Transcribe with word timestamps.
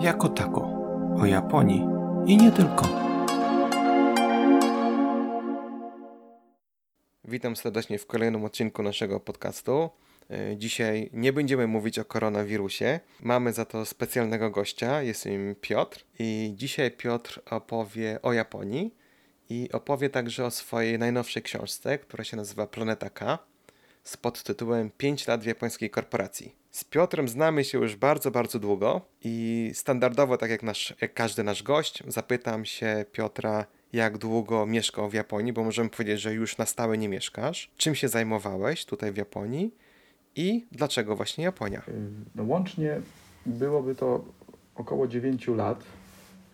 jako 0.00 0.28
tako, 0.28 0.60
o 1.20 1.26
Japonii 1.26 1.86
i 2.26 2.36
nie 2.36 2.52
tylko. 2.52 2.88
Witam 7.24 7.56
serdecznie 7.56 7.98
w 7.98 8.06
kolejnym 8.06 8.44
odcinku 8.44 8.82
naszego 8.82 9.20
podcastu. 9.20 9.90
E, 10.30 10.56
dzisiaj 10.56 11.10
nie 11.12 11.32
będziemy 11.32 11.66
mówić 11.66 11.98
o 11.98 12.04
koronawirusie. 12.04 13.00
Mamy 13.22 13.52
za 13.52 13.64
to 13.64 13.86
specjalnego 13.86 14.50
gościa, 14.50 15.02
jest 15.02 15.26
nim 15.26 15.54
Piotr. 15.60 16.04
I 16.18 16.52
dzisiaj 16.56 16.90
Piotr 16.90 17.42
opowie 17.50 18.18
o 18.22 18.32
Japonii 18.32 18.94
i 19.50 19.68
opowie 19.72 20.10
także 20.10 20.44
o 20.44 20.50
swojej 20.50 20.98
najnowszej 20.98 21.42
książce, 21.42 21.98
która 21.98 22.24
się 22.24 22.36
nazywa 22.36 22.66
Planeta 22.66 23.10
K 23.10 23.38
z 24.04 24.16
podtytułem 24.16 24.90
5 24.90 25.26
lat 25.26 25.42
w 25.42 25.46
japońskiej 25.46 25.90
korporacji. 25.90 26.59
Z 26.70 26.84
Piotrem 26.84 27.28
znamy 27.28 27.64
się 27.64 27.78
już 27.78 27.96
bardzo, 27.96 28.30
bardzo 28.30 28.58
długo 28.58 29.00
i 29.24 29.70
standardowo, 29.74 30.36
tak 30.36 30.50
jak, 30.50 30.62
nasz, 30.62 30.94
jak 31.00 31.14
każdy 31.14 31.42
nasz 31.44 31.62
gość, 31.62 32.02
zapytam 32.08 32.64
się 32.64 33.04
Piotra, 33.12 33.66
jak 33.92 34.18
długo 34.18 34.66
mieszkał 34.66 35.10
w 35.10 35.14
Japonii, 35.14 35.52
bo 35.52 35.64
możemy 35.64 35.90
powiedzieć, 35.90 36.20
że 36.20 36.34
już 36.34 36.58
na 36.58 36.66
stałe 36.66 36.98
nie 36.98 37.08
mieszkasz. 37.08 37.70
Czym 37.76 37.94
się 37.94 38.08
zajmowałeś 38.08 38.84
tutaj 38.84 39.12
w 39.12 39.16
Japonii 39.16 39.74
i 40.36 40.66
dlaczego 40.72 41.16
właśnie 41.16 41.44
Japonia? 41.44 41.82
No 42.34 42.42
łącznie 42.44 43.00
byłoby 43.46 43.94
to 43.94 44.24
około 44.74 45.08
9 45.08 45.48
lat, 45.48 45.84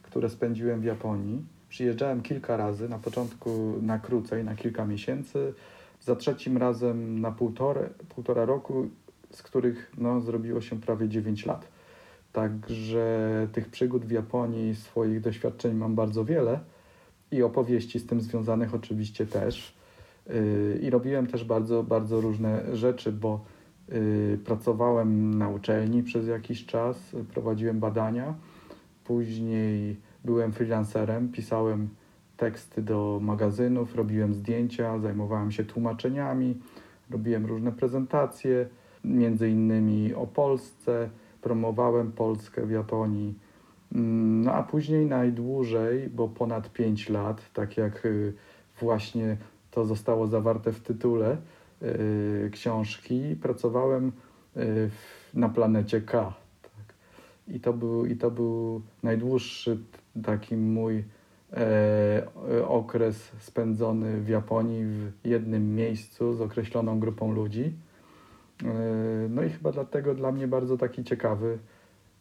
które 0.03 0.31
spędziłem 0.31 0.81
w 0.81 0.85
Japonii. 0.85 1.45
Przyjeżdżałem 1.69 2.23
kilka 2.23 2.57
razy, 2.57 2.89
na 2.89 2.99
początku 2.99 3.79
na 3.83 3.99
krócej, 3.99 4.45
na 4.45 4.55
kilka 4.57 4.85
miesięcy, 4.85 5.55
za 6.01 6.17
trzecim 6.17 6.57
razem 6.57 7.21
na 7.21 7.33
półtora, 7.33 7.83
półtora 8.09 8.45
roku, 8.45 8.89
z 9.31 9.43
których 9.43 9.93
no, 9.99 10.21
zrobiło 10.21 10.61
się 10.61 10.81
prawie 10.81 11.09
9 11.09 11.47
lat. 11.47 11.69
Także 12.33 13.49
tych 13.53 13.69
przygód 13.69 14.05
w 14.05 14.11
Japonii, 14.11 14.75
swoich 14.75 15.21
doświadczeń 15.21 15.75
mam 15.75 15.95
bardzo 15.95 16.25
wiele 16.25 16.61
i 17.31 17.43
opowieści 17.43 17.99
z 17.99 18.07
tym 18.07 18.21
związanych 18.21 18.75
oczywiście 18.75 19.27
też. 19.27 19.77
Yy, 20.27 20.79
I 20.83 20.91
robiłem 20.91 21.27
też 21.27 21.45
bardzo, 21.45 21.83
bardzo 21.83 22.21
różne 22.21 22.77
rzeczy, 22.77 23.13
bo 23.13 23.45
yy, 23.89 24.39
pracowałem 24.45 25.39
na 25.39 25.49
uczelni 25.49 26.03
przez 26.03 26.27
jakiś 26.27 26.67
czas, 26.67 27.17
prowadziłem 27.35 27.81
badania, 27.81 28.35
później 29.05 29.97
byłem 30.25 30.53
freelancerem, 30.53 31.33
pisałem 31.33 31.89
teksty 32.37 32.83
do 32.83 33.19
magazynów, 33.23 33.97
robiłem 33.97 34.35
zdjęcia, 34.35 34.99
zajmowałem 34.99 35.53
się 35.53 35.65
tłumaczeniami, 35.65 36.61
robiłem 37.11 37.47
różne 37.47 37.73
prezentacje, 37.73 38.69
między 39.07 39.51
innymi 39.51 40.15
o 40.15 40.27
Polsce, 40.27 41.09
promowałem 41.41 42.13
Polskę 42.13 42.67
w 42.67 42.71
Japonii. 42.71 43.35
Mm, 43.95 44.45
no 44.45 44.53
a 44.53 44.63
później 44.63 45.07
najdłużej, 45.07 46.09
bo 46.09 46.29
ponad 46.29 46.73
5 46.73 47.09
lat, 47.09 47.53
tak 47.53 47.77
jak 47.77 48.07
y, 48.07 48.33
właśnie 48.81 49.37
to 49.71 49.85
zostało 49.85 50.27
zawarte 50.27 50.73
w 50.73 50.81
tytule 50.81 51.37
yy, 51.81 52.51
książki, 52.53 53.37
pracowałem 53.43 54.13
yy, 54.57 54.91
na 55.35 55.49
planecie 55.49 56.01
K. 56.01 56.35
Tak. 56.63 56.95
I, 57.49 57.61
to 57.61 57.73
był, 57.73 58.07
I 58.07 58.17
to 58.17 58.31
był 58.31 58.83
najdłuższy 59.03 59.79
taki 60.25 60.57
mój 60.57 61.05
e, 61.53 62.27
okres 62.69 63.33
spędzony 63.39 64.21
w 64.21 64.29
Japonii 64.29 64.85
w 64.85 65.13
jednym 65.25 65.75
miejscu 65.75 66.35
z 66.35 66.41
określoną 66.41 67.01
grupą 67.01 67.33
ludzi. 67.33 67.73
E, 68.65 69.29
no 69.29 69.43
i 69.43 69.51
chyba 69.51 69.73
dlatego 69.73 70.15
dla 70.15 70.33
mnie 70.33 70.49
bardzo 70.49 70.77
taki 70.77 71.05
ciekawy 71.05 71.59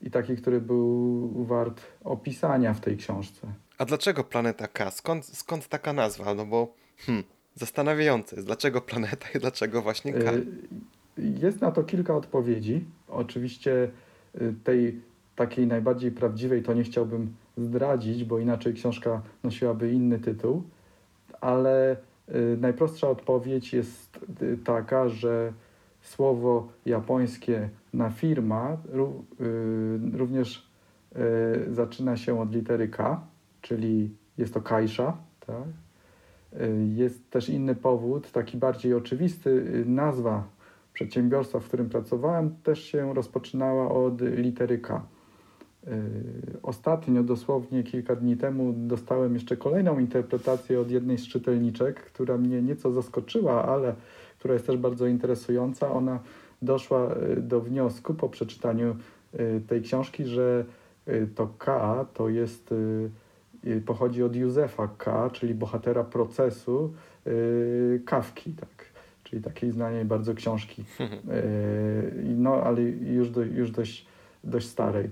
i 0.01 0.11
taki, 0.11 0.35
który 0.35 0.61
był 0.61 1.29
wart 1.45 1.81
opisania 2.03 2.73
w 2.73 2.79
tej 2.79 2.97
książce. 2.97 3.47
A 3.77 3.85
dlaczego 3.85 4.23
Planeta 4.23 4.67
K? 4.67 4.91
Skąd, 4.91 5.25
skąd 5.25 5.67
taka 5.67 5.93
nazwa? 5.93 6.33
No 6.33 6.45
bo 6.45 6.73
hmm, 6.97 7.23
zastanawiające 7.55 8.35
jest, 8.35 8.47
dlaczego 8.47 8.81
planeta 8.81 9.27
i 9.35 9.39
dlaczego 9.39 9.81
właśnie 9.81 10.13
K? 10.13 10.31
E, 10.31 10.41
jest 11.17 11.61
na 11.61 11.71
to 11.71 11.83
kilka 11.83 12.15
odpowiedzi. 12.15 12.85
Oczywiście 13.07 13.91
tej 14.63 15.01
takiej 15.35 15.67
najbardziej 15.67 16.11
prawdziwej 16.11 16.63
to 16.63 16.73
nie 16.73 16.83
chciałbym 16.83 17.35
zdradzić, 17.57 18.23
bo 18.23 18.39
inaczej 18.39 18.73
książka 18.73 19.21
nosiłaby 19.43 19.91
inny 19.91 20.19
tytuł, 20.19 20.63
ale 21.41 21.97
najprostsza 22.57 23.09
odpowiedź 23.09 23.73
jest 23.73 24.19
taka, 24.65 25.09
że 25.09 25.53
słowo 26.05 26.67
japońskie 26.85 27.69
na 27.93 28.09
firma 28.09 28.77
y, 29.41 30.17
również 30.17 30.69
zaczyna 31.71 32.17
się 32.17 32.41
od 32.41 32.55
litery 32.55 32.87
K, 32.87 33.21
czyli 33.61 34.15
jest 34.37 34.53
to 34.53 34.61
kaisha. 34.61 35.17
Tak? 35.39 35.63
Jest 36.95 37.29
też 37.29 37.49
inny 37.49 37.75
powód, 37.75 38.31
taki 38.31 38.57
bardziej 38.57 38.93
oczywisty. 38.93 39.83
Nazwa 39.85 40.47
przedsiębiorstwa, 40.93 41.59
w 41.59 41.67
którym 41.67 41.89
pracowałem, 41.89 42.55
też 42.63 42.83
się 42.83 43.13
rozpoczynała 43.13 43.91
od 43.91 44.21
litery 44.21 44.79
K. 44.79 45.05
Y, 45.87 45.91
ostatnio, 46.63 47.23
dosłownie 47.23 47.83
kilka 47.83 48.15
dni 48.15 48.37
temu, 48.37 48.73
dostałem 48.77 49.33
jeszcze 49.33 49.57
kolejną 49.57 49.99
interpretację 49.99 50.79
od 50.79 50.91
jednej 50.91 51.17
z 51.17 51.27
czytelniczek, 51.27 52.01
która 52.01 52.37
mnie 52.37 52.61
nieco 52.61 52.91
zaskoczyła, 52.91 53.65
ale 53.65 53.95
która 54.45 54.53
jest 54.53 54.67
też 54.67 54.77
bardzo 54.77 55.07
interesująca. 55.07 55.91
Ona 55.91 56.19
doszła 56.61 57.15
y, 57.37 57.41
do 57.41 57.61
wniosku 57.61 58.13
po 58.13 58.29
przeczytaniu 58.29 58.95
y, 59.39 59.61
tej 59.67 59.81
książki, 59.81 60.25
że 60.25 60.65
to 61.35 61.47
K 61.57 62.05
to 62.13 62.29
jest, 62.29 62.73
pochodzi 63.85 64.23
od 64.23 64.35
Józefa 64.35 64.87
K, 64.97 65.29
czyli 65.33 65.53
bohatera 65.53 66.03
procesu 66.03 66.93
Kawki, 68.05 68.53
tak. 68.53 68.85
Czyli 69.23 69.41
takiej 69.41 69.71
znanej 69.71 70.05
bardzo 70.05 70.33
książki. 70.33 70.83
No, 72.37 72.53
ale 72.53 72.81
już, 72.81 73.29
do, 73.29 73.43
już 73.43 73.71
dość, 73.71 74.05
dość 74.43 74.67
starej. 74.67 75.09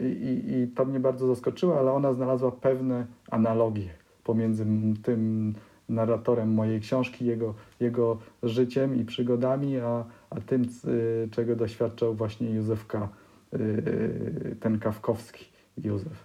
I, 0.00 0.42
I 0.48 0.68
to 0.74 0.84
mnie 0.84 1.00
bardzo 1.00 1.26
zaskoczyło, 1.26 1.78
ale 1.78 1.92
ona 1.92 2.12
znalazła 2.12 2.50
pewne 2.50 3.06
analogie 3.30 3.88
pomiędzy 4.24 4.66
tym 5.02 5.54
narratorem 5.88 6.54
mojej 6.54 6.80
książki, 6.80 7.26
jego, 7.26 7.54
jego 7.80 8.18
życiem 8.42 8.96
i 9.00 9.04
przygodami, 9.04 9.78
a, 9.78 10.04
a 10.30 10.40
tym, 10.40 10.62
y, 10.84 11.28
czego 11.30 11.56
doświadczał 11.56 12.14
właśnie 12.14 12.50
Józef 12.50 12.86
K., 12.86 13.08
y, 13.54 14.56
ten 14.60 14.78
kawkowski 14.78 15.44
Józef. 15.84 16.24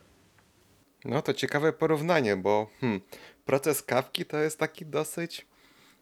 No 1.05 1.21
to 1.21 1.33
ciekawe 1.33 1.73
porównanie, 1.73 2.37
bo 2.37 2.67
hmm, 2.81 3.01
proces 3.45 3.83
kawki 3.83 4.25
to 4.25 4.37
jest 4.37 4.59
taki 4.59 4.85
dosyć 4.85 5.47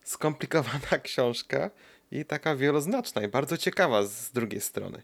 skomplikowana 0.04 1.00
książka 1.04 1.70
i 2.12 2.26
taka 2.26 2.56
wieloznaczna 2.56 3.24
i 3.24 3.28
bardzo 3.28 3.58
ciekawa 3.58 4.04
z 4.04 4.32
drugiej 4.32 4.62
strony. 4.62 5.02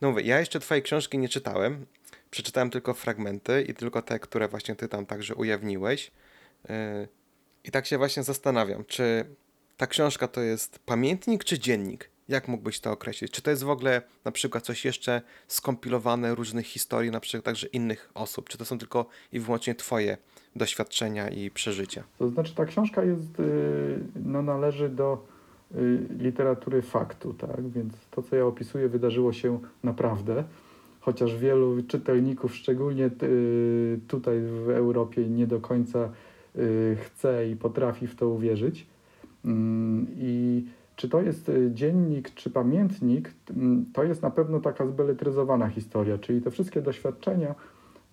No 0.00 0.10
mówię, 0.10 0.22
ja 0.22 0.40
jeszcze 0.40 0.60
twojej 0.60 0.82
książki 0.82 1.18
nie 1.18 1.28
czytałem. 1.28 1.86
Przeczytałem 2.30 2.70
tylko 2.70 2.94
fragmenty 2.94 3.62
i 3.62 3.74
tylko 3.74 4.02
te, 4.02 4.18
które 4.18 4.48
właśnie 4.48 4.76
ty 4.76 4.88
tam 4.88 5.06
także 5.06 5.34
ujawniłeś. 5.34 6.10
Yy, 6.68 7.08
I 7.64 7.70
tak 7.70 7.86
się 7.86 7.98
właśnie 7.98 8.22
zastanawiam, 8.22 8.84
czy 8.84 9.24
ta 9.76 9.86
książka 9.86 10.28
to 10.28 10.40
jest 10.40 10.78
pamiętnik 10.78 11.44
czy 11.44 11.58
dziennik? 11.58 12.10
Jak 12.28 12.48
mógłbyś 12.48 12.80
to 12.80 12.92
określić? 12.92 13.32
Czy 13.32 13.42
to 13.42 13.50
jest 13.50 13.62
w 13.62 13.70
ogóle 13.70 14.02
na 14.24 14.32
przykład 14.32 14.64
coś 14.64 14.84
jeszcze 14.84 15.22
skompilowane 15.48 16.34
różnych 16.34 16.66
historii, 16.66 17.10
na 17.10 17.20
przykład 17.20 17.44
także 17.44 17.66
innych 17.66 18.10
osób? 18.14 18.48
Czy 18.48 18.58
to 18.58 18.64
są 18.64 18.78
tylko 18.78 19.06
i 19.32 19.40
wyłącznie 19.40 19.74
twoje 19.74 20.16
doświadczenia 20.56 21.28
i 21.28 21.50
przeżycia? 21.50 22.04
To 22.18 22.28
znaczy 22.28 22.54
ta 22.54 22.64
książka 22.64 23.04
jest, 23.04 23.40
y, 23.40 23.98
no 24.24 24.42
należy 24.42 24.88
do 24.88 25.34
Y, 25.76 26.06
literatury 26.18 26.82
faktu, 26.82 27.34
tak? 27.34 27.68
Więc 27.68 27.92
to, 28.10 28.22
co 28.22 28.36
ja 28.36 28.46
opisuję, 28.46 28.88
wydarzyło 28.88 29.32
się 29.32 29.58
naprawdę, 29.82 30.44
chociaż 31.00 31.36
wielu 31.36 31.82
czytelników, 31.82 32.54
szczególnie 32.54 33.10
y, 33.22 34.00
tutaj 34.08 34.40
w 34.40 34.70
Europie, 34.70 35.28
nie 35.28 35.46
do 35.46 35.60
końca 35.60 36.10
chce 36.96 37.48
i 37.50 37.56
potrafi 37.56 38.06
w 38.06 38.16
to 38.16 38.28
uwierzyć. 38.28 38.86
Mm, 39.44 40.06
I 40.16 40.64
czy 40.96 41.08
to 41.08 41.22
jest 41.22 41.50
dziennik, 41.70 42.34
czy 42.34 42.50
pamiętnik, 42.50 43.32
mm, 43.56 43.84
to 43.92 44.04
jest 44.04 44.22
na 44.22 44.30
pewno 44.30 44.60
taka 44.60 44.86
zbeletryzowana 44.86 45.68
historia, 45.68 46.18
czyli 46.18 46.40
te 46.40 46.50
wszystkie 46.50 46.82
doświadczenia, 46.82 47.54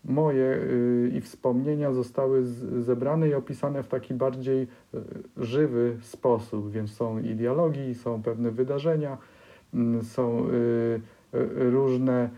moje 0.05 0.43
y, 0.43 1.11
i 1.15 1.21
wspomnienia 1.21 1.93
zostały 1.93 2.45
zebrane 2.79 3.29
i 3.29 3.33
opisane 3.33 3.83
w 3.83 3.87
taki 3.87 4.13
bardziej 4.13 4.61
y, 4.61 4.67
żywy 5.37 5.97
sposób, 6.01 6.71
więc 6.71 6.93
są 6.93 7.19
i 7.19 7.35
dialogi, 7.35 7.95
są 7.95 8.23
pewne 8.23 8.51
wydarzenia, 8.51 9.17
mm, 9.73 10.03
są 10.03 10.49
y, 10.49 11.01
różne 11.71 12.29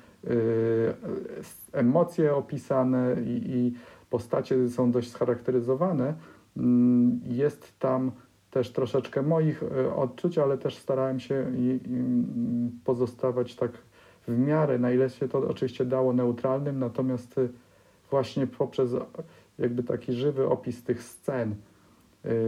emocje 1.72 2.36
opisane 2.36 3.16
i, 3.26 3.42
i 3.46 3.74
postacie 4.14 4.70
są 4.70 4.92
dość 4.92 5.12
scharakteryzowane. 5.12 6.14
Mm, 6.58 7.20
jest 7.26 7.80
tam 7.80 8.12
też 8.52 8.72
troszeczkę 8.72 9.22
moich 9.22 9.64
odczuć, 9.96 10.38
ale 10.38 10.58
też 10.58 10.76
starałem 10.78 11.20
się 11.20 11.52
pozostawać 12.84 13.56
tak 13.56 13.72
w 14.28 14.38
miarę, 14.38 14.80
na 14.80 14.92
ile 14.92 15.10
się 15.10 15.28
to 15.28 15.38
oczywiście 15.38 15.86
dało, 15.86 16.14
neutralnym, 16.14 16.80
natomiast 16.80 17.38
y, 17.38 17.50
właśnie 18.10 18.48
poprzez 18.48 18.94
o, 18.94 19.06
jakby 19.60 19.84
taki 19.84 20.14
żywy 20.14 20.48
opis 20.48 20.84
tych 20.84 21.04
scen, 21.04 21.56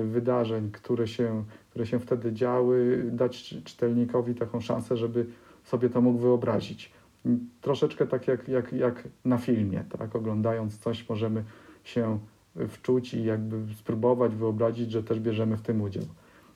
wydarzeń, 0.06 0.72
które 0.72 1.08
się, 1.08 1.44
które 1.70 1.86
się 1.86 2.00
wtedy 2.00 2.34
działy, 2.34 3.10
dać 3.12 3.44
czy- 3.44 3.62
czytelnikowi 3.62 4.36
taką 4.36 4.62
szansę, 4.62 4.98
żeby 4.98 5.26
sobie 5.64 5.90
to 5.90 6.02
mógł 6.02 6.20
wyobrazić. 6.20 6.92
Mm, 7.26 7.50
Troszeczkę 7.62 8.08
tak 8.08 8.28
jak, 8.28 8.48
jak, 8.48 8.74
jak 8.74 9.08
na 9.26 9.38
filmie, 9.38 9.84
tak? 9.98 10.16
Oglądając 10.16 10.78
coś 10.78 11.10
możemy 11.10 11.44
się 11.84 12.20
wczuć 12.68 13.14
i 13.14 13.24
jakby 13.24 13.74
spróbować 13.74 14.36
wyobrazić, 14.36 14.92
że 14.92 15.04
też 15.04 15.20
bierzemy 15.20 15.58
w 15.58 15.62
tym 15.62 15.82
udział. 15.82 16.04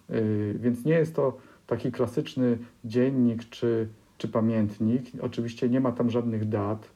Yy, 0.09 0.55
Więc 0.59 0.85
nie 0.85 0.93
jest 0.93 1.15
to 1.15 1.37
taki 1.67 1.91
klasyczny 1.91 2.57
dziennik 2.85 3.49
czy, 3.49 3.87
czy 4.17 4.27
pamiętnik. 4.27 5.05
Oczywiście 5.21 5.69
nie 5.69 5.79
ma 5.79 5.91
tam 5.91 6.09
żadnych 6.09 6.49
dat. 6.49 6.89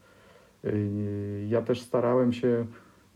Yy, 0.64 1.46
Ja 1.50 1.62
też 1.62 1.82
starałem 1.82 2.34
się 2.34 2.66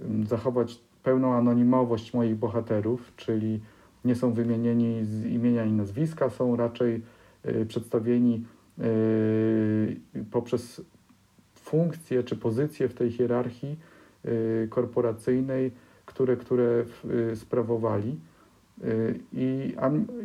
ym, 0.02 0.26
zachować 0.28 0.80
pełną 1.04 1.34
anonimowość 1.34 2.14
moich 2.14 2.36
bohaterów, 2.36 3.14
czyli 3.16 3.60
nie 4.06 4.16
są 4.16 4.34
wymienieni 4.34 5.06
z 5.06 5.26
imienia 5.26 5.66
i 5.66 5.72
nazwiska, 5.72 6.30
są 6.30 6.56
raczej 6.56 7.02
yy, 7.46 7.66
przedstawieni 7.66 8.46
poprzez 10.32 10.82
funkcje 11.68 12.24
czy 12.24 12.36
pozycje 12.36 12.88
w 12.88 12.94
tej 12.94 13.12
hierarchii 13.12 13.78
yy, 14.24 14.68
korporacyjnej, 14.70 15.72
które, 16.06 16.38
które 16.38 16.86
yy, 17.04 17.36
sprawowali. 17.36 18.20
Yy, 18.84 19.20
I, 19.34 19.76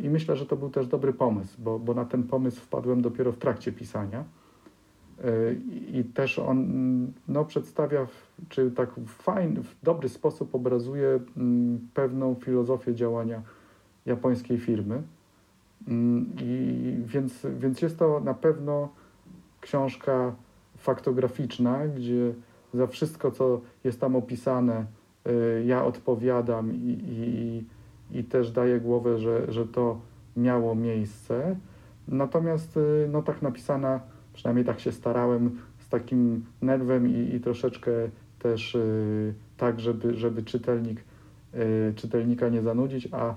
I 0.01 0.09
myślę, 0.09 0.35
że 0.35 0.45
to 0.45 0.55
był 0.55 0.69
też 0.69 0.87
dobry 0.87 1.13
pomysł, 1.13 1.55
bo, 1.59 1.79
bo 1.79 1.93
na 1.93 2.05
ten 2.05 2.23
pomysł 2.23 2.61
wpadłem 2.61 3.01
dopiero 3.01 3.31
w 3.31 3.37
trakcie 3.37 3.71
pisania. 3.71 4.23
Yy, 5.23 5.57
I 5.99 6.03
też 6.03 6.39
on 6.39 6.67
no, 7.27 7.45
przedstawia, 7.45 8.07
czy 8.49 8.71
tak 8.71 8.89
fajny, 9.07 9.63
w 9.63 9.75
dobry 9.83 10.09
sposób 10.09 10.55
obrazuje 10.55 11.19
mm, 11.37 11.87
pewną 11.93 12.35
filozofię 12.35 12.95
działania 12.95 13.41
japońskiej 14.05 14.57
firmy. 14.57 15.03
I 15.87 16.95
więc, 17.05 17.47
więc 17.59 17.81
jest 17.81 17.99
to 17.99 18.19
na 18.19 18.33
pewno 18.33 18.89
książka 19.61 20.35
faktograficzna, 20.77 21.87
gdzie 21.87 22.33
za 22.73 22.87
wszystko, 22.87 23.31
co 23.31 23.61
jest 23.83 24.01
tam 24.01 24.15
opisane, 24.15 24.85
y, 25.27 25.63
ja 25.65 25.85
odpowiadam 25.85 26.73
i, 26.75 26.97
i, 27.07 28.19
i 28.19 28.23
też 28.23 28.51
daję 28.51 28.79
głowę, 28.79 29.17
że, 29.17 29.51
że 29.51 29.65
to 29.65 29.99
miało 30.37 30.75
miejsce. 30.75 31.55
Natomiast 32.07 32.77
y, 32.77 33.09
no 33.11 33.21
tak 33.21 33.41
napisana, 33.41 33.99
przynajmniej 34.33 34.65
tak 34.65 34.79
się 34.79 34.91
starałem, 34.91 35.59
z 35.79 35.89
takim 35.89 36.45
nerwem 36.61 37.07
i, 37.07 37.35
i 37.35 37.39
troszeczkę 37.39 37.91
też 38.39 38.75
y, 38.75 39.33
tak, 39.57 39.79
żeby, 39.79 40.15
żeby 40.15 40.43
czytelnik, 40.43 41.03
czytelnika 41.95 42.49
nie 42.49 42.61
zanudzić, 42.61 43.07
a 43.11 43.35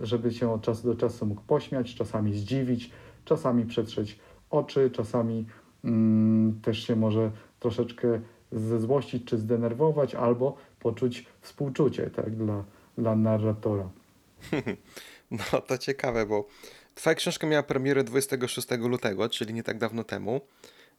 żeby 0.00 0.32
się 0.32 0.52
od 0.52 0.62
czasu 0.62 0.86
do 0.86 0.94
czasu 0.94 1.26
mógł 1.26 1.42
pośmiać, 1.42 1.94
czasami 1.94 2.34
zdziwić, 2.34 2.90
czasami 3.24 3.66
przetrzeć 3.66 4.18
oczy, 4.50 4.90
czasami 4.90 5.46
mm, 5.84 6.60
też 6.60 6.86
się 6.86 6.96
może 6.96 7.30
troszeczkę 7.60 8.20
zezłościć 8.52 9.24
czy 9.24 9.38
zdenerwować, 9.38 10.14
albo 10.14 10.56
poczuć 10.80 11.26
współczucie 11.40 12.10
tak, 12.10 12.36
dla, 12.36 12.64
dla 12.98 13.16
narratora. 13.16 13.88
No 15.30 15.60
to 15.60 15.78
ciekawe, 15.78 16.26
bo 16.26 16.46
twoja 16.94 17.14
książka 17.14 17.46
miała 17.46 17.62
premierę 17.62 18.04
26 18.04 18.68
lutego, 18.78 19.28
czyli 19.28 19.54
nie 19.54 19.62
tak 19.62 19.78
dawno 19.78 20.04
temu. 20.04 20.40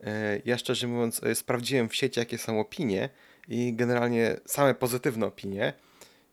E, 0.03 0.41
Ja 0.45 0.57
szczerze 0.57 0.87
mówiąc 0.87 1.23
e, 1.23 1.35
sprawdziłem 1.35 1.89
w 1.89 1.95
sieci, 1.95 2.19
jakie 2.19 2.37
są 2.37 2.59
opinie 2.59 3.09
i 3.47 3.73
generalnie 3.73 4.35
same 4.45 4.75
pozytywne 4.75 5.25
opinie. 5.25 5.73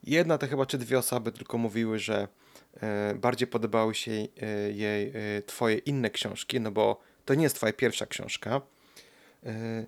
Jedna 0.04 0.38
to 0.38 0.46
chyba 0.46 0.66
czy 0.66 0.78
dwie 0.78 0.98
osoby 0.98 1.32
tylko 1.32 1.58
mówiły, 1.58 1.98
że 1.98 2.28
bardziej 3.14 3.48
podobały 3.48 3.94
się 3.94 4.12
e, 4.12 4.26
jej 4.70 5.12
e, 5.14 5.42
twoje 5.42 5.78
inne 5.78 6.10
książki, 6.10 6.60
no 6.60 6.70
bo 6.70 7.00
to 7.24 7.34
nie 7.34 7.42
jest 7.42 7.56
twoja 7.56 7.72
pierwsza 7.72 8.06
książka. 8.06 8.60
E, 9.46 9.86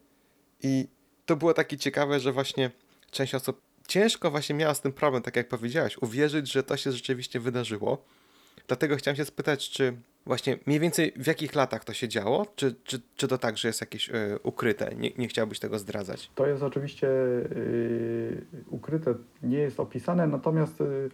I 0.62 0.88
to 1.26 1.36
było 1.36 1.54
takie 1.54 1.76
ciekawe, 1.76 2.20
że 2.20 2.32
właśnie 2.32 2.70
część 3.10 3.34
osób 3.34 3.60
ciężko 3.88 4.30
właśnie 4.30 4.54
miała 4.54 4.74
z 4.74 4.80
tym 4.80 4.92
problem, 4.92 5.22
tak 5.22 5.36
jak 5.36 5.48
powiedziałeś, 5.48 5.98
uwierzyć, 5.98 6.52
że 6.52 6.62
to 6.62 6.76
się 6.76 6.92
rzeczywiście 6.92 7.40
wydarzyło. 7.40 8.04
Dlatego 8.66 8.96
chciałem 8.96 9.16
się 9.16 9.24
spytać, 9.24 9.70
czy 9.70 9.96
właśnie 10.26 10.58
mniej 10.66 10.80
więcej 10.80 11.12
w 11.16 11.26
jakich 11.26 11.54
latach 11.54 11.84
to 11.84 11.92
się 11.92 12.08
działo, 12.08 12.46
czy, 12.56 12.74
czy, 12.84 13.00
czy 13.16 13.28
to 13.28 13.38
tak, 13.38 13.58
że 13.58 13.68
jest 13.68 13.80
jakieś 13.80 14.10
e, 14.10 14.38
ukryte? 14.42 14.94
Nie, 14.96 15.10
nie 15.18 15.28
chciałbyś 15.28 15.58
tego 15.58 15.78
zdradzać. 15.78 16.30
To 16.34 16.46
jest 16.46 16.62
oczywiście 16.62 17.08
y, 17.08 18.44
ukryte, 18.66 19.14
nie 19.42 19.58
jest 19.58 19.80
opisane, 19.80 20.26
natomiast 20.26 20.80
y, 20.80 21.10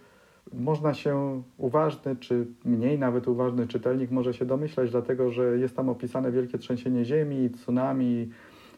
można 0.53 0.95
się 0.95 1.43
uważny, 1.59 2.17
czy 2.17 2.47
mniej 2.65 2.99
nawet 2.99 3.29
uważny 3.29 3.69
czytelnik 3.69 4.11
może 4.11 4.35
się 4.35 4.45
domyślać, 4.45 4.91
dlatego 4.91 5.31
że 5.31 5.59
jest 5.59 5.77
tam 5.77 5.89
opisane 5.89 6.33
wielkie 6.33 6.59
trzęsienie 6.59 7.05
ziemi, 7.05 7.51
tsunami, 7.51 8.31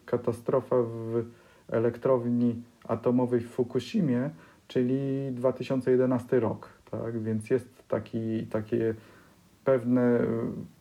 katastrofa 0.07 0.77
w 0.83 1.25
elektrowni 1.69 2.63
atomowej 2.89 3.41
w 3.41 3.51
Fukushimie, 3.51 4.31
czyli 4.69 5.33
2011 5.33 6.41
rok. 6.41 6.69
Tak? 6.91 7.23
Więc 7.23 7.51
jest 7.51 7.89
taki, 7.89 8.47
takie 8.47 8.95
pewne 9.65 10.21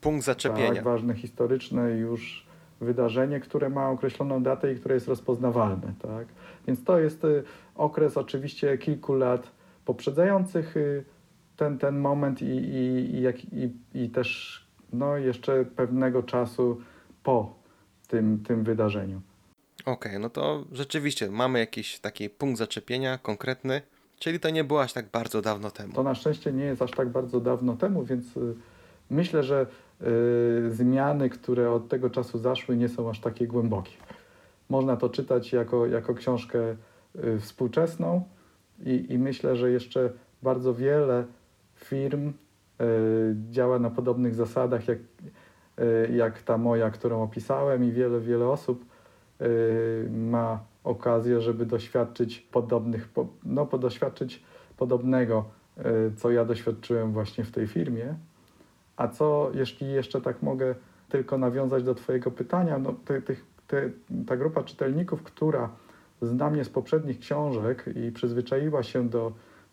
Punkt 0.01 0.25
zaczepienia. 0.25 0.73
tak, 0.75 0.83
ważne 0.83 1.13
historyczne 1.13 1.91
już 1.91 2.45
wydarzenie, 2.81 3.39
które 3.39 3.69
ma 3.69 3.89
określoną 3.89 4.43
datę 4.43 4.73
i 4.73 4.75
które 4.75 4.95
jest 4.95 5.07
rozpoznawalne. 5.07 5.93
Tak? 6.01 6.27
Więc 6.67 6.83
to 6.83 6.99
jest 6.99 7.25
y, 7.25 7.43
okres 7.75 8.17
oczywiście 8.17 8.77
kilku 8.77 9.13
lat 9.13 9.51
poprzedzających 9.85 10.77
y, 10.77 11.05
ten, 11.57 11.77
ten 11.77 11.99
moment 11.99 12.41
i, 12.41 12.45
i, 12.45 13.15
i, 13.15 13.21
jak, 13.21 13.43
i, 13.43 13.73
i 13.93 14.09
też 14.09 14.61
no, 14.93 15.17
jeszcze 15.17 15.65
pewnego 15.65 16.23
czasu 16.23 16.81
po 17.23 17.55
tym, 18.07 18.43
tym 18.43 18.63
wydarzeniu. 18.63 19.21
Okej, 19.85 20.19
no 20.19 20.29
to 20.29 20.65
rzeczywiście 20.71 21.31
mamy 21.31 21.59
jakiś 21.59 21.99
taki 21.99 22.29
punkt 22.29 22.57
zaczepienia 22.57 23.17
konkretny, 23.17 23.81
czyli 24.19 24.39
to 24.39 24.49
nie 24.49 24.63
było 24.63 24.81
aż 24.81 24.93
tak 24.93 25.05
bardzo 25.11 25.41
dawno 25.41 25.71
temu. 25.71 25.93
To 25.93 26.03
na 26.03 26.15
szczęście 26.15 26.53
nie 26.53 26.63
jest 26.63 26.81
aż 26.81 26.91
tak 26.91 27.09
bardzo 27.09 27.39
dawno 27.39 27.75
temu, 27.75 28.03
więc 28.03 28.37
y, 28.37 28.55
myślę, 29.09 29.43
że 29.43 29.67
y, 30.67 30.71
zmiany, 30.71 31.29
które 31.29 31.71
od 31.71 31.87
tego 31.87 32.09
czasu 32.09 32.37
zaszły, 32.37 32.77
nie 32.77 32.89
są 32.89 33.09
aż 33.09 33.19
takie 33.19 33.47
głębokie. 33.47 33.91
Można 34.69 34.97
to 34.97 35.09
czytać 35.09 35.54
jako, 35.54 35.85
jako 35.85 36.13
książkę 36.13 36.75
y, 37.15 37.39
współczesną 37.39 38.23
i, 38.79 39.05
i 39.09 39.17
myślę, 39.19 39.55
że 39.55 39.71
jeszcze 39.71 40.09
bardzo 40.44 40.73
wiele 40.73 41.25
firm 41.75 42.29
y, 42.29 42.33
działa 43.49 43.79
na 43.79 43.89
podobnych 43.89 44.35
zasadach 44.35 44.87
jak, 44.87 44.97
y, 45.79 46.11
jak 46.15 46.41
ta 46.41 46.57
moja, 46.57 46.89
którą 46.89 47.23
opisałem 47.23 47.83
i 47.83 47.91
wiele, 47.91 48.19
wiele 48.19 48.47
osób 48.47 48.85
y, 49.41 50.09
ma 50.11 50.59
okazję, 50.83 51.41
żeby 51.41 51.65
doświadczyć 51.65 52.39
podobnych, 52.39 53.07
po, 53.07 53.27
no, 53.45 53.65
doświadczyć 53.65 54.44
podobnego, 54.77 55.45
co 56.17 56.31
ja 56.31 56.45
doświadczyłem 56.45 57.11
właśnie 57.11 57.44
w 57.44 57.51
tej 57.51 57.67
firmie. 57.67 58.15
A 58.97 59.07
co, 59.07 59.51
jeśli 59.53 59.91
jeszcze 59.91 60.21
tak 60.21 60.41
mogę 60.41 60.75
tylko 61.09 61.37
nawiązać 61.37 61.83
do 61.83 61.95
Twojego 61.95 62.31
pytania, 62.31 62.79
no, 62.79 62.94
te, 63.05 63.21
tych- 63.21 63.45
te, 63.67 63.89
ta 64.27 64.37
grupa 64.37 64.63
czytelników, 64.63 65.23
która 65.23 65.69
zna 66.25 66.49
mnie 66.49 66.63
z 66.63 66.69
poprzednich 66.69 67.19
książek 67.19 67.85
i 67.95 68.11
przyzwyczaiła 68.11 68.83
się 68.83 69.09
do, 69.09 69.31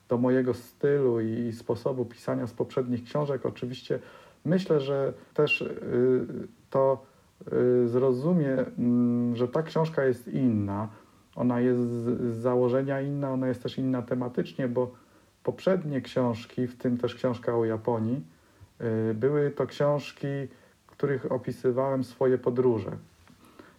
do 0.09 0.19
mojego 0.19 0.55
stylu 0.55 1.21
i 1.21 1.53
sposobu 1.53 2.05
pisania 2.05 2.47
z 2.47 2.53
poprzednich 2.53 3.05
książek, 3.05 3.47
oczywiście 3.47 3.99
myślę, 4.45 4.81
że 4.81 5.13
też 5.35 5.61
y, 5.61 6.27
to 6.71 7.07
y, 7.53 7.89
zrozumie, 7.89 8.57
mm, 8.79 9.37
że 9.37 9.49
ta 9.49 9.63
książka 9.63 10.05
jest 10.05 10.29
inna. 10.29 10.89
Ona 11.37 11.61
jest 11.61 11.81
z, 11.81 12.35
założenia 12.37 13.01
inna, 13.01 13.31
ona 13.31 13.49
jest 13.49 13.63
też 13.63 13.79
inna 13.79 14.03
tematycznie, 14.03 14.69
bo 14.69 14.91
poprzednie 15.43 16.01
książki, 16.01 16.67
w 16.67 16.79
tym 16.79 16.99
też 16.99 17.15
książka 17.15 17.57
o 17.57 17.65
Japonii, 17.65 18.25
y, 19.11 19.15
były 19.15 19.51
to 19.51 19.67
książki, 19.67 20.27
w 20.87 20.91
których 20.91 21.33
opisywałem 21.33 22.05
swoje 22.05 22.39
podróże. 22.39 22.91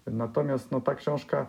Natomiast 0.08 0.72
no, 0.72 0.82
ta 0.82 0.96
książka 0.96 1.46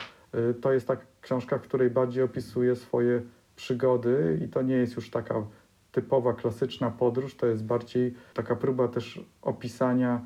to 0.61 0.73
jest 0.73 0.89
ta 0.89 0.97
książka, 1.21 1.59
w 1.59 1.63
której 1.63 1.91
bardziej 1.91 2.23
opisuję 2.23 2.77
swoje 2.77 3.23
przygody 3.57 4.41
i 4.45 4.49
to 4.49 4.63
nie 4.63 4.75
jest 4.75 4.97
już 4.97 5.11
taka 5.11 5.47
typowa, 5.93 6.33
klasyczna 6.33 6.91
podróż, 6.91 7.37
to 7.37 7.47
jest 7.47 7.65
bardziej 7.65 8.15
taka 8.35 8.57
próba 8.57 8.89
też 8.89 9.21
opisania 9.43 10.21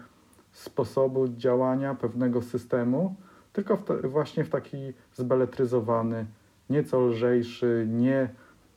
sposobu 0.52 1.28
działania 1.28 1.94
pewnego 1.94 2.42
systemu, 2.42 3.16
tylko 3.52 3.76
w 3.76 3.84
te, 3.84 4.08
właśnie 4.08 4.44
w 4.44 4.48
taki 4.48 4.92
zbeletryzowany, 5.14 6.26
nieco 6.70 7.00
lżejszy, 7.00 7.86
nie 7.88 8.28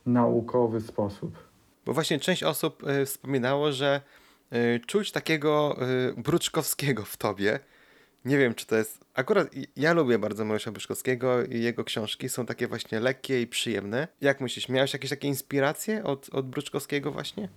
naukowy 0.06 0.82
sposób. 0.82 1.38
Bo 1.86 1.94
właśnie 1.94 2.20
część 2.20 2.44
osób 2.44 2.84
y, 2.84 3.06
wspominało, 3.06 3.72
że 3.72 4.02
y, 4.54 4.80
czuć 4.88 5.12
takiego 5.12 5.78
y, 6.18 6.22
Bruczkowskiego 6.22 7.06
w 7.06 7.18
tobie. 7.18 7.60
Nie 8.26 8.38
wiem, 8.38 8.54
czy 8.54 8.68
to 8.68 8.76
jest. 8.76 9.06
Akurat 9.14 9.48
ja 9.76 9.94
lubię 9.94 10.20
bardzo 10.20 10.46
Mariusza 10.46 10.72
Byszkowskiego 10.72 11.44
i 11.44 11.62
jego 11.62 11.84
książki 11.84 12.30
są 12.30 12.46
takie 12.46 12.68
właśnie 12.68 13.00
lekkie 13.00 13.42
i 13.42 13.48
przyjemne. 13.48 14.08
Jak 14.22 14.42
myślisz, 14.42 14.70
miałeś 14.70 14.94
jakieś 14.94 15.10
takie 15.10 15.28
inspiracje 15.28 16.04
od, 16.04 16.30
od 16.30 16.50
Bruczkowskiego 16.50 17.12
właśnie? 17.12 17.50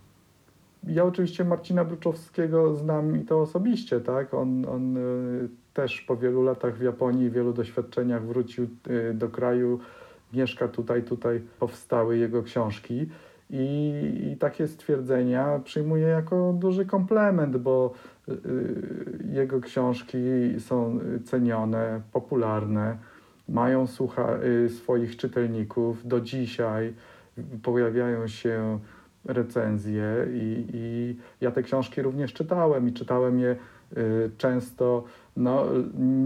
Ja 0.87 1.05
oczywiście 1.05 1.45
Marcina 1.45 1.85
Bruczowskiego 1.85 2.75
znam 2.75 3.21
i 3.21 3.25
to 3.25 3.41
osobiście, 3.41 4.01
tak? 4.01 4.35
On, 4.35 4.67
on 4.69 4.97
y, 4.97 5.49
też 5.75 6.01
po 6.01 6.17
wielu 6.17 6.43
latach 6.43 6.79
w 6.79 6.83
Japonii, 6.83 7.31
wielu 7.31 7.53
doświadczeniach 7.53 8.27
wrócił 8.27 8.65
y, 8.65 9.15
do 9.15 9.29
kraju, 9.29 9.81
mieszka 10.33 10.69
tutaj, 10.69 11.03
tutaj 11.03 11.43
powstały 11.59 12.19
jego 12.19 12.43
książki. 12.43 13.09
I, 13.51 13.93
I 14.33 14.37
takie 14.37 14.69
stwierdzenia 14.69 15.61
przyjmuję 15.65 16.07
jako 16.07 16.53
duży 16.53 16.87
komplement, 16.87 17.57
bo 17.57 17.93
jego 19.33 19.61
książki 19.61 20.19
są 20.59 21.01
cenione, 21.25 22.01
popularne, 22.13 22.97
mają 23.49 23.87
słucha, 23.87 24.39
y, 24.65 24.69
swoich 24.69 25.17
czytelników 25.17 26.09
do 26.09 26.21
dzisiaj, 26.21 26.95
pojawiają 27.63 28.29
się 28.29 28.79
recenzje 29.25 30.27
i, 30.33 30.67
i 30.73 31.17
ja 31.41 31.51
te 31.51 31.63
książki 31.63 32.03
również 32.03 32.33
czytałem 32.33 32.89
i 32.89 32.93
czytałem 32.93 33.39
je 33.39 33.57
y, 33.97 34.31
często, 34.39 35.05
no, 35.37 35.67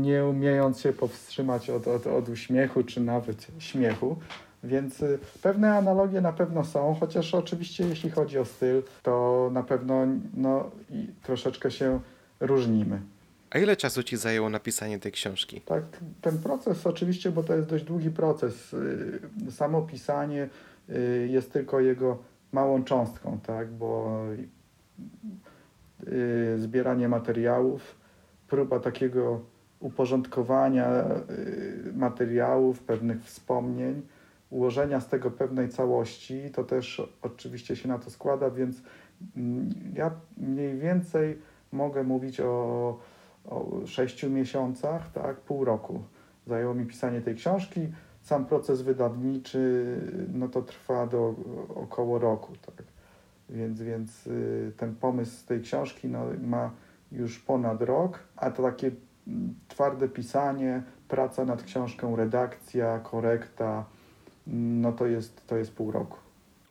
nie 0.02 0.24
umiejąc 0.24 0.80
się 0.80 0.92
powstrzymać 0.92 1.70
od, 1.70 1.88
od, 1.88 2.06
od 2.06 2.28
uśmiechu 2.28 2.84
czy 2.84 3.00
nawet 3.00 3.46
śmiechu. 3.58 4.16
Więc 4.64 5.02
y, 5.02 5.18
pewne 5.42 5.76
analogie 5.76 6.20
na 6.20 6.32
pewno 6.32 6.64
są, 6.64 6.96
chociaż 7.00 7.34
oczywiście 7.34 7.88
jeśli 7.88 8.10
chodzi 8.10 8.38
o 8.38 8.44
styl, 8.44 8.82
to 9.02 9.48
na 9.52 9.62
pewno 9.62 10.06
no, 10.34 10.70
troszeczkę 11.22 11.70
się 11.70 12.00
różnimy. 12.40 13.00
A 13.50 13.58
ile 13.58 13.76
czasu 13.76 14.02
ci 14.02 14.16
zajęło 14.16 14.48
napisanie 14.50 14.98
tej 14.98 15.12
książki? 15.12 15.60
Tak, 15.60 15.84
ten 16.20 16.38
proces 16.38 16.86
oczywiście, 16.86 17.30
bo 17.30 17.42
to 17.42 17.54
jest 17.54 17.68
dość 17.68 17.84
długi 17.84 18.10
proces. 18.10 18.74
y, 18.74 19.52
Samo 19.52 19.82
pisanie 19.82 20.48
y, 20.90 21.28
jest 21.30 21.52
tylko 21.52 21.80
jego 21.80 22.18
małą 22.52 22.84
cząstką, 22.84 23.40
tak, 23.46 23.68
bo 23.70 24.20
zbieranie 26.56 27.08
materiałów, 27.08 27.96
próba 28.48 28.80
takiego 28.80 29.40
uporządkowania 29.80 30.86
materiałów, 31.94 32.80
pewnych 32.80 33.24
wspomnień, 33.24 34.02
ułożenia 34.50 35.00
z 35.00 35.08
tego 35.08 35.30
pewnej 35.30 35.68
całości, 35.68 36.50
to 36.50 36.64
też 36.64 37.02
oczywiście 37.22 37.76
się 37.76 37.88
na 37.88 37.98
to 37.98 38.10
składa, 38.10 38.50
więc 38.50 38.82
mm, 39.36 39.70
ja 39.94 40.10
mniej 40.36 40.78
więcej 40.78 41.38
mogę 41.72 42.04
mówić 42.04 42.40
o 42.40 42.98
o 43.48 43.80
miesiącach, 44.30 45.12
tak, 45.12 45.40
pół 45.40 45.64
roku. 45.64 46.02
Zajęło 46.46 46.74
mi 46.74 46.86
pisanie 46.86 47.20
tej 47.20 47.34
książki. 47.34 47.80
Sam 48.22 48.46
proces 48.46 48.82
wydawniczy, 48.82 49.96
no 50.32 50.48
to 50.48 50.62
trwa 50.62 51.06
do 51.06 51.34
około 51.74 52.18
roku, 52.18 52.52
tak. 52.66 52.86
Więc, 53.50 53.82
więc 53.82 54.26
y, 54.26 54.72
ten 54.76 54.94
pomysł 54.94 55.46
tej 55.46 55.60
książki 55.60 56.08
no, 56.08 56.24
ma 56.42 56.70
już 57.12 57.38
ponad 57.38 57.82
rok, 57.82 58.18
a 58.36 58.50
to 58.50 58.62
takie 58.62 58.90
mm, 59.26 59.54
twarde 59.68 60.08
pisanie, 60.08 60.82
praca 61.08 61.44
nad 61.44 61.62
książką, 61.62 62.16
redakcja, 62.16 62.98
korekta, 62.98 63.84
no 64.48 64.92
to 64.92 65.06
jest, 65.06 65.46
to 65.46 65.56
jest 65.56 65.72
pół 65.72 65.90
roku. 65.90 66.18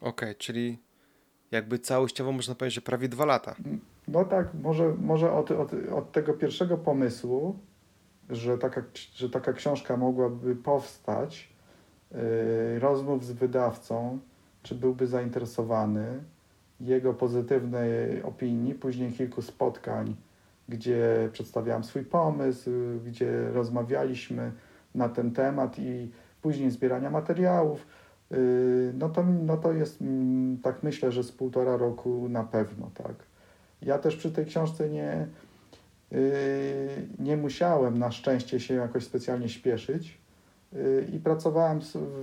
Okej, 0.02 0.36
czyli 0.36 0.80
jakby 1.52 1.80
całościowo 1.80 2.32
można 2.32 2.56
powiedzieć, 2.56 2.76
że 2.76 2.82
prawie 2.82 3.10
dwa 3.10 3.26
lata. 3.26 3.56
No 4.08 4.26
tak, 4.26 4.54
może, 4.64 4.96
może 5.02 5.32
od, 5.32 5.52
od, 5.52 5.72
od 5.96 6.12
tego 6.12 6.34
pierwszego 6.34 6.78
pomysłu, 6.78 7.60
że 8.30 8.58
taka, 8.58 8.84
że 9.16 9.30
taka 9.30 9.54
książka 9.54 9.98
mogłaby 9.98 10.56
powstać, 10.56 11.50
yy, 12.12 12.80
rozmów 12.80 13.26
z 13.26 13.32
wydawcą, 13.32 14.20
czy 14.64 14.76
byłby 14.76 15.08
zainteresowany, 15.08 16.24
jego 16.80 17.14
pozytywnej 17.14 18.24
opinii, 18.24 18.74
później 18.74 19.12
kilku 19.12 19.42
spotkań, 19.42 20.16
gdzie 20.70 21.30
przedstawiałem 21.34 21.84
swój 21.84 22.04
pomysł, 22.04 22.72
gdzie 23.06 23.52
rozmawialiśmy 23.52 24.52
na 24.96 25.10
ten 25.10 25.32
temat 25.32 25.80
i 25.80 26.12
później 26.42 26.72
zbierania 26.72 27.10
materiałów, 27.10 27.88
yy, 28.32 28.94
no 28.98 29.10
to, 29.10 29.24
no 29.24 29.58
to 29.58 29.74
jest, 29.74 30.02
mm, 30.02 30.58
tak 30.58 30.84
myślę, 30.84 31.12
że 31.12 31.24
z 31.24 31.32
półtora 31.32 31.78
roku 31.78 32.30
na 32.30 32.44
pewno, 32.44 32.92
tak. 32.94 33.16
Ja 33.82 33.98
też 33.98 34.16
przy 34.16 34.32
tej 34.32 34.46
książce 34.46 34.90
nie, 34.90 35.28
yy, 36.12 36.20
nie 37.20 37.38
musiałem 37.38 37.98
na 37.98 38.12
szczęście 38.12 38.60
się 38.60 38.74
jakoś 38.74 39.04
specjalnie 39.04 39.50
śpieszyć 39.50 40.18
yy, 40.74 41.08
i 41.14 41.20
pracowałem 41.20 41.80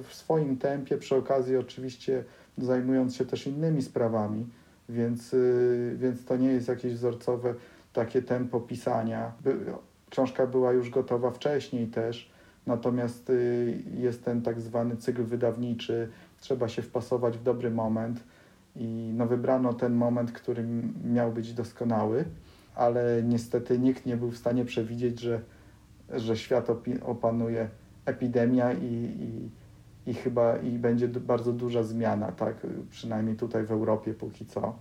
w 0.08 0.14
swoim 0.14 0.56
tempie, 0.56 0.98
przy 0.98 1.16
okazji 1.16 1.56
oczywiście 1.56 2.24
zajmując 2.58 3.16
się 3.16 3.24
też 3.24 3.46
innymi 3.46 3.82
sprawami, 3.82 4.46
więc, 4.88 5.36
więc 5.96 6.24
to 6.24 6.36
nie 6.36 6.48
jest 6.48 6.68
jakieś 6.68 6.94
wzorcowe 6.94 7.54
takie 7.92 8.22
tempo 8.22 8.60
pisania. 8.60 9.32
Książka 10.10 10.46
była 10.46 10.72
już 10.72 10.90
gotowa 10.90 11.30
wcześniej 11.30 11.86
też, 11.86 12.30
natomiast 12.66 13.28
yy, 13.28 13.82
jest 13.96 14.24
ten 14.24 14.42
tak 14.42 14.60
zwany 14.60 14.96
cykl 14.96 15.24
wydawniczy, 15.24 16.08
trzeba 16.40 16.68
się 16.68 16.82
wpasować 16.82 17.38
w 17.38 17.42
dobry 17.42 17.70
moment 17.70 18.24
i 18.76 19.12
no 19.16 19.26
wybrano 19.26 19.72
ten 19.72 19.94
moment, 19.94 20.32
który 20.32 20.64
miał 21.04 21.32
być 21.32 21.52
doskonały, 21.52 22.24
ale 22.74 23.22
niestety 23.22 23.78
nikt 23.78 24.06
nie 24.06 24.16
był 24.16 24.30
w 24.30 24.36
stanie 24.36 24.64
przewidzieć, 24.64 25.20
że, 25.20 25.40
że 26.10 26.36
świat 26.36 26.68
opanuje 27.04 27.68
epidemia 28.06 28.72
i, 28.72 28.84
i, 28.86 29.50
i 30.10 30.14
chyba 30.14 30.56
i 30.56 30.78
będzie 30.78 31.08
bardzo 31.08 31.52
duża 31.52 31.82
zmiana, 31.82 32.32
tak, 32.32 32.66
przynajmniej 32.90 33.36
tutaj 33.36 33.64
w 33.64 33.72
Europie 33.72 34.14
póki 34.14 34.46
co. 34.46 34.78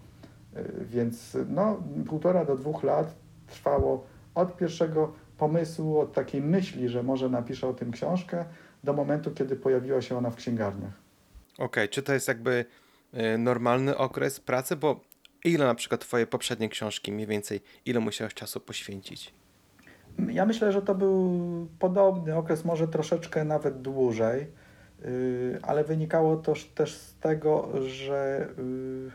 Y, 0.58 0.86
Więc 0.86 1.38
no, 1.50 1.84
półtora 2.08 2.46
do 2.46 2.58
dwóch 2.58 2.84
lat 2.84 3.16
trwało 3.48 4.06
od 4.36 4.58
pierwszego 4.58 5.14
pomysłu, 5.38 6.00
od 6.00 6.14
takiej 6.14 6.42
myśli, 6.42 6.90
że 6.90 7.04
może 7.04 7.30
napiszę 7.30 7.68
o 7.68 7.74
tym 7.74 7.92
książkę, 7.92 8.46
do 8.84 8.94
momentu, 8.94 9.32
kiedy 9.32 9.56
pojawiła 9.56 10.02
się 10.02 10.18
ona 10.18 10.30
w 10.30 10.36
księgarniach. 10.36 10.94
Okej, 11.58 11.90
czy 11.90 12.04
to 12.04 12.14
jest 12.14 12.28
jakby 12.28 12.66
y, 13.14 13.38
normalny 13.38 13.98
okres 13.98 14.40
pracy? 14.40 14.76
Bo 14.76 15.00
ile 15.44 15.66
na 15.66 15.76
przykład 15.76 16.02
twoje 16.02 16.28
poprzednie 16.28 16.70
książki 16.70 17.12
mniej 17.12 17.28
więcej, 17.28 17.62
ile 17.86 18.00
musiałeś 18.00 18.34
czasu 18.34 18.60
poświęcić? 18.60 19.34
Ja 20.30 20.46
myślę, 20.46 20.72
że 20.72 20.82
to 20.82 20.96
był 20.96 21.68
podobny 21.80 22.36
okres, 22.36 22.66
może 22.66 22.88
troszeczkę 22.88 23.46
nawet 23.46 23.82
dłużej, 23.82 24.48
yy, 25.02 25.60
ale 25.62 25.84
wynikało 25.84 26.38
to 26.38 26.54
też 26.76 26.94
z 26.96 27.16
tego, 27.16 27.70
że 27.88 28.48
yy, 28.58 29.12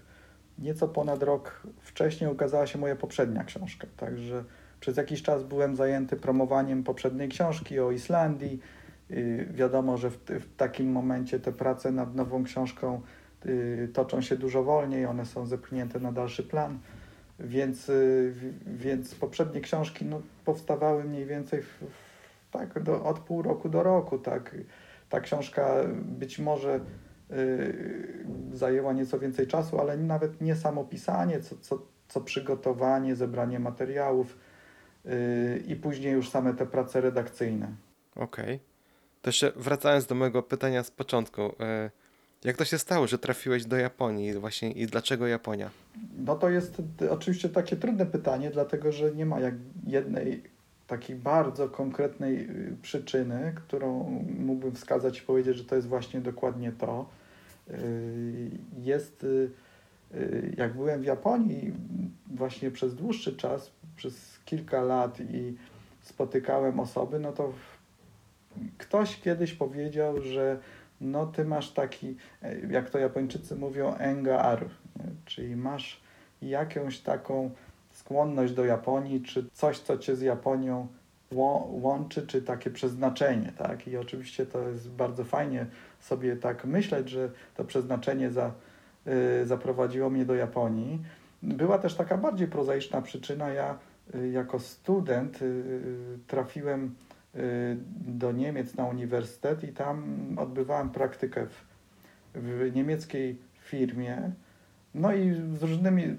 nieco 0.58 0.88
ponad 0.88 1.22
rok 1.22 1.62
wcześniej 1.80 2.30
ukazała 2.30 2.66
się 2.66 2.78
moja 2.78 2.96
poprzednia 2.96 3.44
książka. 3.44 3.86
Także 3.96 4.44
przez 4.80 4.96
jakiś 4.96 5.22
czas 5.22 5.42
byłem 5.42 5.76
zajęty 5.76 6.16
promowaniem 6.16 6.84
poprzedniej 6.84 7.28
książki 7.28 7.80
o 7.80 7.90
Islandii. 7.90 8.60
Yy, 9.10 9.46
Wiadomo, 9.50 9.96
że 9.96 10.10
w, 10.10 10.16
w 10.16 10.56
takim 10.56 10.92
momencie 10.92 11.40
te 11.40 11.52
prace 11.52 11.92
nad 11.92 12.14
nową 12.14 12.44
książką 12.44 13.00
yy, 13.44 13.88
toczą 13.92 14.20
się 14.20 14.36
dużo 14.36 14.64
wolniej, 14.64 15.06
one 15.06 15.26
są 15.26 15.46
zepchnięte 15.46 16.00
na 16.00 16.12
dalszy 16.12 16.42
plan. 16.42 16.78
Więc, 17.40 17.88
y, 17.88 18.34
więc 18.66 19.14
poprzednie 19.14 19.60
książki 19.60 20.04
no, 20.04 20.22
powstawały 20.44 21.04
mniej 21.04 21.26
więcej 21.26 21.62
w, 21.62 21.66
w, 21.66 22.50
tak, 22.50 22.82
do, 22.82 23.04
od 23.04 23.18
pół 23.18 23.42
roku 23.42 23.68
do 23.68 23.82
roku. 23.82 24.18
Tak. 24.18 24.56
Ta 25.08 25.20
książka 25.20 25.74
być 26.04 26.38
może 26.38 26.80
y, 27.30 28.24
zajęła 28.52 28.92
nieco 28.92 29.18
więcej 29.18 29.46
czasu, 29.46 29.80
ale 29.80 29.96
nawet 29.96 30.40
nie 30.40 30.56
samo 30.56 30.84
pisanie, 30.84 31.40
co, 31.40 31.56
co, 31.56 31.82
co 32.08 32.20
przygotowanie, 32.20 33.16
zebranie 33.16 33.58
materiałów 33.58 34.32
y, 34.32 34.47
i 35.66 35.76
później 35.76 36.12
już 36.12 36.28
same 36.30 36.54
te 36.54 36.66
prace 36.66 37.00
redakcyjne. 37.00 37.68
Okej. 38.16 38.60
To 39.22 39.28
jeszcze 39.28 39.52
wracając 39.56 40.06
do 40.06 40.14
mojego 40.14 40.42
pytania 40.42 40.82
z 40.82 40.90
początku. 40.90 41.42
y, 41.42 41.54
Jak 42.44 42.56
to 42.56 42.64
się 42.64 42.78
stało, 42.78 43.06
że 43.06 43.18
trafiłeś 43.18 43.64
do 43.64 43.76
Japonii 43.76 44.32
właśnie 44.34 44.72
i 44.72 44.86
dlaczego 44.86 45.26
Japonia? 45.26 45.70
No 46.18 46.36
to 46.36 46.50
jest 46.50 46.82
oczywiście 47.10 47.48
takie 47.48 47.76
trudne 47.76 48.06
pytanie, 48.06 48.50
dlatego 48.50 48.92
że 48.92 49.14
nie 49.14 49.26
ma 49.26 49.40
jak 49.40 49.54
jednej 49.86 50.42
takiej 50.86 51.16
bardzo 51.16 51.68
konkretnej 51.68 52.50
y, 52.50 52.76
przyczyny, 52.82 53.52
którą 53.56 54.04
mógłbym 54.38 54.74
wskazać 54.74 55.18
i 55.18 55.22
powiedzieć, 55.22 55.56
że 55.56 55.64
to 55.64 55.76
jest 55.76 55.88
właśnie 55.88 56.20
dokładnie 56.20 56.72
to. 56.72 57.08
Y, 57.70 58.50
Jest, 58.78 59.24
y, 59.24 59.50
jak 60.56 60.74
byłem 60.74 61.00
w 61.02 61.04
Japonii 61.04 61.72
właśnie 62.26 62.70
przez 62.70 62.94
dłuższy 62.94 63.36
czas, 63.36 63.70
przez 63.98 64.38
kilka 64.44 64.82
lat 64.82 65.20
i 65.20 65.56
spotykałem 66.02 66.80
osoby, 66.80 67.18
no 67.18 67.32
to 67.32 67.52
ktoś 68.78 69.20
kiedyś 69.20 69.52
powiedział, 69.52 70.20
że 70.20 70.58
no 71.00 71.26
ty 71.26 71.44
masz 71.44 71.70
taki, 71.70 72.16
e, 72.42 72.60
jak 72.60 72.90
to 72.90 72.98
Japończycy 72.98 73.56
mówią, 73.56 73.94
engar, 73.94 74.64
czyli 75.24 75.56
masz 75.56 76.00
jakąś 76.42 76.98
taką 76.98 77.50
skłonność 77.92 78.52
do 78.52 78.64
Japonii, 78.64 79.22
czy 79.22 79.44
coś, 79.52 79.78
co 79.78 79.98
cię 79.98 80.16
z 80.16 80.20
Japonią 80.20 80.86
łą- 81.32 81.66
łączy, 81.82 82.26
czy 82.26 82.42
takie 82.42 82.70
przeznaczenie, 82.70 83.52
tak? 83.58 83.88
I 83.88 83.96
oczywiście 83.96 84.46
to 84.46 84.68
jest 84.68 84.90
bardzo 84.90 85.24
fajnie 85.24 85.66
sobie 86.00 86.36
tak 86.36 86.64
myśleć, 86.64 87.08
że 87.08 87.30
to 87.56 87.64
przeznaczenie 87.64 88.30
za, 88.30 88.52
y, 89.42 89.46
zaprowadziło 89.46 90.10
mnie 90.10 90.24
do 90.24 90.34
Japonii. 90.34 91.02
Była 91.42 91.78
też 91.78 91.94
taka 91.94 92.18
bardziej 92.18 92.48
prozaiczna 92.48 93.02
przyczyna. 93.02 93.48
Ja 93.48 93.78
jako 94.32 94.58
student 94.58 95.42
y, 95.42 95.44
y, 95.44 96.18
trafiłem 96.26 96.94
y, 97.34 97.76
do 98.06 98.32
Niemiec 98.32 98.74
na 98.74 98.84
uniwersytet 98.84 99.64
i 99.64 99.68
tam 99.68 100.04
odbywałem 100.36 100.90
praktykę 100.90 101.46
w, 101.46 101.64
w 102.34 102.74
niemieckiej 102.74 103.38
firmie. 103.60 104.32
No 104.94 105.14
i 105.14 105.34
z 105.58 105.62
różnymi 105.62 106.16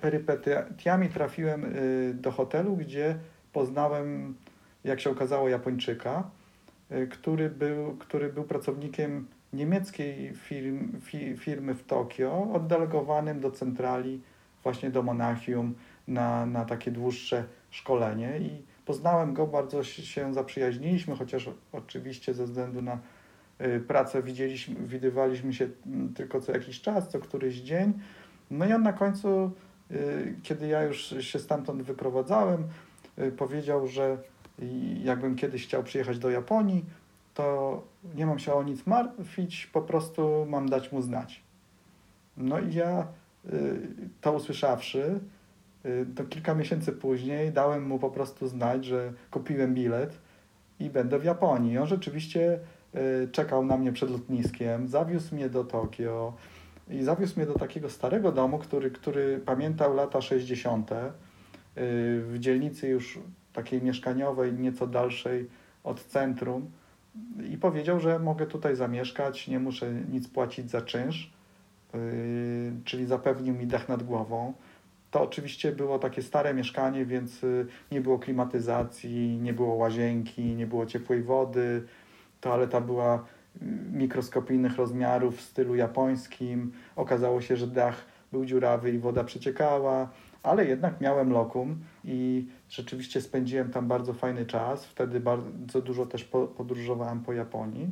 perypetiami 0.00 1.08
trafiłem 1.08 1.64
y, 1.64 2.14
do 2.14 2.32
hotelu, 2.32 2.76
gdzie 2.76 3.16
poznałem, 3.52 4.34
jak 4.84 5.00
się 5.00 5.10
okazało, 5.10 5.48
Japończyka, 5.48 6.30
y, 6.92 7.06
który 7.06 7.50
był, 7.50 7.96
który 7.96 8.32
był 8.32 8.44
pracownikiem 8.44 9.26
niemieckiej 9.52 10.32
firm, 10.34 11.00
fi, 11.00 11.36
firmy 11.36 11.74
w 11.74 11.84
Tokio, 11.84 12.48
oddelegowanym 12.52 13.40
do 13.40 13.50
centrali, 13.50 14.20
właśnie 14.62 14.90
do 14.90 15.02
Monachium, 15.02 15.74
na, 16.08 16.46
na 16.46 16.64
takie 16.64 16.90
dłuższe 16.90 17.44
szkolenie. 17.70 18.38
I 18.38 18.62
poznałem 18.84 19.34
go, 19.34 19.46
bardzo 19.46 19.84
się 19.84 20.34
zaprzyjaźniliśmy, 20.34 21.16
chociaż 21.16 21.50
oczywiście 21.72 22.34
ze 22.34 22.44
względu 22.44 22.82
na 22.82 22.98
y, 23.60 23.80
pracę 23.80 24.22
widzieliśmy, 24.22 24.86
widywaliśmy 24.86 25.52
się 25.52 25.68
mm, 25.86 26.14
tylko 26.14 26.40
co 26.40 26.52
jakiś 26.52 26.80
czas, 26.80 27.08
co 27.08 27.18
któryś 27.20 27.56
dzień. 27.56 27.92
No 28.50 28.66
i 28.66 28.72
on 28.72 28.82
na 28.82 28.92
końcu, 28.92 29.50
y, 29.90 30.34
kiedy 30.42 30.66
ja 30.66 30.82
już 30.82 31.14
się 31.20 31.38
stamtąd 31.38 31.82
wyprowadzałem, 31.82 32.64
y, 33.18 33.32
powiedział, 33.32 33.86
że 33.86 34.18
jakbym 35.02 35.36
kiedyś 35.36 35.64
chciał 35.64 35.82
przyjechać 35.82 36.18
do 36.18 36.30
Japonii, 36.30 36.84
to 37.34 37.82
nie 38.14 38.26
mam 38.26 38.38
się 38.38 38.54
o 38.54 38.62
nic 38.62 38.86
martwić, 38.86 39.66
po 39.66 39.82
prostu 39.82 40.46
mam 40.48 40.68
dać 40.68 40.92
mu 40.92 41.02
znać. 41.02 41.42
No 42.36 42.60
i 42.60 42.74
ja 42.74 43.06
to 44.20 44.32
usłyszawszy, 44.32 45.20
to 46.16 46.24
kilka 46.24 46.54
miesięcy 46.54 46.92
później 46.92 47.52
dałem 47.52 47.86
mu 47.86 47.98
po 47.98 48.10
prostu 48.10 48.48
znać, 48.48 48.84
że 48.84 49.12
kupiłem 49.30 49.74
bilet 49.74 50.18
i 50.80 50.90
będę 50.90 51.18
w 51.18 51.24
Japonii. 51.24 51.78
On 51.78 51.86
rzeczywiście 51.86 52.58
y, 52.94 53.28
czekał 53.32 53.66
na 53.66 53.76
mnie 53.76 53.92
przed 53.92 54.10
lotniskiem, 54.10 54.88
zawiózł 54.88 55.34
mnie 55.34 55.48
do 55.48 55.64
Tokio 55.64 56.32
i 56.90 57.02
zawiózł 57.02 57.36
mnie 57.36 57.46
do 57.46 57.54
takiego 57.54 57.90
starego 57.90 58.32
domu, 58.32 58.58
który, 58.58 58.90
który 58.90 59.38
pamiętał 59.38 59.94
lata 59.94 60.20
60. 60.20 60.92
y, 60.92 60.96
w 62.20 62.36
dzielnicy 62.38 62.88
już 62.88 63.18
takiej 63.52 63.82
mieszkaniowej, 63.82 64.52
nieco 64.52 64.86
dalszej 64.86 65.48
od 65.84 66.04
centrum 66.04 66.70
i 67.50 67.56
powiedział, 67.56 68.00
że 68.00 68.18
mogę 68.18 68.46
tutaj 68.46 68.76
zamieszkać, 68.76 69.48
nie 69.48 69.58
muszę 69.58 69.92
nic 70.12 70.28
płacić 70.28 70.70
za 70.70 70.82
czynsz, 70.82 71.30
czyli 72.84 73.06
zapewnił 73.06 73.54
mi 73.54 73.66
dach 73.66 73.88
nad 73.88 74.02
głową. 74.02 74.52
To 75.14 75.22
oczywiście 75.22 75.72
było 75.72 75.98
takie 75.98 76.22
stare 76.22 76.54
mieszkanie, 76.54 77.06
więc 77.06 77.42
yy, 77.42 77.66
nie 77.92 78.00
było 78.00 78.18
klimatyzacji, 78.18 79.38
nie 79.42 79.52
było 79.52 79.74
łazienki, 79.74 80.42
nie 80.42 80.66
było 80.66 80.86
ciepłej 80.86 81.22
wody. 81.22 81.84
Toaleta 82.40 82.80
była 82.80 83.24
yy, 83.60 83.68
mikroskopijnych 83.92 84.76
rozmiarów 84.76 85.36
w 85.36 85.40
stylu 85.40 85.74
japońskim. 85.74 86.72
Okazało 86.96 87.40
się, 87.40 87.56
że 87.56 87.66
dach 87.66 88.04
był 88.32 88.44
dziurawy 88.44 88.90
i 88.90 88.98
woda 88.98 89.24
przeciekała, 89.24 90.08
ale 90.42 90.64
jednak 90.64 91.00
miałem 91.00 91.32
lokum 91.32 91.78
i 92.04 92.46
rzeczywiście 92.68 93.20
spędziłem 93.20 93.70
tam 93.70 93.88
bardzo 93.88 94.12
fajny 94.12 94.46
czas. 94.46 94.86
Wtedy 94.86 95.20
bardzo 95.20 95.82
dużo 95.82 96.06
też 96.06 96.24
po, 96.24 96.46
podróżowałem 96.46 97.20
po 97.20 97.32
Japonii. 97.32 97.90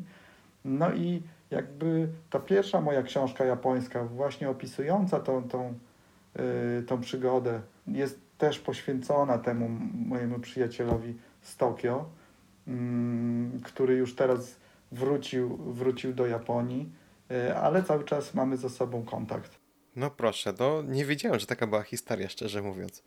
No 0.64 0.94
i 0.94 1.22
jakby 1.50 2.08
ta 2.30 2.40
pierwsza 2.40 2.80
moja 2.80 3.02
książka 3.02 3.44
japońska, 3.44 4.04
właśnie 4.04 4.50
opisująca 4.50 5.20
tą, 5.20 5.48
tą, 5.48 5.74
tą 6.86 7.00
przygodę, 7.00 7.60
jest 7.86 8.20
też 8.38 8.58
poświęcona 8.58 9.38
temu 9.38 9.68
mojemu 9.94 10.38
przyjacielowi 10.38 11.14
z 11.40 11.56
Tokio, 11.56 12.10
mm, 12.68 13.60
który 13.64 13.94
już 13.94 14.14
teraz 14.14 14.56
wrócił, 14.92 15.56
wrócił 15.56 16.12
do 16.12 16.26
Japonii, 16.26 16.92
yy, 17.30 17.56
ale 17.56 17.82
cały 17.82 18.04
czas 18.04 18.34
mamy 18.34 18.56
ze 18.56 18.70
sobą 18.70 19.02
kontakt. 19.02 19.58
No 19.96 20.10
proszę, 20.10 20.54
no 20.58 20.82
nie 20.82 21.04
wiedziałem, 21.04 21.40
że 21.40 21.46
taka 21.46 21.66
była 21.66 21.82
historia, 21.82 22.28
szczerze 22.28 22.62
mówiąc. 22.62 23.02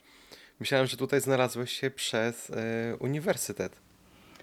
Myślałem, 0.59 0.87
że 0.87 0.97
tutaj 0.97 1.21
znalazłeś 1.21 1.71
się 1.71 1.91
przez 1.91 2.49
y, 2.49 2.53
uniwersytet. 2.99 3.75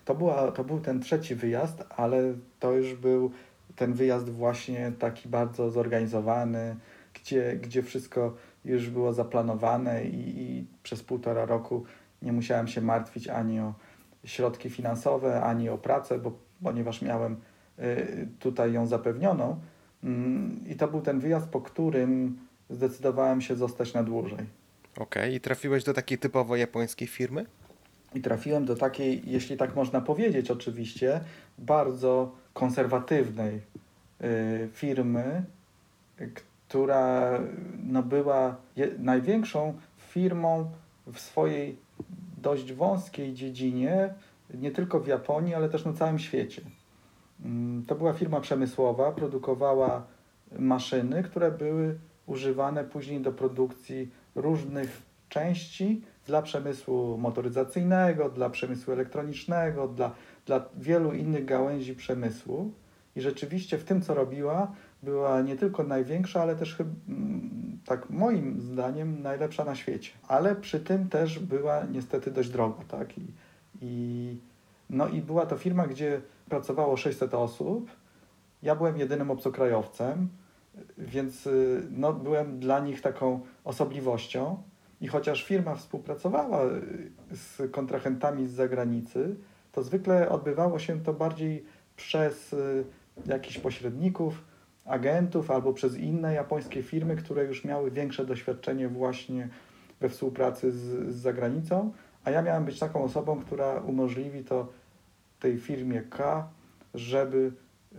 To, 0.04 0.14
była, 0.14 0.52
to 0.52 0.64
był 0.64 0.80
ten 0.80 1.00
trzeci 1.00 1.34
wyjazd, 1.34 1.84
ale 1.96 2.34
to 2.60 2.72
już 2.72 2.94
był 2.94 3.30
ten 3.76 3.92
wyjazd 3.92 4.30
właśnie 4.30 4.92
taki 4.98 5.28
bardzo 5.28 5.70
zorganizowany, 5.70 6.76
gdzie, 7.14 7.56
gdzie 7.56 7.82
wszystko 7.82 8.36
już 8.64 8.90
było 8.90 9.12
zaplanowane 9.12 10.04
i, 10.04 10.42
i 10.42 10.66
przez 10.82 11.02
półtora 11.02 11.44
roku 11.44 11.84
nie 12.22 12.32
musiałem 12.32 12.68
się 12.68 12.80
martwić 12.80 13.28
ani 13.28 13.60
o 13.60 13.74
środki 14.24 14.70
finansowe, 14.70 15.42
ani 15.42 15.68
o 15.68 15.78
pracę, 15.78 16.18
bo, 16.18 16.32
ponieważ 16.62 17.02
miałem 17.02 17.36
y, 17.78 18.28
tutaj 18.38 18.72
ją 18.72 18.86
zapewnioną. 18.86 19.60
Mm, 20.04 20.64
I 20.68 20.76
to 20.76 20.88
był 20.88 21.00
ten 21.00 21.20
wyjazd, 21.20 21.48
po 21.48 21.60
którym 21.60 22.38
zdecydowałem 22.70 23.40
się 23.40 23.56
zostać 23.56 23.94
na 23.94 24.02
dłużej. 24.02 24.46
Okej, 24.96 25.34
i 25.34 25.40
trafiłeś 25.40 25.84
do 25.84 25.94
takiej 25.94 26.18
typowo 26.18 26.56
japońskiej 26.56 27.08
firmy? 27.08 27.46
I 28.14 28.20
trafiłem 28.20 28.64
do 28.64 28.76
takiej, 28.76 29.22
jeśli 29.24 29.56
tak 29.56 29.76
można 29.76 30.00
powiedzieć, 30.00 30.50
oczywiście, 30.50 31.20
bardzo 31.58 32.34
konserwatywnej 32.52 33.60
y, 34.20 34.68
firmy, 34.72 35.44
która 36.72 37.38
no, 37.82 38.02
była 38.02 38.56
największą 38.98 39.74
firmą 39.98 40.70
w 41.12 41.20
swojej 41.20 41.76
dość 42.42 42.72
wąskiej 42.72 43.34
dziedzinie, 43.34 44.14
nie 44.54 44.70
tylko 44.70 45.00
w 45.00 45.06
Japonii, 45.06 45.54
ale 45.54 45.68
też 45.68 45.84
na 45.84 45.92
całym 45.92 46.18
świecie. 46.18 46.62
Mm, 47.44 47.84
To 47.86 47.94
była 47.94 48.12
firma 48.12 48.40
przemysłowa, 48.40 49.12
produkowała 49.12 50.06
maszyny, 50.58 51.22
które 51.22 51.50
były 51.50 51.98
używane 52.26 52.84
później 52.84 53.20
do 53.20 53.32
produkcji 53.32 54.10
różnych 54.34 55.02
części 55.28 56.02
dla 56.26 56.42
przemysłu 56.42 57.18
motoryzacyjnego, 57.18 58.28
dla 58.28 58.50
przemysłu 58.50 58.92
elektronicznego, 58.92 59.88
dla, 59.88 60.12
dla 60.46 60.64
wielu 60.76 61.12
innych 61.12 61.44
gałęzi 61.44 61.94
przemysłu. 61.94 62.72
I 63.16 63.20
rzeczywiście 63.20 63.78
w 63.78 63.84
tym, 63.84 64.02
co 64.02 64.14
robiła, 64.14 64.72
była 65.02 65.40
nie 65.40 65.56
tylko 65.56 65.82
największa, 65.82 66.42
ale 66.42 66.56
też, 66.56 66.80
mm, 66.80 67.78
tak 67.84 68.10
moim 68.10 68.60
zdaniem, 68.60 69.22
najlepsza 69.22 69.64
na 69.64 69.74
świecie. 69.74 70.10
Ale 70.28 70.56
przy 70.56 70.80
tym 70.80 71.08
też 71.08 71.38
była 71.38 71.84
niestety 71.84 72.30
dość 72.30 72.48
droga, 72.48 72.84
tak? 72.88 73.18
I, 73.18 73.22
i, 73.80 74.36
no 74.90 75.08
i 75.08 75.20
była 75.20 75.46
to 75.46 75.56
firma, 75.56 75.86
gdzie 75.86 76.20
pracowało 76.48 76.96
600 76.96 77.34
osób. 77.34 77.90
Ja 78.62 78.76
byłem 78.76 78.98
jedynym 78.98 79.30
obcokrajowcem, 79.30 80.28
więc 80.98 81.46
y, 81.46 81.82
no, 81.90 82.12
byłem 82.12 82.60
dla 82.60 82.80
nich 82.80 83.00
taką 83.00 83.40
osobliwością. 83.64 84.62
I 85.00 85.08
chociaż 85.08 85.44
firma 85.44 85.74
współpracowała 85.74 86.64
y, 86.64 87.36
z 87.36 87.72
kontrahentami 87.72 88.46
z 88.46 88.52
zagranicy, 88.52 89.36
to 89.72 89.82
zwykle 89.82 90.28
odbywało 90.28 90.78
się 90.78 91.00
to 91.00 91.12
bardziej 91.12 91.64
przez 91.96 92.52
y, 92.52 92.84
jakichś 93.26 93.58
pośredników, 93.58 94.44
agentów 94.84 95.50
albo 95.50 95.72
przez 95.72 95.96
inne 95.96 96.34
japońskie 96.34 96.82
firmy, 96.82 97.16
które 97.16 97.44
już 97.44 97.64
miały 97.64 97.90
większe 97.90 98.26
doświadczenie 98.26 98.88
właśnie 98.88 99.48
we 100.00 100.08
współpracy 100.08 100.72
z, 100.72 101.14
z 101.14 101.16
zagranicą, 101.16 101.92
a 102.24 102.30
ja 102.30 102.42
miałem 102.42 102.64
być 102.64 102.78
taką 102.78 103.04
osobą, 103.04 103.40
która 103.40 103.80
umożliwi 103.80 104.44
to 104.44 104.68
tej 105.40 105.58
firmie 105.58 106.02
K, 106.02 106.48
żeby 106.94 107.52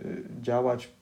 y, 0.04 0.24
działać 0.42 0.92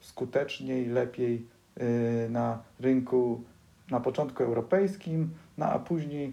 skuteczniej, 0.00 0.86
lepiej 0.86 1.46
y, 1.80 2.28
na 2.30 2.62
rynku 2.80 3.42
na 3.90 4.00
początku 4.00 4.42
europejskim, 4.42 5.30
no 5.58 5.66
a 5.66 5.78
później 5.78 6.32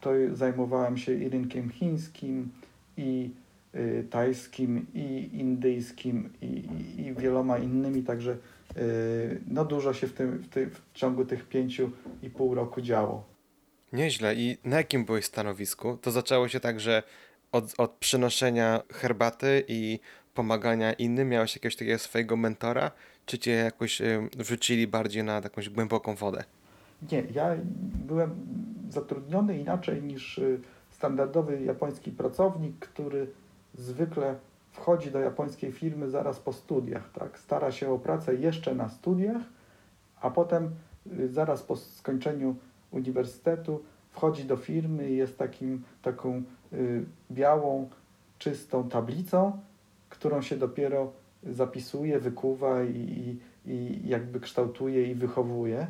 to 0.00 0.10
zajmowałem 0.32 0.96
się 0.96 1.14
i 1.14 1.28
rynkiem 1.28 1.70
chińskim, 1.70 2.50
i 2.96 3.30
tajskim, 4.10 4.86
i 4.94 5.30
indyjskim, 5.32 6.30
i, 6.42 6.46
i, 6.46 7.00
i 7.00 7.14
wieloma 7.14 7.58
innymi, 7.58 8.02
także 8.02 8.36
y, 8.76 9.40
no 9.48 9.64
dużo 9.64 9.94
się 9.94 10.06
w, 10.06 10.12
tym, 10.12 10.38
w, 10.38 10.48
ty, 10.48 10.66
w 10.66 10.80
ciągu 10.94 11.24
tych 11.24 11.48
pięciu 11.48 11.90
i 12.22 12.30
pół 12.30 12.54
roku 12.54 12.80
działo. 12.80 13.24
Nieźle. 13.92 14.34
I 14.34 14.58
na 14.64 14.76
jakim 14.76 15.04
byłeś 15.04 15.24
stanowisku? 15.24 15.96
To 15.96 16.10
zaczęło 16.10 16.48
się 16.48 16.60
tak, 16.60 16.80
że 16.80 17.02
od, 17.52 17.74
od 17.78 17.90
przynoszenia 17.90 18.82
herbaty 18.92 19.64
i 19.68 20.00
pomagania 20.34 20.92
innym 20.92 21.28
miałeś 21.28 21.56
jakiegoś 21.56 21.76
takiego 21.76 21.98
swojego 21.98 22.36
mentora, 22.36 22.90
czy 23.26 23.38
cię 23.38 23.50
jakoś 23.50 24.00
y, 24.00 24.28
wrzucili 24.36 24.86
bardziej 24.86 25.24
na 25.24 25.34
jakąś 25.34 25.68
głęboką 25.68 26.14
wodę? 26.14 26.44
Nie, 27.12 27.22
ja 27.34 27.56
byłem 28.06 28.30
zatrudniony 28.90 29.58
inaczej 29.58 30.02
niż 30.02 30.38
y, 30.38 30.60
standardowy 30.90 31.62
japoński 31.62 32.10
pracownik, 32.10 32.78
który 32.78 33.26
zwykle 33.74 34.34
wchodzi 34.72 35.10
do 35.10 35.18
japońskiej 35.18 35.72
firmy 35.72 36.10
zaraz 36.10 36.40
po 36.40 36.52
studiach, 36.52 37.12
tak? 37.12 37.38
Stara 37.38 37.72
się 37.72 37.92
o 37.92 37.98
pracę 37.98 38.34
jeszcze 38.34 38.74
na 38.74 38.88
studiach, 38.88 39.42
a 40.20 40.30
potem 40.30 40.70
y, 41.18 41.28
zaraz 41.28 41.62
po 41.62 41.76
skończeniu 41.76 42.56
uniwersytetu 42.90 43.82
wchodzi 44.10 44.44
do 44.44 44.56
firmy 44.56 45.10
i 45.10 45.16
jest 45.16 45.38
takim, 45.38 45.82
taką 46.02 46.42
y, 46.72 47.04
białą, 47.30 47.88
czystą 48.38 48.88
tablicą, 48.88 49.60
którą 50.08 50.42
się 50.42 50.56
dopiero 50.56 51.12
zapisuje, 51.42 52.20
wykuwa 52.20 52.84
i, 52.84 53.38
i, 53.66 54.00
jakby 54.04 54.40
kształtuje 54.40 55.10
i 55.10 55.14
wychowuje. 55.14 55.86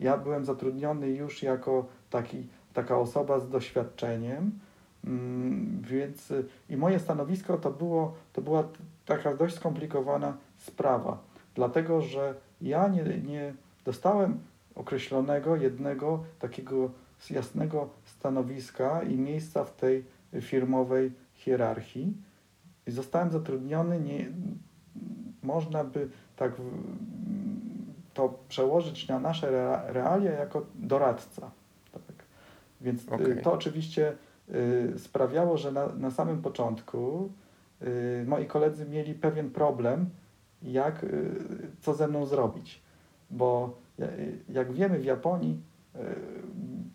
Ja 0.00 0.18
byłem 0.18 0.44
zatrudniony 0.44 1.08
już 1.08 1.42
jako 1.42 1.86
taki, 2.10 2.46
taka 2.74 2.98
osoba 2.98 3.38
z 3.38 3.48
doświadczeniem, 3.48 4.50
więc 5.80 6.30
y, 6.30 6.44
i 6.68 6.76
moje 6.76 6.98
stanowisko 6.98 7.58
to, 7.58 7.70
było, 7.70 8.14
to 8.32 8.42
była 8.42 8.64
taka 9.06 9.34
dość 9.36 9.54
skomplikowana 9.54 10.36
sprawa, 10.58 11.18
dlatego 11.54 12.00
że 12.00 12.34
ja 12.60 12.88
nie, 12.88 13.02
nie 13.04 13.54
dostałem 13.84 14.38
określonego 14.74 15.56
jednego 15.56 16.24
takiego 16.38 16.90
jasnego 17.30 17.88
stanowiska 18.04 19.02
i 19.02 19.16
miejsca 19.16 19.64
w 19.64 19.76
tej 19.76 20.04
firmowej 20.40 21.12
hierarchii. 21.34 22.14
I 22.86 22.90
zostałem 22.90 23.30
zatrudniony, 23.30 24.00
nie, 24.00 24.26
można 25.42 25.84
by 25.84 26.08
tak 26.36 26.52
to 28.14 28.38
przełożyć 28.48 29.08
na 29.08 29.18
nasze 29.18 29.50
rea- 29.50 29.92
realia 29.92 30.32
jako 30.32 30.66
doradca. 30.74 31.50
Tak. 31.92 32.02
Więc 32.80 33.04
y, 33.08 33.14
Okej. 33.14 33.42
to 33.42 33.52
oczywiście 33.52 34.16
sprawiało, 34.98 35.56
że 35.56 35.72
na, 35.72 35.86
na 35.86 36.10
samym 36.10 36.42
początku 36.42 37.32
y, 37.82 38.24
moi 38.26 38.46
koledzy 38.46 38.86
mieli 38.88 39.14
pewien 39.14 39.50
problem, 39.50 40.10
jak, 40.62 41.04
y, 41.04 41.30
co 41.80 41.94
ze 41.94 42.08
mną 42.08 42.26
zrobić. 42.26 42.82
Bo 43.30 43.76
ja- 43.98 44.06
y, 44.06 44.38
jak 44.48 44.72
wiemy 44.72 44.98
w 44.98 45.04
Japonii 45.04 45.60
y, 45.96 45.98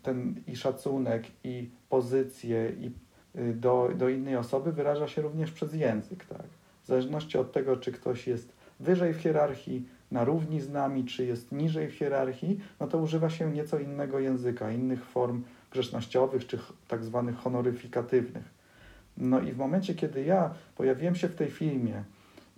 ten 0.04 0.36
i 0.48 0.56
szacunek, 0.56 1.24
i 1.44 1.70
pozycję, 1.90 2.72
i 2.80 2.92
y, 3.40 3.54
do, 3.54 3.90
do 3.96 4.10
innej 4.10 4.36
osoby 4.36 4.72
wyraża 4.72 5.08
się 5.08 5.22
również 5.22 5.52
przez 5.52 5.74
język. 5.74 6.26
Tak? 6.26 6.48
W 6.84 6.88
zależności 6.88 7.38
od 7.38 7.52
tego, 7.52 7.78
czy 7.78 7.92
ktoś 7.92 8.28
jest 8.28 8.54
wyżej 8.80 9.14
w 9.14 9.18
hierarchii, 9.18 9.88
na 10.12 10.24
równi 10.24 10.62
z 10.62 10.70
nami, 10.70 11.06
czy 11.06 11.26
jest 11.26 11.52
niżej 11.52 11.88
w 11.88 11.94
hierarchii, 11.94 12.60
no 12.80 12.88
to 12.88 12.98
używa 12.98 13.30
się 13.30 13.52
nieco 13.52 13.80
innego 13.80 14.20
języka, 14.20 14.72
innych 14.72 15.06
form 15.06 15.44
grzecznościowych, 15.72 16.48
czy 16.48 16.60
tak 16.88 17.04
zwanych 17.04 17.36
honoryfikatywnych. 17.36 18.56
No 19.18 19.40
i 19.40 19.52
w 19.52 19.58
momencie, 19.58 19.96
kiedy 19.96 20.24
ja 20.24 20.54
pojawiłem 20.76 21.16
się 21.16 21.28
w 21.28 21.36
tej 21.36 21.52
filmie 21.52 22.04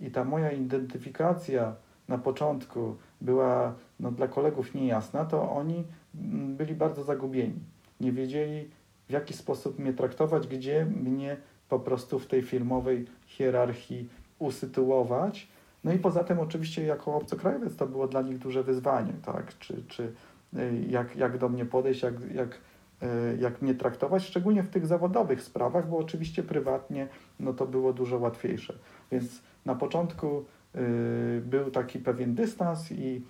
i 0.00 0.10
ta 0.10 0.24
moja 0.24 0.52
identyfikacja 0.52 1.74
na 2.08 2.18
początku 2.18 2.96
była 3.20 3.74
no, 4.00 4.12
dla 4.12 4.28
kolegów 4.28 4.74
niejasna, 4.74 5.24
to 5.24 5.50
oni 5.50 5.84
mm, 6.14 6.56
byli 6.56 6.74
bardzo 6.74 7.04
zagubieni. 7.04 7.60
Nie 8.00 8.12
wiedzieli, 8.12 8.70
w 9.08 9.12
jaki 9.12 9.34
sposób 9.34 9.78
mnie 9.78 9.92
traktować, 9.92 10.46
gdzie 10.46 10.84
mnie 10.84 11.36
po 11.68 11.80
prostu 11.80 12.18
w 12.18 12.26
tej 12.26 12.42
firmowej 12.42 13.06
hierarchii 13.26 14.08
usytuować. 14.38 15.48
No 15.84 15.92
i 15.92 15.98
poza 15.98 16.24
tym 16.24 16.40
oczywiście 16.40 16.84
jako 16.84 17.14
obcokrajowiec 17.14 17.76
to 17.76 17.86
było 17.86 18.08
dla 18.08 18.22
nich 18.22 18.38
duże 18.38 18.62
wyzwanie, 18.62 19.12
tak? 19.24 19.58
Czy, 19.58 19.82
czy 19.88 20.12
y, 20.56 20.84
jak, 20.88 21.16
jak 21.16 21.38
do 21.38 21.48
mnie 21.48 21.64
podejść, 21.64 22.02
jak, 22.02 22.34
jak, 22.34 22.60
y, 23.02 23.38
jak 23.40 23.62
mnie 23.62 23.74
traktować, 23.74 24.24
szczególnie 24.24 24.62
w 24.62 24.70
tych 24.70 24.86
zawodowych 24.86 25.42
sprawach, 25.42 25.88
bo 25.88 25.98
oczywiście 25.98 26.42
prywatnie 26.42 27.08
no 27.40 27.52
to 27.52 27.66
było 27.66 27.92
dużo 27.92 28.18
łatwiejsze. 28.18 28.74
Więc 29.12 29.42
na 29.64 29.74
początku 29.74 30.44
y, 30.76 31.42
był 31.46 31.70
taki 31.70 31.98
pewien 31.98 32.34
dystans 32.34 32.92
i 32.92 33.22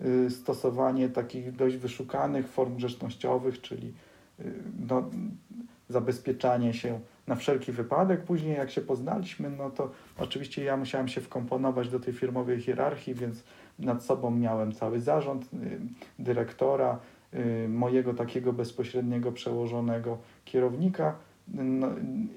y, 0.00 0.30
stosowanie 0.30 1.08
takich 1.08 1.52
dość 1.52 1.76
wyszukanych 1.76 2.48
form 2.48 2.76
grzecznościowych, 2.76 3.60
czyli 3.60 3.94
y, 4.40 4.52
no, 4.88 5.10
zabezpieczanie 5.88 6.74
się 6.74 7.00
na 7.26 7.34
wszelki 7.34 7.72
wypadek. 7.72 8.24
Później 8.24 8.56
jak 8.56 8.70
się 8.70 8.80
poznaliśmy, 8.80 9.50
no 9.50 9.70
to 9.70 9.90
oczywiście 10.18 10.64
ja 10.64 10.76
musiałem 10.76 11.08
się 11.08 11.20
wkomponować 11.20 11.88
do 11.88 12.00
tej 12.00 12.12
firmowej 12.14 12.60
hierarchii, 12.60 13.14
więc 13.14 13.44
nad 13.78 14.04
sobą 14.04 14.30
miałem 14.30 14.72
cały 14.72 15.00
zarząd, 15.00 15.44
y, 15.44 15.80
dyrektora, 16.18 16.98
y, 17.34 17.68
mojego 17.68 18.14
takiego 18.14 18.52
bezpośredniego 18.52 19.32
przełożonego 19.32 20.18
kierownika 20.44 21.14
no, 21.48 21.88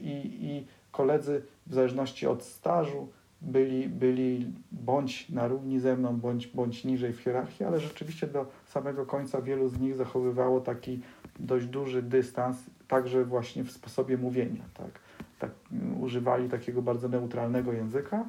i, 0.02 0.38
i 0.42 0.66
koledzy 0.92 1.42
w 1.68 1.74
zależności 1.74 2.28
od 2.28 2.44
stażu 2.44 3.08
byli, 3.42 3.90
byli 3.90 4.54
bądź 4.72 5.30
na 5.30 5.48
równi 5.48 5.80
ze 5.80 5.98
mną, 5.98 6.18
bądź, 6.18 6.48
bądź 6.48 6.86
niżej 6.86 7.14
w 7.14 7.20
hierarchii, 7.20 7.66
ale 7.66 7.80
rzeczywiście 7.80 8.28
do 8.28 8.46
samego 8.66 9.06
końca 9.06 9.42
wielu 9.42 9.70
z 9.70 9.80
nich 9.80 9.96
zachowywało 9.96 10.62
taki 10.62 11.02
dość 11.40 11.66
duży 11.66 12.02
dystans, 12.02 12.58
także 12.88 13.26
właśnie 13.26 13.64
w 13.64 13.72
sposobie 13.72 14.18
mówienia. 14.18 14.64
Tak? 14.74 15.00
Tak, 15.40 15.52
mm, 15.72 16.02
używali 16.02 16.50
takiego 16.50 16.82
bardzo 16.82 17.10
neutralnego 17.10 17.74
języka, 17.74 18.26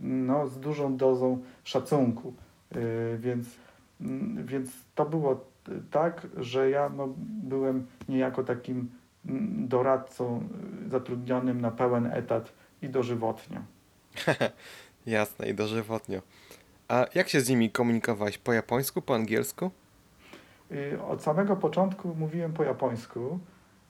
no, 0.00 0.46
z 0.46 0.60
dużą 0.60 0.96
dozą 0.96 1.42
szacunku. 1.64 2.34
Yy, 2.74 3.18
więc, 3.18 3.46
mm, 4.00 4.46
więc 4.46 4.70
to 4.94 5.04
było 5.06 5.34
t- 5.34 5.72
tak, 5.90 6.26
że 6.36 6.70
ja 6.70 6.88
no, 6.96 7.08
byłem 7.42 7.86
niejako 8.08 8.44
takim 8.44 8.90
mm, 9.26 9.68
doradcą 9.68 10.48
y, 10.86 10.88
zatrudnionym 10.90 11.60
na 11.60 11.70
pełen 11.70 12.06
etat 12.06 12.52
i 12.82 12.88
dożywotnio. 12.88 13.60
Jasne 15.06 15.48
i 15.48 15.54
dożywotnio. 15.54 16.22
A 16.88 17.06
jak 17.14 17.28
się 17.28 17.40
z 17.40 17.48
nimi 17.48 17.70
komunikowałeś? 17.70 18.38
Po 18.38 18.52
japońsku, 18.52 19.02
po 19.02 19.14
angielsku? 19.14 19.70
Y, 20.72 21.02
Od 21.02 21.22
samego 21.22 21.56
początku 21.56 22.14
mówiłem 22.14 22.52
po 22.52 22.64
japońsku 22.64 23.38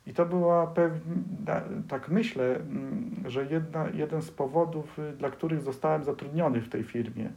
i 0.06 0.14
to 0.14 0.26
była 0.26 0.66
pewna, 0.66 1.60
tak 1.88 2.08
myślę, 2.08 2.56
mm, 2.56 3.24
że 3.26 3.46
jedna, 3.46 3.88
jeden 3.94 4.22
z 4.22 4.30
powodów, 4.30 4.98
y, 4.98 5.12
dla 5.12 5.30
których 5.30 5.62
zostałem 5.62 6.04
zatrudniony 6.04 6.60
w 6.60 6.68
tej 6.68 6.84
firmie, 6.84 7.30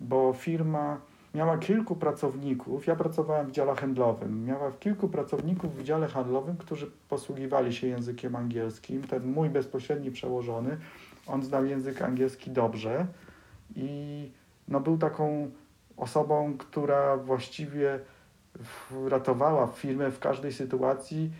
bo 0.00 0.32
firma 0.32 1.00
miała 1.34 1.58
kilku 1.58 1.96
pracowników, 1.96 2.86
ja 2.86 2.96
pracowałem 2.96 3.46
w 3.46 3.52
dziale 3.52 3.74
handlowym, 3.74 4.44
miała 4.44 4.72
kilku 4.72 5.08
pracowników 5.08 5.76
w 5.76 5.82
dziale 5.82 6.08
handlowym, 6.08 6.56
którzy 6.56 6.90
posługiwali 7.08 7.72
się 7.72 7.86
językiem 7.86 8.36
angielskim. 8.36 9.02
Ten 9.02 9.32
mój 9.32 9.50
bezpośredni 9.50 10.10
przełożony, 10.10 10.78
on 11.26 11.42
znał 11.42 11.64
język 11.64 12.02
angielski 12.02 12.50
dobrze. 12.50 13.06
I 13.76 14.30
no, 14.68 14.80
był 14.80 14.98
taką 14.98 15.50
osobą, 15.96 16.56
która 16.58 17.16
właściwie 17.16 18.00
ratowała 19.08 19.66
firmę 19.66 20.10
w 20.10 20.18
każdej 20.18 20.52
sytuacji, 20.52 21.30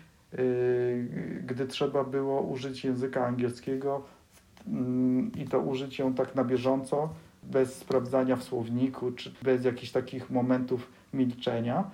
gdy 1.45 1.67
trzeba 1.67 2.03
było 2.03 2.41
użyć 2.41 2.83
języka 2.83 3.25
angielskiego 3.25 4.03
mm, 4.67 5.31
i 5.35 5.45
to 5.45 5.59
użyć 5.59 5.99
ją 5.99 6.13
tak 6.13 6.35
na 6.35 6.43
bieżąco, 6.43 7.09
bez 7.43 7.75
sprawdzania 7.75 8.35
w 8.35 8.43
słowniku, 8.43 9.11
czy 9.11 9.31
bez 9.43 9.65
jakichś 9.65 9.91
takich 9.91 10.29
momentów 10.29 10.91
milczenia. 11.13 11.91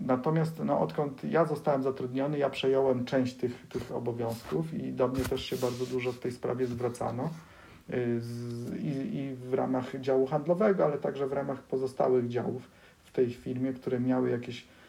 Natomiast 0.00 0.62
no, 0.64 0.80
odkąd 0.80 1.24
ja 1.24 1.44
zostałem 1.44 1.82
zatrudniony, 1.82 2.38
ja 2.38 2.50
przejąłem 2.50 3.04
część 3.04 3.34
tych, 3.34 3.66
tych 3.68 3.92
obowiązków 3.92 4.74
i 4.74 4.92
do 4.92 5.08
mnie 5.08 5.24
też 5.24 5.44
się 5.44 5.56
bardzo 5.56 5.86
dużo 5.86 6.12
w 6.12 6.18
tej 6.18 6.32
sprawie 6.32 6.66
zwracano. 6.66 7.30
yy, 7.88 8.20
z, 8.20 8.74
i, 8.82 9.16
I 9.16 9.34
w 9.34 9.54
ramach 9.54 10.00
działu 10.00 10.26
handlowego, 10.26 10.84
ale 10.84 10.98
także 10.98 11.26
w 11.26 11.32
ramach 11.32 11.62
pozostałych 11.62 12.28
działów 12.28 12.62
w 13.04 13.12
tej 13.12 13.30
firmie, 13.30 13.72
które 13.72 14.00
miały 14.00 14.30
jakieś 14.30 14.60
y, 14.60 14.79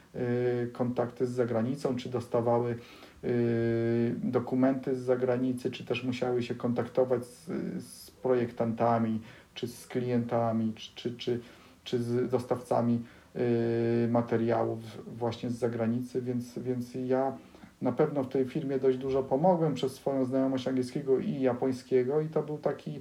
kontakty 0.74 1.28
z 1.28 1.30
zagranicą, 1.30 1.96
czy 1.96 2.10
dostawały 2.10 2.76
y, 3.24 4.16
dokumenty 4.24 4.96
z 4.96 5.00
zagranicy, 5.00 5.72
czy 5.72 5.86
też 5.86 6.04
musiały 6.04 6.44
się 6.44 6.56
kontaktować 6.56 7.26
z, 7.26 7.48
z 7.84 8.12
projektantami, 8.12 9.22
czy 9.54 9.68
z 9.68 9.88
klientami, 9.88 10.74
czy, 10.74 10.96
czy, 10.96 11.18
czy, 11.18 11.40
czy 11.84 12.00
z 12.04 12.30
dostawcami 12.30 13.04
y, 13.36 14.08
materiałów 14.12 14.80
właśnie 15.18 15.50
z 15.50 15.58
zagranicy, 15.58 16.22
więc, 16.22 16.60
więc 16.60 16.96
ja 17.06 17.38
na 17.82 17.92
pewno 17.92 18.24
w 18.24 18.30
tej 18.30 18.46
firmie 18.46 18.80
dość 18.80 18.98
dużo 18.98 19.24
pomogłem 19.24 19.74
przez 19.74 19.94
swoją 19.94 20.26
znajomość 20.26 20.68
angielskiego 20.68 21.20
i 21.20 21.42
japońskiego 21.42 22.22
i 22.22 22.28
to 22.28 22.44
był 22.44 22.58
taki 22.58 23.00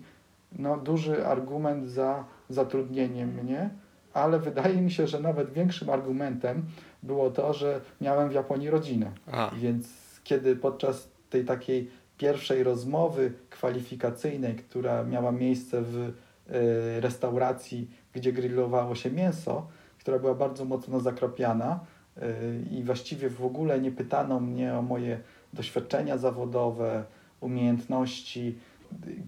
no, 0.58 0.76
duży 0.76 1.26
argument 1.26 1.88
za 1.88 2.24
zatrudnieniem 2.48 3.34
mnie, 3.34 3.70
ale 4.14 4.38
wydaje 4.38 4.82
mi 4.82 4.90
się, 4.90 5.06
że 5.06 5.20
nawet 5.20 5.52
większym 5.52 5.90
argumentem 5.90 6.62
było 7.02 7.30
to, 7.30 7.54
że 7.54 7.80
miałem 8.00 8.28
w 8.28 8.32
Japonii 8.32 8.70
rodzinę. 8.70 9.12
Więc 9.56 9.86
kiedy 10.24 10.56
podczas 10.56 11.08
tej 11.30 11.44
takiej 11.44 11.90
pierwszej 12.18 12.62
rozmowy 12.62 13.32
kwalifikacyjnej, 13.50 14.54
która 14.54 15.04
miała 15.04 15.32
miejsce 15.32 15.82
w 15.82 15.96
y, 15.96 16.12
restauracji, 17.00 17.90
gdzie 18.12 18.32
grillowało 18.32 18.94
się 18.94 19.10
mięso, 19.10 19.66
która 19.98 20.18
była 20.18 20.34
bardzo 20.34 20.64
mocno 20.64 21.00
zakropiana 21.00 21.80
y, 22.16 22.22
i 22.70 22.82
właściwie 22.82 23.30
w 23.30 23.44
ogóle 23.44 23.80
nie 23.80 23.90
pytano 23.90 24.40
mnie 24.40 24.74
o 24.74 24.82
moje 24.82 25.20
doświadczenia 25.52 26.18
zawodowe, 26.18 27.04
umiejętności. 27.40 28.58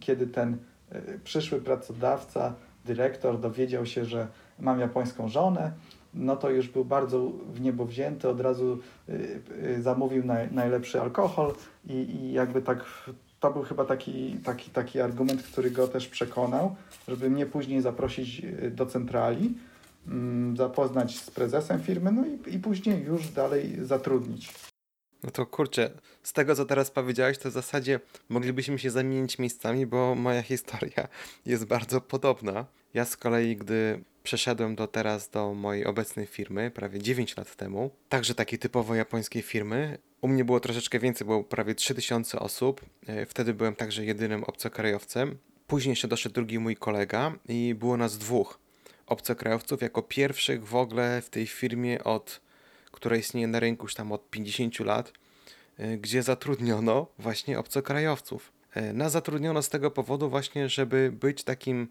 Kiedy 0.00 0.26
ten 0.26 0.56
y, 0.94 1.20
przyszły 1.24 1.60
pracodawca, 1.60 2.54
dyrektor 2.84 3.40
dowiedział 3.40 3.86
się, 3.86 4.04
że 4.04 4.26
mam 4.58 4.80
japońską 4.80 5.28
żonę, 5.28 5.72
no 6.14 6.36
to 6.36 6.50
już 6.50 6.68
był 6.68 6.84
bardzo 6.84 7.32
w 7.54 7.60
niebo 7.60 7.84
wzięty, 7.84 8.28
od 8.28 8.40
razu 8.40 8.78
y, 9.08 9.40
y, 9.78 9.82
zamówił 9.82 10.24
naj, 10.24 10.52
najlepszy 10.52 11.00
alkohol 11.00 11.54
i, 11.86 11.92
i 11.92 12.32
jakby 12.32 12.62
tak 12.62 12.84
to 13.40 13.50
był 13.50 13.62
chyba 13.62 13.84
taki, 13.84 14.38
taki, 14.44 14.70
taki 14.70 15.00
argument, 15.00 15.42
który 15.42 15.70
go 15.70 15.88
też 15.88 16.08
przekonał, 16.08 16.76
żeby 17.08 17.30
mnie 17.30 17.46
później 17.46 17.80
zaprosić 17.80 18.44
y, 18.44 18.70
do 18.70 18.86
centrali, 18.86 19.54
mm, 20.08 20.56
zapoznać 20.56 21.20
z 21.20 21.30
prezesem 21.30 21.80
firmy, 21.80 22.12
no 22.12 22.24
i, 22.26 22.54
i 22.54 22.58
później 22.58 23.04
już 23.04 23.28
dalej 23.28 23.84
zatrudnić. 23.84 24.71
No 25.22 25.30
to 25.30 25.46
kurczę, 25.46 25.90
z 26.22 26.32
tego 26.32 26.54
co 26.54 26.64
teraz 26.64 26.90
powiedziałeś, 26.90 27.38
to 27.38 27.50
w 27.50 27.52
zasadzie 27.52 28.00
moglibyśmy 28.28 28.78
się 28.78 28.90
zamienić 28.90 29.38
miejscami, 29.38 29.86
bo 29.86 30.14
moja 30.14 30.42
historia 30.42 31.08
jest 31.46 31.64
bardzo 31.64 32.00
podobna. 32.00 32.66
Ja 32.94 33.04
z 33.04 33.16
kolei, 33.16 33.56
gdy 33.56 34.04
przeszedłem 34.22 34.74
do 34.74 34.86
teraz 34.86 35.30
do 35.30 35.54
mojej 35.54 35.86
obecnej 35.86 36.26
firmy, 36.26 36.70
prawie 36.70 36.98
9 37.02 37.36
lat 37.36 37.56
temu, 37.56 37.90
także 38.08 38.34
takiej 38.34 38.58
typowo 38.58 38.94
japońskiej 38.94 39.42
firmy, 39.42 39.98
u 40.20 40.28
mnie 40.28 40.44
było 40.44 40.60
troszeczkę 40.60 40.98
więcej, 40.98 41.26
było 41.26 41.44
prawie 41.44 41.74
3000 41.74 42.38
osób. 42.38 42.80
E, 43.06 43.26
Wtedy 43.26 43.54
byłem 43.54 43.74
także 43.74 44.04
jedynym 44.04 44.44
obcokrajowcem. 44.44 45.38
Później 45.66 45.92
jeszcze 45.92 46.08
doszedł 46.08 46.34
drugi 46.34 46.58
mój 46.58 46.76
kolega 46.76 47.32
i 47.48 47.74
było 47.78 47.96
nas 47.96 48.18
dwóch 48.18 48.58
obcokrajowców 49.06 49.82
jako 49.82 50.02
pierwszych 50.02 50.66
w 50.66 50.74
ogóle 50.74 51.22
w 51.22 51.30
tej 51.30 51.46
firmie 51.46 52.04
od 52.04 52.40
która 53.02 53.16
istnieje 53.16 53.46
na 53.46 53.60
rynku 53.60 53.84
już 53.84 53.94
tam 53.94 54.12
od 54.12 54.30
50 54.30 54.80
lat, 54.80 55.12
y, 55.80 55.98
gdzie 55.98 56.22
zatrudniono 56.22 57.06
właśnie 57.18 57.58
obcokrajowców. 57.58 58.52
Y, 58.76 58.92
Nas 58.92 59.12
zatrudniono 59.12 59.62
z 59.62 59.68
tego 59.68 59.90
powodu 59.90 60.30
właśnie, 60.30 60.68
żeby 60.68 61.12
być 61.20 61.44
takim 61.44 61.88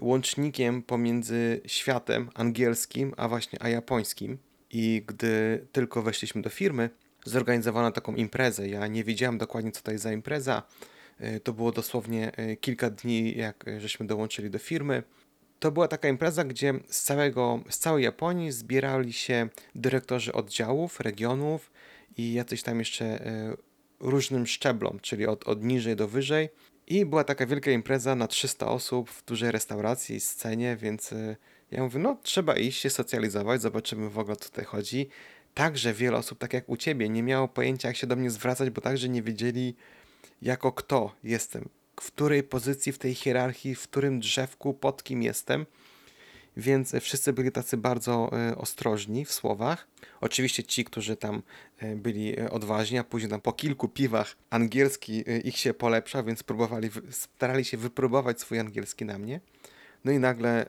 łącznikiem 0.00 0.82
pomiędzy 0.82 1.60
światem 1.66 2.30
angielskim, 2.34 3.14
a 3.16 3.28
właśnie 3.28 3.62
a 3.62 3.68
japońskim. 3.68 4.38
I 4.70 5.02
gdy 5.06 5.66
tylko 5.72 6.02
weszliśmy 6.02 6.42
do 6.42 6.50
firmy, 6.50 6.90
zorganizowano 7.24 7.90
taką 7.90 8.14
imprezę. 8.14 8.68
Ja 8.68 8.86
nie 8.86 9.04
wiedziałem 9.04 9.38
dokładnie, 9.38 9.72
co 9.72 9.82
to 9.82 9.92
jest 9.92 10.04
za 10.04 10.12
impreza. 10.12 10.62
Y, 11.20 11.40
To 11.40 11.52
było 11.52 11.72
dosłownie 11.72 12.32
kilka 12.60 12.90
dni, 12.90 13.36
jak 13.36 13.64
żeśmy 13.78 14.06
dołączyli 14.06 14.50
do 14.50 14.58
firmy. 14.58 15.02
To 15.58 15.72
była 15.72 15.88
taka 15.88 16.08
impreza, 16.08 16.44
gdzie 16.44 16.74
z, 16.88 17.02
całego, 17.02 17.60
z 17.68 17.78
całej 17.78 18.04
Japonii 18.04 18.52
zbierali 18.52 19.12
się 19.12 19.48
dyrektorzy 19.74 20.32
oddziałów, 20.32 21.00
regionów 21.00 21.70
i 22.16 22.32
jacyś 22.32 22.62
tam 22.62 22.78
jeszcze 22.78 23.04
e, 23.04 23.56
różnym 24.00 24.46
szczeblom, 24.46 25.00
czyli 25.00 25.26
od, 25.26 25.48
od 25.48 25.64
niżej 25.64 25.96
do 25.96 26.08
wyżej. 26.08 26.48
I 26.86 27.06
była 27.06 27.24
taka 27.24 27.46
wielka 27.46 27.70
impreza 27.70 28.14
na 28.14 28.26
300 28.26 28.66
osób 28.66 29.10
w 29.10 29.24
dużej 29.24 29.52
restauracji, 29.52 30.20
scenie, 30.20 30.76
więc 30.76 31.12
e, 31.12 31.36
ja 31.70 31.82
mówię, 31.82 31.98
no 31.98 32.16
trzeba 32.22 32.56
iść 32.56 32.80
się 32.80 32.90
socjalizować, 32.90 33.62
zobaczymy 33.62 34.10
w 34.10 34.18
ogóle 34.18 34.36
co 34.36 34.48
tutaj 34.48 34.64
chodzi. 34.64 35.08
Także 35.54 35.92
wiele 35.92 36.16
osób, 36.16 36.38
tak 36.38 36.52
jak 36.52 36.68
u 36.68 36.76
ciebie, 36.76 37.08
nie 37.08 37.22
miało 37.22 37.48
pojęcia 37.48 37.88
jak 37.88 37.96
się 37.96 38.06
do 38.06 38.16
mnie 38.16 38.30
zwracać, 38.30 38.70
bo 38.70 38.80
także 38.80 39.08
nie 39.08 39.22
wiedzieli 39.22 39.74
jako 40.42 40.72
kto 40.72 41.12
jestem, 41.24 41.68
w 42.00 42.06
której 42.06 42.42
pozycji 42.42 42.92
w 42.92 42.98
tej 42.98 43.14
hierarchii, 43.14 43.74
w 43.74 43.82
którym 43.82 44.20
drzewku, 44.20 44.74
pod 44.74 45.02
kim 45.02 45.22
jestem. 45.22 45.66
Więc 46.56 46.94
e, 46.94 47.00
wszyscy 47.00 47.32
byli 47.32 47.52
tacy 47.52 47.76
bardzo 47.76 48.30
e, 48.32 48.56
ostrożni 48.56 49.24
w 49.24 49.32
słowach. 49.32 49.88
Oczywiście 50.20 50.64
ci, 50.64 50.84
którzy 50.84 51.16
tam 51.16 51.42
e, 51.78 51.96
byli 51.96 52.40
odważni, 52.40 52.98
a 52.98 53.04
później 53.04 53.30
tam 53.30 53.40
po 53.40 53.52
kilku 53.52 53.88
piwach 53.88 54.36
angielski 54.50 55.24
ich 55.44 55.56
się 55.56 55.74
polepsza, 55.74 56.22
więc 56.22 56.42
próbowali, 56.42 56.90
starali 57.10 57.64
się 57.64 57.76
wypróbować 57.76 58.40
swój 58.40 58.58
angielski 58.58 59.04
na 59.04 59.18
mnie. 59.18 59.40
No 60.04 60.12
i 60.12 60.18
nagle 60.18 60.66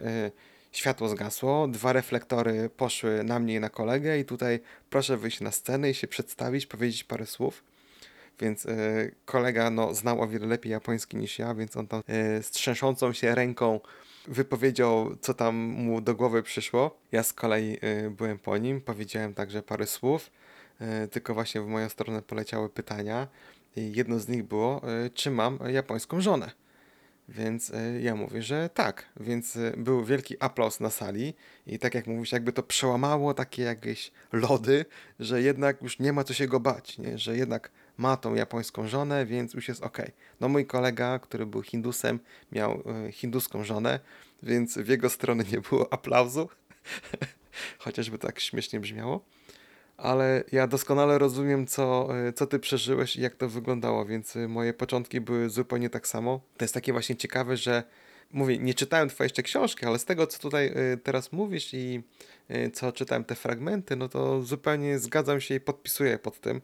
światło 0.72 1.10
zgasło, 1.10 1.68
dwa 1.68 1.94
reflektory 1.94 2.70
poszły 2.78 3.24
na 3.24 3.40
mnie 3.40 3.56
i 3.56 3.60
na 3.60 3.70
kolegę 3.70 4.20
i 4.20 4.26
tutaj 4.26 4.60
proszę 4.90 5.18
wyjść 5.18 5.42
na 5.42 5.52
scenę 5.52 5.90
i 5.90 5.94
się 5.94 6.08
przedstawić, 6.08 6.66
powiedzieć 6.66 7.04
parę 7.04 7.26
słów. 7.26 7.64
Więc 8.40 8.66
e, 8.66 8.72
kolega 9.26 9.70
no, 9.70 9.94
znał 9.94 10.22
o 10.22 10.28
wiele 10.28 10.48
lepiej 10.48 10.72
japoński 10.72 11.18
niż 11.18 11.40
ja, 11.40 11.56
więc 11.56 11.78
on 11.78 11.88
tam 11.88 12.02
e, 12.08 12.44
z 12.44 12.58
się 13.14 13.36
ręką 13.36 13.80
wypowiedział, 14.28 15.16
co 15.22 15.34
tam 15.34 15.56
mu 15.56 16.02
do 16.02 16.16
głowy 16.16 16.44
przyszło. 16.44 16.98
Ja 17.12 17.24
z 17.24 17.34
kolei 17.34 17.78
e, 17.82 18.10
byłem 18.10 18.40
po 18.40 18.58
nim, 18.58 18.82
powiedziałem 18.82 19.34
także 19.34 19.64
parę 19.64 19.88
słów, 19.88 20.32
tylko 21.12 21.34
właśnie 21.34 21.62
w 21.62 21.68
moją 21.68 21.90
stronę 21.90 22.22
poleciały 22.22 22.70
pytania. 22.70 23.28
I 23.76 23.94
jedno 23.94 24.20
z 24.20 24.28
nich 24.28 24.44
było, 24.44 24.82
czy 25.14 25.32
mam 25.32 25.60
japońską 25.68 26.22
żonę. 26.22 26.52
Więc 27.30 27.72
ja 28.02 28.16
mówię, 28.16 28.42
że 28.42 28.70
tak. 28.70 29.06
Więc 29.20 29.58
był 29.78 30.06
wielki 30.06 30.36
aplauz 30.40 30.80
na 30.80 30.90
sali 30.90 31.34
i 31.68 31.80
tak 31.80 31.96
jak 31.96 32.08
mówisz, 32.08 32.32
jakby 32.32 32.54
to 32.54 32.64
przełamało 32.64 33.34
takie 33.34 33.64
jakieś 33.64 34.12
lody, 34.32 34.86
że 35.20 35.42
jednak 35.42 35.82
już 35.82 36.00
nie 36.00 36.14
ma 36.14 36.24
co 36.24 36.34
się 36.34 36.48
go 36.48 36.60
bać, 36.60 36.98
nie? 36.98 37.18
że 37.18 37.38
jednak 37.38 37.72
ma 37.98 38.18
tą 38.18 38.36
japońską 38.36 38.88
żonę, 38.88 39.26
więc 39.26 39.54
już 39.54 39.68
jest 39.68 39.84
ok. 39.84 39.98
No 40.40 40.50
mój 40.50 40.66
kolega, 40.66 41.20
który 41.20 41.46
był 41.46 41.62
Hindusem, 41.62 42.20
miał 42.52 42.84
e, 43.08 43.12
hinduską 43.12 43.64
żonę, 43.64 44.00
więc 44.44 44.78
w 44.78 44.88
jego 44.88 45.10
strony 45.10 45.46
nie 45.52 45.62
było 45.62 45.94
aplauzu, 45.94 46.50
chociażby 47.80 48.18
tak 48.18 48.40
śmiesznie 48.40 48.80
brzmiało. 48.80 49.26
Ale 49.98 50.44
ja 50.52 50.68
doskonale 50.68 51.18
rozumiem, 51.18 51.68
co, 51.68 52.10
e, 52.28 52.34
co 52.34 52.48
ty 52.48 52.60
przeżyłeś 52.60 53.16
i 53.16 53.22
jak 53.22 53.36
to 53.36 53.50
wyglądało, 53.50 54.06
więc 54.06 54.36
e, 54.36 54.48
moje 54.48 54.74
początki 54.74 55.22
były 55.22 55.50
zupełnie 55.50 55.90
tak 55.90 56.08
samo. 56.08 56.42
To 56.58 56.66
jest 56.66 56.74
takie 56.74 56.92
właśnie 56.92 57.16
ciekawe, 57.16 57.58
że 57.58 57.84
mówię, 58.32 58.58
nie 58.58 58.74
czytałem 58.74 59.10
twojej 59.10 59.26
jeszcze 59.26 59.44
książki, 59.44 59.86
ale 59.86 60.00
z 60.00 60.06
tego, 60.06 60.28
co 60.28 60.40
tutaj 60.40 60.74
teraz 61.04 61.32
mówisz 61.32 61.74
i 61.74 62.04
co 62.74 62.92
czytałem 62.92 63.24
te 63.24 63.36
fragmenty, 63.36 63.96
no 63.96 64.10
to 64.10 64.42
zupełnie 64.42 65.00
zgadzam 65.00 65.42
się 65.42 65.56
i 65.56 65.60
podpisuję 65.60 66.20
pod 66.20 66.40
tym. 66.40 66.62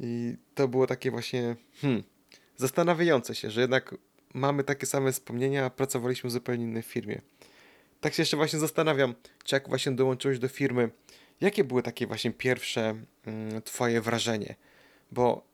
I 0.00 0.36
to 0.54 0.68
było 0.68 0.86
takie 0.86 1.10
właśnie 1.10 1.56
hmm, 1.80 2.02
zastanawiające 2.56 3.34
się, 3.34 3.50
że 3.50 3.60
jednak 3.60 3.94
mamy 4.34 4.64
takie 4.64 4.86
same 4.86 5.12
wspomnienia, 5.12 5.64
a 5.64 5.70
pracowaliśmy 5.70 6.30
w 6.30 6.32
zupełnie 6.32 6.64
innej 6.64 6.82
firmie. 6.82 7.20
Tak 8.00 8.14
się 8.14 8.22
jeszcze 8.22 8.36
właśnie 8.36 8.58
zastanawiam, 8.58 9.14
czy 9.44 9.56
jak 9.56 9.68
właśnie 9.68 9.92
dołączyłeś 9.92 10.38
do 10.38 10.48
firmy, 10.48 10.90
jakie 11.40 11.64
były 11.64 11.82
takie 11.82 12.06
właśnie 12.06 12.30
pierwsze 12.30 12.94
mm, 13.26 13.62
twoje 13.62 14.00
wrażenie? 14.00 14.54
Bo 15.12 15.46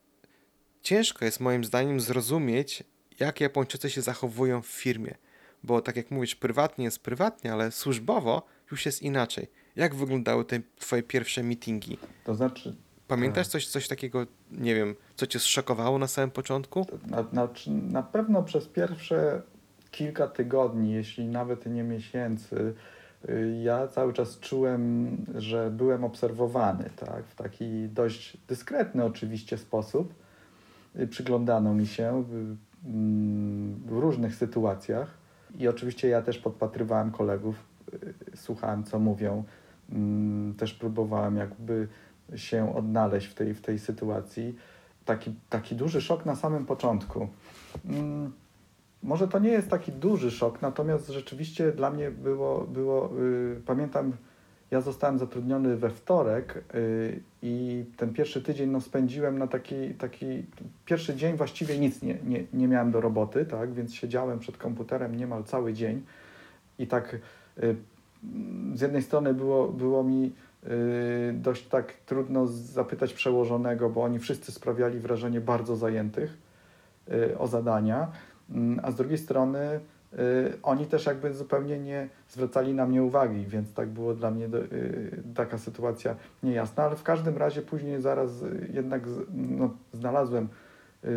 ciężko 0.82 1.24
jest 1.24 1.40
moim 1.40 1.64
zdaniem 1.64 2.00
zrozumieć, 2.00 2.84
jak 3.20 3.40
Japończycy 3.40 3.90
się 3.90 4.02
zachowują 4.02 4.62
w 4.62 4.66
firmie. 4.66 5.14
Bo 5.62 5.80
tak 5.80 5.96
jak 5.96 6.10
mówisz, 6.10 6.34
prywatnie 6.34 6.84
jest 6.84 6.98
prywatnie, 6.98 7.52
ale 7.52 7.72
służbowo 7.72 8.46
już 8.70 8.86
jest 8.86 9.02
inaczej. 9.02 9.46
Jak 9.76 9.94
wyglądały 9.94 10.44
te 10.44 10.60
twoje 10.78 11.02
pierwsze 11.02 11.42
meetingi? 11.42 11.98
To 12.24 12.34
znaczy, 12.34 12.76
Pamiętasz 13.10 13.48
coś, 13.48 13.66
coś 13.66 13.88
takiego, 13.88 14.26
nie 14.52 14.74
wiem, 14.74 14.94
co 15.16 15.26
cię 15.26 15.38
zszokowało 15.38 15.98
na 15.98 16.06
samym 16.06 16.30
początku? 16.30 16.86
na, 17.06 17.24
na, 17.32 17.48
na 17.90 18.02
pewno 18.02 18.42
przez 18.42 18.68
pierwsze 18.68 19.42
kilka 19.90 20.28
tygodni, 20.28 20.92
jeśli 20.92 21.28
nawet 21.28 21.66
nie 21.66 21.82
miesięcy, 21.82 22.74
y, 23.28 23.60
ja 23.62 23.88
cały 23.88 24.12
czas 24.12 24.38
czułem, 24.38 25.16
że 25.34 25.70
byłem 25.70 26.04
obserwowany, 26.04 26.90
tak, 26.96 27.24
w 27.26 27.34
taki 27.34 27.88
dość 27.88 28.36
dyskretny 28.48 29.04
oczywiście 29.04 29.58
sposób. 29.58 30.14
Y, 30.96 31.06
Przyglądano 31.06 31.74
mi 31.74 31.86
się 31.86 32.24
w, 32.28 32.56
mm, 32.86 33.74
w 33.86 33.92
różnych 33.92 34.34
sytuacjach 34.34 35.18
i 35.58 35.68
oczywiście 35.68 36.08
ja 36.08 36.22
też 36.22 36.38
podpatrywałem 36.38 37.10
kolegów, 37.10 37.56
y, 37.94 38.14
słuchałem 38.36 38.84
co 38.84 38.98
mówią, 38.98 39.44
mm, 39.92 40.54
też 40.54 40.74
próbowałem 40.74 41.36
jakby 41.36 41.88
się 42.36 42.76
odnaleźć 42.76 43.26
w 43.26 43.34
tej, 43.34 43.54
w 43.54 43.60
tej 43.60 43.78
sytuacji. 43.78 44.56
Taki, 45.04 45.34
taki 45.50 45.74
duży 45.74 46.00
szok 46.00 46.26
na 46.26 46.36
samym 46.36 46.66
początku. 46.66 47.28
Mm, 47.84 48.32
może 49.02 49.28
to 49.28 49.38
nie 49.38 49.50
jest 49.50 49.70
taki 49.70 49.92
duży 49.92 50.30
szok, 50.30 50.62
natomiast 50.62 51.08
rzeczywiście 51.08 51.72
dla 51.72 51.90
mnie 51.90 52.10
było, 52.10 52.60
było 52.60 53.10
y, 53.20 53.60
pamiętam, 53.66 54.12
ja 54.70 54.80
zostałem 54.80 55.18
zatrudniony 55.18 55.76
we 55.76 55.90
wtorek 55.90 56.64
y, 56.74 57.20
i 57.42 57.84
ten 57.96 58.12
pierwszy 58.12 58.42
tydzień 58.42 58.70
no, 58.70 58.80
spędziłem 58.80 59.38
na 59.38 59.46
taki, 59.46 59.94
taki, 59.94 60.44
pierwszy 60.84 61.16
dzień 61.16 61.36
właściwie 61.36 61.78
nic 61.78 62.02
nie, 62.02 62.18
nie, 62.24 62.44
nie 62.52 62.68
miałem 62.68 62.90
do 62.90 63.00
roboty, 63.00 63.44
tak, 63.44 63.72
więc 63.72 63.94
siedziałem 63.94 64.38
przed 64.38 64.56
komputerem 64.56 65.16
niemal 65.16 65.44
cały 65.44 65.72
dzień 65.72 66.02
i 66.78 66.86
tak 66.86 67.16
y, 67.58 67.76
z 68.74 68.80
jednej 68.80 69.02
strony 69.02 69.34
było, 69.34 69.68
było 69.68 70.04
mi 70.04 70.32
dość 71.32 71.66
tak 71.68 71.92
trudno 72.06 72.46
zapytać 72.46 73.12
przełożonego, 73.12 73.90
bo 73.90 74.02
oni 74.02 74.18
wszyscy 74.18 74.52
sprawiali 74.52 74.98
wrażenie 74.98 75.40
bardzo 75.40 75.76
zajętych 75.76 76.38
y, 77.12 77.38
o 77.38 77.46
zadania, 77.46 78.12
Mm, 78.50 78.80
a 78.82 78.90
z 78.90 78.94
drugiej 78.94 79.18
strony 79.18 79.80
oni 80.62 80.86
też 80.86 81.06
jakby 81.06 81.34
zupełnie 81.34 81.78
nie 81.78 82.08
zwracali 82.28 82.74
na 82.74 82.86
mnie 82.86 83.02
uwagi, 83.02 83.46
więc 83.46 83.74
tak 83.74 83.88
było 83.88 84.14
dla 84.14 84.30
mnie 84.30 84.48
taka 85.34 85.58
sytuacja 85.58 86.14
niejasna, 86.42 86.84
ale 86.84 86.96
w 86.96 87.02
każdym 87.02 87.36
razie 87.36 87.62
później 87.62 88.00
zaraz 88.00 88.30
jednak 88.72 89.02
no, 89.34 89.70
znalazłem 89.92 90.48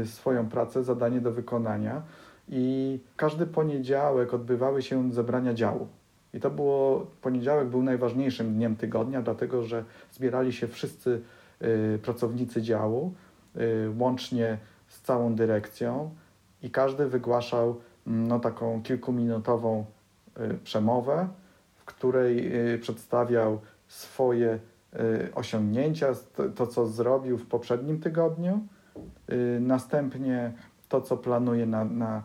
swoją 0.06 0.50
pracę, 0.50 0.84
zadanie 0.84 1.22
do 1.22 1.32
wykonania 1.32 2.02
i 2.50 3.00
każdy 3.16 3.46
poniedziałek 3.46 4.34
odbywały 4.34 4.82
się 4.82 5.12
zebrania 5.12 5.54
działu. 5.54 5.88
I 6.34 6.40
to 6.40 6.50
było, 6.50 7.08
poniedziałek 7.22 7.68
był 7.68 7.84
najważniejszym 7.84 8.54
dniem 8.54 8.76
tygodnia, 8.76 9.22
dlatego 9.22 9.64
że 9.64 9.84
zbierali 10.12 10.54
się 10.54 10.68
wszyscy 10.68 11.22
y, 11.62 12.00
pracownicy 12.04 12.62
działu, 12.62 13.14
y, 13.58 13.92
łącznie 13.98 14.58
z 14.88 15.02
całą 15.02 15.36
dyrekcją 15.36 16.10
i 16.62 16.72
każdy 16.72 17.08
wygłaszał 17.08 17.80
mm, 18.08 18.28
no, 18.28 18.40
taką 18.40 18.82
kilkuminutową 18.82 19.86
y, 20.40 20.58
przemowę, 20.64 21.28
w 21.76 21.86
której 21.86 22.52
przedstawiał 22.82 23.62
swoje 23.88 24.60
osiągnięcia, 25.36 26.08
to, 26.56 26.68
co 26.68 26.88
zrobił 26.88 27.38
w 27.38 27.46
poprzednim 27.46 28.00
tygodniu, 28.00 28.68
następnie 29.60 30.54
to, 30.90 31.02
co 31.02 31.18
planuje 31.18 31.66
na, 31.66 31.86
na 31.86 32.24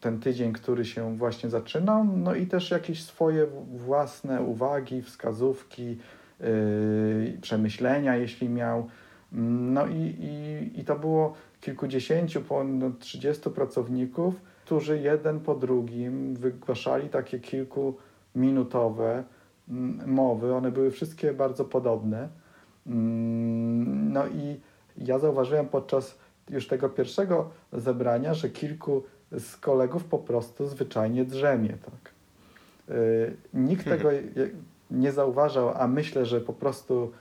ten 0.00 0.20
tydzień, 0.20 0.52
który 0.52 0.84
się 0.84 1.16
właśnie 1.16 1.50
zaczynał, 1.50 2.04
no 2.04 2.34
i 2.34 2.46
też 2.46 2.70
jakieś 2.70 3.04
swoje 3.04 3.46
własne 3.76 4.42
uwagi, 4.42 5.02
wskazówki, 5.02 5.98
yy, 6.40 7.38
przemyślenia, 7.40 8.16
jeśli 8.16 8.48
miał. 8.48 8.88
No 9.72 9.86
i, 9.86 10.16
i, 10.20 10.80
i 10.80 10.84
to 10.84 10.98
było 10.98 11.34
kilkudziesięciu, 11.60 12.40
ponad 12.40 12.98
30 12.98 13.50
pracowników, 13.50 14.34
którzy 14.64 14.98
jeden 14.98 15.40
po 15.40 15.54
drugim 15.54 16.34
wygłaszali 16.34 17.08
takie 17.08 17.40
kilkuminutowe 17.40 19.24
mm, 19.68 20.10
mowy. 20.10 20.54
One 20.54 20.72
były 20.72 20.90
wszystkie 20.90 21.32
bardzo 21.32 21.64
podobne. 21.64 22.28
Mm, 22.86 24.12
No 24.12 24.26
i 24.26 24.60
ja 24.96 25.18
zauważyłem 25.18 25.68
podczas 25.68 26.18
już 26.50 26.68
tego 26.68 26.88
pierwszego 26.88 27.50
zebrania, 27.72 28.34
że 28.34 28.48
kilku 28.50 29.02
z 29.32 29.56
kolegów 29.56 30.04
po 30.04 30.18
prostu 30.18 30.66
zwyczajnie 30.66 31.24
drzemie. 31.24 31.68
Tak. 31.68 32.12
Yy, 32.88 33.36
Nikt 33.54 33.84
tego 33.84 34.10
je- 34.12 34.22
nie 34.90 35.12
zauważał, 35.12 35.72
a 35.76 35.88
myślę, 35.88 36.26
że 36.26 36.40
po 36.40 36.52
prostu 36.52 37.12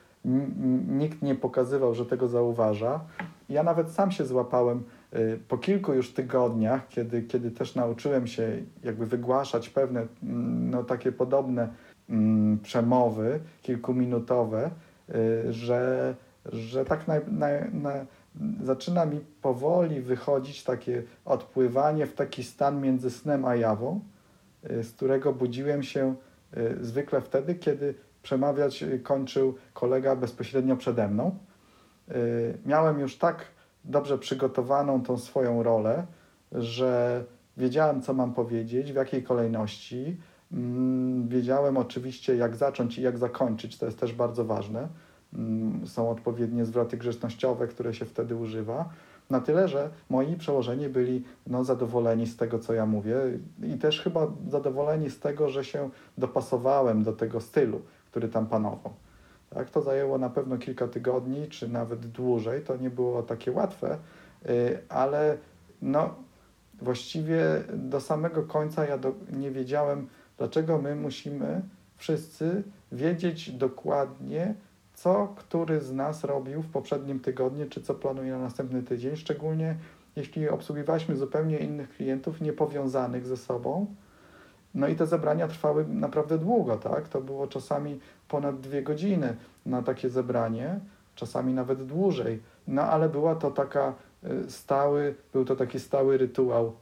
nikt 0.88 1.22
nie 1.22 1.36
pokazywał, 1.36 1.96
że 1.96 2.06
tego 2.06 2.28
zauważa. 2.28 3.00
Ja 3.50 3.64
nawet 3.64 3.90
sam 3.92 4.12
się 4.12 4.26
złapałem 4.26 4.84
yy, 5.14 5.40
po 5.48 5.58
kilku 5.58 5.94
już 5.94 6.14
tygodniach, 6.14 6.88
kiedy, 6.88 7.22
kiedy 7.24 7.52
też 7.52 7.76
nauczyłem 7.76 8.28
się 8.28 8.62
jakby 8.84 9.06
wygłaszać 9.06 9.70
pewne 9.70 10.08
no, 10.72 10.84
takie 10.84 11.12
podobne 11.12 11.70
mm, 12.10 12.60
przemowy 12.60 13.40
kilkuminutowe, 13.62 14.70
yy, 15.08 15.54
że, 15.54 16.16
że 16.46 16.86
tak 16.86 17.08
naj, 17.08 17.22
naj, 17.32 17.74
naj, 17.74 18.06
zaczyna 18.64 19.06
mi 19.06 19.20
powoli 19.42 20.02
wychodzić 20.02 20.64
takie 20.64 21.04
odpływanie 21.26 22.06
w 22.06 22.14
taki 22.14 22.44
stan 22.44 22.82
między 22.82 23.10
snem 23.10 23.46
a 23.46 23.56
jawą, 23.56 24.00
y, 24.72 24.84
z 24.84 24.92
którego 24.92 25.34
budziłem 25.34 25.84
się 25.84 26.16
y, 26.58 26.78
zwykle 26.82 27.22
wtedy, 27.22 27.56
kiedy 27.56 27.96
przemawiać 28.24 28.84
y, 28.84 29.00
kończył 29.00 29.56
kolega 29.74 30.16
bezpośrednio 30.16 30.78
przede 30.78 31.08
mną. 31.08 31.38
Miałem 32.66 33.00
już 33.00 33.18
tak 33.18 33.46
dobrze 33.86 34.18
przygotowaną 34.18 35.04
tą 35.04 35.18
swoją 35.18 35.64
rolę, 35.64 36.06
że 36.52 37.24
wiedziałem, 37.58 38.02
co 38.02 38.14
mam 38.14 38.34
powiedzieć, 38.34 38.92
w 38.92 38.96
jakiej 38.96 39.24
kolejności. 39.24 40.18
Mm, 40.52 41.28
Wiedziałem 41.28 41.78
oczywiście, 41.78 42.36
jak 42.36 42.56
zacząć 42.56 42.98
i 42.98 43.02
jak 43.02 43.18
zakończyć, 43.18 43.78
to 43.78 43.86
jest 43.86 44.00
też 44.00 44.14
bardzo 44.14 44.46
ważne. 44.46 44.88
Mm, 45.34 45.88
Są 45.88 46.10
odpowiednie 46.10 46.66
zwroty 46.66 46.98
grzecznościowe, 46.98 47.68
które 47.68 47.94
się 47.94 48.06
wtedy 48.06 48.36
używa. 48.36 48.90
Na 49.30 49.40
tyle, 49.40 49.68
że 49.68 49.90
moi 50.10 50.36
przełożeni 50.36 50.90
byli 50.90 51.24
no, 51.48 51.64
zadowoleni 51.64 52.28
z 52.28 52.38
tego, 52.38 52.60
co 52.60 52.74
ja 52.74 52.86
mówię 52.86 53.16
i 53.64 53.78
też 53.78 54.02
chyba 54.02 54.28
zadowoleni 54.50 55.10
z 55.10 55.20
tego, 55.20 55.50
że 55.50 55.66
się 55.66 55.90
dopasowałem 56.18 57.04
do 57.04 57.14
tego 57.14 57.42
stylu, 57.42 57.82
który 58.12 58.28
tam 58.28 58.48
panował. 58.48 58.94
Tak, 59.50 59.70
to 59.70 59.82
zajęło 59.82 60.18
na 60.18 60.30
pewno 60.30 60.58
kilka 60.58 60.88
tygodni, 60.88 61.48
czy 61.48 61.68
nawet 61.68 62.08
dłużej. 62.08 62.62
To 62.62 62.78
nie 62.78 62.90
było 62.90 63.24
takie 63.24 63.52
łatwe, 63.52 63.98
y, 64.50 64.80
ale 64.90 65.38
no, 65.82 66.16
właściwie 66.82 67.44
do 67.74 68.02
samego 68.02 68.44
końca 68.44 68.86
ja 68.86 68.98
do, 68.98 69.14
nie 69.32 69.52
wiedziałem, 69.52 70.08
dlaczego 70.38 70.82
my 70.82 70.96
musimy 70.96 71.62
wszyscy 71.96 72.64
wiedzieć 72.92 73.52
dokładnie, 73.52 74.56
co 74.98 75.34
który 75.36 75.82
z 75.82 75.94
nas 75.94 76.24
robił 76.24 76.62
w 76.62 76.70
poprzednim 76.70 77.20
tygodniu, 77.20 77.70
czy 77.70 77.82
co 77.82 77.96
planuje 77.96 78.32
na 78.32 78.40
następny 78.40 78.84
tydzień, 78.84 79.16
szczególnie 79.16 79.76
jeśli 80.16 80.50
obsługiwaliśmy 80.50 81.16
zupełnie 81.16 81.58
innych 81.58 81.90
klientów, 81.90 82.42
niepowiązanych 82.42 83.26
ze 83.26 83.38
sobą. 83.38 83.86
No 84.74 84.88
i 84.88 84.96
te 84.96 85.06
zebrania 85.06 85.48
trwały 85.48 85.88
naprawdę 85.88 86.38
długo, 86.38 86.78
tak? 86.78 87.10
To 87.10 87.22
było 87.22 87.48
czasami 87.48 88.00
ponad 88.28 88.60
dwie 88.60 88.84
godziny 88.84 89.36
na 89.66 89.82
takie 89.82 90.10
zebranie, 90.10 90.80
czasami 91.16 91.54
nawet 91.54 91.86
dłużej. 91.86 92.42
No 92.68 92.82
ale 92.82 93.10
była 93.10 93.36
to 93.36 93.52
taka 93.52 93.94
y, 94.24 94.52
stały, 94.52 95.16
był 95.34 95.46
to 95.46 95.56
taki 95.56 95.80
stały 95.80 96.18
rytuał 96.18 96.74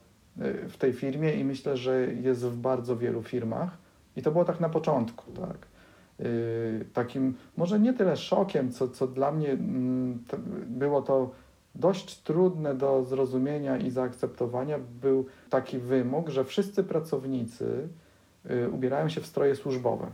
y, 0.41 0.69
w 0.69 0.77
tej 0.77 0.93
firmie 0.93 1.33
i 1.33 1.43
myślę, 1.43 1.77
że 1.77 2.13
jest 2.13 2.45
w 2.45 2.57
bardzo 2.57 2.97
wielu 2.97 3.23
firmach. 3.23 3.77
I 4.15 4.21
to 4.21 4.31
było 4.31 4.45
tak 4.45 4.59
na 4.59 4.69
początku, 4.69 5.31
tak. 5.31 5.74
Y, 6.19 6.85
Takim 6.93 7.35
może 7.57 7.79
nie 7.79 7.93
tyle 7.93 8.17
szokiem, 8.17 8.71
co, 8.71 8.87
co 8.87 9.07
dla 9.07 9.31
mnie 9.31 9.51
mm, 9.51 10.23
było 10.67 11.01
to 11.01 11.31
dość 11.75 12.21
trudne 12.21 12.75
do 12.75 13.03
zrozumienia 13.03 13.77
i 13.77 13.91
zaakceptowania, 13.91 14.79
był 15.01 15.25
taki 15.49 15.77
wymóg, 15.77 16.29
że 16.29 16.45
wszyscy 16.45 16.83
pracownicy 16.83 17.87
y, 18.51 18.69
ubierają 18.69 19.09
się 19.09 19.21
w 19.21 19.25
stroje 19.25 19.55
służbowe, 19.55 20.07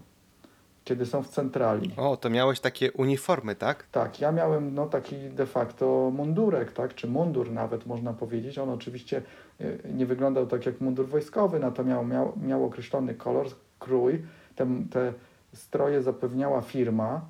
kiedy 0.83 1.05
są 1.05 1.23
w 1.23 1.27
centrali. 1.27 1.91
O, 1.97 2.17
to 2.17 2.29
miałeś 2.29 2.59
takie 2.59 2.91
uniformy, 2.91 3.55
tak? 3.55 3.87
Tak, 3.91 4.21
ja 4.21 4.31
miałem 4.31 4.73
no, 4.73 4.87
taki 4.87 5.15
de 5.15 5.45
facto 5.45 6.11
mundurek, 6.13 6.71
tak, 6.71 6.95
czy 6.95 7.07
mundur 7.07 7.51
nawet 7.51 7.85
można 7.85 8.13
powiedzieć. 8.13 8.57
On 8.57 8.69
oczywiście 8.69 9.21
y, 9.61 9.79
nie 9.93 10.05
wyglądał 10.05 10.47
tak 10.47 10.65
jak 10.65 10.81
mundur 10.81 11.07
wojskowy, 11.07 11.59
natomiast 11.59 11.89
miał, 11.89 12.05
miał, 12.05 12.33
miał 12.47 12.65
określony 12.65 13.15
kolor, 13.15 13.47
krój. 13.79 14.21
Te, 14.55 14.67
te 14.91 15.13
stroje 15.53 16.01
zapewniała 16.01 16.61
firma. 16.61 17.21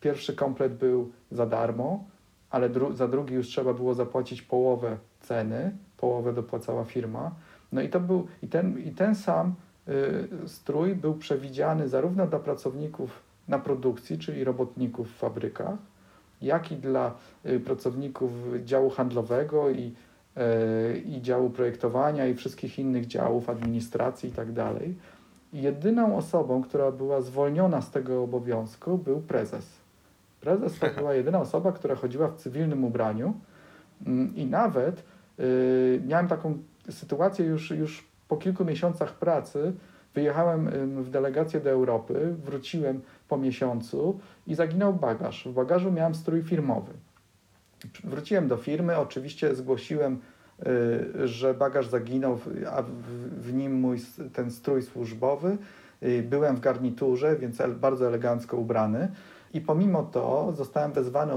Pierwszy 0.00 0.36
komplet 0.36 0.74
był 0.74 1.12
za 1.30 1.46
darmo, 1.46 2.04
ale 2.50 2.68
dru 2.68 2.92
za 2.92 3.08
drugi 3.08 3.34
już 3.34 3.46
trzeba 3.48 3.74
było 3.74 3.94
zapłacić 3.94 4.42
połowę 4.42 4.96
ceny, 5.20 5.76
połowę 5.96 6.32
dopłacała 6.32 6.84
firma. 6.84 7.34
No 7.72 7.82
i 7.82 7.88
to 7.88 8.00
był 8.00 8.26
i 8.42 8.48
ten, 8.48 8.78
i 8.78 8.90
ten 8.90 9.14
sam 9.14 9.54
y, 9.88 10.48
strój 10.48 10.94
był 10.94 11.14
przewidziany 11.14 11.88
zarówno 11.88 12.26
dla 12.26 12.38
pracowników 12.38 13.22
na 13.48 13.58
produkcji, 13.58 14.18
czyli 14.18 14.44
robotników 14.44 15.08
w 15.08 15.16
fabrykach, 15.16 15.78
jak 16.42 16.72
i 16.72 16.76
dla 16.76 17.14
y, 17.46 17.60
pracowników 17.60 18.30
działu 18.64 18.90
handlowego 18.90 19.70
i, 19.70 19.94
y, 20.94 20.98
i 20.98 21.22
działu 21.22 21.50
projektowania 21.50 22.26
i 22.26 22.34
wszystkich 22.34 22.78
innych 22.78 23.06
działów, 23.06 23.50
administracji 23.50 24.30
i 24.30 24.32
tak 24.32 24.52
dalej. 24.52 24.94
Jedyną 25.52 26.16
osobą, 26.16 26.62
która 26.62 26.92
była 26.92 27.20
zwolniona 27.20 27.82
z 27.82 27.90
tego 27.90 28.22
obowiązku, 28.22 28.98
był 28.98 29.20
prezes. 29.20 29.66
Prezes 30.40 30.78
to 30.78 30.86
była 30.96 31.14
jedyna 31.14 31.40
osoba, 31.40 31.72
która 31.72 31.94
chodziła 31.94 32.28
w 32.28 32.36
cywilnym 32.36 32.84
ubraniu 32.84 33.34
Mm, 34.06 34.36
i 34.36 34.46
nawet 34.46 35.04
y, 35.40 36.02
miałem 36.06 36.28
taką 36.28 36.58
sytuację 36.90 37.46
już, 37.46 37.70
już 37.70 38.04
po 38.28 38.36
kilku 38.36 38.64
miesiącach 38.64 39.14
pracy. 39.14 39.72
Wyjechałem 40.14 40.70
w 41.04 41.10
delegację 41.10 41.60
do 41.60 41.70
Europy, 41.70 42.34
wróciłem 42.44 43.00
po 43.28 43.38
miesiącu 43.38 44.20
i 44.46 44.54
zaginął 44.54 44.92
bagaż. 44.92 45.48
W 45.48 45.52
bagażu 45.52 45.92
miałem 45.92 46.14
strój 46.14 46.42
firmowy. 46.42 46.92
Wróciłem 48.04 48.48
do 48.48 48.56
firmy, 48.56 48.98
oczywiście 48.98 49.54
zgłosiłem, 49.54 50.20
że 51.24 51.54
bagaż 51.54 51.88
zaginął, 51.88 52.38
a 52.70 52.82
w, 53.36 53.52
nim 53.52 53.72
mój 53.74 53.98
ten 54.32 54.50
strój 54.50 54.82
służbowy. 54.82 55.56
Y, 56.02 56.22
Byłem 56.30 56.56
w 56.56 56.60
garniturze, 56.60 57.36
więc 57.36 57.58
bardzo 57.80 58.06
elegancko 58.06 58.56
ubrany. 58.56 59.08
I 59.54 59.60
pomimo 59.60 60.02
to 60.02 60.52
zostałem 60.56 60.92
wezwany 60.92 61.32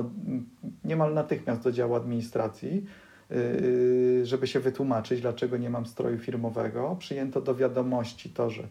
niemal 0.86 1.13
natychmiast 1.13 1.61
do 1.61 1.71
działu 1.71 1.95
administracji, 1.95 2.86
y, 3.32 4.21
żeby 4.26 4.47
się 4.47 4.59
wytłumaczyć, 4.59 5.21
dlaczego 5.21 5.57
nie 5.57 5.69
mam 5.69 5.86
stroju 5.86 6.17
firmowego. 6.17 6.95
Przyjęto 6.99 7.41
do 7.41 7.55
wiadomości 7.55 8.30
to, 8.30 8.49
że 8.49 8.63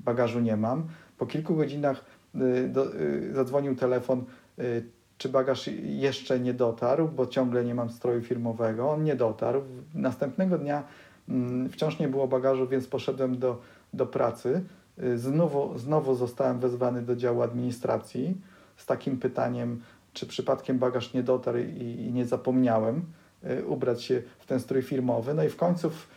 bagażu 0.00 0.40
nie 0.40 0.56
mam. 0.56 0.88
Po 1.18 1.26
kilku 1.26 1.56
godzinach 1.56 2.04
y, 2.34 2.38
y, 3.00 3.34
zadzwonił 3.34 3.76
telefon, 3.76 4.24
y, 4.58 4.84
czy 5.22 5.28
bagaż 5.28 5.70
jeszcze 5.82 6.40
nie 6.40 6.54
dotarł, 6.54 7.08
bo 7.08 7.26
ciągle 7.26 7.64
nie 7.64 7.74
mam 7.74 7.90
stroju 7.90 8.22
firmowego. 8.22 8.90
On 8.90 9.04
nie 9.04 9.16
dotarł. 9.16 9.62
Następnego 9.94 10.58
dnia 10.58 10.82
Mm, 11.28 11.68
Wciąż 11.68 11.98
nie 11.98 12.08
było 12.08 12.28
bagażu, 12.28 12.68
więc 12.68 12.86
poszedłem 12.86 13.38
do, 13.38 13.60
do 13.92 14.06
pracy. 14.06 14.62
Y, 15.02 15.18
Znowu, 15.18 15.78
znowu 15.78 16.14
zostałem 16.14 16.60
wezwany 16.60 17.02
do 17.02 17.16
działu 17.16 17.42
administracji 17.42 18.36
z 18.76 18.86
takim 18.86 19.18
pytaniem, 19.18 19.80
czy 20.12 20.26
przypadkiem 20.26 20.78
bagaż 20.78 21.12
nie 21.12 21.22
dotarł 21.22 21.58
i, 21.58 21.82
i 21.82 22.12
nie 22.12 22.26
zapomniałem 22.26 23.02
y, 23.44 23.66
ubrać 23.66 24.02
się 24.02 24.22
w 24.38 24.46
ten 24.46 24.60
strój 24.60 24.82
firmowy. 24.82 25.34
No 25.34 25.44
i 25.44 25.48
w 25.48 25.56
końcu 25.56 25.90
w, 25.90 26.08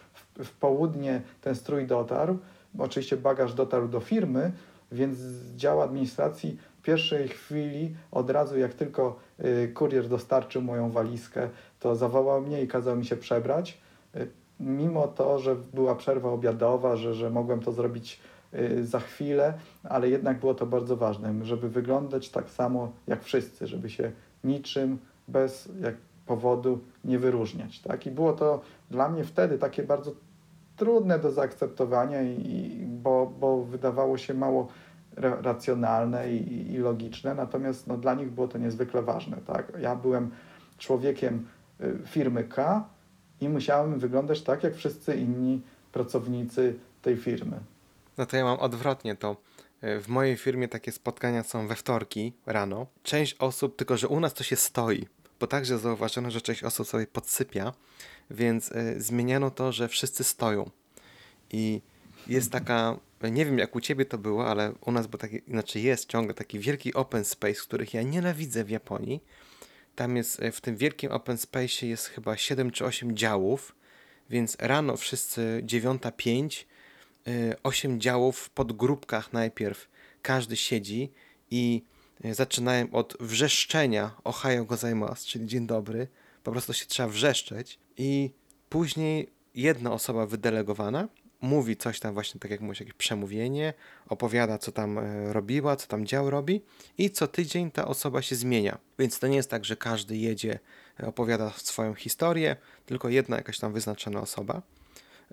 w, 0.44 0.52
południe 0.52 1.22
ten 1.42 1.56
strój 1.56 1.88
dotarł. 1.88 2.38
Oczywiście 2.80 3.18
bagaż 3.18 3.54
dotarł 3.54 3.88
do 3.88 4.00
firmy, 4.00 4.52
więc 4.92 5.18
z 5.18 5.56
działu 5.56 5.82
administracji 5.82 6.58
pierwszej 6.86 7.28
chwili, 7.28 7.96
od 8.12 8.30
razu 8.30 8.60
jak 8.60 8.74
tylko 8.74 9.20
y, 9.46 9.72
kurier 9.74 10.08
dostarczył 10.08 10.62
moją 10.62 10.92
walizkę, 10.92 11.50
to 11.80 11.96
zawołał 11.96 12.42
mnie 12.42 12.62
i 12.62 12.68
kazał 12.68 12.96
mi 12.96 13.06
się 13.06 13.16
przebrać. 13.16 13.78
Y, 14.16 14.28
Mimo 14.60 15.08
to, 15.08 15.40
że 15.40 15.56
była 15.74 15.96
przerwa 15.96 16.30
obiadowa, 16.30 16.96
że, 16.96 17.14
że 17.14 17.30
mogłem 17.30 17.60
to 17.60 17.72
zrobić 17.72 18.20
y, 18.54 18.86
za 18.86 19.00
chwilę, 19.00 19.54
ale 19.84 20.10
jednak 20.10 20.40
było 20.40 20.54
to 20.54 20.66
bardzo 20.66 20.98
ważne, 20.98 21.34
żeby 21.44 21.70
wyglądać 21.70 22.30
tak 22.30 22.50
samo 22.50 22.92
jak 23.08 23.24
wszyscy, 23.24 23.68
żeby 23.68 23.90
się 23.90 24.12
niczym 24.44 24.98
bez 25.28 25.70
jak 25.82 25.96
powodu 26.26 26.80
nie 27.06 27.20
wyróżniać. 27.20 27.80
Tak? 27.80 28.06
I 28.06 28.12
było 28.12 28.34
to 28.34 28.62
dla 28.92 29.10
mnie 29.10 29.24
wtedy 29.24 29.58
takie 29.58 29.84
bardzo 29.84 30.12
trudne 30.78 31.20
do 31.20 31.32
zaakceptowania, 31.32 32.24
i, 32.24 32.86
bo, 32.88 33.32
bo 33.40 33.64
wydawało 33.64 34.18
się 34.18 34.34
mało 34.34 34.68
racjonalne 35.18 36.32
i, 36.32 36.72
i 36.72 36.78
logiczne, 36.78 37.36
natomiast 37.36 37.88
no, 37.88 37.98
dla 37.98 38.14
nich 38.14 38.32
było 38.32 38.48
to 38.48 38.58
niezwykle 38.58 39.02
ważne. 39.02 39.38
Tak? 39.38 39.72
Ja 39.80 39.96
byłem 39.96 40.32
człowiekiem 40.78 41.48
y, 41.82 42.00
firmy 42.06 42.44
K 42.44 42.84
i 43.42 43.50
musiałem 43.50 44.00
wyglądać 44.00 44.42
tak, 44.42 44.64
jak 44.64 44.76
wszyscy 44.76 45.16
inni 45.16 45.62
pracownicy 45.92 46.76
tej 47.02 47.18
firmy. 47.18 47.60
No 48.18 48.26
to 48.26 48.38
ja 48.38 48.44
mam 48.44 48.60
odwrotnie 48.60 49.16
to. 49.16 49.38
y, 49.84 50.00
W 50.02 50.08
mojej 50.08 50.38
firmie 50.38 50.68
takie 50.68 50.92
spotkania 50.92 51.44
są 51.44 51.68
we 51.68 51.76
wtorki 51.76 52.34
rano. 52.46 52.88
Część 53.04 53.36
osób, 53.40 53.76
tylko 53.76 53.98
że 53.98 54.08
u 54.08 54.20
nas 54.20 54.34
to 54.34 54.44
się 54.44 54.56
stoi, 54.56 55.08
bo 55.40 55.48
także 55.48 55.78
zauważono, 55.78 56.32
że 56.32 56.42
część 56.42 56.64
osób 56.64 56.88
sobie 56.88 57.08
podsypia, 57.08 57.74
więc 58.30 58.72
y, 58.72 59.02
zmieniano 59.02 59.52
to, 59.52 59.72
że 59.72 59.88
wszyscy 59.88 60.24
stoją. 60.24 60.70
I 61.52 61.82
jest 62.28 62.52
taka, 62.52 63.00
nie 63.32 63.46
wiem 63.46 63.58
jak 63.58 63.76
u 63.76 63.82
ciebie 63.82 64.06
to 64.06 64.18
było, 64.18 64.48
ale 64.48 64.74
u 64.82 64.92
nas 64.92 65.08
był 65.08 65.20
taki, 65.20 65.42
znaczy 65.48 65.80
jest 65.80 66.10
ciągle 66.10 66.34
taki 66.34 66.60
wielki 66.60 66.94
open 66.94 67.26
space, 67.26 67.62
których 67.62 67.94
ja 67.94 68.02
nienawidzę 68.02 68.64
w 68.64 68.70
Japonii. 68.70 69.24
Tam 69.96 70.16
jest, 70.16 70.40
y, 70.40 70.52
w 70.52 70.62
tym 70.62 70.78
wielkim 70.78 71.12
open 71.12 71.38
space 71.38 71.88
jest 71.88 72.08
chyba 72.08 72.38
7 72.38 72.72
czy 72.72 72.86
8 72.86 73.16
działów, 73.16 73.76
więc 74.30 74.58
rano 74.60 74.98
wszyscy 74.98 75.62
9.05 75.66 76.66
y, 77.28 77.56
osiem 77.64 78.02
działów 78.02 78.38
w 78.40 78.50
podgrupkach 78.50 79.34
najpierw 79.34 79.90
każdy 80.22 80.56
siedzi 80.56 81.12
i 81.52 81.84
y, 82.26 82.34
zaczynają 82.34 82.92
od 82.92 83.18
wrzeszczenia 83.20 84.12
Ohio 84.24 84.66
gozaimasu, 84.66 85.28
czyli 85.28 85.46
dzień 85.48 85.68
dobry, 85.68 86.08
po 86.44 86.52
prostu 86.52 86.74
się 86.74 86.86
trzeba 86.86 87.10
wrzeszczeć 87.10 87.80
i 87.98 88.32
później 88.70 89.30
jedna 89.56 89.92
osoba 89.92 90.26
wydelegowana 90.26 91.08
mówi 91.46 91.78
coś 91.78 92.00
tam 92.00 92.14
właśnie, 92.14 92.40
tak 92.40 92.52
jak 92.52 92.62
mówisz, 92.62 92.80
jakieś 92.80 92.94
przemówienie, 92.94 93.74
opowiada 94.10 94.58
co 94.58 94.72
tam 94.72 94.98
e, 94.98 95.34
robiła, 95.34 95.76
co 95.76 95.88
tam 95.88 96.06
dział 96.06 96.30
robi 96.30 96.62
i 96.98 97.12
co 97.12 97.28
tydzień 97.28 97.72
ta 97.72 97.88
osoba 97.88 98.22
się 98.22 98.36
zmienia. 98.36 98.78
Więc 99.00 99.20
to 99.20 99.28
nie 99.28 99.36
jest 99.36 99.50
tak, 99.50 99.66
że 99.66 99.76
każdy 99.76 100.18
jedzie, 100.18 100.60
e, 101.00 101.08
opowiada 101.08 101.50
swoją 101.50 101.94
historię, 101.94 102.56
tylko 102.86 103.10
jedna 103.10 103.38
jakaś 103.38 103.60
tam 103.60 103.74
wyznaczona 103.74 104.22
osoba. 104.22 104.62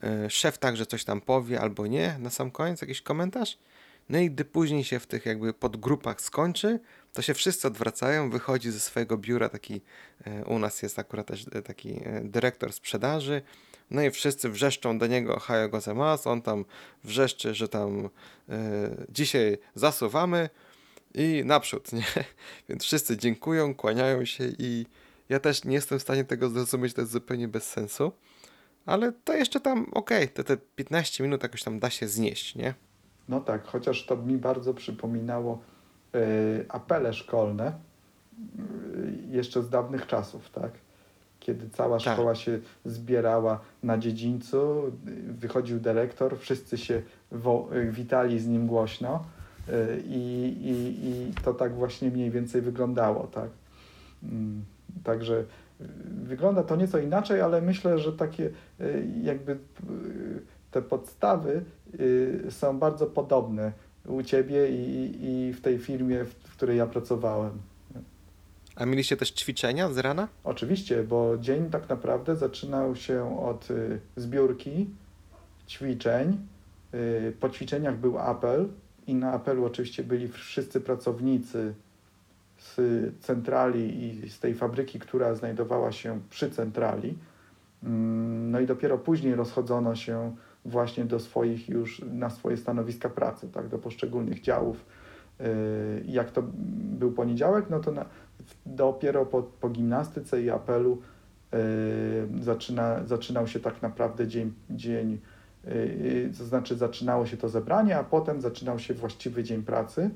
E, 0.03 0.31
Szef 0.31 0.59
także 0.59 0.87
coś 0.87 1.05
tam 1.05 1.21
powie 1.21 1.61
albo 1.61 1.87
nie, 1.87 2.17
na 2.19 2.31
sam 2.31 2.51
koniec 2.51 2.81
jakiś 2.81 3.03
komentarz. 3.03 3.59
No 4.09 4.19
i 4.19 4.31
gdy 4.31 4.45
później 4.45 4.85
się 4.85 5.01
w 5.01 5.07
tych 5.07 5.27
jakby 5.27 5.55
podgrupach 5.55 6.21
skończy, 6.21 6.81
to 7.13 7.23
się 7.23 7.35
wszyscy 7.35 7.69
odwracają, 7.69 8.31
wychodzi 8.31 8.71
ze 8.71 8.81
swojego 8.81 9.19
biura 9.19 9.49
taki, 9.49 9.81
u 10.47 10.59
nas 10.59 10.83
jest 10.83 10.99
akurat 10.99 11.27
też 11.27 11.47
taki 11.65 12.01
dyrektor 12.23 12.73
sprzedaży, 12.73 13.43
no 13.93 14.03
i 14.03 14.11
wszyscy 14.11 14.49
wrzeszczą 14.49 14.99
do 14.99 15.07
niego 15.07 15.37
Ohio 15.37 15.69
gozaimasu, 15.69 16.31
on 16.31 16.43
tam 16.43 16.65
wrzeszczy, 17.05 17.55
że 17.55 17.69
tam 17.69 18.09
e, 18.49 18.59
dzisiaj 19.09 19.59
zasuwamy 19.75 20.51
i 21.15 21.43
naprzód, 21.45 21.93
nie? 21.93 22.05
Więc 22.69 22.85
wszyscy 22.85 23.17
dziękują, 23.17 23.75
kłaniają 23.75 24.25
się 24.25 24.45
i 24.59 24.87
ja 25.29 25.41
też 25.41 25.65
nie 25.65 25.75
jestem 25.75 25.99
w 25.99 26.03
stanie 26.03 26.25
tego 26.25 26.49
zrozumieć, 26.49 26.95
to 26.95 27.01
jest 27.01 27.13
zupełnie 27.13 27.49
bez 27.49 27.71
sensu. 27.71 28.13
Ale 28.87 29.13
to 29.25 29.33
jeszcze 29.33 29.61
tam, 29.61 29.87
okej, 29.93 30.29
te, 30.29 30.45
te 30.45 30.57
15 30.57 31.25
minut 31.25 31.43
jakoś 31.43 31.63
tam 31.63 31.81
da 31.81 31.91
się 31.91 32.09
znieść, 32.09 32.55
nie? 32.55 32.75
No 33.29 33.41
tak, 33.41 33.65
chociaż 33.65 34.07
to 34.07 34.17
mi 34.17 34.37
bardzo 34.37 34.75
przypominało 34.75 35.63
y, 36.15 36.67
apele 36.69 37.15
szkolne 37.15 37.73
y, 37.73 39.13
jeszcze 39.31 39.63
z 39.63 39.71
dawnych 39.71 40.07
czasów, 40.07 40.51
tak? 40.51 40.73
Kiedy 41.43 41.71
cała 41.71 41.99
Tak. 41.99 42.13
szkoła 42.15 42.35
się 42.35 42.59
zbierała 42.85 43.61
na 43.83 43.99
dziedzińcu, 43.99 44.83
wychodził 45.29 45.81
dyrektor, 45.81 46.39
wszyscy 46.39 46.79
się 46.79 47.03
witali 47.91 48.41
z 48.41 48.47
nim 48.47 48.67
głośno 48.67 49.25
y, 49.69 50.03
i, 50.07 50.21
i, 50.63 50.71
i 51.09 51.33
to 51.45 51.55
tak 51.55 51.75
właśnie 51.75 52.11
mniej 52.11 52.31
więcej 52.31 52.63
wyglądało, 52.63 53.27
tak? 53.27 53.51
Mm, 54.23 54.65
Także 55.05 55.35
y, 55.81 55.85
wygląda 56.25 56.63
to 56.63 56.77
nieco 56.77 56.99
inaczej, 56.99 57.41
ale 57.41 57.63
myślę, 57.63 57.99
że 57.99 58.13
takie 58.13 58.51
y, 58.81 59.07
jakby 59.23 59.59
te 60.71 60.83
podstawy 60.83 61.63
są 62.51 62.79
bardzo 62.79 63.07
podobne 63.07 63.73
u 64.07 64.23
Ciebie 64.23 64.69
i, 64.71 65.19
i 65.23 65.53
w 65.53 65.61
tej 65.61 65.79
firmie, 65.79 66.25
w 66.25 66.57
której 66.57 66.79
ja 66.79 66.87
pracowałem. 66.87 67.53
A 68.83 68.87
mieliście 68.87 69.17
też 69.17 69.31
ćwiczenia 69.33 69.89
z 69.89 69.99
rana? 69.99 70.29
Oczywiście, 70.45 71.03
bo 71.03 71.39
dzień 71.39 71.71
tak 71.71 71.89
naprawdę 71.89 72.37
zaczynał 72.37 72.97
się 72.97 73.41
od 73.41 73.71
y, 73.71 74.01
zbiórki, 74.17 74.91
ćwiczeń. 75.69 76.39
Y, 76.95 77.33
Po 77.41 77.49
ćwiczeniach 77.49 77.97
był 77.97 78.19
apel 78.19 78.69
i 79.07 79.15
na 79.15 79.33
apelu 79.33 79.65
oczywiście 79.65 80.05
byli 80.05 80.29
wszyscy 80.29 80.81
pracownicy 80.81 81.75
z 82.59 82.81
centrali 83.21 84.05
i 84.25 84.31
z 84.31 84.39
tej 84.41 84.55
fabryki, 84.55 84.99
która 84.99 85.35
znajdowała 85.35 85.93
się 85.93 86.21
przy 86.31 86.51
centrali. 86.51 87.15
Mm, 87.85 88.51
No 88.51 88.61
i 88.61 88.67
dopiero 88.67 88.99
później 88.99 89.35
rozchodzono 89.35 89.95
się 89.95 90.37
właśnie 90.65 91.05
do 91.05 91.21
swoich 91.21 91.69
już, 91.69 92.03
na 92.13 92.31
swoje 92.31 92.57
stanowiska 92.57 93.09
pracy, 93.11 93.49
tak, 93.53 93.69
do 93.69 93.79
poszczególnych 93.79 94.41
działów. 94.41 94.77
Y, 95.41 95.45
Jak 96.07 96.31
to 96.31 96.43
był 97.01 97.13
poniedziałek, 97.13 97.65
no 97.71 97.81
to 97.81 97.93
na, 97.93 98.05
dopiero 98.67 99.27
po, 99.27 99.43
po 99.43 99.69
gimnastyce 99.69 100.43
i 100.43 100.51
apelu 100.51 100.99
y, 101.55 102.45
zaczyna, 102.45 103.05
zaczynał 103.07 103.47
się 103.47 103.61
tak 103.61 103.83
naprawdę 103.83 104.29
dzień, 104.29 104.53
dzień 104.71 105.19
y, 105.67 106.33
to 106.39 106.45
znaczy 106.45 106.77
zaczynało 106.77 107.27
się 107.27 107.37
to 107.37 107.49
zebranie, 107.49 107.99
a 107.99 108.05
potem 108.05 108.41
zaczynał 108.41 108.79
się 108.79 108.95
właściwy 108.95 109.45
dzień 109.45 109.63
pracy. 109.63 110.11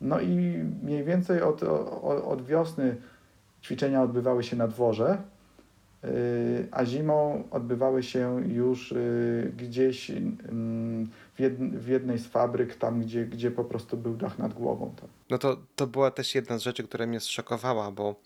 No 0.00 0.20
i 0.20 0.28
mniej 0.82 1.04
więcej 1.04 1.42
od, 1.42 1.62
od, 1.62 2.24
od 2.24 2.46
wiosny 2.46 2.96
ćwiczenia 3.62 4.02
odbywały 4.02 4.42
się 4.42 4.56
na 4.56 4.68
dworze, 4.68 5.18
y, 6.04 6.68
a 6.70 6.84
zimą 6.84 7.44
odbywały 7.50 8.02
się 8.02 8.42
już 8.48 8.92
y, 8.92 9.52
gdzieś 9.56 10.10
mm, 10.10 11.08
w, 11.40 11.42
jed, 11.42 11.58
w 11.58 11.88
jednej 11.88 12.18
z 12.18 12.26
fabryk, 12.26 12.74
tam 12.74 13.00
gdzie, 13.00 13.26
gdzie 13.26 13.50
po 13.50 13.64
prostu 13.64 13.96
był 13.96 14.16
dach 14.16 14.38
nad 14.38 14.54
głową. 14.54 14.94
No 15.30 15.38
to, 15.38 15.56
to 15.76 15.86
była 15.86 16.10
też 16.10 16.34
jedna 16.34 16.58
z 16.58 16.62
rzeczy, 16.62 16.82
która 16.82 17.06
mnie 17.06 17.20
zszokowała, 17.20 17.90
bo 17.90 18.20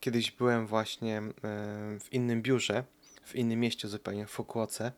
kiedyś 0.00 0.30
byłem 0.30 0.66
właśnie 0.66 1.18
e, 1.18 1.22
w 2.00 2.12
innym 2.12 2.42
biurze, 2.42 2.84
w 3.24 3.34
innym 3.34 3.60
mieście 3.60 3.88
zupełnie, 3.88 4.26
w 4.26 4.30
Fukuoce 4.30 4.92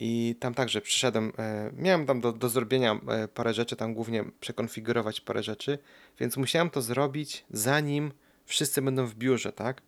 i 0.00 0.36
tam 0.40 0.54
także 0.54 0.80
przyszedłem, 0.80 1.32
e, 1.38 1.70
miałem 1.76 2.06
tam 2.06 2.20
do, 2.20 2.32
do 2.32 2.48
zrobienia 2.48 3.00
e, 3.08 3.28
parę 3.28 3.54
rzeczy, 3.54 3.76
tam 3.76 3.94
głównie 3.94 4.24
przekonfigurować 4.40 5.20
parę 5.20 5.42
rzeczy, 5.42 5.78
więc 6.20 6.36
musiałem 6.36 6.70
to 6.70 6.82
zrobić 6.82 7.44
zanim 7.50 8.12
wszyscy 8.44 8.82
będą 8.82 9.06
w 9.06 9.14
biurze, 9.14 9.52
tak? 9.52 9.82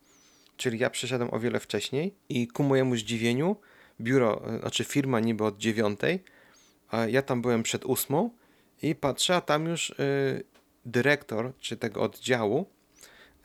Czyli 0.57 0.79
ja 0.79 0.89
przyszedłem 0.89 1.33
o 1.33 1.39
wiele 1.39 1.59
wcześniej 1.59 2.13
i 2.29 2.47
ku 2.47 2.63
mojemu 2.63 2.95
zdziwieniu 2.95 3.55
biuro, 4.01 4.41
znaczy 4.59 4.83
firma 4.83 5.19
niby 5.19 5.43
od 5.43 5.57
dziewiątej, 5.57 6.23
a 6.91 7.05
ja 7.05 7.21
tam 7.21 7.41
byłem 7.41 7.63
przed 7.63 7.85
ósmą 7.85 8.29
i 8.81 8.95
patrzę, 8.95 9.35
a 9.35 9.41
tam 9.41 9.65
już 9.65 9.89
y, 9.89 10.43
dyrektor, 10.85 11.51
czy 11.59 11.77
tego 11.77 12.01
oddziału, 12.01 12.65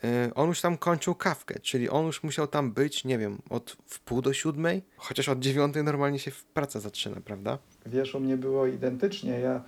y, 0.03 0.33
on 0.33 0.49
już 0.49 0.61
tam 0.61 0.77
kończył 0.77 1.15
kawkę, 1.15 1.59
czyli 1.59 1.89
on 1.89 2.05
już 2.05 2.23
musiał 2.23 2.47
tam 2.47 2.71
być, 2.71 3.05
nie 3.05 3.17
wiem, 3.17 3.41
od 3.49 3.77
w 3.87 3.99
pół 3.99 4.21
do 4.21 4.33
siódmej, 4.33 4.81
chociaż 4.97 5.29
od 5.29 5.39
dziewiątej 5.39 5.83
normalnie 5.83 6.19
się 6.19 6.31
praca 6.53 6.79
zaczyna, 6.79 7.21
prawda? 7.25 7.57
Wiesz, 7.85 8.15
u 8.15 8.19
mnie 8.19 8.37
było 8.37 8.67
identycznie. 8.67 9.39
Ja 9.39 9.63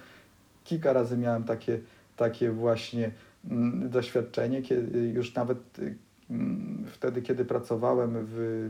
kilka 0.64 0.94
razy 0.94 1.18
miałem 1.18 1.44
takie, 1.44 1.80
takie 2.18 2.52
właśnie 2.52 3.12
mm, 3.50 3.90
doświadczenie, 3.90 4.62
kiedy 4.62 5.00
już 5.00 5.34
nawet 5.34 5.80
y, 5.80 5.96
mm, 6.30 6.86
wtedy, 6.92 7.22
kiedy 7.22 7.46
pracowałem 7.46 8.14
w, 8.16 8.70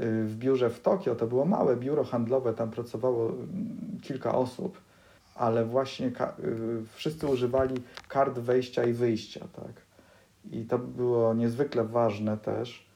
w 0.00 0.34
biurze 0.38 0.70
w 0.70 0.80
Tokio, 0.80 1.14
to 1.14 1.26
było 1.26 1.44
małe 1.44 1.76
biuro 1.76 2.04
handlowe, 2.04 2.54
tam 2.54 2.70
pracowało 2.70 3.28
mm, 3.28 3.98
kilka 4.02 4.34
osób, 4.34 4.78
ale 5.34 5.64
właśnie 5.64 6.06
y, 6.06 6.12
wszyscy 6.94 7.26
używali 7.26 7.74
kart 8.08 8.38
wejścia 8.38 8.84
i 8.84 8.92
wyjścia, 8.92 9.46
tak. 9.56 9.72
I 10.52 10.64
to 10.64 10.78
było 10.78 11.34
niezwykle 11.34 11.84
ważne 11.84 12.36
też, 12.36 12.86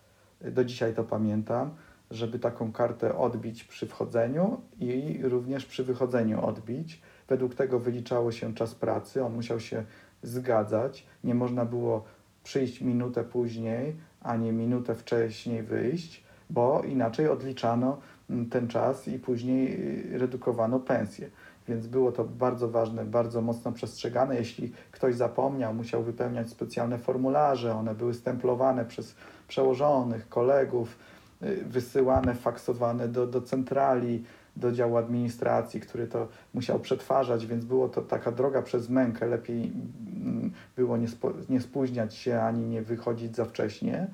y, 0.45 0.51
do 0.51 0.65
dzisiaj 0.65 0.95
to 0.95 1.05
pamiętam, 1.05 1.71
żeby 2.11 2.39
taką 2.39 2.73
kartę 2.73 3.19
odbić 3.19 3.65
przy 3.65 3.87
wchodzeniu 3.87 4.61
i 4.81 5.21
również 5.23 5.67
przy 5.67 5.85
wychodzeniu 5.85 6.47
odbić. 6.47 7.03
Według 7.29 7.55
tego 7.55 7.79
wyliczało 7.79 8.33
się 8.33 8.55
czas 8.55 8.75
pracy, 8.75 9.25
on 9.25 9.35
musiał 9.35 9.61
się 9.61 9.85
zgadzać. 10.23 11.07
Nie 11.25 11.35
można 11.35 11.65
było 11.65 12.05
przyjść 12.45 12.81
minutę 12.81 13.25
później, 13.25 13.97
a 14.21 14.37
nie 14.37 14.53
minutę 14.53 14.95
wcześniej 14.95 15.63
wyjść, 15.63 16.28
bo 16.51 16.83
inaczej 16.83 17.29
odliczano 17.29 17.99
mm, 18.31 18.51
ten 18.51 18.69
czas 18.69 19.09
i 19.09 19.19
później 19.19 19.81
y, 20.15 20.19
redukowano 20.19 20.81
pensję. 20.81 21.31
Więc 21.69 21.87
było 21.87 22.13
to 22.13 22.25
bardzo 22.25 22.69
ważne, 22.69 23.05
bardzo 23.05 23.41
mocno 23.41 23.73
przestrzegane. 23.73 24.37
Jeśli 24.37 24.73
ktoś 24.91 25.15
zapomniał, 25.15 25.75
musiał 25.75 26.03
wypełniać 26.03 26.51
specjalne 26.51 26.99
formularze, 26.99 27.75
one 27.75 27.95
były 27.95 28.15
stemplowane 28.15 28.85
przez 28.85 29.15
przełożonych, 29.49 30.29
kolegów, 30.29 30.99
y, 31.43 31.65
wysyłane, 31.65 32.35
faksowane 32.35 33.09
do, 33.09 33.27
do 33.27 33.43
centrali, 33.43 34.25
do 34.57 34.73
działu 34.73 34.97
administracji, 34.97 35.81
który 35.81 36.07
to 36.07 36.29
musiał 36.55 36.81
przetwarzać, 36.81 37.47
więc 37.47 37.65
było 37.65 37.89
to 37.89 38.03
taka 38.03 38.33
droga 38.33 38.63
przez 38.63 38.89
mękę. 38.89 39.27
Lepiej 39.27 39.63
mm, 39.63 40.53
było 40.77 40.97
nie, 40.97 41.09
spo, 41.09 41.33
nie 41.49 41.61
spóźniać 41.61 42.15
się 42.15 42.41
ani 42.41 42.67
nie 42.67 42.83
wychodzić 42.83 43.37
za 43.37 43.45
wcześnie. 43.45 44.09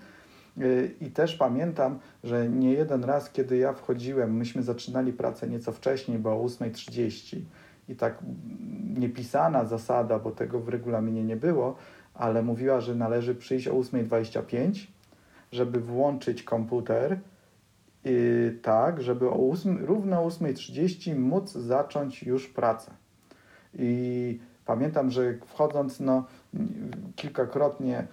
Y, 0.58 0.94
I 1.00 1.10
też 1.10 1.34
pamiętam, 1.36 1.98
że 2.24 2.48
nie 2.48 2.72
jeden 2.72 3.04
raz, 3.04 3.30
kiedy 3.30 3.56
ja 3.56 3.72
wchodziłem, 3.72 4.36
myśmy 4.36 4.62
zaczynali 4.62 5.12
pracę 5.12 5.48
nieco 5.48 5.72
wcześniej, 5.72 6.18
bo 6.18 6.30
o 6.30 6.46
8.30 6.46 7.40
i 7.88 7.96
tak 7.96 8.18
niepisana 8.96 9.64
zasada, 9.64 10.18
bo 10.18 10.30
tego 10.30 10.60
w 10.60 10.68
regulaminie 10.68 11.24
nie 11.24 11.36
było, 11.36 11.76
ale 12.14 12.42
mówiła, 12.42 12.80
że 12.80 12.94
należy 12.94 13.34
przyjść 13.34 13.68
o 13.68 13.74
8.25, 13.74 14.86
żeby 15.52 15.80
włączyć 15.80 16.42
komputer 16.42 17.18
yy, 18.04 18.58
tak, 18.62 19.02
żeby 19.02 19.28
o 19.28 19.50
8, 19.50 19.84
równo 19.84 20.24
o 20.24 20.28
8.30 20.28 21.16
móc 21.16 21.52
zacząć 21.52 22.22
już 22.22 22.48
pracę. 22.48 22.90
I 23.78 24.38
pamiętam, 24.66 25.10
że 25.10 25.34
wchodząc, 25.46 26.00
no, 26.00 26.24
kilkakrotnie 27.16 28.06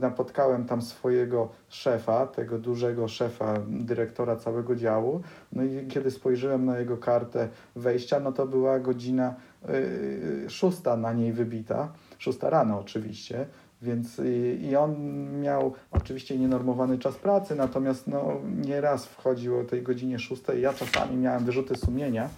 napotkałem 0.00 0.64
tam 0.64 0.82
swojego 0.82 1.48
szefa, 1.68 2.26
tego 2.26 2.58
dużego 2.58 3.08
szefa, 3.08 3.54
dyrektora 3.68 4.36
całego 4.36 4.76
działu. 4.76 5.20
No 5.52 5.62
i 5.62 5.86
kiedy 5.86 6.10
spojrzałem 6.10 6.64
na 6.64 6.78
jego 6.78 6.96
kartę 6.96 7.48
wejścia, 7.76 8.20
no 8.20 8.32
to 8.32 8.46
była 8.46 8.78
godzina 8.80 9.34
y, 9.68 10.50
szósta 10.50 10.96
na 10.96 11.12
niej 11.12 11.32
wybita, 11.32 11.92
szósta 12.18 12.50
rano 12.50 12.78
oczywiście. 12.80 13.46
Więc 13.82 14.20
i, 14.60 14.76
on 14.76 14.96
miał 15.40 15.72
oczywiście 15.90 16.38
nienormowany 16.38 16.98
czas 16.98 17.14
pracy, 17.14 17.54
natomiast 17.54 18.06
no, 18.06 18.32
nieraz 18.66 19.06
wchodził 19.06 19.58
o 19.58 19.64
tej 19.64 19.82
godzinie 19.82 20.18
szóstej. 20.18 20.62
Ja 20.62 20.72
czasami 20.72 21.16
miałem 21.16 21.44
wyrzuty 21.44 21.76
sumienia, 21.76 22.28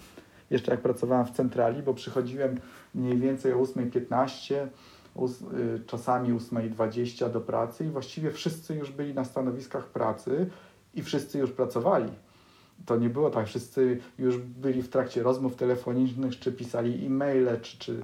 jeszcze 0.49 0.71
jak 0.71 0.81
pracowałem 0.81 1.25
w 1.25 1.31
centrali, 1.31 1.83
bo 1.83 1.93
przychodziłem 1.93 2.59
mniej 2.95 3.17
więcej 3.17 3.53
o 3.53 3.57
8.15, 3.57 4.55
ós- 4.55 4.55
y, 4.55 4.67
czasami 5.85 6.33
8.20 6.33 7.31
do 7.31 7.41
pracy 7.41 7.85
i 7.85 7.89
właściwie 7.89 8.31
wszyscy 8.31 8.75
już 8.75 8.91
byli 8.91 9.13
na 9.13 9.25
stanowiskach 9.25 9.87
pracy 9.87 10.49
i 10.95 11.03
wszyscy 11.03 11.39
już 11.39 11.51
pracowali. 11.51 12.11
To 12.85 12.97
nie 12.97 13.09
było 13.09 13.29
tak, 13.29 13.47
wszyscy 13.47 13.99
już 14.19 14.37
byli 14.37 14.81
w 14.81 14.89
trakcie 14.89 15.23
rozmów 15.23 15.55
telefonicznych, 15.55 16.39
czy 16.39 16.51
pisali 16.51 17.05
e-maile, 17.05 17.61
czy, 17.61 17.77
czy, 17.77 18.03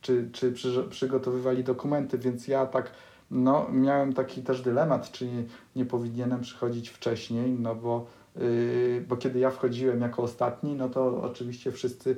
czy, 0.00 0.30
czy 0.32 0.52
przy, 0.52 0.84
przygotowywali 0.90 1.64
dokumenty, 1.64 2.18
więc 2.18 2.48
ja 2.48 2.66
tak 2.66 2.92
no, 3.30 3.68
miałem 3.72 4.12
taki 4.12 4.42
też 4.42 4.62
dylemat, 4.62 5.10
czy 5.12 5.26
nie, 5.26 5.44
nie 5.76 5.84
powinienem 5.84 6.40
przychodzić 6.40 6.88
wcześniej, 6.88 7.52
no 7.52 7.74
bo, 7.74 8.06
yy, 8.36 9.04
bo 9.08 9.16
kiedy 9.16 9.38
ja 9.38 9.50
wchodziłem 9.50 10.00
jako 10.00 10.22
ostatni, 10.22 10.74
no 10.74 10.88
to 10.88 11.22
oczywiście 11.22 11.72
wszyscy 11.72 12.16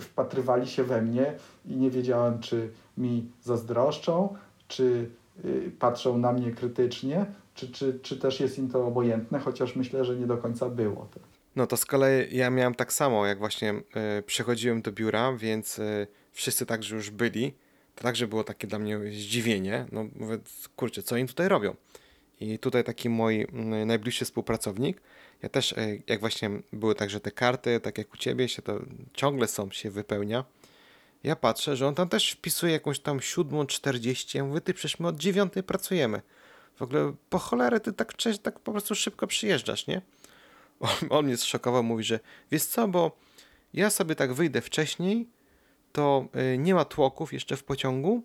wpatrywali 0.00 0.66
się 0.66 0.84
we 0.84 1.02
mnie 1.02 1.34
i 1.66 1.76
nie 1.76 1.90
wiedziałem, 1.90 2.38
czy 2.38 2.70
mi 2.98 3.30
zazdroszczą, 3.42 4.36
czy 4.68 5.10
y, 5.44 5.72
patrzą 5.78 6.18
na 6.18 6.32
mnie 6.32 6.50
krytycznie, 6.50 7.26
czy, 7.54 7.68
czy, 7.68 7.98
czy 8.02 8.16
też 8.16 8.40
jest 8.40 8.58
im 8.58 8.70
to 8.70 8.86
obojętne, 8.86 9.38
chociaż 9.38 9.76
myślę, 9.76 10.04
że 10.04 10.16
nie 10.16 10.26
do 10.26 10.36
końca 10.36 10.68
było. 10.68 11.08
No 11.56 11.66
to 11.66 11.76
z 11.76 11.84
kolei 11.84 12.36
ja 12.36 12.50
miałem 12.50 12.74
tak 12.74 12.92
samo, 12.92 13.26
jak 13.26 13.38
właśnie 13.38 13.74
y, 14.18 14.22
przychodziłem 14.22 14.82
do 14.82 14.92
biura, 14.92 15.32
więc 15.32 15.78
y, 15.78 16.06
wszyscy 16.32 16.66
także 16.66 16.96
już 16.96 17.10
byli. 17.10 17.54
To 17.94 18.02
także 18.02 18.26
było 18.26 18.44
takie 18.44 18.66
dla 18.66 18.78
mnie 18.78 18.98
zdziwienie. 18.98 19.86
No 19.92 20.06
mówię, 20.16 20.38
kurczę, 20.76 21.02
co 21.02 21.14
oni 21.14 21.26
tutaj 21.26 21.48
robią? 21.48 21.74
I 22.40 22.58
tutaj 22.58 22.84
taki 22.84 23.08
mój 23.08 23.46
najbliższy 23.86 24.24
współpracownik, 24.24 25.00
ja 25.42 25.48
też, 25.48 25.72
y, 25.72 26.02
jak 26.06 26.20
właśnie 26.20 26.50
były 26.72 26.94
także 26.94 27.20
te 27.20 27.30
karty, 27.30 27.80
tak 27.80 27.98
jak 27.98 28.14
u 28.14 28.16
ciebie, 28.16 28.48
się 28.48 28.62
to 28.62 28.80
ciągle 29.14 29.48
są, 29.48 29.70
się 29.70 29.90
wypełnia. 29.90 30.44
Ja 31.22 31.36
patrzę, 31.36 31.76
że 31.76 31.86
on 31.86 31.94
tam 31.94 32.08
też 32.08 32.30
wpisuje 32.30 32.72
jakąś 32.72 32.98
tam 32.98 33.20
siódmą, 33.20 33.66
czterdzieści. 33.66 34.38
Ja 34.38 34.44
mówię, 34.44 34.60
ty 34.60 34.74
przecież 34.74 34.98
my 34.98 35.08
od 35.08 35.16
dziewiątej 35.16 35.62
pracujemy. 35.62 36.22
W 36.76 36.82
ogóle 36.82 37.14
po 37.30 37.38
cholerę 37.38 37.80
ty 37.80 37.92
tak, 37.92 38.12
tak 38.42 38.60
po 38.60 38.72
prostu 38.72 38.94
szybko 38.94 39.26
przyjeżdżasz, 39.26 39.86
nie? 39.86 40.02
On, 40.80 40.90
on 41.10 41.24
mnie 41.24 41.36
zszokował, 41.36 41.82
mówi, 41.82 42.04
że 42.04 42.20
wiesz 42.50 42.64
co, 42.64 42.88
bo 42.88 43.18
ja 43.74 43.90
sobie 43.90 44.14
tak 44.14 44.32
wyjdę 44.32 44.60
wcześniej, 44.60 45.28
to 45.92 46.28
y, 46.54 46.58
nie 46.58 46.74
ma 46.74 46.84
tłoków 46.84 47.32
jeszcze 47.32 47.56
w 47.56 47.64
pociągu. 47.64 48.22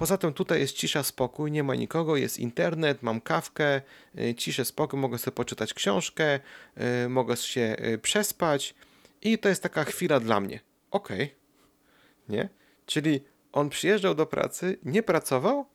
Poza 0.00 0.18
tym 0.18 0.32
tutaj 0.32 0.60
jest 0.60 0.76
cisza, 0.76 1.02
spokój, 1.02 1.52
nie 1.52 1.62
ma 1.62 1.74
nikogo, 1.74 2.16
jest 2.16 2.38
internet, 2.38 3.02
mam 3.02 3.20
kawkę, 3.20 3.82
y, 4.18 4.34
ciszę, 4.34 4.64
spokój, 4.64 5.00
mogę 5.00 5.18
sobie 5.18 5.34
poczytać 5.34 5.74
książkę, 5.74 6.40
y, 7.04 7.08
mogę 7.08 7.36
się 7.36 7.76
y, 7.84 7.98
przespać 7.98 8.74
i 9.22 9.38
to 9.38 9.48
jest 9.48 9.62
taka 9.62 9.84
chwila 9.84 10.20
dla 10.20 10.40
mnie. 10.40 10.60
Okej, 10.90 11.34
nie? 12.28 12.48
Czyli 12.86 13.20
on 13.52 13.68
przyjeżdżał 13.68 14.14
do 14.14 14.26
pracy, 14.26 14.78
nie 14.82 15.02
pracował, 15.02 15.66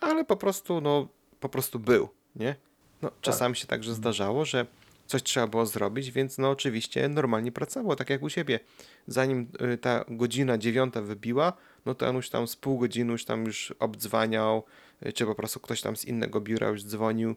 ale 0.00 0.24
po 0.24 0.36
prostu, 0.36 0.80
no, 0.80 1.08
po 1.40 1.48
prostu 1.48 1.78
był, 1.78 2.08
nie? 2.36 2.56
No, 3.02 3.10
czasami 3.20 3.56
się 3.56 3.66
także 3.66 3.94
zdarzało, 3.94 4.44
że 4.44 4.66
coś 5.08 5.22
trzeba 5.22 5.46
było 5.46 5.66
zrobić, 5.66 6.10
więc 6.10 6.38
no 6.38 6.50
oczywiście 6.50 7.08
normalnie 7.08 7.52
pracował, 7.52 7.96
tak 7.96 8.10
jak 8.10 8.22
u 8.22 8.28
siebie. 8.28 8.60
Zanim 9.06 9.48
y, 9.74 9.78
ta 9.78 10.04
godzina 10.08 10.58
dziewiąta 10.58 11.02
wybiła, 11.02 11.52
no 11.86 11.94
to 11.94 12.08
on 12.08 12.16
już 12.16 12.30
tam 12.30 12.48
z 12.48 12.56
pół 12.56 12.78
godziny 12.78 13.12
już 13.12 13.24
tam 13.24 13.44
już 13.44 13.74
obdzwaniał, 13.78 14.64
y, 15.06 15.12
czy 15.12 15.26
po 15.26 15.34
prostu 15.34 15.60
ktoś 15.60 15.80
tam 15.80 15.96
z 15.96 16.04
innego 16.04 16.40
biura 16.40 16.68
już 16.68 16.84
dzwonił. 16.84 17.36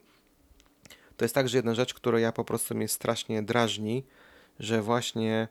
To 1.16 1.24
jest 1.24 1.34
także 1.34 1.58
jedna 1.58 1.74
rzecz, 1.74 1.94
która 1.94 2.20
ja 2.20 2.32
po 2.32 2.44
prostu 2.44 2.74
mnie 2.74 2.88
strasznie 2.88 3.42
drażni, 3.42 4.04
że 4.58 4.82
właśnie 4.82 5.48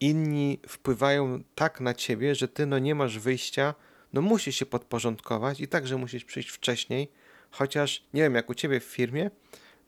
inni 0.00 0.60
wpływają 0.68 1.42
tak 1.54 1.80
na 1.80 1.94
ciebie, 1.94 2.34
że 2.34 2.48
ty 2.48 2.66
no 2.66 2.78
nie 2.78 2.94
masz 2.94 3.18
wyjścia, 3.18 3.74
no 4.12 4.22
musisz 4.22 4.56
się 4.56 4.66
podporządkować 4.66 5.60
i 5.60 5.68
także 5.68 5.96
musisz 5.96 6.24
przyjść 6.24 6.48
wcześniej, 6.48 7.10
chociaż 7.50 8.04
nie 8.14 8.22
wiem 8.22 8.34
jak 8.34 8.50
u 8.50 8.54
ciebie 8.54 8.80
w 8.80 8.84
firmie, 8.84 9.30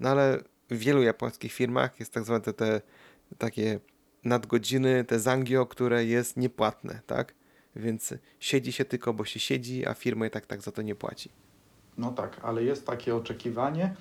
no 0.00 0.08
ale 0.08 0.51
w 0.72 0.78
wielu 0.78 1.02
japońskich 1.02 1.52
firmach 1.52 2.00
jest 2.00 2.12
tak 2.12 2.24
zwane 2.24 2.40
te, 2.40 2.52
te 2.52 2.80
takie 3.38 3.80
nadgodziny, 4.24 5.04
te 5.04 5.20
zangio, 5.20 5.66
które 5.66 6.04
jest 6.04 6.36
niepłatne, 6.36 7.00
tak? 7.06 7.34
Więc 7.76 8.14
siedzi 8.40 8.72
się 8.72 8.84
tylko, 8.84 9.12
bo 9.14 9.24
się 9.24 9.40
siedzi, 9.40 9.86
a 9.86 9.94
firma 9.94 10.26
i 10.26 10.30
tak 10.30 10.46
tak 10.46 10.62
za 10.62 10.72
to 10.72 10.82
nie 10.82 10.94
płaci. 10.94 11.30
No 11.98 12.12
tak, 12.12 12.40
ale 12.42 12.62
jest 12.62 12.86
takie 12.86 13.16
oczekiwanie, 13.16 13.94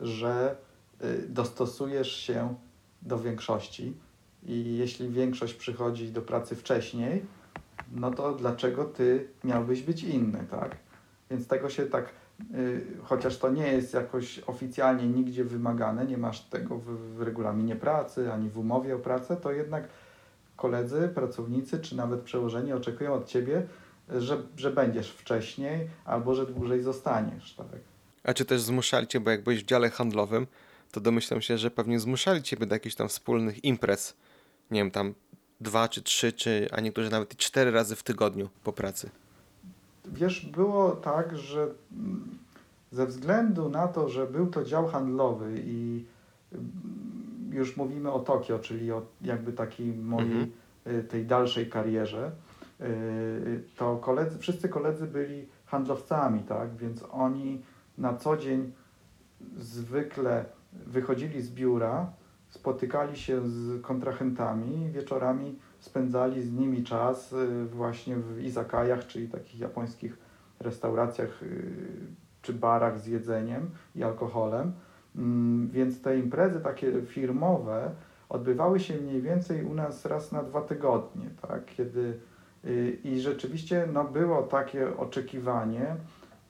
że 0.00 0.56
y, 1.04 1.28
dostosujesz 1.28 2.16
się 2.16 2.54
do 3.02 3.18
większości 3.18 3.94
i 4.42 4.76
jeśli 4.76 5.08
większość 5.08 5.54
przychodzi 5.54 6.12
do 6.12 6.22
pracy 6.22 6.56
wcześniej, 6.56 7.24
no 7.92 8.10
to 8.10 8.32
dlaczego 8.32 8.84
ty 8.84 9.28
miałbyś 9.44 9.82
być 9.82 10.02
inny, 10.02 10.46
tak? 10.50 10.76
Więc 11.30 11.46
tego 11.46 11.70
się 11.70 11.86
tak, 11.86 12.12
chociaż 13.02 13.38
to 13.38 13.50
nie 13.50 13.72
jest 13.72 13.94
jakoś 13.94 14.38
oficjalnie 14.46 15.06
nigdzie 15.06 15.44
wymagane, 15.44 16.06
nie 16.06 16.18
masz 16.18 16.40
tego 16.40 16.78
w, 16.78 17.16
w 17.16 17.22
regulaminie 17.22 17.76
pracy 17.76 18.32
ani 18.32 18.50
w 18.50 18.58
umowie 18.58 18.96
o 18.96 18.98
pracę, 18.98 19.36
to 19.36 19.52
jednak 19.52 19.88
koledzy, 20.56 21.08
pracownicy 21.14 21.78
czy 21.78 21.96
nawet 21.96 22.20
przełożeni 22.20 22.72
oczekują 22.72 23.14
od 23.14 23.26
ciebie, 23.26 23.66
że, 24.08 24.42
że 24.56 24.70
będziesz 24.70 25.10
wcześniej 25.10 25.88
albo 26.04 26.34
że 26.34 26.46
dłużej 26.46 26.82
zostaniesz, 26.82 27.54
tak? 27.54 27.66
A 28.24 28.34
czy 28.34 28.44
też 28.44 28.60
zmuszali 28.60 29.06
cię, 29.06 29.20
bo 29.20 29.30
jak 29.30 29.44
byłeś 29.44 29.64
w 29.64 29.66
dziale 29.66 29.90
handlowym, 29.90 30.46
to 30.92 31.00
domyślam 31.00 31.40
się, 31.40 31.58
że 31.58 31.70
pewnie 31.70 32.00
zmuszali 32.00 32.42
ciebie 32.42 32.66
do 32.66 32.74
jakichś 32.74 32.94
tam 32.94 33.08
wspólnych 33.08 33.64
imprez. 33.64 34.16
Nie 34.70 34.80
wiem, 34.80 34.90
tam 34.90 35.14
dwa 35.60 35.88
czy 35.88 36.02
trzy, 36.02 36.32
czy, 36.32 36.68
a 36.72 36.80
niektórzy 36.80 37.10
nawet 37.10 37.34
i 37.34 37.36
cztery 37.36 37.70
razy 37.70 37.96
w 37.96 38.02
tygodniu 38.02 38.48
po 38.64 38.72
pracy. 38.72 39.10
Wiesz, 40.12 40.46
było 40.46 40.90
tak, 40.90 41.38
że 41.38 41.68
ze 42.92 43.06
względu 43.06 43.68
na 43.68 43.88
to, 43.88 44.08
że 44.08 44.26
był 44.26 44.46
to 44.46 44.64
dział 44.64 44.86
handlowy 44.88 45.54
i 45.64 46.04
mm, 46.52 47.50
już 47.52 47.76
mówimy 47.76 48.12
o 48.12 48.20
Tokio, 48.20 48.58
czyli 48.58 48.92
o 48.92 49.02
jakby 49.22 49.52
takiej 49.52 49.92
mojej 49.94 50.42
Mhm. 50.86 51.00
y, 51.00 51.04
tej 51.04 51.26
dalszej 51.26 51.70
karierze, 51.70 52.30
y, 52.80 53.64
to 53.76 53.96
koledzy, 53.96 54.38
wszyscy 54.38 54.68
koledzy 54.68 55.06
byli 55.06 55.46
handlowcami, 55.66 56.40
tak? 56.40 56.76
Więc 56.76 57.04
oni 57.10 57.62
na 57.98 58.14
co 58.14 58.36
dzień 58.36 58.72
zwykle 59.56 60.44
wychodzili 60.72 61.42
z 61.42 61.50
biura, 61.50 62.12
spotykali 62.50 63.16
się 63.16 63.48
z 63.48 63.82
kontrahentami, 63.82 64.90
wieczorami 64.90 65.58
spędzali 65.88 66.42
z 66.42 66.52
nimi 66.52 66.84
czas 66.84 67.32
y, 67.32 67.66
właśnie 67.66 68.16
w 68.16 68.40
izakajach, 68.42 69.06
czyli 69.06 69.28
takich 69.28 69.60
japońskich 69.60 70.18
restauracjach 70.60 71.42
y, 71.42 71.72
czy 72.42 72.52
barach 72.52 73.00
z 73.00 73.06
jedzeniem 73.06 73.70
i 73.96 74.02
alkoholem. 74.02 74.72
Mm, 75.16 75.70
Więc 75.70 76.02
te 76.02 76.18
imprezy 76.18 76.60
takie 76.60 77.02
firmowe 77.02 77.90
odbywały 78.28 78.80
się 78.80 78.94
mniej 78.96 79.22
więcej 79.22 79.64
u 79.64 79.74
nas 79.74 80.06
raz 80.06 80.32
na 80.32 80.42
dwa 80.42 80.60
tygodnie, 80.60 81.30
tak? 81.42 81.64
Kiedy 81.64 82.18
y, 82.64 82.98
i 83.04 83.20
rzeczywiście 83.20 83.88
no, 83.92 84.04
było 84.04 84.42
takie 84.42 84.96
oczekiwanie, 84.96 85.96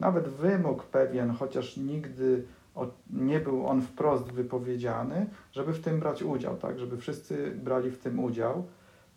nawet 0.01 0.29
wymóg 0.29 0.85
pewien, 0.85 1.31
chociaż 1.31 1.77
nigdy 1.77 2.45
nie 3.11 3.41
był 3.41 3.67
on 3.67 3.83
wprost 3.83 4.33
wypowiedziany, 4.33 5.27
żeby 5.53 5.73
w 5.73 5.81
tym 5.81 6.01
brać 6.01 6.23
udział, 6.23 6.57
tak? 6.57 6.79
Żeby 6.79 6.97
wszyscy 6.97 7.51
brali 7.65 7.91
w 7.91 7.99
tym 7.99 8.21
udział. 8.21 8.65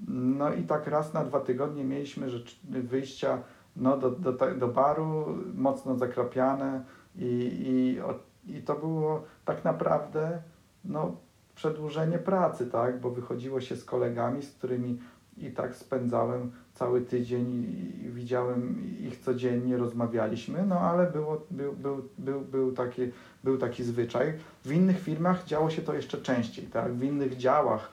No 0.08 0.54
i 0.54 0.64
tak 0.64 0.88
raz 0.88 1.14
na 1.14 1.24
dwa 1.24 1.40
tygodnie 1.40 1.84
mieliśmy 1.84 2.30
rzecz, 2.30 2.60
wyjścia 2.64 3.38
no, 3.76 3.98
do, 3.98 4.12
do, 4.12 4.34
do 4.56 4.68
baru, 4.68 5.38
mocno 5.56 5.96
zakrapiane 5.96 6.84
i, 7.16 8.00
i, 8.48 8.58
i 8.58 8.62
to 8.62 8.76
było 8.76 9.24
tak 9.46 9.64
naprawdę 9.64 10.42
no, 10.86 11.16
przedłużenie 11.56 12.18
pracy, 12.18 12.68
tak? 12.68 13.00
Bo 13.00 13.10
wychodziło 13.10 13.62
się 13.62 13.76
z 13.76 13.86
kolegami, 13.86 14.44
z 14.44 14.52
którymi 14.52 15.00
i 15.38 15.52
tak 15.52 15.76
spędzałem 15.76 16.52
cały 16.74 17.02
tydzień 17.02 17.52
i, 17.54 18.10
widziałem 18.10 18.84
ich 19.00 19.20
codziennie, 19.20 19.78
rozmawialiśmy, 19.78 20.66
no 20.66 20.80
ale 20.80 21.12
było, 21.12 21.42
był, 21.52 21.74
był, 21.74 22.10
był, 22.18 22.42
był, 22.42 22.72
taki, 22.72 23.02
był 23.44 23.58
taki 23.58 23.84
zwyczaj. 23.84 24.34
W 24.66 24.72
innych 24.72 25.00
firmach 25.00 25.46
działo 25.46 25.70
się 25.70 25.82
to 25.82 25.94
jeszcze 25.94 26.18
częściej, 26.18 26.66
tak? 26.66 26.94
W 26.94 27.04
innych 27.04 27.38
działach 27.38 27.92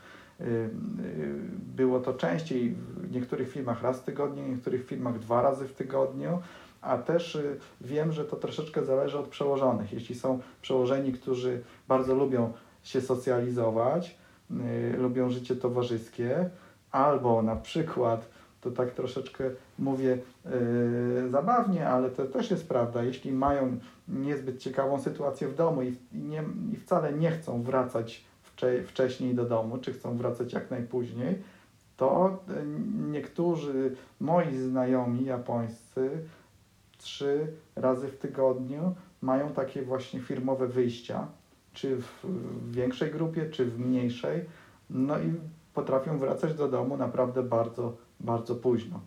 było 1.77 2.01
to 2.01 2.15
częściej, 2.15 2.75
w 2.97 3.13
niektórych 3.13 3.53
firmach 3.53 3.83
raz 3.83 4.01
w 4.01 4.05
tygodniu, 4.05 4.45
w 4.45 4.49
niektórych 4.49 4.87
firmach 4.87 5.19
dwa 5.19 5.43
razy 5.43 5.69
w 5.69 5.73
tygodniu, 5.73 6.39
a 6.81 6.99
też 6.99 7.35
y, 7.35 7.59
wiem, 7.81 8.13
że 8.13 8.25
to 8.25 8.37
troszeczkę 8.37 8.85
zależy 8.85 9.19
od 9.19 9.29
przełożonych. 9.29 9.93
Jeśli 9.93 10.15
są 10.15 10.41
przełożeni, 10.63 11.13
którzy 11.13 11.63
bardzo 11.89 12.15
lubią 12.15 12.53
się 12.83 13.01
socjalizować, 13.01 14.19
y, 14.51 14.97
lubią 14.97 15.31
życie 15.31 15.57
towarzyskie, 15.57 16.51
albo 16.91 17.43
na 17.43 17.57
przykład, 17.57 18.29
to 18.61 18.71
tak 18.71 18.91
troszeczkę 18.91 19.45
mówię 19.79 20.19
y, 21.27 21.31
zabawnie, 21.31 21.89
ale 21.89 22.11
to 22.11 22.25
też 22.25 22.51
jest 22.51 22.69
prawda, 22.69 23.03
jeśli 23.03 23.33
mają 23.33 23.79
niezbyt 24.09 24.59
ciekawą 24.59 25.01
sytuację 25.01 25.49
w 25.49 25.55
domu 25.55 25.83
i, 25.83 25.97
i, 26.13 26.19
nie, 26.19 26.45
i 26.73 26.77
wcale 26.77 27.13
nie 27.13 27.31
chcą 27.31 27.63
wracać 27.63 28.25
wcześniej 28.87 29.35
do 29.35 29.45
domu, 29.45 29.79
czy 29.79 29.93
chcą 29.93 30.17
wracać 30.17 30.53
jak 30.53 30.71
najpóźniej, 30.71 31.43
to 31.97 32.39
y, 32.49 32.65
niektórzy 33.11 33.97
moi 34.21 34.57
znajomi 34.57 35.25
japońscy 35.25 36.11
trzy 36.99 37.53
razy 37.77 38.09
w 38.09 38.19
tygodniu 38.19 38.95
mają 39.23 39.49
takie 39.49 39.83
właśnie 39.83 40.21
firmowe 40.21 40.67
wyjścia, 40.67 41.27
czy 41.73 41.97
w 41.97 42.27
większej 42.71 43.11
grupie, 43.11 43.51
czy 43.51 43.65
w 43.65 43.81
mniejszej, 43.81 44.45
no 44.91 45.19
i 45.19 45.35
potrafią 45.75 46.19
wracać 46.19 46.55
do 46.55 46.69
domu 46.69 46.97
naprawdę 46.97 47.43
bardzo, 47.43 47.97
bardzo 48.21 48.55
późno. 48.55 49.01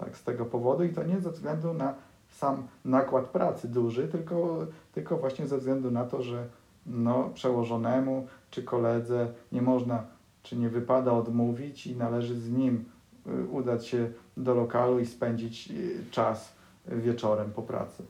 Tak, 0.00 0.16
z 0.16 0.22
tego 0.22 0.44
powodu 0.44 0.84
i 0.84 0.88
to 0.88 1.02
nie 1.02 1.20
ze 1.20 1.30
względu 1.30 1.74
na 1.74 1.94
sam 2.30 2.66
nakład 2.84 3.24
pracy 3.24 3.68
duży, 3.68 4.08
tylko, 4.08 4.66
tylko 4.92 5.16
właśnie 5.16 5.46
ze 5.46 5.58
względu 5.58 5.90
na 5.90 6.04
to, 6.04 6.22
że 6.22 6.48
no, 6.86 7.30
przełożonemu 7.34 8.26
czy 8.50 8.62
koledze 8.62 9.32
nie 9.52 9.62
można, 9.62 10.06
czy 10.42 10.56
nie 10.56 10.68
wypada 10.68 11.12
odmówić 11.12 11.86
i 11.86 11.96
należy 11.96 12.40
z 12.40 12.50
nim 12.50 12.84
y, 13.26 13.44
udać 13.48 13.86
się 13.86 14.10
do 14.36 14.54
lokalu 14.54 15.00
i 15.00 15.06
spędzić 15.06 15.70
y, 15.70 16.04
czas 16.10 16.56
wieczorem 16.86 17.52
po 17.52 17.62
pracy. 17.62 18.04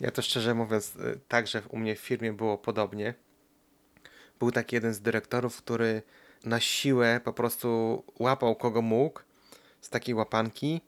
Ja 0.00 0.10
to 0.10 0.22
szczerze 0.22 0.54
mówiąc, 0.54 0.96
y, 0.96 1.20
także 1.28 1.62
u 1.68 1.78
mnie 1.78 1.96
w 1.96 1.98
firmie 1.98 2.32
było 2.32 2.58
podobnie. 2.58 3.14
Był 4.38 4.50
taki 4.50 4.76
jeden 4.76 4.94
z 4.94 5.00
dyrektorów, 5.00 5.56
który 5.56 6.02
na 6.44 6.60
siłę 6.60 7.20
po 7.24 7.32
prostu 7.32 8.02
łapał 8.18 8.56
kogo 8.56 8.82
mógł 8.82 9.20
z 9.80 9.90
takiej 9.90 10.14
łapanki 10.14 10.80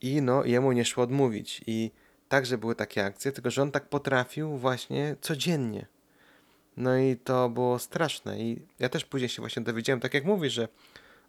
i 0.00 0.22
no 0.22 0.44
jemu 0.44 0.72
nie 0.72 0.84
szło 0.84 1.04
odmówić. 1.04 1.64
I 1.66 1.90
także 2.28 2.58
były 2.58 2.74
takie 2.74 3.04
akcje, 3.04 3.32
tylko 3.32 3.50
że 3.50 3.62
on 3.62 3.70
tak 3.70 3.88
potrafił 3.88 4.56
właśnie 4.56 5.16
codziennie. 5.20 5.86
No 6.80 6.98
i 6.98 7.16
to 7.16 7.48
było 7.48 7.78
straszne. 7.78 8.38
I 8.40 8.62
ja 8.78 8.88
też 8.88 9.04
później 9.04 9.28
się 9.28 9.42
właśnie 9.42 9.62
dowiedziałem, 9.62 10.00
tak 10.00 10.14
jak 10.14 10.24
mówisz, 10.24 10.52
że 10.52 10.68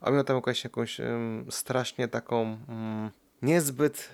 on 0.02 0.14
miał 0.14 0.24
tam 0.24 0.36
jakąś, 0.36 0.64
jakąś 0.64 1.00
ym, 1.00 1.46
strasznie 1.50 2.08
taką 2.08 2.58
mm, 2.70 3.12
niezbyt 3.42 4.10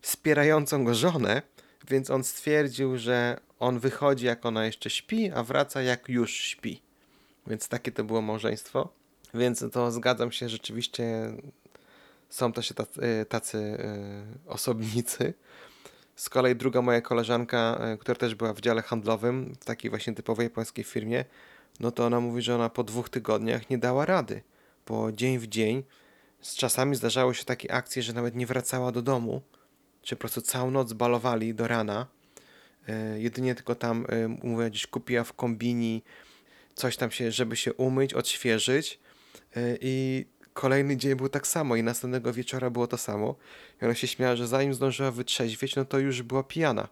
wspierającą 0.00 0.84
go 0.84 0.94
żonę, 0.94 1.42
więc 1.88 2.10
on 2.10 2.24
stwierdził, 2.24 2.98
że 2.98 3.40
on 3.58 3.78
wychodzi 3.78 4.26
jak 4.26 4.46
ona 4.46 4.64
jeszcze 4.64 4.90
śpi, 4.90 5.30
a 5.30 5.42
wraca 5.42 5.82
jak 5.82 6.08
już 6.08 6.32
śpi. 6.32 6.82
Więc 7.46 7.68
takie 7.68 7.92
to 7.92 8.04
było 8.04 8.22
małżeństwo. 8.22 8.88
Więc 9.34 9.64
to 9.72 9.90
zgadzam 9.92 10.32
się, 10.32 10.48
rzeczywiście 10.48 11.32
są 12.28 12.52
też 12.52 12.68
tacy, 12.68 13.02
y, 13.04 13.26
tacy 13.26 13.58
y, 13.58 14.50
osobnicy. 14.50 15.34
Z 16.16 16.28
kolei 16.28 16.56
druga 16.56 16.82
moja 16.82 17.00
koleżanka, 17.00 17.80
y, 17.94 17.98
która 17.98 18.18
też 18.18 18.34
była 18.34 18.52
w 18.52 18.60
dziale 18.60 18.82
handlowym, 18.82 19.54
w 19.60 19.64
takiej 19.64 19.90
właśnie 19.90 20.14
typowej 20.14 20.44
japońskiej 20.44 20.84
firmie, 20.84 21.24
no 21.80 21.90
to 21.90 22.06
ona 22.06 22.20
mówi, 22.20 22.42
że 22.42 22.54
ona 22.54 22.68
po 22.68 22.84
dwóch 22.84 23.08
tygodniach 23.08 23.70
nie 23.70 23.78
dała 23.78 24.06
rady. 24.06 24.42
Po 24.84 25.12
dzień 25.12 25.38
w 25.38 25.46
dzień 25.46 25.82
z 26.40 26.54
czasami 26.54 26.96
zdarzały 26.96 27.34
się 27.34 27.44
takie 27.44 27.72
akcje, 27.72 28.02
że 28.02 28.12
nawet 28.12 28.34
nie 28.34 28.46
wracała 28.46 28.92
do 28.92 29.02
domu, 29.02 29.42
czy 30.02 30.16
po 30.16 30.20
prostu 30.20 30.40
całą 30.40 30.70
noc 30.70 30.92
balowali 30.92 31.54
do 31.54 31.68
rana. 31.68 32.06
E, 32.88 33.20
jedynie 33.20 33.54
tylko 33.54 33.74
tam, 33.74 34.06
e, 34.08 34.28
mówię, 34.28 34.70
gdzieś 34.70 34.86
kupiła 34.86 35.24
w 35.24 35.32
kombini 35.32 36.02
coś 36.74 36.96
tam 36.96 37.10
się, 37.10 37.32
żeby 37.32 37.56
się 37.56 37.72
umyć, 37.72 38.14
odświeżyć. 38.14 39.00
E, 39.56 39.76
I 39.80 40.26
kolejny 40.54 40.96
dzień 40.96 41.14
był 41.14 41.28
tak 41.28 41.46
samo 41.46 41.76
i 41.76 41.82
następnego 41.82 42.32
wieczora 42.32 42.70
było 42.70 42.86
to 42.86 42.98
samo. 42.98 43.34
I 43.82 43.84
ona 43.84 43.94
się 43.94 44.06
śmiała, 44.06 44.36
że 44.36 44.48
zanim 44.48 44.74
zdążyła 44.74 45.10
wytrzeźwieć, 45.10 45.76
no 45.76 45.84
to 45.84 45.98
już 45.98 46.22
była 46.22 46.42
pijana. 46.42 46.88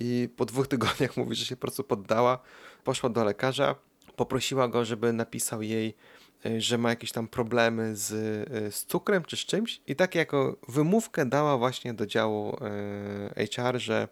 I 0.00 0.28
po 0.36 0.44
dwóch 0.44 0.68
tygodniach 0.68 1.16
mówi, 1.16 1.34
że 1.34 1.44
się 1.44 1.56
po 1.56 1.60
prostu 1.60 1.84
poddała, 1.84 2.38
poszła 2.84 3.10
do 3.10 3.24
lekarza, 3.24 3.74
poprosiła 4.16 4.68
go, 4.68 4.84
żeby 4.84 5.12
napisał 5.12 5.62
jej, 5.62 5.94
y, 6.46 6.60
że 6.60 6.78
ma 6.78 6.90
jakieś 6.90 7.12
tam 7.12 7.28
problemy 7.28 7.96
z, 7.96 8.12
y, 8.12 8.72
z 8.72 8.84
cukrem 8.84 9.24
czy 9.24 9.36
z 9.36 9.40
czymś. 9.40 9.80
I 9.86 9.96
tak 9.96 10.14
jako 10.14 10.56
wymówkę 10.68 11.26
dała 11.26 11.58
właśnie 11.58 11.94
do 11.94 12.06
działu 12.06 12.56
y, 13.36 13.46
HR, 13.46 13.78
że 13.78 14.08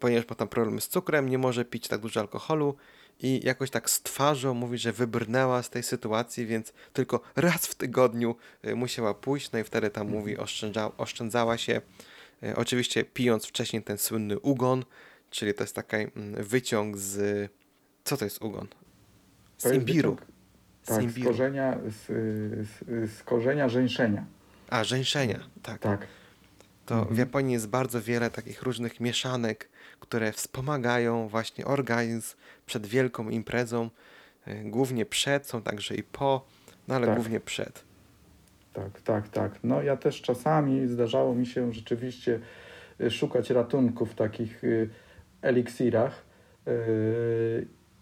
ponieważ 0.00 0.28
ma 0.28 0.36
tam 0.36 0.48
problemy 0.48 0.80
z 0.80 0.88
cukrem, 0.88 1.28
nie 1.28 1.38
może 1.38 1.64
pić 1.64 1.88
tak 1.88 2.00
dużo 2.00 2.20
alkoholu 2.20 2.76
i 3.22 3.40
jakoś 3.46 3.70
tak 3.70 3.90
z 3.90 4.02
twarzą 4.02 4.54
mówi, 4.54 4.78
że 4.78 4.92
wybrnęła 4.92 5.62
z 5.62 5.70
tej 5.70 5.82
sytuacji, 5.82 6.46
więc 6.46 6.72
tylko 6.92 7.20
raz 7.36 7.66
w 7.66 7.74
tygodniu 7.74 8.36
y, 8.64 8.74
musiała 8.76 9.14
pójść, 9.14 9.52
no 9.52 9.58
i 9.58 9.64
wtedy 9.64 9.90
tam 9.90 10.08
mówi, 10.08 10.36
oszczędza, 10.38 10.90
oszczędzała 10.96 11.58
się, 11.58 11.80
y, 12.42 12.56
oczywiście 12.56 13.04
pijąc 13.04 13.46
wcześniej 13.46 13.82
ten 13.82 13.98
słynny 13.98 14.38
ugon, 14.38 14.84
czyli 15.30 15.54
to 15.54 15.62
jest 15.64 15.74
taki 15.76 15.96
mm, 15.96 16.44
wyciąg 16.44 16.96
z... 16.96 17.50
Co 18.04 18.16
to 18.16 18.24
jest 18.24 18.42
ugon? 18.42 18.68
Z 19.58 19.62
To 19.62 19.72
imbiru. 19.72 20.16
Tak, 20.86 21.00
z 21.00 21.04
imbiru. 21.04 21.30
korzenia, 21.30 21.78
z, 21.88 22.06
z, 22.68 23.10
z 23.12 23.22
korzenia 23.22 23.68
żeńszenia. 23.68 24.24
A, 24.70 24.84
żeńszenia, 24.84 25.40
tak. 25.62 25.78
Tak. 25.80 26.06
To 26.86 26.94
Mhm. 26.94 27.14
w 27.14 27.18
Japonii 27.18 27.52
jest 27.52 27.68
bardzo 27.68 28.02
wiele 28.02 28.30
takich 28.30 28.62
różnych 28.62 29.00
mieszanek, 29.00 29.68
które 30.00 30.32
wspomagają 30.32 31.28
właśnie 31.28 31.64
organizm 31.64 32.36
przed 32.66 32.86
wielką 32.86 33.28
imprezą. 33.28 33.90
y, 34.48 34.62
Głównie 34.64 35.06
przed, 35.06 35.46
są 35.46 35.62
także 35.62 35.94
i 35.94 36.02
po, 36.02 36.46
no 36.88 36.94
ale 36.94 37.06
Tak. 37.06 37.14
głównie 37.16 37.40
przed. 37.40 37.84
Tak, 38.72 39.00
tak, 39.00 39.28
tak. 39.28 39.52
No 39.64 39.82
ja 39.82 39.96
też 39.96 40.22
czasami 40.22 40.86
zdarzało 40.88 41.34
mi 41.34 41.46
się 41.46 41.72
rzeczywiście 41.72 42.40
y, 43.00 43.10
szukać 43.10 43.50
ratunku 43.50 44.06
w 44.06 44.14
takich 44.14 44.64
y, 44.64 44.88
eliksirach. 45.42 46.24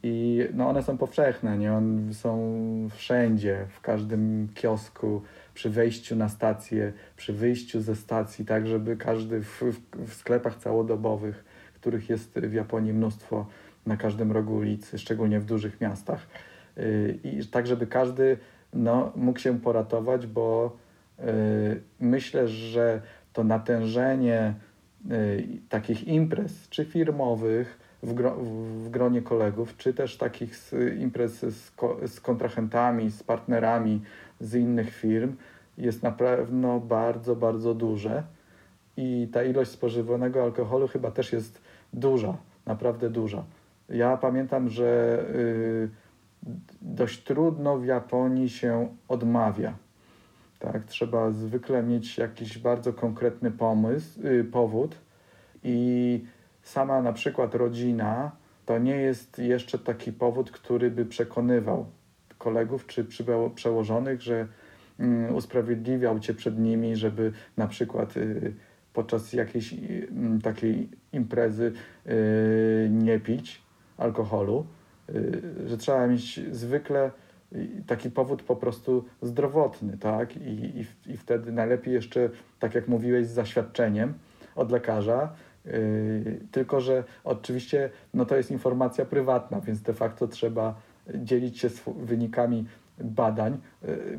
I 0.02 0.40
no 0.54 0.68
one 0.68 0.82
są 0.82 0.98
powszechne, 0.98 1.58
nie? 1.58 1.72
One 1.72 2.14
są 2.14 2.88
wszędzie, 2.96 3.66
w 3.70 3.80
każdym 3.80 4.48
kiosku, 4.54 5.22
przy 5.54 5.70
wejściu 5.70 6.16
na 6.16 6.28
stację, 6.28 6.92
przy 7.16 7.32
wyjściu 7.32 7.80
ze 7.80 7.96
stacji, 7.96 8.44
tak 8.44 8.66
żeby 8.66 8.96
każdy 8.96 9.42
w, 9.42 9.62
w 9.94 10.14
sklepach 10.14 10.56
całodobowych, 10.56 11.44
których 11.80 12.10
jest 12.10 12.38
w 12.38 12.52
Japonii 12.52 12.92
mnóstwo, 12.92 13.46
na 13.86 13.96
każdym 13.96 14.32
rogu 14.32 14.56
ulicy, 14.56 14.98
szczególnie 14.98 15.40
w 15.40 15.44
dużych 15.44 15.80
miastach. 15.80 16.26
Y, 16.78 17.18
I 17.24 17.46
tak, 17.46 17.66
żeby 17.66 17.86
każdy 17.86 18.36
no, 18.74 19.12
mógł 19.16 19.38
się 19.38 19.60
poratować, 19.60 20.26
bo 20.26 20.76
y, 21.18 21.22
myślę, 22.00 22.48
że 22.48 23.02
to 23.32 23.44
natężenie 23.44 24.54
y, 25.10 25.46
takich 25.68 26.08
imprez, 26.08 26.68
czy 26.68 26.84
firmowych, 26.84 27.78
w, 28.02 28.14
gro, 28.14 28.36
w 28.84 28.90
gronie 28.90 29.22
kolegów, 29.22 29.76
czy 29.76 29.94
też 29.94 30.16
takich 30.16 30.56
z, 30.56 30.74
imprez 31.00 31.40
z, 31.40 31.72
z 32.06 32.20
kontrahentami, 32.20 33.10
z 33.10 33.22
partnerami 33.22 34.00
z 34.40 34.54
innych 34.54 34.94
firm, 34.94 35.36
jest 35.78 36.02
na 36.02 36.12
pewno 36.12 36.80
bardzo, 36.80 37.36
bardzo 37.36 37.74
duże. 37.74 38.22
I 38.96 39.28
ta 39.32 39.44
ilość 39.44 39.70
spożywanego 39.70 40.42
alkoholu 40.42 40.88
chyba 40.88 41.10
też 41.10 41.32
jest 41.32 41.60
duża, 41.92 42.36
naprawdę 42.66 43.10
duża. 43.10 43.44
Ja 43.88 44.16
pamiętam, 44.16 44.68
że 44.68 45.18
y, 45.34 45.88
dość 46.82 47.22
trudno 47.22 47.78
w 47.78 47.84
Japonii 47.84 48.48
się 48.48 48.88
odmawia. 49.08 49.74
Tak, 50.58 50.84
trzeba 50.84 51.30
zwykle 51.30 51.82
mieć 51.82 52.18
jakiś 52.18 52.58
bardzo 52.58 52.92
konkretny 52.92 53.50
pomysł, 53.50 54.26
y, 54.26 54.44
powód 54.44 54.96
i 55.64 56.24
sama 56.62 57.02
na 57.02 57.12
przykład 57.12 57.54
rodzina 57.54 58.30
to 58.66 58.78
nie 58.78 58.96
jest 58.96 59.38
jeszcze 59.38 59.78
taki 59.78 60.12
powód, 60.12 60.50
który 60.50 60.90
by 60.90 61.06
przekonywał 61.06 61.86
kolegów 62.38 62.86
czy 62.86 63.06
przełożonych, 63.54 64.22
że 64.22 64.46
mm, 64.98 65.34
usprawiedliwiał 65.34 66.20
cię 66.20 66.34
przed 66.34 66.58
nimi, 66.58 66.96
żeby 66.96 67.32
na 67.56 67.66
przykład 67.66 68.16
y, 68.16 68.54
podczas 68.98 69.32
jakiejś 69.32 69.72
y, 69.72 70.08
takiej 70.42 70.88
imprezy 71.12 71.72
y, 72.06 72.88
nie 72.90 73.20
pić 73.20 73.62
alkoholu, 73.98 74.66
że 75.66 75.76
trzeba 75.76 76.06
mieć 76.06 76.40
zwykle 76.52 77.10
taki 77.86 78.10
powód 78.10 78.42
po 78.42 78.56
prostu 78.56 79.04
zdrowotny, 79.22 79.98
tak? 79.98 80.36
I, 80.36 80.50
i, 80.50 81.12
i 81.12 81.16
wtedy 81.16 81.52
najlepiej 81.52 81.94
jeszcze, 81.94 82.30
tak 82.58 82.74
jak 82.74 82.88
mówiłeś, 82.88 83.26
z 83.26 83.30
zaświadczeniem 83.30 84.14
od 84.56 84.70
lekarza, 84.72 85.32
tylko, 86.50 86.80
że 86.80 87.04
oczywiście 87.24 87.90
no 88.14 88.24
to 88.24 88.36
jest 88.36 88.50
informacja 88.50 89.04
prywatna, 89.04 89.60
więc 89.60 89.82
de 89.82 89.94
facto 89.94 90.28
trzeba 90.28 90.74
dzielić 91.14 91.58
się 91.58 91.68
wynikami 91.96 92.66
badań 92.98 93.58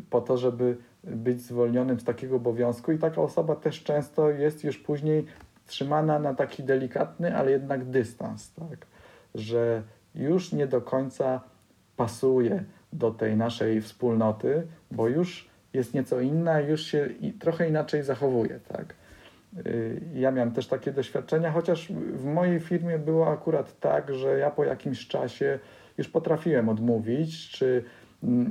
po 0.10 0.22
to, 0.22 0.38
żeby 0.38 0.78
być 1.04 1.42
zwolnionym 1.42 2.00
z 2.00 2.04
takiego 2.04 2.36
obowiązku 2.36 2.92
i 2.92 2.98
taka 2.98 3.22
osoba 3.22 3.56
też 3.56 3.84
często 3.84 4.30
jest 4.30 4.64
już 4.64 4.78
później 4.78 5.26
trzymana 5.68 6.20
na 6.20 6.34
taki 6.34 6.64
delikatny, 6.64 7.38
ale 7.38 7.52
jednak 7.52 7.86
dystans, 7.86 8.54
tak? 8.54 8.86
że 9.36 9.84
już 10.16 10.54
nie 10.54 10.68
do 10.68 10.82
końca 10.82 11.42
pasuje 11.98 12.64
do 12.94 13.12
tej 13.12 13.38
naszej 13.38 13.82
wspólnoty, 13.82 14.68
bo 14.92 15.08
już 15.08 15.50
jest 15.74 15.94
nieco 15.94 16.20
inna, 16.20 16.60
już 16.60 16.82
się 16.82 17.10
trochę 17.40 17.70
inaczej 17.70 18.04
zachowuje. 18.04 18.60
Tak? 18.68 18.96
Y, 19.66 20.02
ja 20.14 20.32
miałem 20.32 20.52
też 20.52 20.68
takie 20.68 20.92
doświadczenia, 20.92 21.52
chociaż 21.52 21.92
w 21.92 22.26
mojej 22.26 22.60
firmie 22.60 23.00
było 23.00 23.32
akurat 23.32 23.80
tak, 23.80 24.14
że 24.14 24.38
ja 24.38 24.52
po 24.52 24.64
jakimś 24.64 25.08
czasie 25.08 25.60
już 25.98 26.08
potrafiłem 26.10 26.70
odmówić, 26.70 27.50
czy 27.50 27.84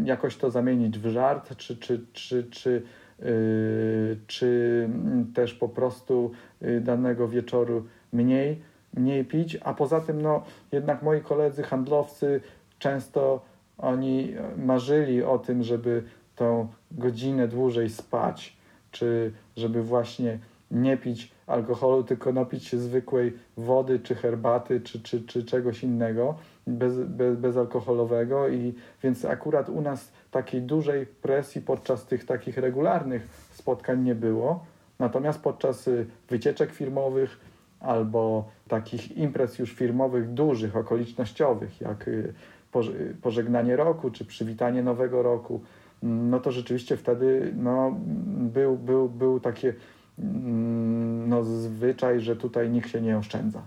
jakoś 0.04 0.36
to 0.36 0.50
zamienić 0.50 0.98
w 0.98 1.06
żart, 1.06 1.56
czy, 1.56 1.76
czy, 1.76 2.06
czy, 2.12 2.44
czy, 2.50 2.82
yy, 3.18 4.18
czy 4.26 4.82
mm, 4.84 5.32
też 5.32 5.54
po 5.54 5.68
prostu 5.68 6.30
y, 6.62 6.80
danego 6.80 7.28
wieczoru 7.28 7.84
mniej, 8.12 8.62
mniej 8.94 9.24
pić, 9.24 9.58
a 9.64 9.74
poza 9.74 10.00
tym 10.00 10.22
no, 10.22 10.42
jednak 10.72 11.02
moi 11.02 11.20
koledzy 11.20 11.62
handlowcy 11.62 12.40
często 12.78 13.40
oni 13.78 14.34
marzyli 14.56 15.22
o 15.22 15.38
tym, 15.38 15.62
żeby 15.62 16.02
tą 16.36 16.68
godzinę 16.90 17.48
dłużej 17.48 17.90
spać, 17.90 18.56
czy 18.90 19.32
żeby 19.56 19.82
właśnie 19.82 20.38
nie 20.70 20.96
pić 20.96 21.32
alkoholu, 21.46 22.04
tylko 22.04 22.32
napić 22.32 22.64
się 22.64 22.78
zwykłej 22.78 23.32
wody, 23.56 24.00
czy 24.00 24.14
herbaty, 24.14 24.80
czy, 24.80 25.02
czy, 25.02 25.22
czy 25.22 25.44
czegoś 25.44 25.82
innego, 25.82 26.34
bez, 26.68 26.98
bez, 26.98 27.36
bezalkoholowego. 27.36 28.48
I 28.48 28.74
więc 29.02 29.24
akurat 29.24 29.68
u 29.68 29.80
nas 29.80 30.12
takiej 30.30 30.62
dużej 30.62 31.06
presji 31.06 31.60
podczas 31.60 32.06
tych 32.06 32.24
takich 32.24 32.58
regularnych 32.58 33.28
spotkań 33.52 34.02
nie 34.02 34.14
było. 34.14 34.64
Natomiast 34.98 35.42
podczas 35.42 35.88
y, 35.88 36.06
wycieczek 36.30 36.72
firmowych 36.72 37.40
albo 37.80 38.48
takich 38.68 39.16
imprez 39.16 39.58
już 39.58 39.72
firmowych, 39.72 40.34
dużych, 40.34 40.76
okolicznościowych, 40.76 41.80
jak 41.80 42.08
y, 42.08 42.34
pożegnanie 43.22 43.76
roku 43.76 44.10
czy 44.10 44.24
przywitanie 44.24 44.82
nowego 44.82 45.22
roku, 45.22 45.60
no 46.02 46.40
to 46.40 46.52
rzeczywiście 46.52 46.96
wtedy 46.96 47.52
no, 47.56 47.96
był, 48.54 48.76
był, 48.76 49.08
był 49.08 49.40
takie 49.40 49.74
Mm, 50.18 51.28
no, 51.28 51.44
zwyczaj, 51.44 52.20
że 52.20 52.36
tutaj 52.36 52.70
nikt 52.70 52.90
się 52.90 53.00
nie 53.00 53.18
oszczędza. 53.18 53.62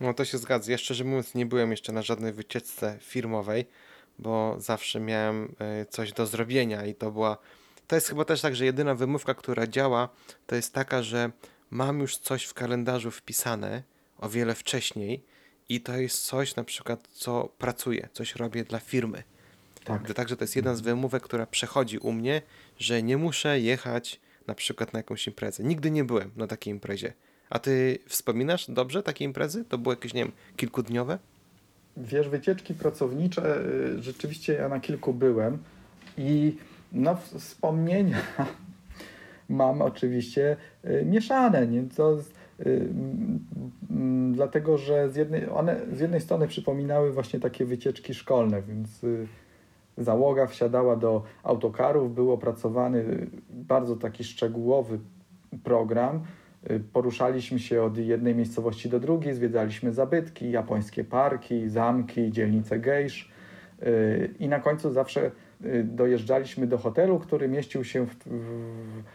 No 0.00 0.14
to 0.14 0.24
się 0.24 0.38
zgadza. 0.38 0.72
Ja 0.72 0.78
szczerze 0.78 1.04
mówiąc 1.04 1.34
nie 1.34 1.46
byłem 1.46 1.70
jeszcze 1.70 1.92
na 1.92 2.02
żadnej 2.02 2.32
wycieczce 2.32 2.98
firmowej, 3.00 3.66
bo 4.18 4.56
zawsze 4.58 5.00
miałem 5.00 5.54
e, 5.58 5.86
coś 5.86 6.12
do 6.12 6.26
zrobienia 6.26 6.86
i 6.86 6.94
to 6.94 7.10
była... 7.10 7.38
To 7.86 7.94
jest 7.94 8.08
chyba 8.08 8.24
też 8.24 8.40
tak, 8.40 8.56
że 8.56 8.64
jedyna 8.64 8.94
wymówka, 8.94 9.34
która 9.34 9.66
działa, 9.66 10.08
to 10.46 10.56
jest 10.56 10.74
taka, 10.74 11.02
że 11.02 11.30
mam 11.70 12.00
już 12.00 12.16
coś 12.16 12.44
w 12.44 12.54
kalendarzu 12.54 13.10
wpisane 13.10 13.82
o 14.18 14.28
wiele 14.28 14.54
wcześniej 14.54 15.22
i 15.68 15.80
to 15.80 15.96
jest 15.96 16.24
coś 16.24 16.56
na 16.56 16.64
przykład, 16.64 17.08
co 17.12 17.48
pracuję, 17.58 18.08
coś 18.12 18.36
robię 18.36 18.64
dla 18.64 18.78
firmy. 18.78 19.22
Tak. 19.84 20.14
Także 20.14 20.36
to 20.36 20.44
jest 20.44 20.56
jedna 20.56 20.74
z 20.74 20.80
wymówek, 20.80 21.22
która 21.22 21.46
przechodzi 21.46 21.98
u 21.98 22.12
mnie, 22.12 22.42
że 22.78 23.02
nie 23.02 23.16
muszę 23.16 23.60
jechać 23.60 24.20
na 24.46 24.54
przykład 24.54 24.92
na 24.92 24.98
jakąś 24.98 25.26
imprezę. 25.26 25.64
Nigdy 25.64 25.90
nie 25.90 26.04
byłem 26.04 26.30
na 26.36 26.46
takiej 26.46 26.70
imprezie. 26.70 27.12
A 27.50 27.58
ty 27.58 27.98
wspominasz 28.06 28.70
dobrze 28.70 29.02
takie 29.02 29.24
imprezy? 29.24 29.64
To 29.64 29.78
było 29.78 29.92
jakieś, 29.92 30.14
nie 30.14 30.24
wiem, 30.24 30.32
kilkudniowe? 30.56 31.18
Wiesz, 31.96 32.28
wycieczki 32.28 32.74
pracownicze, 32.74 33.60
y, 33.60 34.02
rzeczywiście 34.02 34.52
ja 34.52 34.68
na 34.68 34.80
kilku 34.80 35.14
byłem 35.14 35.58
i 36.18 36.56
no 36.92 37.16
wspomnienia 37.16 38.18
mam 39.48 39.82
oczywiście 39.82 40.56
y, 40.84 41.04
mieszane, 41.06 41.66
nie? 41.66 41.82
To, 41.96 42.18
y, 42.66 42.88
dlatego, 44.32 44.78
że 44.78 45.10
z 45.10 45.16
jednej, 45.16 45.48
one 45.48 45.80
z 45.92 46.00
jednej 46.00 46.20
strony 46.20 46.48
przypominały 46.48 47.12
właśnie 47.12 47.40
takie 47.40 47.64
wycieczki 47.64 48.14
szkolne, 48.14 48.62
więc 48.62 49.00
załoga 49.98 50.46
wsiadała 50.46 50.96
do 50.96 51.22
autokarów, 51.42 52.14
był 52.14 52.32
opracowany 52.32 53.26
bardzo 53.50 53.96
taki 53.96 54.24
szczegółowy 54.24 54.98
program. 55.64 56.24
Poruszaliśmy 56.92 57.58
się 57.58 57.82
od 57.82 57.98
jednej 57.98 58.34
miejscowości 58.34 58.88
do 58.88 59.00
drugiej, 59.00 59.34
zwiedzaliśmy 59.34 59.92
zabytki, 59.92 60.50
japońskie 60.50 61.04
parki, 61.04 61.68
zamki, 61.68 62.32
dzielnice 62.32 62.78
gejsz 62.78 63.30
i 64.38 64.48
na 64.48 64.60
końcu 64.60 64.90
zawsze 64.90 65.30
dojeżdżaliśmy 65.84 66.66
do 66.66 66.78
hotelu, 66.78 67.18
który 67.18 67.48
mieścił 67.48 67.84
się 67.84 68.06
w, 68.06 68.14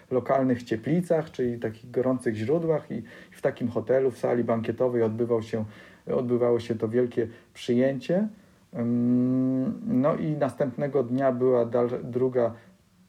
w, 0.10 0.12
lokalnych 0.12 0.64
cieplicach, 0.64 1.32
czyli 1.32 1.60
takich 1.60 1.92
gorących 1.92 2.36
źródłach 2.36 2.92
i 2.92 3.04
w 3.32 3.42
takim 3.42 3.68
hotelu, 3.68 4.12
w 4.12 4.18
sali 4.18 4.44
bankietowej 4.44 5.04
odbywał 5.04 5.42
się, 5.42 5.66
odbywało 6.08 6.60
się 6.60 6.76
to 6.76 6.90
wielkie 6.90 7.28
przyjęcie. 7.54 8.28
No 9.88 10.16
i 10.16 10.32
następnego 10.32 11.04
dnia 11.04 11.32
była 11.32 11.66
druga, 12.04 12.54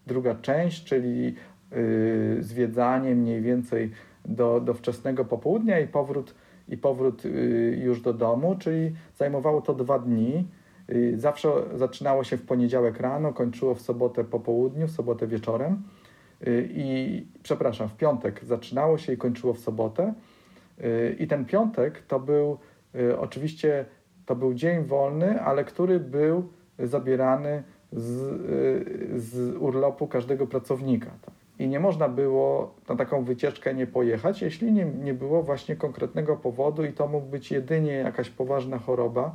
druga 0.06 0.34
część, 0.34 0.84
czyli 0.84 1.34
yy, 1.70 2.42
zwiedzanie 2.42 3.14
mniej 3.14 3.40
więcej 3.40 3.90
do, 4.24 4.60
do 4.60 4.74
wczesnego 4.74 5.24
popołudnia 5.24 5.80
i 5.80 5.88
powrót, 5.88 6.34
i 6.68 6.76
powrót 6.76 7.24
yy, 7.24 7.80
już 7.84 8.00
do 8.00 8.12
domu, 8.12 8.56
czyli 8.58 8.92
zajmowało 9.16 9.60
to 9.60 9.74
dwa 9.74 9.98
dni. 9.98 10.48
Yy, 10.88 11.20
zawsze 11.20 11.48
zaczynało 11.74 12.24
się 12.24 12.36
w 12.36 12.46
poniedziałek 12.46 13.00
rano, 13.00 13.32
kończyło 13.32 13.74
w 13.74 13.80
sobotę 13.80 14.24
po 14.24 14.40
południu, 14.40 14.86
w 14.86 14.90
sobotę 14.90 15.26
wieczorem. 15.26 15.82
Yy, 16.40 16.68
I 16.70 17.26
przepraszam, 17.42 17.88
w 17.88 17.96
piątek 17.96 18.44
zaczynało 18.44 18.98
się 18.98 19.12
i 19.12 19.16
kończyło 19.16 19.54
w 19.54 19.58
sobotę. 19.58 20.14
I 21.18 21.26
ten 21.26 21.44
piątek 21.44 22.02
to 22.02 22.20
był 22.20 22.58
oczywiście 23.18 23.84
to 24.26 24.36
był 24.36 24.54
dzień 24.54 24.84
wolny, 24.84 25.40
ale 25.40 25.64
który 25.64 26.00
był 26.00 26.48
zabierany 26.78 27.62
z, 27.92 28.22
y, 28.22 29.20
z 29.20 29.56
urlopu 29.56 30.06
każdego 30.06 30.46
pracownika. 30.46 31.10
Tak? 31.22 31.34
I 31.62 31.68
nie 31.68 31.80
można 31.80 32.08
było 32.08 32.74
na 32.88 32.96
taką 32.96 33.24
wycieczkę 33.24 33.74
nie 33.74 33.86
pojechać, 33.86 34.42
jeśli 34.42 34.72
nie, 34.72 34.84
nie 34.84 35.14
było 35.14 35.42
właśnie 35.42 35.76
konkretnego 35.76 36.36
powodu, 36.36 36.84
i 36.84 36.92
to 36.92 37.08
mógł 37.08 37.26
być 37.26 37.50
jedynie 37.50 37.92
jakaś 37.92 38.30
poważna 38.30 38.78
choroba, 38.78 39.34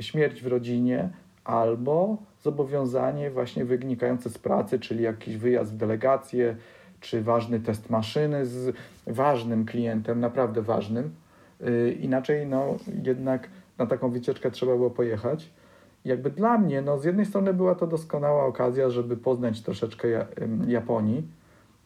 śmierć 0.00 0.42
w 0.42 0.46
rodzinie, 0.46 1.10
albo 1.44 2.16
zobowiązanie 2.42 3.30
właśnie 3.30 3.64
wynikające 3.64 4.30
z 4.30 4.38
pracy, 4.38 4.78
czyli 4.78 5.04
jakiś 5.04 5.36
wyjazd 5.36 5.72
w 5.72 5.76
delegację, 5.76 6.56
czy 7.00 7.22
ważny 7.22 7.60
test 7.60 7.90
maszyny 7.90 8.46
z 8.46 8.76
ważnym 9.06 9.66
klientem, 9.66 10.20
naprawdę 10.20 10.62
ważnym, 10.62 11.14
y, 11.60 11.96
inaczej 12.00 12.46
no 12.46 12.76
jednak 13.02 13.48
na 13.78 13.86
taką 13.86 14.10
wycieczkę 14.10 14.50
trzeba 14.50 14.76
było 14.76 14.90
pojechać. 14.90 15.50
Jakby 16.04 16.30
dla 16.30 16.58
mnie, 16.58 16.82
no 16.82 16.98
z 16.98 17.04
jednej 17.04 17.26
strony 17.26 17.54
była 17.54 17.74
to 17.74 17.86
doskonała 17.86 18.44
okazja, 18.44 18.90
żeby 18.90 19.16
poznać 19.16 19.62
troszeczkę 19.62 20.26
Japonii, 20.66 21.28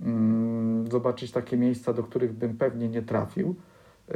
mm, 0.00 0.90
zobaczyć 0.90 1.32
takie 1.32 1.56
miejsca, 1.56 1.92
do 1.92 2.02
których 2.02 2.32
bym 2.32 2.56
pewnie 2.56 2.88
nie 2.88 3.02
trafił. 3.02 3.48
Yy, 3.48 4.14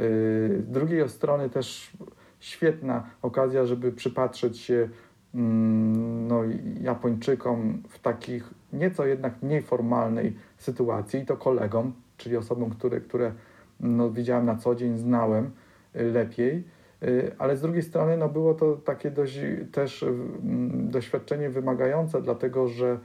Z 0.61 0.71
drugiej 0.71 1.09
strony 1.09 1.49
też 1.49 1.97
świetna 2.39 3.03
okazja, 3.21 3.65
żeby 3.65 3.91
przypatrzeć 3.91 4.57
się 4.57 4.89
mm, 5.35 6.27
no, 6.27 6.41
Japończykom 6.81 7.83
w 7.89 7.99
takich 7.99 8.53
nieco 8.73 9.05
jednak 9.05 9.33
mniej 9.41 9.61
formalnej 9.61 10.35
sytuacji 10.57 11.19
i 11.19 11.25
to 11.25 11.37
kolegom, 11.37 11.93
czyli 12.17 12.37
osobom, 12.37 12.69
które, 12.69 13.01
które 13.01 13.31
no, 13.79 14.11
widziałem 14.11 14.45
na 14.45 14.55
co 14.55 14.75
dzień, 14.75 14.97
znałem 14.97 15.51
y, 15.95 16.03
lepiej. 16.03 16.63
Y, 17.03 17.31
Ale 17.37 17.57
z 17.57 17.61
drugiej 17.61 17.83
strony 17.83 18.17
no, 18.17 18.29
było 18.29 18.53
to 18.53 18.75
takie 18.75 19.11
dość 19.11 19.39
też 19.71 20.03
mm, 20.03 20.89
doświadczenie 20.89 21.49
wymagające, 21.49 22.21
dlatego 22.21 22.67
że 22.67 22.99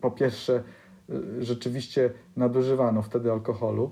po 0.00 0.10
pierwsze 0.10 0.62
y, 1.10 1.44
rzeczywiście 1.44 2.10
nadużywano 2.36 3.02
wtedy 3.02 3.32
alkoholu. 3.32 3.90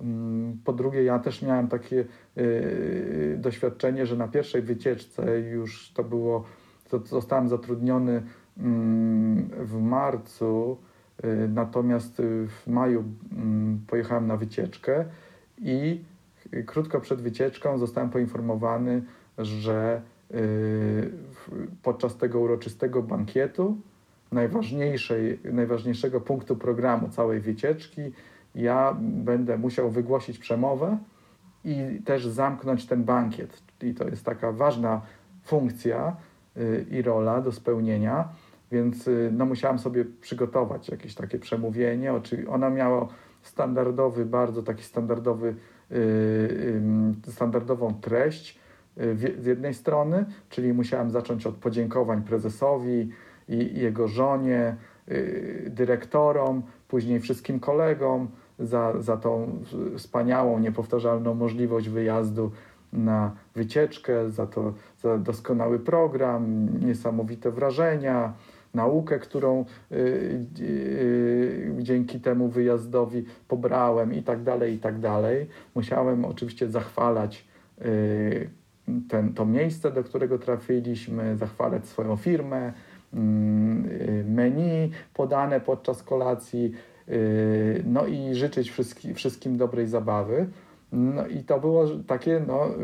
Mm, 0.00 0.58
Po 0.64 0.72
drugie, 0.72 1.04
ja 1.04 1.18
też 1.18 1.42
miałem 1.42 1.68
takie 1.68 2.04
y, 2.38 3.36
doświadczenie, 3.40 4.06
że 4.06 4.16
na 4.16 4.28
pierwszej 4.28 4.62
wycieczce 4.62 5.40
już 5.40 5.92
to 5.92 6.04
było, 6.04 6.44
to 6.88 6.98
zostałem 6.98 7.48
zatrudniony 7.48 8.22
mm, 8.58 9.50
w 9.60 9.80
marcu, 9.80 10.76
y, 11.24 11.48
natomiast 11.48 12.20
y, 12.20 12.46
w 12.48 12.66
maju 12.66 13.04
pojechałem 13.86 14.26
na 14.26 14.36
wycieczkę 14.36 15.04
i 15.58 16.04
y, 16.10 16.13
krótko 16.62 17.00
przed 17.00 17.22
wycieczką 17.22 17.78
zostałem 17.78 18.10
poinformowany, 18.10 19.02
że 19.38 20.02
y, 20.34 21.10
podczas 21.82 22.16
tego 22.16 22.40
uroczystego 22.40 23.02
bankietu, 23.02 23.76
najważniejszej, 24.32 25.40
najważniejszego 25.44 26.20
punktu 26.20 26.56
programu 26.56 27.08
całej 27.08 27.40
wycieczki, 27.40 28.00
ja 28.54 28.96
będę 29.00 29.58
musiał 29.58 29.90
wygłosić 29.90 30.38
przemowę 30.38 30.98
i 31.64 32.02
też 32.04 32.26
zamknąć 32.26 32.86
ten 32.86 33.04
bankiet. 33.04 33.62
I 33.82 33.94
to 33.94 34.08
jest 34.08 34.24
taka 34.24 34.52
ważna 34.52 35.00
funkcja 35.44 36.16
y, 36.56 36.86
i 36.90 37.02
rola 37.02 37.40
do 37.40 37.52
spełnienia, 37.52 38.28
więc 38.72 39.08
y, 39.08 39.30
no, 39.32 39.46
musiałem 39.46 39.78
sobie 39.78 40.04
przygotować 40.20 40.88
jakieś 40.88 41.14
takie 41.14 41.38
przemówienie. 41.38 42.12
Ono 42.48 42.70
miało 42.70 43.08
standardowy, 43.42 44.26
bardzo 44.26 44.62
taki 44.62 44.82
standardowy, 44.82 45.54
standardową 47.28 47.94
treść 47.94 48.58
y, 48.98 49.14
w- 49.14 49.42
z 49.42 49.46
jednej 49.46 49.74
strony, 49.74 50.24
czyli 50.48 50.72
musiałem 50.72 51.10
zacząć 51.10 51.46
od 51.46 51.54
podziękowań 51.54 52.22
prezesowi 52.22 53.10
i 53.48 53.80
jego 53.80 54.08
żonie, 54.08 54.76
y, 55.08 55.70
dyrektorom, 55.70 56.62
później 56.88 57.20
wszystkim 57.20 57.60
kolegom 57.60 58.28
za, 58.58 59.00
za 59.02 59.16
tą 59.16 59.58
wspaniałą, 59.98 60.58
niepowtarzalną 60.58 61.34
możliwość 61.34 61.88
wyjazdu 61.88 62.50
na 62.92 63.32
wycieczkę, 63.54 64.30
za 64.30 64.46
to 64.46 64.72
za 65.02 65.18
doskonały 65.18 65.78
program, 65.78 66.68
niesamowite 66.86 67.50
wrażenia, 67.50 68.32
naukę, 68.74 69.18
którą 69.18 69.64
y, 69.92 70.46
y, 70.60 71.74
dzięki 71.78 72.20
temu 72.20 72.48
wyjazdowi 72.48 73.24
pobrałem 73.48 74.14
i 74.14 74.22
tak 74.22 74.42
dalej, 74.42 74.74
i 74.74 74.78
tak 74.78 74.98
dalej. 74.98 75.46
Musiałem 75.74 76.24
oczywiście 76.24 76.68
zachwalać 76.68 77.44
y, 77.82 78.50
ten, 79.08 79.32
to 79.34 79.46
miejsce, 79.46 79.90
do 79.90 80.04
którego 80.04 80.38
trafiliśmy, 80.38 81.36
zachwalać 81.36 81.86
swoją 81.86 82.16
firmę, 82.16 82.72
mm, 83.14 83.86
y, 83.86 84.24
menu 84.28 84.90
podane 85.14 85.60
podczas 85.60 86.02
kolacji, 86.02 86.72
y, 87.08 87.82
no 87.86 88.06
i 88.06 88.34
życzyć 88.34 88.70
wszystkim, 88.70 89.14
wszystkim 89.14 89.56
dobrej 89.56 89.86
zabawy. 89.86 90.46
No 90.92 91.26
i 91.26 91.42
to 91.42 91.60
było 91.60 91.86
takie 92.06 92.42
no, 92.46 92.68
y, 92.68 92.74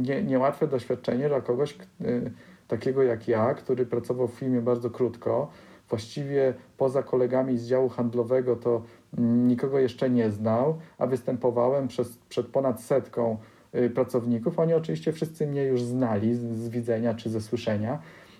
nie, 0.00 0.22
niełatwe 0.22 0.68
doświadczenie 0.68 1.28
dla 1.28 1.40
kogoś 1.40 1.78
y, 2.00 2.30
takiego 2.70 3.02
jak 3.02 3.28
ja, 3.28 3.54
który 3.54 3.86
pracował 3.86 4.28
w 4.28 4.34
firmie 4.34 4.60
bardzo 4.60 4.90
krótko. 4.90 5.50
Właściwie 5.88 6.54
poza 6.76 7.02
kolegami 7.02 7.58
z 7.58 7.66
działu 7.66 7.88
handlowego 7.88 8.56
to 8.56 8.82
mm, 9.18 9.48
nikogo 9.48 9.78
jeszcze 9.78 10.10
nie 10.10 10.30
znał, 10.30 10.78
a 10.98 11.06
występowałem 11.06 11.88
przez, 11.88 12.18
przed 12.28 12.46
ponad 12.46 12.80
setką 12.80 13.36
y, 13.74 13.90
pracowników. 13.90 14.58
Oni 14.58 14.74
oczywiście 14.74 15.12
wszyscy 15.12 15.46
mnie 15.46 15.64
już 15.64 15.82
znali 15.82 16.34
z, 16.34 16.40
z 16.40 16.68
widzenia 16.68 17.14
czy 17.14 17.30
ze 17.30 17.40
słyszenia. 17.40 17.98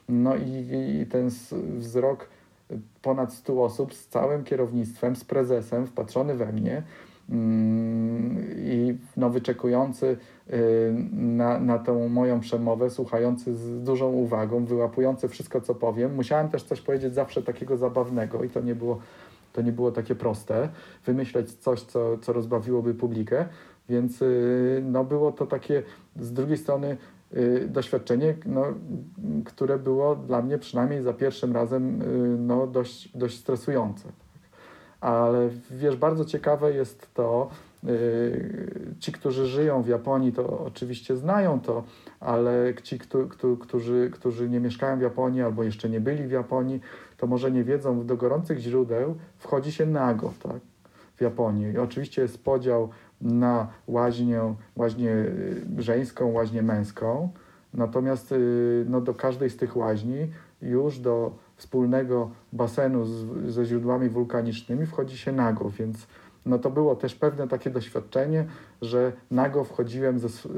No 0.09 0.37
i, 0.37 0.68
i 1.01 1.07
ten 1.07 1.31
wzrok 1.78 2.28
ponad 3.03 3.33
100 3.33 3.64
osób 3.64 3.95
z 3.95 4.07
całym 4.07 4.45
kierownictwem, 4.45 5.16
z 5.16 5.24
prezesem 5.24 5.87
wpatrzony 5.87 6.35
we 6.35 6.53
mnie 6.53 6.83
mm, 7.31 8.45
i 8.57 8.99
no, 9.16 9.31
wyczekujący 9.31 10.07
y, 10.07 10.16
na, 11.12 11.61
na 11.61 11.78
tą 11.78 12.09
moją 12.09 12.40
przemowę, 12.40 12.90
słuchający 12.90 13.55
z 13.55 13.82
dużą 13.82 14.12
uwagą, 14.12 14.64
wyłapujący 14.64 15.28
wszystko, 15.28 15.61
co 15.61 15.74
powiem. 15.74 16.14
Musiałem 16.14 16.48
też 16.48 16.62
coś 16.62 16.80
powiedzieć 16.80 17.14
zawsze 17.14 17.42
takiego 17.42 17.76
zabawnego 17.76 18.44
i 18.44 18.48
to 18.48 18.61
nie 18.61 18.74
było, 18.74 18.98
to 19.53 19.62
nie 19.62 19.72
było 19.72 19.92
takie 19.92 20.14
proste, 20.14 20.68
wymyśleć 21.07 21.53
coś, 21.53 21.82
co, 21.82 22.18
co 22.18 22.32
rozbawiłoby 22.32 22.94
publikę, 22.94 23.46
więc 23.88 24.22
y, 24.22 24.82
no, 24.84 25.05
było 25.05 25.32
to 25.32 25.46
takie 25.46 25.82
z 26.20 26.32
drugiej 26.32 26.57
strony 26.57 26.96
y, 27.36 27.68
doświadczenie, 27.68 28.34
no, 28.46 28.64
które 29.44 29.78
było 29.78 30.16
dla 30.16 30.42
mnie 30.42 30.59
przynajmniej 30.59 31.03
za 31.03 31.12
pierwszym 31.12 31.53
razem 31.53 32.03
y, 32.03 32.07
no, 32.38 32.66
dość, 32.66 33.16
dość 33.16 33.38
stresujące. 33.38 34.09
Ale 35.01 35.48
wiesz, 35.70 35.96
bardzo 35.96 36.24
ciekawe 36.24 36.72
jest 36.72 37.14
to, 37.14 37.51
y, 37.51 37.70
ci, 38.99 39.12
którzy 39.12 39.47
żyją 39.47 39.83
w 39.83 39.89
Japonii, 39.89 40.33
to 40.33 40.64
oczywiście 40.64 41.16
znają 41.16 41.61
to, 41.61 41.85
ale 42.20 42.74
ci, 42.83 42.99
któ- 42.99 43.28
któ- 43.28 43.57
którzy, 43.57 44.11
którzy 44.12 44.49
nie 44.49 44.61
mieszkają 44.61 44.99
w 44.99 45.03
Japonii 45.03 45.43
albo 45.43 45.62
jeszcze 45.64 45.89
nie 45.89 46.01
byli 46.01 46.26
w 46.26 46.31
Japonii, 46.31 46.81
to 47.16 47.26
może 47.26 47.51
nie 47.51 47.64
wiedzą, 47.64 48.07
do 48.07 48.16
gorących 48.16 48.59
źródeł 48.59 49.14
wchodzi 49.39 49.72
się 49.72 49.87
nago, 49.87 50.33
tak? 50.43 50.61
W 51.16 51.20
Japonii. 51.20 51.72
I 51.72 51.78
oczywiście 51.78 52.22
jest 52.22 52.45
podział 52.45 52.89
na 53.20 53.68
łaźnię, 53.87 54.55
łaźnię 54.76 55.11
y, 55.11 55.64
żeńską, 55.78 56.33
łaźnię 56.33 56.62
męską. 56.62 57.28
Natomiast 57.74 58.33
y, 58.33 58.85
no, 58.89 59.01
do 59.01 59.14
każdej 59.14 59.51
z 59.51 59.57
tych 59.57 59.76
łaźni 59.76 60.31
już 60.62 60.99
do 60.99 61.35
wspólnego 61.57 62.31
basenu 62.53 63.05
z, 63.05 63.26
ze 63.55 63.64
źródłami 63.64 64.09
wulkanicznymi 64.09 64.87
wchodzi 64.87 65.18
się 65.18 65.33
nago, 65.33 65.70
więc 65.70 66.07
no 66.47 66.59
to 66.59 66.70
było 66.70 66.97
też 66.97 67.14
pewne 67.14 67.49
takie 67.49 67.70
doświadczenie, 67.70 68.47
że 68.82 69.12
nago 69.30 69.64
wchodziłem, 69.64 70.18
ze, 70.18 70.28
z, 70.28 70.49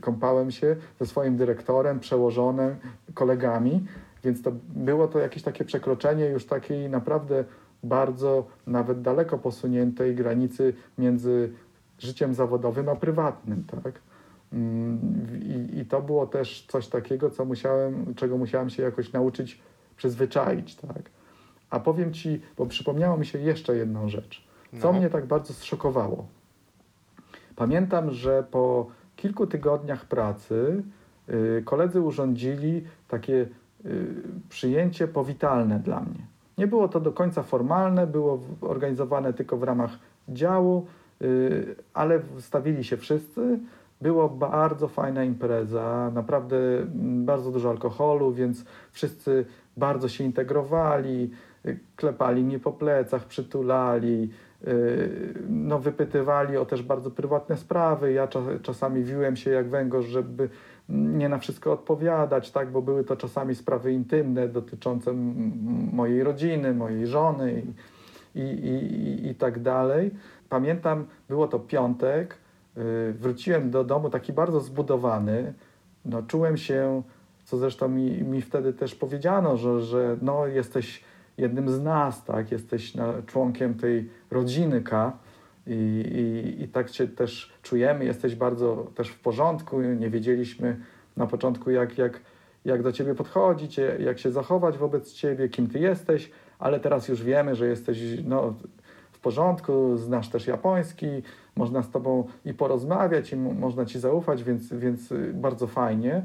kąpałem 0.00 0.50
się 0.50 0.76
ze 1.00 1.06
swoim 1.06 1.36
dyrektorem, 1.36 2.00
przełożonym, 2.00 2.76
kolegami, 3.14 3.86
więc 4.24 4.42
to 4.42 4.52
było 4.74 5.08
to 5.08 5.18
jakieś 5.18 5.42
takie 5.42 5.64
przekroczenie 5.64 6.26
już 6.26 6.46
takiej 6.46 6.90
naprawdę 6.90 7.44
bardzo 7.82 8.46
nawet 8.66 9.02
daleko 9.02 9.38
posuniętej 9.38 10.14
granicy 10.14 10.74
między 10.98 11.52
życiem 11.98 12.34
zawodowym 12.34 12.88
a 12.88 12.96
prywatnym, 12.96 13.64
tak? 13.64 14.00
Mm, 14.52 14.98
I, 15.42 15.78
I 15.78 15.84
to 15.84 16.02
było 16.02 16.26
też 16.26 16.66
coś 16.68 16.88
takiego, 16.88 17.30
co 17.30 17.44
musiałem, 17.44 18.14
czego 18.14 18.38
musiałem 18.38 18.70
się 18.70 18.82
jakoś 18.82 19.12
nauczyć 19.12 19.60
przyzwyczaić, 19.96 20.76
tak? 20.76 21.02
A 21.70 21.80
powiem 21.80 22.12
Ci, 22.12 22.40
bo 22.56 22.66
przypomniało 22.66 23.16
mi 23.16 23.26
się 23.26 23.38
jeszcze 23.38 23.76
jedną 23.76 24.08
rzecz. 24.08 24.51
Co 24.80 24.92
No. 24.92 24.98
mnie 24.98 25.10
tak 25.10 25.26
bardzo 25.26 25.52
zszokowało? 25.54 26.26
Pamiętam, 27.56 28.10
że 28.10 28.44
po 28.50 28.86
kilku 29.16 29.46
tygodniach 29.46 30.04
pracy 30.04 30.82
y, 31.28 31.62
koledzy 31.64 32.00
urządzili 32.00 32.84
takie 33.08 33.46
y, 33.86 34.06
przyjęcie 34.48 35.08
powitalne 35.08 35.78
dla 35.78 36.00
mnie. 36.00 36.26
Nie 36.58 36.66
było 36.66 36.88
to 36.88 37.00
do 37.00 37.12
końca 37.12 37.42
formalne, 37.42 38.06
było 38.06 38.40
organizowane 38.60 39.32
tylko 39.32 39.56
w 39.56 39.62
ramach 39.62 39.90
działu, 40.28 40.86
y, 41.22 41.76
ale 41.94 42.20
stawili 42.40 42.84
się 42.84 42.96
wszyscy. 42.96 43.58
Było 44.00 44.28
bardzo 44.28 44.88
fajna 44.88 45.24
impreza, 45.24 46.10
naprawdę 46.14 46.56
mm, 46.56 47.24
bardzo 47.24 47.50
dużo 47.50 47.70
alkoholu, 47.70 48.32
więc 48.32 48.64
wszyscy 48.92 49.44
bardzo 49.76 50.08
się 50.08 50.24
integrowali, 50.24 51.30
y, 51.66 51.78
klepali 51.96 52.44
mnie 52.44 52.58
po 52.58 52.72
plecach, 52.72 53.24
przytulali, 53.26 54.30
no, 55.48 55.78
wypytywali 55.78 56.56
o 56.56 56.64
też 56.64 56.82
bardzo 56.82 57.10
prywatne 57.10 57.56
sprawy. 57.56 58.12
Ja 58.12 58.26
cza- 58.26 58.60
czasami 58.62 59.04
wiłem 59.04 59.36
się 59.36 59.50
jak 59.50 59.68
węgorz, 59.68 60.06
żeby 60.06 60.48
nie 60.88 61.28
na 61.28 61.38
wszystko 61.38 61.72
odpowiadać, 61.72 62.50
tak, 62.50 62.70
bo 62.70 62.82
były 62.82 63.04
to 63.04 63.16
czasami 63.16 63.54
sprawy 63.54 63.92
intymne 63.92 64.48
dotyczące 64.48 65.12
mojej 65.92 66.22
rodziny, 66.22 66.74
mojej 66.74 67.06
żony 67.06 67.62
i, 68.34 68.40
i, 68.40 68.42
i, 68.42 69.26
i 69.30 69.34
tak 69.34 69.62
dalej. 69.62 70.10
Pamiętam, 70.48 71.06
było 71.28 71.48
to 71.48 71.58
piątek, 71.58 72.36
y, 72.76 73.12
wróciłem 73.12 73.70
do 73.70 73.84
domu 73.84 74.10
taki 74.10 74.32
bardzo 74.32 74.60
zbudowany. 74.60 75.52
No, 76.04 76.22
czułem 76.22 76.56
się, 76.56 77.02
co 77.44 77.56
zresztą 77.56 77.88
mi, 77.88 78.22
mi 78.22 78.42
wtedy 78.42 78.72
też 78.72 78.94
powiedziano, 78.94 79.56
że, 79.56 79.80
że 79.80 80.16
no, 80.22 80.46
jesteś 80.46 81.04
jednym 81.38 81.68
z 81.70 81.82
nas, 81.82 82.24
tak? 82.24 82.52
jesteś 82.52 82.94
no, 82.94 83.04
członkiem 83.26 83.74
tej 83.74 84.10
rodziny 84.30 84.82
K. 84.82 85.12
I, 85.66 85.72
i, 85.72 86.62
I 86.62 86.68
tak 86.68 86.88
się 86.88 87.08
też 87.08 87.52
czujemy, 87.62 88.04
jesteś 88.04 88.34
bardzo 88.34 88.90
też 88.94 89.08
w 89.08 89.20
porządku. 89.20 89.80
Nie 89.80 90.10
wiedzieliśmy 90.10 90.76
na 91.16 91.26
początku, 91.26 91.70
jak, 91.70 91.98
jak, 91.98 92.20
jak 92.64 92.82
do 92.82 92.92
ciebie 92.92 93.14
podchodzić, 93.14 93.80
jak 93.98 94.18
się 94.18 94.30
zachować 94.30 94.78
wobec 94.78 95.12
ciebie, 95.12 95.48
kim 95.48 95.68
ty 95.68 95.78
jesteś, 95.78 96.30
ale 96.58 96.80
teraz 96.80 97.08
już 97.08 97.22
wiemy, 97.22 97.54
że 97.54 97.66
jesteś 97.66 97.98
no, 98.24 98.54
w 99.12 99.18
porządku, 99.18 99.96
znasz 99.96 100.28
też 100.28 100.46
japoński, 100.46 101.06
można 101.56 101.82
z 101.82 101.90
tobą 101.90 102.28
i 102.44 102.54
porozmawiać, 102.54 103.32
i 103.32 103.36
można 103.36 103.86
ci 103.86 103.98
zaufać, 103.98 104.44
więc, 104.44 104.72
więc 104.72 105.12
y, 105.12 105.32
bardzo 105.34 105.66
fajnie. 105.66 106.24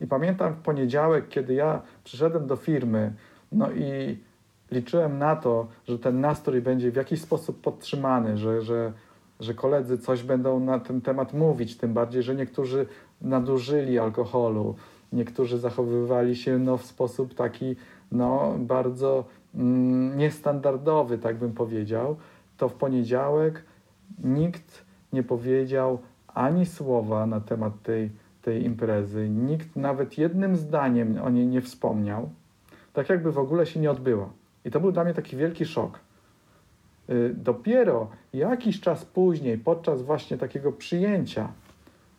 I 0.00 0.06
pamiętam 0.06 0.54
w 0.54 0.58
poniedziałek, 0.58 1.28
kiedy 1.28 1.54
ja 1.54 1.82
przyszedłem 2.04 2.46
do 2.46 2.56
firmy, 2.56 3.12
no 3.52 3.72
i 3.72 4.18
liczyłem 4.70 5.18
na 5.18 5.36
to, 5.36 5.66
że 5.88 5.98
ten 5.98 6.20
nastrój 6.20 6.62
będzie 6.62 6.90
w 6.90 6.96
jakiś 6.96 7.20
sposób 7.20 7.60
podtrzymany, 7.60 8.36
że, 8.36 8.62
że, 8.62 8.92
że 9.40 9.54
koledzy 9.54 9.98
coś 9.98 10.22
będą 10.22 10.60
na 10.60 10.78
ten 10.80 11.00
temat 11.00 11.34
mówić, 11.34 11.76
tym 11.76 11.94
bardziej, 11.94 12.22
że 12.22 12.34
niektórzy 12.34 12.86
nadużyli 13.20 13.98
alkoholu, 13.98 14.74
niektórzy 15.12 15.58
zachowywali 15.58 16.36
się 16.36 16.58
no, 16.58 16.76
w 16.76 16.84
sposób 16.84 17.34
taki 17.34 17.76
no, 18.12 18.56
bardzo 18.58 19.24
mm, 19.54 20.18
niestandardowy, 20.18 21.18
tak 21.18 21.38
bym 21.38 21.52
powiedział, 21.52 22.16
to 22.56 22.68
w 22.68 22.74
poniedziałek 22.74 23.64
nikt 24.24 24.84
nie 25.12 25.22
powiedział 25.22 25.98
ani 26.34 26.66
słowa 26.66 27.26
na 27.26 27.40
temat 27.40 27.82
tej, 27.82 28.10
tej 28.42 28.64
imprezy, 28.64 29.28
nikt 29.28 29.76
nawet 29.76 30.18
jednym 30.18 30.56
zdaniem 30.56 31.18
o 31.22 31.30
niej 31.30 31.46
nie 31.46 31.60
wspomniał, 31.60 32.30
tak 32.92 33.08
jakby 33.08 33.32
w 33.32 33.38
ogóle 33.38 33.66
się 33.66 33.80
nie 33.80 33.90
odbyła. 33.90 34.28
I 34.66 34.70
to 34.70 34.80
był 34.80 34.92
dla 34.92 35.04
mnie 35.04 35.14
taki 35.14 35.36
wielki 35.36 35.64
szok. 35.64 35.98
Y, 37.10 37.34
Dopiero 37.36 38.08
jakiś 38.32 38.80
czas 38.80 39.04
później, 39.04 39.58
podczas 39.58 40.02
właśnie 40.02 40.38
takiego 40.38 40.72
przyjęcia 40.72 41.48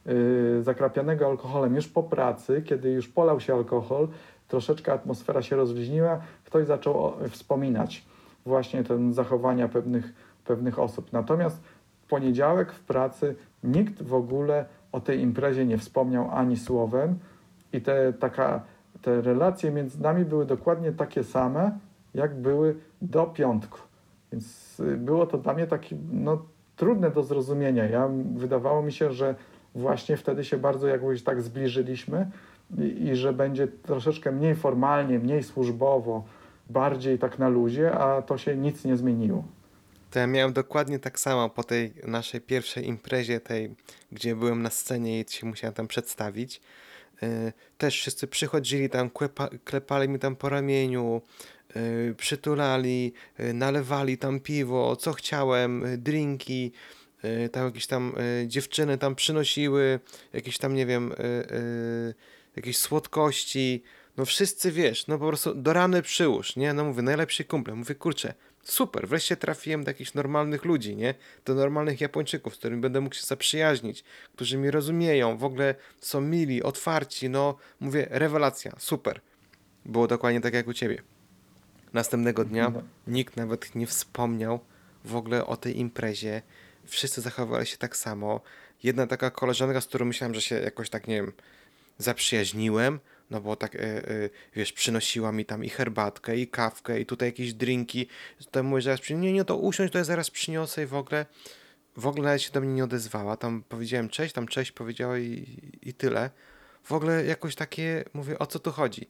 y, 0.07 0.63
zakrapianego 0.63 1.27
alkoholem 1.27 1.75
już 1.75 1.87
po 1.87 2.03
pracy, 2.03 2.61
kiedy 2.65 2.89
już 2.89 3.07
polał 3.07 3.39
się 3.39 3.53
alkohol, 3.53 4.07
troszeczkę 4.47 4.93
atmosfera 4.93 5.41
się 5.41 5.55
rozluźniła, 5.55 6.21
ktoś 6.45 6.65
zaczął 6.65 7.13
wspominać 7.29 8.05
właśnie 8.45 8.83
te 8.83 9.13
zachowania 9.13 9.67
pewnych, 9.67 10.13
pewnych 10.45 10.79
osób. 10.79 11.13
Natomiast 11.13 11.61
w 12.01 12.09
poniedziałek 12.09 12.71
w 12.71 12.79
pracy 12.79 13.35
nikt 13.63 14.03
w 14.03 14.13
ogóle 14.13 14.65
o 14.91 14.99
tej 14.99 15.19
imprezie 15.19 15.65
nie 15.65 15.77
wspomniał 15.77 16.29
ani 16.31 16.57
słowem 16.57 17.19
i 17.73 17.81
te, 17.81 18.13
taka, 18.13 18.61
te 19.01 19.21
relacje 19.21 19.71
między 19.71 20.01
nami 20.01 20.25
były 20.25 20.45
dokładnie 20.45 20.91
takie 20.91 21.23
same, 21.23 21.71
jak 22.17 22.35
były 22.35 22.75
do 23.01 23.25
piątku. 23.25 23.79
Więc 24.31 24.79
y, 24.79 24.97
było 24.97 25.25
to 25.25 25.37
dla 25.37 25.53
mnie 25.53 25.67
takie 25.67 25.95
no, 26.11 26.45
trudne 26.75 27.11
do 27.11 27.23
zrozumienia. 27.23 27.85
Ja, 27.85 28.09
wydawało 28.35 28.81
mi 28.81 28.91
się, 28.91 29.11
że 29.11 29.35
właśnie 29.75 30.17
wtedy 30.17 30.45
się 30.45 30.57
bardzo 30.57 30.87
jakoś 30.87 31.23
tak 31.23 31.41
zbliżyliśmy 31.41 32.31
i, 32.77 33.07
i 33.07 33.15
że 33.15 33.33
będzie 33.33 33.67
troszeczkę 33.67 34.31
mniej 34.31 34.55
formalnie, 34.55 35.19
mniej 35.19 35.43
służbowo, 35.43 36.23
bardziej 36.69 37.19
tak 37.19 37.39
na 37.39 37.49
luzie, 37.49 37.91
a 37.91 38.21
to 38.21 38.37
się 38.37 38.57
nic 38.57 38.85
nie 38.85 38.97
zmieniło. 38.97 39.43
To 40.11 40.19
ja 40.19 40.27
miałem 40.27 40.53
dokładnie 40.53 40.99
tak 40.99 41.19
samo 41.19 41.49
po 41.49 41.63
tej 41.63 41.93
naszej 42.07 42.41
pierwszej 42.41 42.87
imprezie, 42.87 43.39
tej, 43.39 43.75
gdzie 44.11 44.35
byłem 44.35 44.61
na 44.61 44.69
scenie 44.69 45.19
i 45.19 45.25
się 45.29 45.47
musiałem 45.47 45.73
tam 45.73 45.87
przedstawić. 45.87 46.61
Yy, 47.21 47.53
też 47.77 47.95
wszyscy 47.95 48.27
przychodzili 48.27 48.89
tam, 48.89 49.09
klepa, 49.09 49.49
klepali 49.63 50.09
mi 50.09 50.19
tam 50.19 50.35
po 50.35 50.49
ramieniu, 50.49 51.21
przytulali, 52.17 53.13
yy, 53.39 53.53
nalewali 53.53 54.17
tam 54.17 54.39
piwo, 54.39 54.95
co 54.95 55.13
chciałem, 55.13 55.81
yy, 55.81 55.97
drinki, 55.97 56.71
tam 57.51 57.65
jakieś 57.65 57.87
tam 57.87 58.13
dziewczyny 58.45 58.97
tam 58.97 59.15
przynosiły, 59.15 59.99
jakieś 60.33 60.57
tam, 60.57 60.73
nie 60.73 60.85
wiem, 60.85 61.13
jakieś 62.55 62.77
słodkości. 62.77 63.83
No 64.17 64.25
wszyscy, 64.25 64.71
wiesz, 64.71 65.07
no 65.07 65.17
po 65.17 65.27
prostu 65.27 65.55
do 65.55 65.73
rany 65.73 66.01
przyłóż, 66.01 66.55
nie? 66.55 66.73
No 66.73 66.83
mówię, 66.83 67.01
najlepszy 67.01 67.45
kumple. 67.45 67.75
Mówię, 67.75 67.95
kurczę, 67.95 68.33
super, 68.63 69.07
wreszcie 69.07 69.37
trafiłem 69.37 69.83
do 69.83 69.89
jakichś 69.89 70.13
normalnych 70.13 70.65
ludzi, 70.65 70.95
nie? 70.95 71.13
Do 71.45 71.55
normalnych 71.55 72.01
Japończyków, 72.01 72.55
z 72.55 72.57
którymi 72.57 72.81
będę 72.81 73.01
mógł 73.01 73.15
się 73.15 73.25
zaprzyjaźnić, 73.25 74.03
którzy 74.35 74.57
mnie 74.57 74.71
rozumieją, 74.71 75.37
w 75.37 75.43
ogóle 75.43 75.75
są 76.01 76.21
mili, 76.21 76.63
otwarci, 76.63 77.29
no 77.29 77.57
mówię, 77.79 78.07
rewelacja, 78.09 78.71
super. 78.79 79.21
Było 79.85 80.07
dokładnie 80.07 80.41
tak 80.41 80.53
jak 80.53 80.67
u 80.67 80.73
ciebie. 80.73 81.16
Następnego 81.93 82.45
dnia 82.45 82.69
No. 82.69 82.81
nikt 83.07 83.37
nawet 83.37 83.75
nie 83.75 83.87
wspomniał 83.87 84.59
w 85.05 85.15
ogóle 85.15 85.45
o 85.45 85.57
tej 85.57 85.79
imprezie. 85.79 86.41
Wszyscy 86.85 87.21
zachowywali 87.21 87.65
się 87.65 87.77
tak 87.77 87.97
samo. 87.97 88.41
Jedna 88.83 89.07
taka 89.07 89.31
koleżanka, 89.31 89.81
z 89.81 89.87
którą 89.87 90.05
myślałem, 90.05 90.35
że 90.35 90.41
się 90.41 90.55
jakoś 90.55 90.89
tak, 90.89 91.07
nie 91.07 91.15
wiem, 91.15 91.31
zaprzyjaźniłem, 91.97 92.99
no 93.31 93.41
bo 93.41 93.55
tak, 93.55 93.75
e, 93.75 93.79
e, 93.79 94.29
wiesz, 94.55 94.73
przynosiła 94.73 95.31
mi 95.31 95.45
tam 95.45 95.63
i 95.63 95.69
herbatkę, 95.69 96.37
i 96.37 96.47
kawkę, 96.47 96.99
i 96.99 97.05
tutaj 97.05 97.29
jakieś 97.29 97.53
drinki. 97.53 98.07
To 98.51 98.63
mówię, 98.63 98.81
zaraz 98.81 99.01
przy... 99.01 99.13
nie, 99.15 99.33
nie, 99.33 99.45
to 99.45 99.57
usiądź, 99.57 99.91
to 99.91 99.97
ja 99.97 100.03
zaraz 100.03 100.29
przyniosę 100.31 100.83
i 100.83 100.85
w 100.85 100.93
ogóle, 100.93 101.25
w 101.97 102.07
ogóle 102.07 102.25
nawet 102.25 102.41
się 102.41 102.51
do 102.51 102.61
mnie 102.61 102.73
nie 102.73 102.83
odezwała. 102.83 103.37
Tam 103.37 103.63
powiedziałem 103.69 104.09
cześć, 104.09 104.33
tam 104.33 104.47
cześć 104.47 104.71
powiedziała 104.71 105.17
i, 105.17 105.57
i 105.81 105.93
tyle. 105.93 106.29
W 106.83 106.91
ogóle 106.91 107.25
jakoś 107.25 107.55
takie, 107.55 108.03
mówię, 108.13 108.39
o 108.39 108.45
co 108.45 108.59
tu 108.59 108.71
chodzi? 108.71 109.09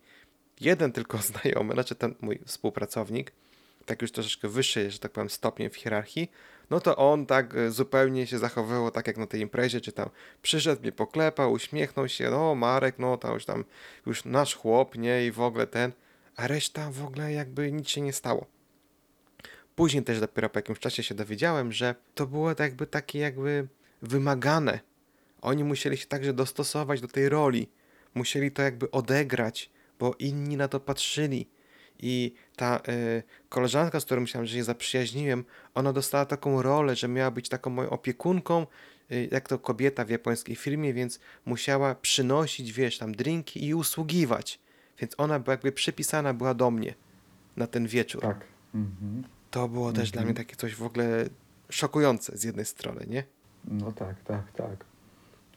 Jeden 0.62 0.92
tylko 0.92 1.18
znajomy, 1.44 1.74
znaczy 1.74 1.96
ten 1.96 2.16
mój 2.22 2.40
współpracownik, 2.46 3.32
tak 3.86 4.02
już 4.02 4.12
troszeczkę 4.12 4.48
wyższy, 4.48 4.92
że 4.92 5.00
tak 5.00 5.12
powiem, 5.12 5.30
stopniem 5.30 5.70
w 5.70 5.76
hierarchii, 5.76 6.32
no 6.70 6.80
to 6.80 6.98
on 6.98 7.26
tak 7.26 7.56
e, 7.56 7.72
zupełnie 7.72 8.28
się 8.28 8.40
zachowywał 8.40 8.92
tak 8.92 9.08
jak 9.08 9.18
na 9.18 9.28
tej 9.28 9.42
imprezie, 9.42 9.82
czy 9.82 9.92
tam 9.92 10.10
przyszedł, 10.42 10.82
mnie 10.82 10.92
poklepał, 10.92 11.52
uśmiechnął 11.52 12.08
się, 12.08 12.30
no 12.30 12.56
Marek, 12.56 13.00
no 13.00 13.18
to 13.18 13.34
już 13.34 13.46
tam, 13.46 13.66
już 14.06 14.26
nasz 14.26 14.56
chłop, 14.56 14.98
nie, 14.98 15.26
i 15.26 15.32
w 15.32 15.42
ogóle 15.42 15.68
ten, 15.68 15.92
a 16.36 16.48
reszta 16.48 16.92
w 16.92 17.04
ogóle 17.04 17.34
jakby 17.34 17.72
nic 17.72 17.90
się 17.90 18.02
nie 18.02 18.14
stało. 18.14 18.46
Później 19.76 20.04
też 20.04 20.20
dopiero 20.20 20.50
po 20.50 20.60
jakimś 20.60 20.80
czasie 20.80 21.04
się 21.04 21.16
dowiedziałem, 21.16 21.72
że 21.72 21.96
to 22.16 22.28
było 22.28 22.56
tak 22.56 22.68
jakby 22.68 22.88
takie 22.88 23.20
jakby 23.20 23.68
wymagane. 24.02 24.80
Oni 25.42 25.64
musieli 25.64 25.98
się 25.98 26.06
także 26.06 26.34
dostosować 26.34 27.02
do 27.02 27.08
tej 27.08 27.30
roli, 27.30 27.70
musieli 28.14 28.52
to 28.52 28.62
jakby 28.62 28.92
odegrać, 28.92 29.70
bo 30.00 30.16
inni 30.20 30.58
na 30.58 30.68
to 30.68 30.80
patrzyli. 30.80 31.48
I 32.00 32.34
ta 32.56 32.82
y, 32.90 33.24
koleżanka, 33.50 34.00
z 34.00 34.06
którą 34.06 34.22
myślałem, 34.22 34.48
że 34.48 34.56
się 34.56 34.64
zaprzyjaźniłem, 34.64 35.44
ona 35.74 35.94
dostała 35.94 36.26
taką 36.26 36.62
rolę, 36.62 36.96
że 36.96 37.08
miała 37.08 37.32
być 37.32 37.50
taką 37.50 37.70
moją 37.70 37.90
opiekunką, 37.90 38.68
y, 39.12 39.30
jak 39.32 39.50
to 39.50 39.60
kobieta 39.60 40.06
w 40.06 40.10
japońskiej 40.10 40.56
firmie, 40.56 40.94
więc 40.94 41.20
musiała 41.46 41.96
przynosić, 41.96 42.74
wiesz, 42.74 42.98
tam 42.98 43.16
drinki 43.16 43.66
i 43.66 43.74
usługiwać. 43.74 44.60
Więc 45.00 45.16
ona 45.18 45.40
była 45.40 45.54
jakby 45.54 45.72
przypisana 45.72 46.34
była 46.34 46.54
do 46.54 46.72
mnie 46.72 46.94
na 47.58 47.68
ten 47.68 47.88
wieczór. 47.88 48.22
Tak. 48.22 48.46
Mhm. 48.76 49.24
To 49.52 49.68
było 49.68 49.94
też 49.94 50.12
dla 50.12 50.22
mnie 50.24 50.34
takie 50.34 50.56
coś 50.56 50.76
w 50.76 50.84
ogóle 50.84 51.30
szokujące 51.70 52.38
z 52.38 52.44
jednej 52.44 52.66
strony, 52.66 53.06
nie? 53.10 53.24
No 53.66 53.92
tak, 53.92 54.24
tak, 54.24 54.52
tak. 54.52 54.86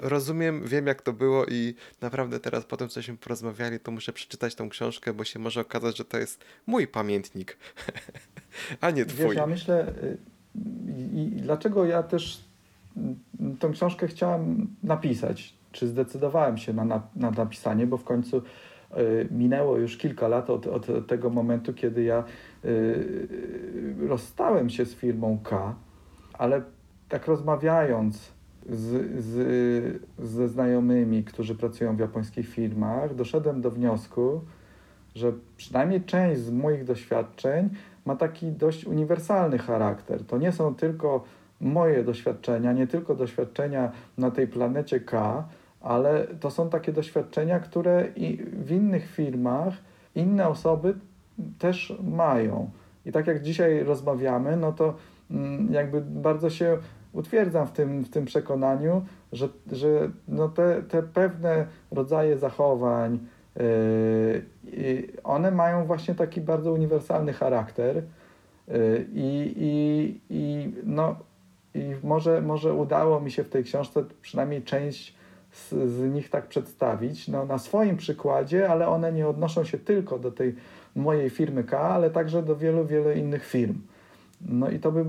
Rozumiem, 0.02 0.62
wiem 0.64 0.86
jak 0.86 1.02
to 1.02 1.12
było 1.12 1.46
i 1.46 1.74
naprawdę 2.00 2.40
teraz 2.40 2.64
po 2.64 2.76
tym, 2.76 2.88
cośmy 2.88 3.16
porozmawiali, 3.16 3.80
to 3.80 3.90
muszę 3.90 4.12
przeczytać 4.12 4.54
tą 4.54 4.68
książkę, 4.68 5.12
bo 5.12 5.24
się 5.24 5.38
może 5.38 5.60
okazać, 5.60 5.96
że 5.96 6.04
to 6.04 6.18
jest 6.18 6.44
mój 6.66 6.86
pamiętnik, 6.86 7.56
a 8.80 8.90
nie 8.90 9.04
twój. 9.04 9.26
Wiesz, 9.26 9.36
ja 9.36 9.46
myślę, 9.46 9.88
y, 10.02 10.18
i, 11.14 11.36
i 11.36 11.40
dlaczego 11.42 11.84
ja 11.84 12.02
też 12.02 12.44
mm, 12.96 13.16
tą 13.56 13.72
książkę 13.72 14.08
chciałem 14.08 14.66
napisać, 14.82 15.54
czy 15.72 15.88
zdecydowałem 15.88 16.58
się 16.58 16.72
na, 16.72 16.84
na, 16.84 17.02
na 17.16 17.30
napisanie, 17.30 17.86
bo 17.86 17.96
w 17.96 18.04
końcu 18.04 18.36
y, 18.36 19.28
minęło 19.30 19.76
już 19.76 19.96
kilka 19.96 20.28
lat 20.28 20.50
od, 20.50 20.66
od 20.66 21.06
tego 21.06 21.30
momentu, 21.30 21.74
kiedy 21.74 22.02
ja 22.02 22.24
y, 22.64 23.96
rozstałem 24.08 24.70
się 24.70 24.84
z 24.84 24.94
firmą 24.94 25.38
K, 25.44 25.74
ale 26.32 26.62
tak 27.08 27.26
rozmawiając 27.26 28.39
z, 28.68 29.20
z, 29.24 30.02
ze 30.18 30.48
znajomymi, 30.48 31.24
którzy 31.24 31.54
pracują 31.54 31.96
w 31.96 31.98
japońskich 31.98 32.48
firmach, 32.48 33.14
doszedłem 33.14 33.60
do 33.60 33.70
wniosku, 33.70 34.40
że 35.14 35.32
przynajmniej 35.56 36.02
część 36.04 36.40
z 36.40 36.50
moich 36.50 36.84
doświadczeń 36.84 37.70
ma 38.04 38.16
taki 38.16 38.52
dość 38.52 38.84
uniwersalny 38.84 39.58
charakter. 39.58 40.24
To 40.24 40.38
nie 40.38 40.52
są 40.52 40.74
tylko 40.74 41.24
moje 41.60 42.04
doświadczenia, 42.04 42.72
nie 42.72 42.86
tylko 42.86 43.14
doświadczenia 43.14 43.92
na 44.18 44.30
tej 44.30 44.46
planecie 44.46 45.00
K, 45.00 45.44
ale 45.80 46.26
to 46.40 46.50
są 46.50 46.70
takie 46.70 46.92
doświadczenia, 46.92 47.60
które 47.60 48.08
i 48.16 48.36
w 48.36 48.70
innych 48.70 49.10
firmach 49.10 49.74
inne 50.14 50.48
osoby 50.48 50.94
też 51.58 51.98
mają. 52.02 52.70
I 53.06 53.12
tak 53.12 53.26
jak 53.26 53.42
dzisiaj 53.42 53.84
rozmawiamy, 53.84 54.56
no 54.56 54.72
to 54.72 54.94
mm, 55.30 55.72
jakby 55.72 56.00
bardzo 56.00 56.50
się 56.50 56.78
utwierdzam 57.12 57.66
w 57.66 57.72
tym, 57.72 58.02
w 58.02 58.10
tym 58.10 58.24
przekonaniu, 58.24 59.04
że, 59.32 59.48
że 59.72 60.10
no 60.28 60.48
te, 60.48 60.82
te 60.82 61.02
pewne 61.02 61.66
rodzaje 61.90 62.38
zachowań, 62.38 63.18
yy, 63.56 63.62
i 64.64 65.08
one 65.24 65.50
mają 65.50 65.84
właśnie 65.84 66.14
taki 66.14 66.40
bardzo 66.40 66.72
uniwersalny 66.72 67.32
charakter 67.32 67.96
yy, 67.96 69.06
i, 69.12 69.54
i, 69.56 70.20
i, 70.30 70.72
no, 70.84 71.16
i 71.74 71.94
może, 72.02 72.42
może 72.42 72.74
udało 72.74 73.20
mi 73.20 73.30
się 73.30 73.44
w 73.44 73.48
tej 73.48 73.64
książce 73.64 74.04
przynajmniej 74.22 74.62
część 74.62 75.14
z, 75.52 75.90
z 75.90 76.12
nich 76.12 76.30
tak 76.30 76.46
przedstawić, 76.46 77.28
no, 77.28 77.46
na 77.46 77.58
swoim 77.58 77.96
przykładzie, 77.96 78.68
ale 78.68 78.88
one 78.88 79.12
nie 79.12 79.28
odnoszą 79.28 79.64
się 79.64 79.78
tylko 79.78 80.18
do 80.18 80.30
tej 80.32 80.54
mojej 80.94 81.30
firmy 81.30 81.64
K, 81.64 81.80
ale 81.80 82.10
także 82.10 82.42
do 82.42 82.56
wielu, 82.56 82.86
wielu 82.86 83.12
innych 83.12 83.46
firm. 83.46 83.74
No 84.40 84.70
i 84.70 84.78
to 84.78 84.92
by, 84.92 85.04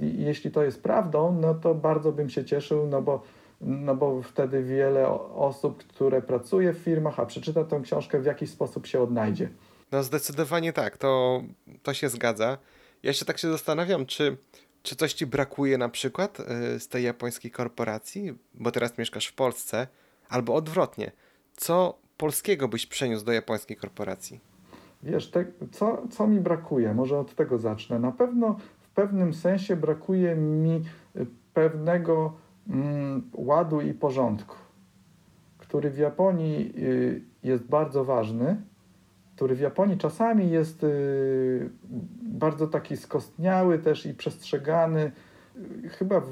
jeśli 0.00 0.50
to 0.50 0.62
jest 0.62 0.82
prawdą, 0.82 1.38
no 1.40 1.54
to 1.54 1.74
bardzo 1.74 2.12
bym 2.12 2.30
się 2.30 2.44
cieszył, 2.44 2.86
no 2.86 3.02
bo, 3.02 3.22
no 3.60 3.94
bo 3.94 4.22
wtedy 4.22 4.62
wiele 4.62 5.08
osób, 5.34 5.84
które 5.84 6.22
pracuje 6.22 6.72
w 6.72 6.78
firmach, 6.78 7.20
a 7.20 7.26
przeczyta 7.26 7.64
tę 7.64 7.80
książkę, 7.84 8.20
w 8.20 8.24
jakiś 8.24 8.50
sposób 8.50 8.86
się 8.86 9.00
odnajdzie. 9.00 9.48
No 9.92 10.02
zdecydowanie 10.02 10.72
tak, 10.72 10.98
to, 10.98 11.42
to 11.82 11.94
się 11.94 12.08
zgadza. 12.08 12.58
Ja 13.02 13.12
się 13.12 13.24
tak 13.24 13.38
się 13.38 13.50
zastanawiam, 13.50 14.06
czy, 14.06 14.36
czy 14.82 14.96
coś 14.96 15.12
ci 15.12 15.26
brakuje 15.26 15.78
na 15.78 15.88
przykład 15.88 16.40
y, 16.40 16.80
z 16.80 16.88
tej 16.88 17.04
japońskiej 17.04 17.50
korporacji, 17.50 18.34
bo 18.54 18.70
teraz 18.70 18.98
mieszkasz 18.98 19.26
w 19.26 19.34
Polsce, 19.34 19.86
albo 20.28 20.54
odwrotnie. 20.54 21.12
Co 21.56 21.98
polskiego 22.16 22.68
byś 22.68 22.86
przeniósł 22.86 23.24
do 23.24 23.32
japońskiej 23.32 23.76
korporacji? 23.76 24.53
Wiesz, 25.04 25.30
te, 25.30 25.44
co, 25.72 26.02
co 26.10 26.26
mi 26.26 26.40
brakuje? 26.40 26.94
Może 26.94 27.18
od 27.18 27.34
tego 27.34 27.58
zacznę. 27.58 27.98
Na 27.98 28.12
pewno 28.12 28.56
w 28.80 28.88
pewnym 28.90 29.34
sensie 29.34 29.76
brakuje 29.76 30.36
mi 30.36 30.82
y, 31.16 31.26
pewnego 31.54 32.32
mm, 32.70 33.30
ładu 33.32 33.80
i 33.80 33.94
porządku, 33.94 34.56
który 35.58 35.90
w 35.90 35.98
Japonii 35.98 36.72
y, 36.78 37.22
jest 37.42 37.64
bardzo 37.64 38.04
ważny, 38.04 38.56
który 39.36 39.54
w 39.54 39.60
Japonii 39.60 39.98
czasami 39.98 40.50
jest 40.50 40.84
y, 40.84 41.70
bardzo 42.22 42.66
taki 42.66 42.96
skostniały 42.96 43.78
też 43.78 44.06
i 44.06 44.14
przestrzegany, 44.14 45.12
y, 45.84 45.88
chyba 45.88 46.20
w, 46.20 46.28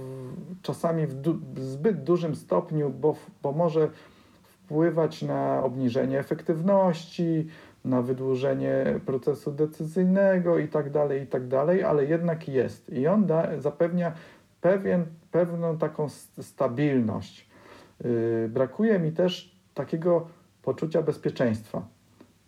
czasami 0.62 1.06
w, 1.06 1.14
du, 1.14 1.38
w 1.54 1.60
zbyt 1.60 2.04
dużym 2.04 2.36
stopniu, 2.36 2.90
bo, 2.90 3.16
bo 3.42 3.52
może 3.52 3.90
wpływać 4.42 5.22
na 5.22 5.62
obniżenie 5.64 6.18
efektywności, 6.18 7.48
na 7.84 8.02
wydłużenie 8.02 9.00
procesu 9.06 9.52
decyzyjnego 9.52 10.58
i 10.58 10.68
tak 10.68 10.90
dalej, 10.90 11.22
i 11.22 11.26
tak 11.26 11.48
dalej, 11.48 11.84
ale 11.84 12.04
jednak 12.04 12.48
jest. 12.48 12.92
I 12.92 13.06
on 13.06 13.26
da, 13.26 13.60
zapewnia 13.60 14.12
pewien, 14.60 15.04
pewną 15.30 15.78
taką 15.78 16.08
stabilność. 16.40 17.48
Yy, 18.04 18.48
brakuje 18.48 18.98
mi 18.98 19.12
też 19.12 19.56
takiego 19.74 20.28
poczucia 20.62 21.02
bezpieczeństwa. 21.02 21.86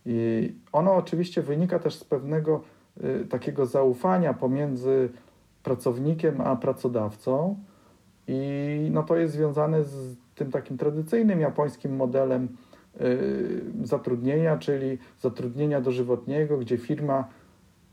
I 0.06 0.52
ono 0.72 0.94
oczywiście 0.94 1.42
wynika 1.42 1.78
też 1.78 1.94
z 1.94 2.04
pewnego 2.04 2.62
y, 3.04 3.26
takiego 3.26 3.66
zaufania 3.66 4.34
pomiędzy 4.34 5.08
pracownikiem 5.62 6.40
a 6.40 6.56
pracodawcą. 6.56 7.56
I 8.28 8.88
no 8.92 9.02
to 9.02 9.16
jest 9.16 9.34
związane 9.34 9.84
z 9.84 10.16
tym 10.34 10.50
takim 10.50 10.78
tradycyjnym 10.78 11.40
japońskim 11.40 11.96
modelem 11.96 12.48
zatrudnienia, 13.82 14.58
czyli 14.58 14.98
zatrudnienia 15.20 15.80
dożywotniego, 15.80 16.58
gdzie 16.58 16.78
firma 16.78 17.28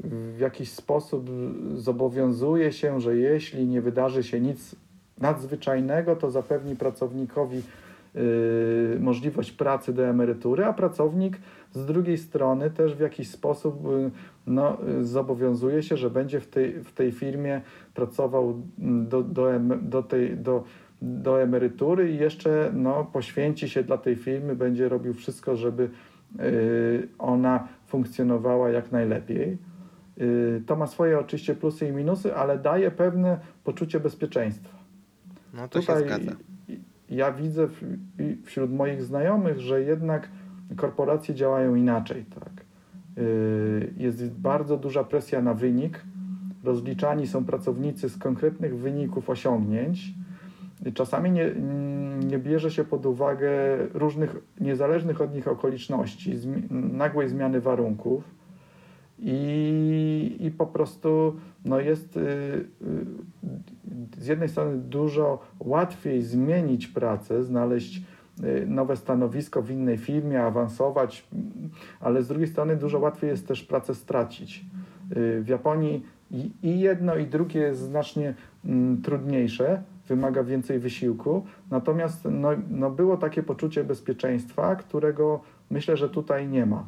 w 0.03 0.39
jakiś 0.39 0.71
sposób 0.71 1.29
zobowiązuje 1.75 2.71
się, 2.71 3.01
że 3.01 3.17
jeśli 3.17 3.67
nie 3.67 3.81
wydarzy 3.81 4.23
się 4.23 4.39
nic 4.39 4.75
nadzwyczajnego, 5.17 6.15
to 6.15 6.31
zapewni 6.31 6.75
pracownikowi 6.75 7.61
y, 8.15 8.97
możliwość 8.99 9.51
pracy 9.51 9.93
do 9.93 10.07
emerytury, 10.07 10.65
a 10.65 10.73
pracownik 10.73 11.37
z 11.73 11.85
drugiej 11.85 12.17
strony 12.17 12.69
też 12.71 12.95
w 12.95 12.99
jakiś 12.99 13.29
sposób 13.29 13.85
y, 13.85 14.11
no, 14.47 14.77
y, 14.99 15.05
zobowiązuje 15.05 15.83
się, 15.83 15.97
że 15.97 16.09
będzie 16.09 16.39
w 16.39 16.47
tej, 16.47 16.83
w 16.83 16.93
tej 16.93 17.11
firmie 17.11 17.61
pracował 17.93 18.61
do, 18.77 19.23
do, 19.23 19.49
do, 19.81 20.03
tej, 20.03 20.37
do, 20.37 20.63
do 21.01 21.41
emerytury 21.41 22.11
i 22.11 22.17
jeszcze 22.17 22.71
no, 22.73 23.05
poświęci 23.13 23.69
się 23.69 23.83
dla 23.83 23.97
tej 23.97 24.15
firmy, 24.15 24.55
będzie 24.55 24.89
robił 24.89 25.13
wszystko, 25.13 25.55
żeby 25.55 25.89
y, 26.39 27.07
ona 27.19 27.67
funkcjonowała 27.87 28.69
jak 28.69 28.91
najlepiej. 28.91 29.57
Y, 30.21 30.61
To 30.65 30.75
ma 30.75 30.87
swoje 30.87 31.19
oczywiście 31.19 31.55
plusy 31.55 31.87
i 31.87 31.91
minusy, 31.91 32.35
ale 32.35 32.59
daje 32.59 32.91
pewne 32.91 33.39
poczucie 33.63 33.99
bezpieczeństwa. 33.99 34.77
No 35.53 35.67
to 35.67 35.81
się 35.81 35.97
zgadza. 35.99 36.31
ja 37.09 37.31
widzę 37.31 37.67
w, 37.67 37.81
wśród 38.43 38.71
moich 38.73 39.03
znajomych, 39.03 39.59
że 39.59 39.81
jednak 39.81 40.29
korporacje 40.75 41.35
działają 41.35 41.75
inaczej. 41.75 42.25
Tak? 42.25 42.65
Yy, 43.17 43.93
Jest 43.97 44.33
bardzo 44.33 44.77
duża 44.77 45.03
presja 45.03 45.41
na 45.41 45.53
wynik. 45.53 46.03
Rozliczani 46.63 47.27
są 47.27 47.45
pracownicy 47.45 48.09
z 48.09 48.17
konkretnych 48.17 48.77
wyników 48.77 49.29
osiągnięć. 49.29 50.13
Czasami 50.93 51.31
nie, 51.31 51.51
nie 52.27 52.39
bierze 52.39 52.71
się 52.71 52.83
pod 52.83 53.05
uwagę 53.05 53.49
różnych 53.93 54.35
niezależnych 54.59 55.21
od 55.21 55.33
nich 55.35 55.47
okoliczności, 55.47 56.37
zmi- 56.37 56.71
nagłej 56.71 57.29
zmiany 57.29 57.61
warunków. 57.61 58.23
I, 59.19 60.37
i 60.39 60.51
po 60.51 60.65
prostu 60.67 61.35
no 61.65 61.79
jest 61.79 62.17
y, 62.17 62.19
y, 62.19 62.65
z 64.17 64.27
jednej 64.27 64.49
strony 64.49 64.77
dużo 64.77 65.39
łatwiej 65.59 66.21
zmienić 66.21 66.87
pracę, 66.87 67.43
znaleźć 67.43 68.01
y, 68.43 68.65
nowe 68.67 68.95
stanowisko 68.95 69.61
w 69.61 69.71
innej 69.71 69.97
firmie, 69.97 70.43
awansować, 70.43 71.27
ale 71.99 72.23
z 72.23 72.27
drugiej 72.27 72.47
strony 72.47 72.75
dużo 72.75 72.99
łatwiej 72.99 73.29
jest 73.29 73.47
też 73.47 73.63
pracę 73.63 73.95
stracić. 73.95 74.65
Y, 75.17 75.41
W 75.41 75.47
Japonii 75.47 76.03
i, 76.31 76.51
i 76.63 76.79
jedno, 76.79 77.15
i 77.15 77.27
drugie 77.27 77.59
jest 77.59 77.79
znacznie 77.81 78.33
mm, 78.65 79.01
trudniejsze, 79.01 79.83
wymaga 80.07 80.43
więcej 80.43 80.79
wysiłku, 80.79 81.45
natomiast 81.71 82.27
no, 82.31 82.49
no 82.69 82.89
było 82.91 83.17
takie 83.17 83.43
poczucie 83.43 83.83
bezpieczeństwa, 83.83 84.75
którego 84.75 85.41
myślę, 85.69 85.97
że 85.97 86.09
tutaj 86.09 86.47
nie 86.47 86.65
ma. 86.65 86.87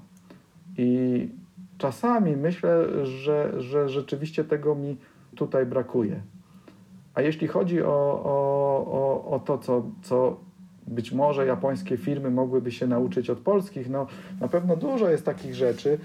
I 0.77 1.29
czasami 1.77 2.37
myślę, 2.37 3.05
że, 3.05 3.61
że 3.61 3.89
rzeczywiście 3.89 4.43
tego 4.43 4.75
mi 4.75 4.97
tutaj 5.35 5.65
brakuje. 5.65 6.21
A 7.13 7.21
jeśli 7.21 7.47
chodzi 7.47 7.81
o, 7.81 8.21
o, 8.23 8.85
o, 8.91 9.31
o 9.35 9.39
to, 9.39 9.57
co, 9.57 9.83
co 10.01 10.37
być 10.87 11.11
może 11.11 11.45
japońskie 11.45 11.97
firmy 11.97 12.31
mogłyby 12.31 12.71
się 12.71 12.87
nauczyć 12.87 13.29
od 13.29 13.39
polskich, 13.39 13.89
no 13.89 14.07
na 14.41 14.47
pewno 14.47 14.75
dużo 14.75 15.09
jest 15.09 15.25
takich 15.25 15.55
rzeczy. 15.55 15.97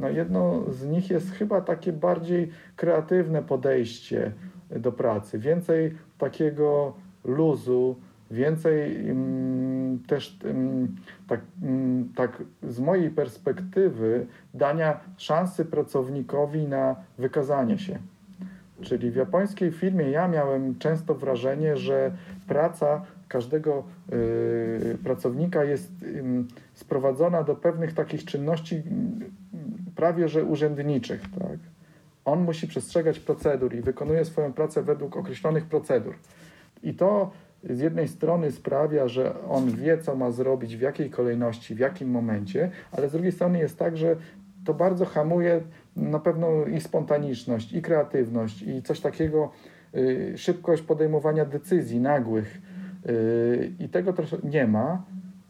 No, 0.00 0.08
jedno 0.08 0.62
z 0.70 0.86
nich 0.86 1.10
jest 1.10 1.30
chyba 1.30 1.60
takie 1.60 1.92
bardziej 1.92 2.50
kreatywne 2.76 3.42
podejście 3.42 4.32
do 4.70 4.92
pracy, 4.92 5.38
więcej 5.38 5.94
takiego 6.22 6.92
luzu, 7.24 7.96
więcej 8.30 9.08
mm, 9.10 9.98
też 10.06 10.38
mm, 10.44 10.96
tak, 11.28 11.40
mm, 11.62 12.08
tak 12.16 12.42
z 12.62 12.80
mojej 12.80 13.10
perspektywy 13.10 14.26
dania 14.54 15.00
szansy 15.16 15.64
pracownikowi 15.64 16.68
na 16.68 16.96
wykazanie 17.18 17.78
się. 17.78 17.98
Czyli 18.82 19.10
w 19.10 19.16
japońskiej 19.16 19.72
firmie 19.72 20.10
ja 20.10 20.28
miałem 20.28 20.78
często 20.78 21.14
wrażenie, 21.14 21.76
że 21.76 22.12
praca 22.48 23.02
każdego 23.28 23.84
y, 24.12 24.98
pracownika 25.04 25.64
jest 25.64 25.90
ym, 26.02 26.48
sprowadzona 26.74 27.42
do 27.42 27.54
pewnych 27.54 27.92
takich 27.92 28.24
czynności 28.24 28.74
ym, 28.76 29.20
prawie 29.96 30.28
że 30.28 30.44
urzędniczych. 30.44 31.22
Tak? 31.38 31.71
On 32.24 32.42
musi 32.44 32.66
przestrzegać 32.66 33.20
procedur 33.20 33.74
i 33.74 33.80
wykonuje 33.80 34.24
swoją 34.24 34.52
pracę 34.52 34.82
według 34.82 35.16
określonych 35.16 35.64
procedur. 35.64 36.14
I 36.82 36.94
to 36.94 37.30
z 37.70 37.80
jednej 37.80 38.08
strony 38.08 38.52
sprawia, 38.52 39.08
że 39.08 39.34
on 39.48 39.70
wie, 39.70 39.98
co 39.98 40.16
ma 40.16 40.30
zrobić, 40.30 40.76
w 40.76 40.80
jakiej 40.80 41.10
kolejności, 41.10 41.74
w 41.74 41.78
jakim 41.78 42.10
momencie, 42.10 42.70
ale 42.92 43.08
z 43.08 43.12
drugiej 43.12 43.32
strony 43.32 43.58
jest 43.58 43.78
tak, 43.78 43.96
że 43.96 44.16
to 44.64 44.74
bardzo 44.74 45.04
hamuje 45.04 45.60
na 45.96 46.18
pewno 46.18 46.66
i 46.66 46.80
spontaniczność, 46.80 47.72
i 47.72 47.82
kreatywność, 47.82 48.62
i 48.62 48.82
coś 48.82 49.00
takiego, 49.00 49.50
y, 49.94 50.32
szybkość 50.36 50.82
podejmowania 50.82 51.44
decyzji 51.44 52.00
nagłych. 52.00 52.60
Y, 53.08 53.72
I 53.78 53.88
tego 53.88 54.12
troszkę 54.12 54.36
nie 54.44 54.66
ma. 54.66 55.02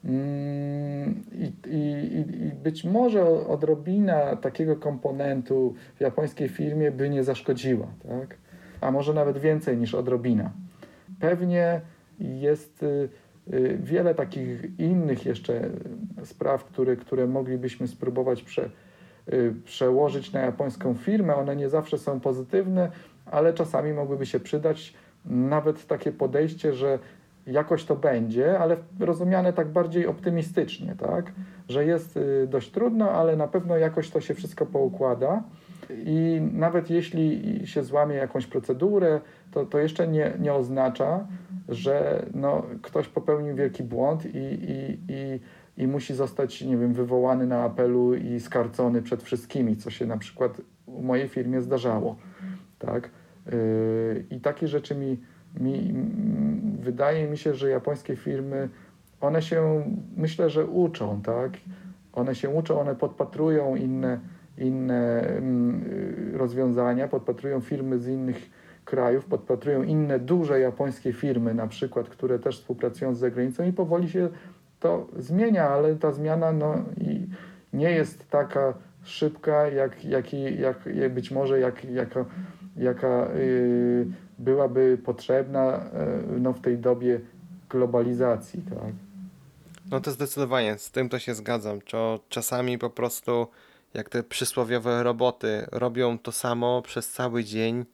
Mm, 0.04 1.22
I, 1.32 1.52
i, 1.70 2.18
i- 2.46 2.52
być 2.62 2.84
może 2.84 3.22
odrobina 3.46 4.36
takiego 4.36 4.76
komponentu 4.76 5.74
w 5.96 6.00
japońskiej 6.00 6.48
firmie 6.48 6.90
by 6.90 7.10
nie 7.10 7.24
zaszkodziła, 7.24 7.86
tak? 8.08 8.36
a 8.80 8.90
może 8.90 9.14
nawet 9.14 9.38
więcej 9.38 9.76
niż 9.76 9.94
odrobina. 9.94 10.50
Pewnie 11.20 11.80
jest 12.18 12.82
y, 12.82 13.08
y, 13.54 13.78
wiele 13.82 14.14
takich 14.14 14.78
innych 14.78 15.26
jeszcze 15.26 15.70
spraw, 16.24 16.64
które, 16.64 16.96
które 16.96 17.26
moglibyśmy 17.26 17.88
spróbować 17.88 18.42
prze, 18.42 18.70
y, 19.32 19.54
przełożyć 19.64 20.32
na 20.32 20.40
japońską 20.40 20.94
firmę. 20.94 21.34
One 21.36 21.56
nie 21.56 21.68
zawsze 21.68 21.98
są 21.98 22.20
pozytywne, 22.20 22.90
ale 23.26 23.52
czasami 23.54 23.92
mogłyby 23.92 24.26
się 24.26 24.40
przydać. 24.40 24.94
nawet 25.24 25.86
takie 25.86 26.12
podejście, 26.12 26.72
że 26.72 26.98
jakoś 27.46 27.84
to 27.84 27.96
będzie, 27.96 28.58
ale 28.58 28.76
rozumiane 29.00 29.52
tak 29.52 29.68
bardziej 29.68 30.06
optymistycznie, 30.06 30.94
tak? 30.98 31.32
Że 31.68 31.84
jest 31.84 32.16
y, 32.16 32.46
dość 32.50 32.70
trudno, 32.70 33.10
ale 33.10 33.36
na 33.36 33.48
pewno 33.48 33.76
jakoś 33.76 34.10
to 34.10 34.20
się 34.20 34.34
wszystko 34.34 34.66
poukłada. 34.66 35.42
I 35.90 36.40
nawet 36.52 36.90
jeśli 36.90 37.42
się 37.66 37.82
złamie 37.82 38.16
jakąś 38.16 38.46
procedurę, 38.46 39.20
to, 39.50 39.66
to 39.66 39.78
jeszcze 39.78 40.08
nie, 40.08 40.32
nie 40.38 40.54
oznacza, 40.54 41.26
że 41.68 42.26
no, 42.34 42.62
ktoś 42.82 43.08
popełnił 43.08 43.56
wielki 43.56 43.82
błąd 43.82 44.26
i, 44.26 44.38
i, 44.38 44.98
i, 45.08 45.40
i 45.82 45.86
musi 45.86 46.14
zostać, 46.14 46.62
nie 46.62 46.76
wiem, 46.76 46.92
wywołany 46.92 47.46
na 47.46 47.62
apelu 47.62 48.14
i 48.14 48.40
skarcony 48.40 49.02
przed 49.02 49.22
wszystkimi, 49.22 49.76
co 49.76 49.90
się 49.90 50.06
na 50.06 50.16
przykład 50.16 50.60
w 50.88 51.02
mojej 51.02 51.28
firmie 51.28 51.60
zdarzało. 51.60 52.16
Tak? 52.78 53.10
Yy, 53.46 54.24
I 54.30 54.40
takie 54.40 54.68
rzeczy 54.68 54.94
mi, 54.94 55.20
mi, 55.60 55.94
wydaje 56.80 57.28
mi 57.28 57.38
się, 57.38 57.54
że 57.54 57.70
japońskie 57.70 58.16
firmy, 58.16 58.68
one 59.20 59.42
się, 59.42 59.82
myślę, 60.16 60.50
że 60.50 60.66
uczą, 60.66 61.22
tak? 61.22 61.52
One 62.12 62.34
się 62.34 62.50
uczą, 62.50 62.80
one 62.80 62.94
podpatrują 62.94 63.76
inne, 63.76 64.20
inne 64.58 65.24
rozwiązania, 66.32 67.08
podpatrują 67.08 67.60
firmy 67.60 67.98
z 67.98 68.08
innych 68.08 68.50
krajów, 68.84 69.24
podpatrują 69.24 69.82
inne 69.82 70.18
duże 70.18 70.60
japońskie 70.60 71.12
firmy, 71.12 71.54
na 71.54 71.66
przykład, 71.66 72.08
które 72.08 72.38
też 72.38 72.60
współpracują 72.60 73.14
z 73.14 73.18
zagranicą 73.18 73.64
i 73.64 73.72
powoli 73.72 74.08
się 74.08 74.28
to 74.80 75.06
zmienia, 75.16 75.68
ale 75.68 75.96
ta 75.96 76.12
zmiana 76.12 76.52
no, 76.52 76.74
i 77.00 77.26
nie 77.72 77.90
jest 77.90 78.30
taka 78.30 78.74
szybka, 79.02 79.68
jak, 79.68 80.04
jak, 80.04 80.32
jak, 80.32 80.86
jak 80.94 81.14
być 81.14 81.30
może 81.30 81.60
jak, 81.60 81.84
jaka, 81.84 82.24
jaka 82.76 83.28
yy, 83.34 84.06
byłaby 84.38 84.98
potrzebna 85.04 85.84
yy, 86.32 86.40
no, 86.40 86.52
w 86.52 86.60
tej 86.60 86.78
dobie 86.78 87.20
globalizacji. 87.70 88.62
Tak? 88.62 88.92
No 89.90 90.00
to 90.00 90.10
zdecydowanie, 90.10 90.78
z 90.78 90.90
tym 90.90 91.08
to 91.08 91.18
się 91.18 91.34
zgadzam. 91.34 91.78
Czasami 92.28 92.78
po 92.78 92.90
prostu 92.90 93.46
jak 93.94 94.08
te 94.08 94.22
przysłowiowe 94.22 95.02
roboty 95.02 95.66
robią 95.72 96.18
to 96.18 96.32
samo 96.32 96.82
przez 96.82 97.10
cały 97.10 97.44
dzień, 97.44 97.84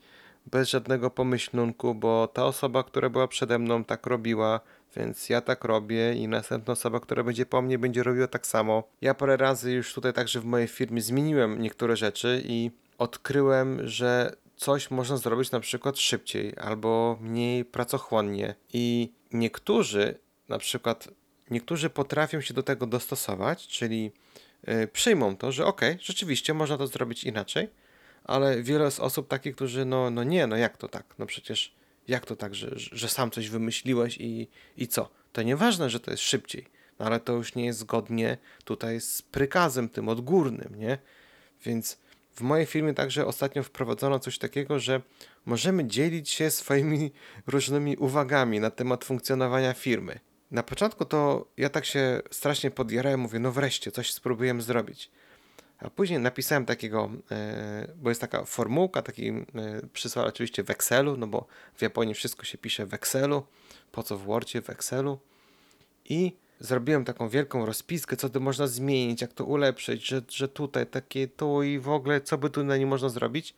bez 0.47 0.69
żadnego 0.69 1.11
pomyślunku, 1.11 1.95
bo 1.95 2.29
ta 2.29 2.45
osoba, 2.45 2.83
która 2.83 3.11
była 3.11 3.29
przede 3.29 3.59
mną, 3.59 3.85
tak 3.85 4.07
robiła, 4.07 4.61
więc 4.97 5.29
ja 5.29 5.41
tak 5.41 5.65
robię 5.65 6.15
i 6.15 6.29
następna 6.29 6.73
osoba, 6.73 7.01
która 7.01 7.25
będzie 7.25 7.47
po 7.47 7.63
mnie, 7.63 7.79
będzie 7.79 8.03
robiła 8.03 8.27
tak 8.27 8.47
samo. 8.47 8.83
Ja 9.01 9.15
parę 9.15 9.37
razy 9.37 9.73
już 9.73 9.95
tutaj 9.95 10.13
także 10.13 10.41
w 10.41 10.45
mojej 10.45 10.69
firmie 10.69 11.03
zmieniłem 11.03 11.63
niektóre 11.63 11.97
rzeczy 11.97 12.43
i 12.45 12.71
odkryłem, 12.99 13.87
że 13.87 14.37
coś 14.59 14.91
można 14.91 15.17
zrobić 15.17 15.51
na 15.51 15.61
przykład 15.61 15.99
szybciej 15.99 16.55
albo 16.57 17.19
mniej 17.21 17.65
pracochłonnie. 17.65 18.55
I 18.73 19.13
niektórzy, 19.33 20.19
na 20.49 20.59
przykład, 20.59 21.09
niektórzy 21.51 21.91
potrafią 21.91 22.41
się 22.41 22.55
do 22.55 22.63
tego 22.63 22.87
dostosować, 22.87 23.69
czyli 23.69 24.13
yy, 24.67 24.89
przyjmą 24.89 25.37
to, 25.37 25.53
że 25.53 25.67
ok, 25.67 25.81
rzeczywiście 26.01 26.55
można 26.55 26.79
to 26.79 26.87
zrobić 26.87 27.25
inaczej 27.25 27.69
ale 28.29 28.63
wiele 28.63 28.85
jest 28.85 29.01
osób 29.01 29.29
takich, 29.29 29.55
którzy 29.55 29.85
no, 29.85 30.11
no 30.11 30.25
nie, 30.25 30.47
no 30.47 30.57
jak 30.57 30.77
to 30.77 30.89
tak? 30.89 31.15
No 31.19 31.27
przecież 31.27 31.75
jak 32.09 32.27
to 32.27 32.37
tak, 32.37 32.55
że, 32.55 32.71
że 32.75 33.09
sam 33.09 33.31
coś 33.31 33.49
wymyśliłeś 33.49 34.17
i, 34.21 34.49
i 34.77 34.89
co? 34.89 35.11
To 35.33 35.43
nieważne, 35.43 35.91
że 35.91 36.01
to 36.01 36.11
jest 36.11 36.23
szybciej, 36.23 36.67
no 36.99 37.07
ale 37.07 37.21
to 37.21 37.33
już 37.33 37.55
nie 37.55 37.65
jest 37.65 37.79
zgodnie 37.79 38.39
tutaj 38.65 39.01
z 39.01 39.23
prykazem 39.23 39.89
tym 39.89 40.09
odgórnym, 40.09 40.75
nie? 40.79 40.99
Więc 41.65 41.99
w 42.39 42.41
mojej 42.41 42.67
firmie 42.67 42.95
także 42.95 43.27
ostatnio 43.27 43.63
wprowadzono 43.63 44.19
coś 44.19 44.39
takiego, 44.39 44.79
że 44.79 45.01
możemy 45.47 45.87
dzielić 45.87 46.31
się 46.31 46.51
swoimi 46.51 47.13
różnymi 47.47 47.97
uwagami 47.97 48.61
na 48.61 48.71
temat 48.71 49.05
funkcjonowania 49.05 49.75
firmy. 49.75 50.21
Na 50.51 50.63
początku 50.63 51.05
to 51.05 51.49
ja 51.57 51.69
tak 51.69 51.85
się 51.85 52.23
strasznie 52.31 52.71
podjarałem, 52.71 53.21
mówię, 53.21 53.39
no 53.39 53.53
wreszcie, 53.53 53.93
coś 53.93 54.13
spróbujemy 54.13 54.63
zrobić. 54.63 55.11
A 55.79 55.91
później 55.91 56.19
napisałem 56.19 56.65
takiego, 56.65 57.11
e, 57.31 57.89
bo 57.97 58.09
jest 58.09 58.21
taka 58.21 58.45
formułka, 58.45 59.03
taki 59.03 59.29
e, 59.29 59.45
przysłał 59.93 60.27
oczywiście 60.27 60.65
w 60.65 60.71
Excelu, 60.71 61.17
no 61.17 61.27
bo 61.27 61.47
w 61.75 61.83
Japonii 61.83 62.15
wszystko 62.15 62.45
się 62.45 62.59
pisze 62.59 62.87
w 62.87 62.95
Excelu, 62.95 63.47
po 63.93 64.03
co 64.03 64.19
w 64.19 64.23
Wordzie, 64.23 64.63
w 64.63 64.71
Excelu. 64.71 65.19
I 66.05 66.37
zrobiłem 66.61 67.05
taką 67.05 67.29
wielką 67.29 67.67
rozpiskę, 67.67 68.17
co 68.17 68.29
tu 68.29 68.41
można 68.41 68.67
zmienić, 68.67 69.21
jak 69.21 69.33
to 69.33 69.45
ulepszyć, 69.45 70.07
że, 70.07 70.23
że 70.29 70.49
tutaj 70.49 70.87
takie 70.87 71.29
tu 71.29 71.63
i 71.63 71.79
w 71.79 71.89
ogóle, 71.89 72.21
co 72.21 72.39
by 72.39 72.51
tu 72.51 72.65
na 72.65 72.77
nim 72.77 72.89
można 72.89 73.09
zrobić. 73.09 73.55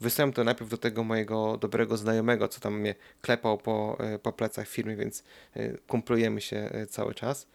Wysłałem 0.00 0.32
to 0.32 0.44
najpierw 0.44 0.70
do 0.70 0.78
tego 0.78 1.04
mojego 1.04 1.56
dobrego 1.56 1.96
znajomego, 1.96 2.48
co 2.48 2.60
tam 2.60 2.80
mnie 2.80 2.94
klepał 3.20 3.58
po, 3.58 3.96
e, 4.00 4.18
po 4.18 4.32
plecach 4.32 4.68
firmy, 4.68 4.96
więc 4.96 5.24
kumplujemy 5.86 6.40
się 6.40 6.70
cały 6.90 7.14
czas. 7.14 7.46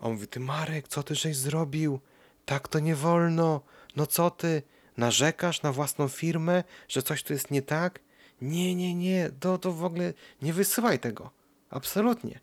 On 0.00 0.12
mówi, 0.12 0.26
ty 0.26 0.40
Marek, 0.40 0.88
co 0.88 1.02
ty 1.02 1.14
żeś 1.14 1.36
zrobił? 1.36 2.00
Tak 2.44 2.68
to 2.68 2.78
nie 2.78 2.94
wolno. 2.94 3.60
No 3.96 4.06
co 4.06 4.30
ty? 4.30 4.62
Narzekasz 4.96 5.62
na 5.62 5.72
własną 5.72 6.08
firmę, 6.08 6.64
że 6.88 7.02
coś 7.02 7.22
tu 7.22 7.32
jest 7.32 7.50
nie 7.50 7.62
tak? 7.62 8.00
Nie, 8.42 8.74
nie, 8.74 8.94
nie. 8.94 9.30
To, 9.40 9.58
to 9.58 9.72
w 9.72 9.84
ogóle 9.84 10.12
nie 10.42 10.52
wysyłaj 10.52 10.98
tego. 10.98 11.30
Absolutnie. 11.70 12.40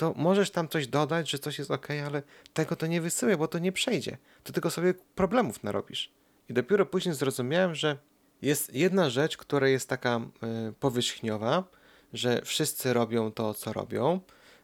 To 0.00 0.14
możesz 0.16 0.50
tam 0.50 0.68
coś 0.68 0.86
dodać, 0.86 1.30
że 1.30 1.38
coś 1.38 1.58
jest 1.58 1.70
ok, 1.70 1.88
ale 2.06 2.22
tego 2.54 2.76
to 2.76 2.86
nie 2.86 3.00
wysyłaj, 3.00 3.36
bo 3.36 3.48
to 3.48 3.58
nie 3.58 3.72
przejdzie. 3.72 4.18
To 4.44 4.52
tylko 4.52 4.70
sobie 4.70 4.94
problemów 5.14 5.62
narobisz. 5.62 6.12
I 6.48 6.54
dopiero 6.54 6.86
później 6.86 7.14
zrozumiałem, 7.14 7.74
że 7.74 7.98
jest 8.42 8.74
jedna 8.74 9.10
rzecz, 9.10 9.36
która 9.36 9.68
jest 9.68 9.88
taka 9.88 10.20
y, 10.68 10.72
powierzchniowa, 10.72 11.64
że 12.12 12.42
wszyscy 12.44 12.92
robią 12.92 13.32
to, 13.32 13.54
co 13.54 13.72
robią, 13.72 14.20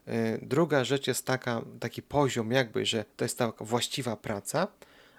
Y, 0.09 0.39
druga 0.43 0.85
rzecz 0.85 1.07
jest 1.07 1.27
taka, 1.27 1.63
taki 1.81 2.03
poziom 2.03 2.53
jakby, 2.53 2.87
że 2.87 3.05
to 3.17 3.25
jest 3.25 3.39
ta 3.39 3.53
właściwa 3.61 4.17
praca, 4.17 4.69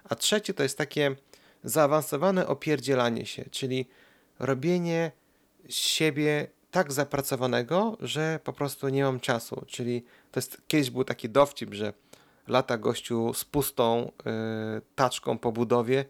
a 0.04 0.14
trzecie 0.14 0.54
to 0.54 0.62
jest 0.62 0.78
takie 0.78 1.16
zaawansowane 1.64 2.46
opierdzielanie 2.46 3.26
się, 3.26 3.44
czyli 3.50 3.88
robienie 4.38 5.12
z 5.68 5.74
siebie 5.74 6.46
tak 6.70 6.92
zapracowanego, 6.92 7.96
że 8.00 8.40
po 8.44 8.52
prostu 8.52 8.88
nie 8.88 9.04
mam 9.04 9.20
czasu. 9.20 9.64
Czyli 9.66 10.04
to 10.32 10.40
jest 10.40 10.62
kiedyś 10.68 10.90
był 10.90 11.04
taki 11.04 11.28
dowcip, 11.28 11.74
że 11.74 11.92
lata 12.48 12.78
gościu 12.78 13.34
z 13.34 13.44
pustą 13.44 14.12
yy, 14.24 14.32
taczką 14.94 15.38
po 15.38 15.52
budowie 15.52 16.04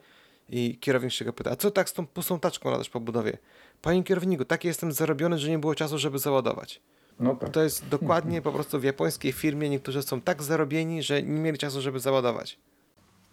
i 0.48 0.78
kierownik 0.80 1.12
się 1.12 1.24
go 1.24 1.32
pyta, 1.32 1.50
a 1.50 1.56
co 1.56 1.70
tak 1.70 1.88
z 1.88 1.92
tą 1.92 2.06
pustą 2.06 2.40
taczką 2.40 2.70
latasz 2.70 2.90
po 2.90 3.00
budowie? 3.00 3.38
Panie 3.82 4.04
kierowniku, 4.04 4.44
tak 4.44 4.64
jestem 4.64 4.92
zarobiony, 4.92 5.38
że 5.38 5.50
nie 5.50 5.58
było 5.58 5.74
czasu, 5.74 5.98
żeby 5.98 6.18
załadować. 6.18 6.80
No 7.20 7.36
tak. 7.36 7.50
To 7.50 7.62
jest 7.62 7.88
dokładnie 7.88 8.42
po 8.42 8.52
prostu 8.52 8.80
w 8.80 8.84
japońskiej 8.84 9.32
firmie 9.32 9.70
niektórzy 9.70 10.02
są 10.02 10.20
tak 10.20 10.42
zarobieni, 10.42 11.02
że 11.02 11.22
nie 11.22 11.40
mieli 11.40 11.58
czasu, 11.58 11.80
żeby 11.80 12.00
załadować. 12.00 12.58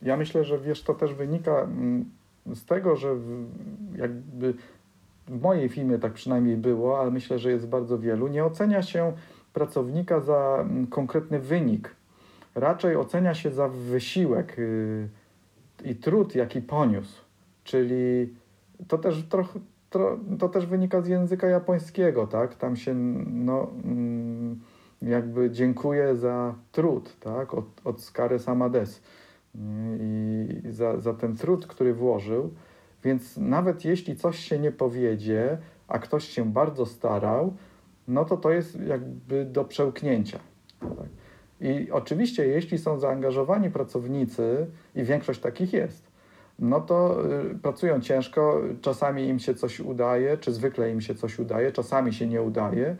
Ja 0.01 0.17
myślę, 0.17 0.43
że 0.43 0.59
wiesz, 0.59 0.83
to 0.83 0.93
też 0.93 1.13
wynika 1.13 1.61
mm, 1.61 2.11
z 2.53 2.65
tego, 2.65 2.95
że 2.95 3.15
jakby 3.95 4.53
w 5.27 5.41
mojej 5.41 5.69
firmie 5.69 5.99
tak 5.99 6.13
przynajmniej 6.13 6.57
było, 6.57 6.99
ale 6.99 7.11
myślę, 7.11 7.39
że 7.39 7.51
jest 7.51 7.67
bardzo 7.67 7.99
wielu, 7.99 8.27
nie 8.27 8.45
ocenia 8.45 8.81
się 8.81 9.13
pracownika 9.53 10.19
za 10.19 10.57
mm, 10.61 10.87
konkretny 10.87 11.39
wynik. 11.39 11.95
Raczej 12.55 12.95
ocenia 12.95 13.33
się 13.33 13.51
za 13.51 13.67
wysiłek 13.67 14.59
y, 14.59 15.09
i 15.83 15.95
trud, 15.95 16.35
jaki 16.35 16.61
poniósł. 16.61 17.21
Czyli 17.63 18.33
to 18.87 18.97
też 18.97 19.23
trochę 19.23 19.59
to, 20.39 20.49
też 20.49 20.65
wynika 20.65 21.01
z 21.01 21.07
języka 21.07 21.47
japońskiego, 21.47 22.27
tak? 22.27 22.55
Tam 22.55 22.75
się 22.75 22.93
no, 23.25 23.67
mm, 23.83 24.59
jakby 25.01 25.51
dziękuję 25.51 26.15
za 26.15 26.55
trud, 26.71 27.19
tak? 27.19 27.53
Od, 27.53 27.65
od 27.83 28.01
Skary 28.01 28.39
Samades 28.39 29.01
i 29.99 30.47
za, 30.69 30.99
za 30.99 31.13
ten 31.13 31.37
trud, 31.37 31.67
który 31.67 31.93
włożył. 31.93 32.53
Więc 33.05 33.37
nawet 33.37 33.85
jeśli 33.85 34.15
coś 34.15 34.39
się 34.39 34.59
nie 34.59 34.71
powiedzie, 34.71 35.57
a 35.87 35.99
ktoś 35.99 36.29
się 36.29 36.45
bardzo 36.45 36.85
starał, 36.85 37.53
no 38.07 38.25
to 38.25 38.37
to 38.37 38.51
jest 38.51 38.79
jakby 38.81 39.45
do 39.45 39.65
przełknięcia. 39.65 40.39
Tak? 40.79 41.09
I 41.61 41.91
oczywiście, 41.91 42.47
jeśli 42.47 42.77
są 42.77 42.99
zaangażowani 42.99 43.71
pracownicy, 43.71 44.67
i 44.95 45.03
większość 45.03 45.39
takich 45.39 45.73
jest, 45.73 46.11
no 46.59 46.81
to 46.81 47.25
y, 47.51 47.55
pracują 47.55 48.01
ciężko, 48.01 48.61
czasami 48.81 49.27
im 49.27 49.39
się 49.39 49.53
coś 49.53 49.79
udaje, 49.79 50.37
czy 50.37 50.51
zwykle 50.53 50.91
im 50.91 51.01
się 51.01 51.15
coś 51.15 51.39
udaje, 51.39 51.71
czasami 51.71 52.13
się 52.13 52.27
nie 52.27 52.41
udaje. 52.41 52.95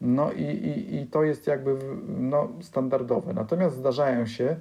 No 0.00 0.32
i, 0.32 0.42
i, 0.42 0.96
i 0.96 1.06
to 1.06 1.24
jest 1.24 1.46
jakby 1.46 1.76
no, 2.08 2.48
standardowe. 2.60 3.34
Natomiast 3.34 3.76
zdarzają 3.76 4.26
się 4.26 4.56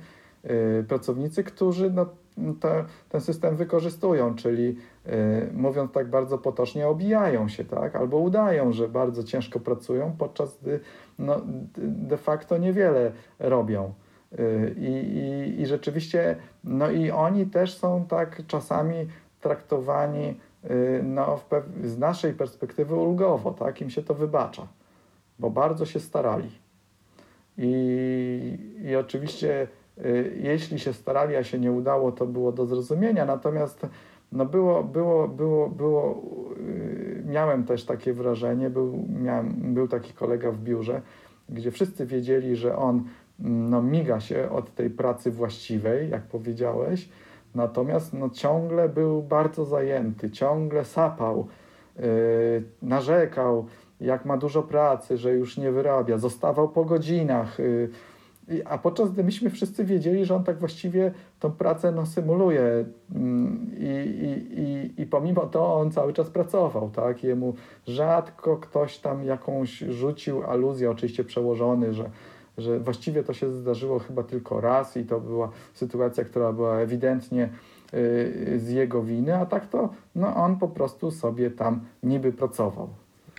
pracownicy, 0.88 1.44
którzy 1.44 1.92
no, 1.92 2.06
te, 2.60 2.86
ten 3.10 3.22
system 3.22 3.56
wykorzystują, 3.56 4.36
czyli 4.36 4.78
y, 5.08 5.50
mówiąc 5.54 5.92
tak 5.92 6.10
bardzo 6.10 6.38
potocznie, 6.38 6.88
obijają 6.88 7.48
się, 7.48 7.66
tak? 7.66 7.96
albo 7.96 8.18
udają, 8.18 8.72
że 8.72 8.88
bardzo 8.88 9.24
ciężko 9.24 9.60
pracują, 9.60 10.16
podczas 10.18 10.58
gdy 10.62 10.80
no, 11.20 11.42
de 11.78 12.18
facto 12.18 12.58
niewiele 12.58 13.12
robią. 13.40 13.94
I, 14.78 14.92
i, 14.92 15.62
I 15.62 15.66
rzeczywiście, 15.66 16.36
no 16.64 16.92
i 16.92 17.12
oni 17.12 17.46
też 17.46 17.78
są 17.78 18.06
tak 18.06 18.42
czasami 18.48 19.08
traktowani 19.42 20.40
y, 20.70 21.02
no, 21.04 21.40
z 21.84 21.98
naszej 21.98 22.34
perspektywy 22.34 22.96
ulgowo, 22.96 23.52
tak? 23.52 23.82
Im 23.82 23.90
się 23.90 24.04
to 24.04 24.14
wybacza, 24.14 24.68
bo 25.40 25.50
bardzo 25.50 25.86
się 25.86 26.00
starali. 26.00 26.52
I, 27.58 28.58
i 28.82 28.96
oczywiście, 28.96 29.64
y, 29.64 29.68
jeśli 30.38 30.80
się 30.80 30.94
starali, 30.94 31.36
a 31.36 31.44
się 31.44 31.60
nie 31.60 31.72
udało, 31.72 32.12
to 32.12 32.26
było 32.26 32.52
do 32.52 32.66
zrozumienia. 32.66 33.26
Natomiast 33.26 33.88
no 34.32 34.46
było, 34.46 34.84
było, 34.84 35.28
było, 35.28 35.70
było 35.70 36.22
y, 36.58 37.24
miałem 37.26 37.64
też 37.64 37.86
takie 37.86 38.14
wrażenie, 38.14 38.70
był, 38.70 39.06
miałem, 39.24 39.74
był 39.74 39.88
taki 39.88 40.14
kolega 40.14 40.52
w 40.52 40.58
biurze, 40.58 41.02
gdzie 41.50 41.72
wszyscy 41.72 42.06
wiedzieli, 42.06 42.56
że 42.56 42.78
on 42.78 43.04
mm, 43.40 43.70
no, 43.70 43.82
miga 43.82 44.20
się 44.20 44.50
od 44.50 44.76
tej 44.76 44.90
pracy 44.90 45.32
właściwej, 45.32 46.10
jak 46.10 46.24
powiedziałeś, 46.24 47.10
natomiast 47.56 48.14
no, 48.14 48.30
ciągle 48.30 48.90
był 48.90 49.22
bardzo 49.22 49.66
zajęty, 49.66 50.32
ciągle 50.32 50.86
sapał, 50.86 51.48
yy, 51.96 52.04
narzekał, 52.82 53.66
jak 54.02 54.26
ma 54.26 54.38
dużo 54.38 54.64
pracy, 54.64 55.18
że 55.18 55.34
już 55.34 55.58
nie 55.58 55.72
wyrabia, 55.72 56.18
zostawał 56.18 56.70
po 56.70 56.86
godzinach. 56.86 57.60
Yy, 57.60 57.90
a 58.66 58.78
podczas 58.78 59.12
gdy 59.12 59.24
myśmy 59.24 59.50
wszyscy 59.50 59.86
wiedzieli, 59.86 60.26
że 60.26 60.36
on 60.36 60.44
tak 60.44 60.60
właściwie 60.60 61.12
tą 61.40 61.52
pracę 61.52 61.92
no, 61.92 62.06
symuluje 62.06 62.86
mm, 63.16 63.72
i, 63.78 63.86
i, 63.86 64.62
i, 64.62 65.02
i 65.02 65.06
pomimo 65.06 65.46
to 65.46 65.76
on 65.76 65.92
cały 65.92 66.14
czas 66.14 66.30
pracował, 66.30 66.90
tak? 66.90 67.24
Jemu 67.24 67.56
rzadko 67.88 68.58
ktoś 68.58 68.98
tam 68.98 69.24
jakąś 69.24 69.78
rzucił 69.78 70.44
aluzję, 70.44 70.92
oczywiście 70.92 71.24
przełożony, 71.24 71.94
że, 71.94 72.10
że 72.58 72.80
właściwie 72.80 73.24
to 73.24 73.34
się 73.34 73.52
zdarzyło 73.52 74.00
chyba 74.00 74.24
tylko 74.24 74.62
raz 74.62 74.98
i 74.98 75.06
to 75.06 75.20
była 75.20 75.52
sytuacja, 75.74 76.24
która 76.24 76.54
była 76.54 76.80
ewidentnie 76.80 77.50
y, 77.94 78.60
z 78.60 78.70
jego 78.70 79.04
winy, 79.04 79.36
a 79.36 79.46
tak 79.46 79.70
to 79.70 79.90
no, 80.16 80.36
on 80.36 80.58
po 80.60 80.68
prostu 80.68 81.12
sobie 81.12 81.52
tam 81.52 81.82
niby 82.04 82.32
pracował. 82.32 82.90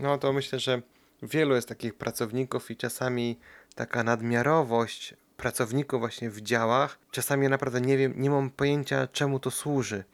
No 0.00 0.18
to 0.18 0.32
myślę, 0.32 0.58
że 0.58 0.82
wielu 1.22 1.54
jest 1.54 1.68
takich 1.68 1.94
pracowników 1.94 2.70
i 2.70 2.76
czasami 2.76 3.36
taka 3.76 4.02
nadmiarowość 4.02 5.14
pracowników 5.36 6.00
właśnie 6.00 6.30
w 6.30 6.40
działach, 6.40 6.98
czasami 7.10 7.48
naprawdę 7.48 7.80
nie 7.80 7.96
wiem, 7.96 8.14
nie 8.16 8.30
mam 8.30 8.50
pojęcia 8.50 9.06
czemu 9.06 9.38
to 9.38 9.50
służy, 9.50 10.04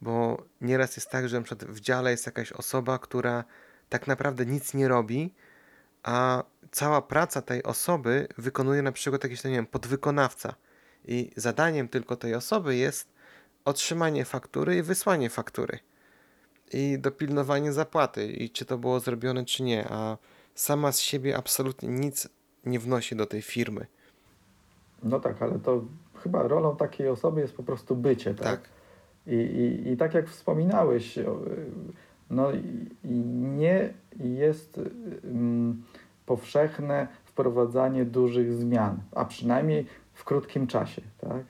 bo 0.00 0.44
nieraz 0.60 0.96
jest 0.96 1.10
tak, 1.10 1.28
że 1.28 1.40
na 1.40 1.44
w 1.68 1.80
dziale 1.80 2.10
jest 2.10 2.26
jakaś 2.26 2.52
osoba, 2.52 2.98
która 2.98 3.44
tak 3.88 4.06
naprawdę 4.06 4.46
nic 4.46 4.74
nie 4.74 4.88
robi, 4.88 5.34
a 6.02 6.44
cała 6.70 7.02
praca 7.02 7.42
tej 7.42 7.62
osoby 7.62 8.28
wykonuje 8.38 8.82
na 8.82 8.92
przykład 8.92 9.24
jakiś, 9.24 9.44
no 9.44 9.50
nie 9.50 9.56
wiem, 9.56 9.66
podwykonawca. 9.66 10.54
I 11.04 11.30
zadaniem 11.36 11.88
tylko 11.88 12.16
tej 12.16 12.34
osoby 12.34 12.76
jest 12.76 13.08
otrzymanie 13.64 14.24
faktury 14.24 14.76
i 14.76 14.82
wysłanie 14.82 15.30
faktury. 15.30 15.78
I 16.72 16.98
dopilnowanie 16.98 17.72
zapłaty. 17.72 18.26
I 18.26 18.50
czy 18.50 18.64
to 18.64 18.78
było 18.78 19.00
zrobione 19.00 19.44
czy 19.44 19.62
nie, 19.62 19.88
a 19.90 20.18
sama 20.54 20.92
z 20.92 21.00
siebie 21.00 21.36
absolutnie 21.36 21.88
nic 21.88 22.28
nie 22.66 22.78
wnosi 22.78 23.16
do 23.16 23.26
tej 23.26 23.42
firmy. 23.42 23.86
No 25.02 25.20
tak, 25.20 25.42
ale 25.42 25.58
to 25.58 25.84
chyba 26.22 26.48
rolą 26.48 26.76
takiej 26.76 27.08
osoby 27.08 27.40
jest 27.40 27.56
po 27.56 27.62
prostu 27.62 27.96
bycie, 27.96 28.34
tak? 28.34 28.46
Tak. 28.46 28.68
I, 29.26 29.34
i, 29.34 29.92
I 29.92 29.96
tak 29.96 30.14
jak 30.14 30.28
wspominałeś, 30.28 31.18
no 32.30 32.48
nie 33.56 33.94
jest 34.20 34.80
mm, 35.24 35.82
powszechne 36.26 37.08
wprowadzanie 37.24 38.04
dużych 38.04 38.52
zmian, 38.52 39.02
a 39.12 39.24
przynajmniej 39.24 39.86
w 40.12 40.24
krótkim 40.24 40.66
czasie, 40.66 41.02
tak? 41.18 41.44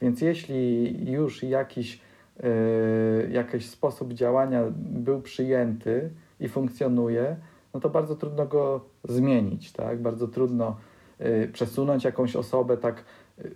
Więc 0.00 0.20
jeśli 0.20 0.94
już 1.12 1.42
jakiś, 1.42 2.00
y, 2.44 3.30
jakiś 3.32 3.70
sposób 3.70 4.12
działania 4.12 4.62
był 4.76 5.22
przyjęty 5.22 6.10
i 6.40 6.48
funkcjonuje, 6.48 7.36
no 7.74 7.80
to 7.80 7.88
bardzo 7.88 8.16
trudno 8.16 8.46
go 8.46 8.80
zmienić, 9.04 9.72
tak? 9.72 10.02
Bardzo 10.02 10.28
trudno 10.28 10.76
y, 11.20 11.50
przesunąć 11.52 12.04
jakąś 12.04 12.36
osobę 12.36 12.76
tak 12.76 13.04
y, 13.38 13.54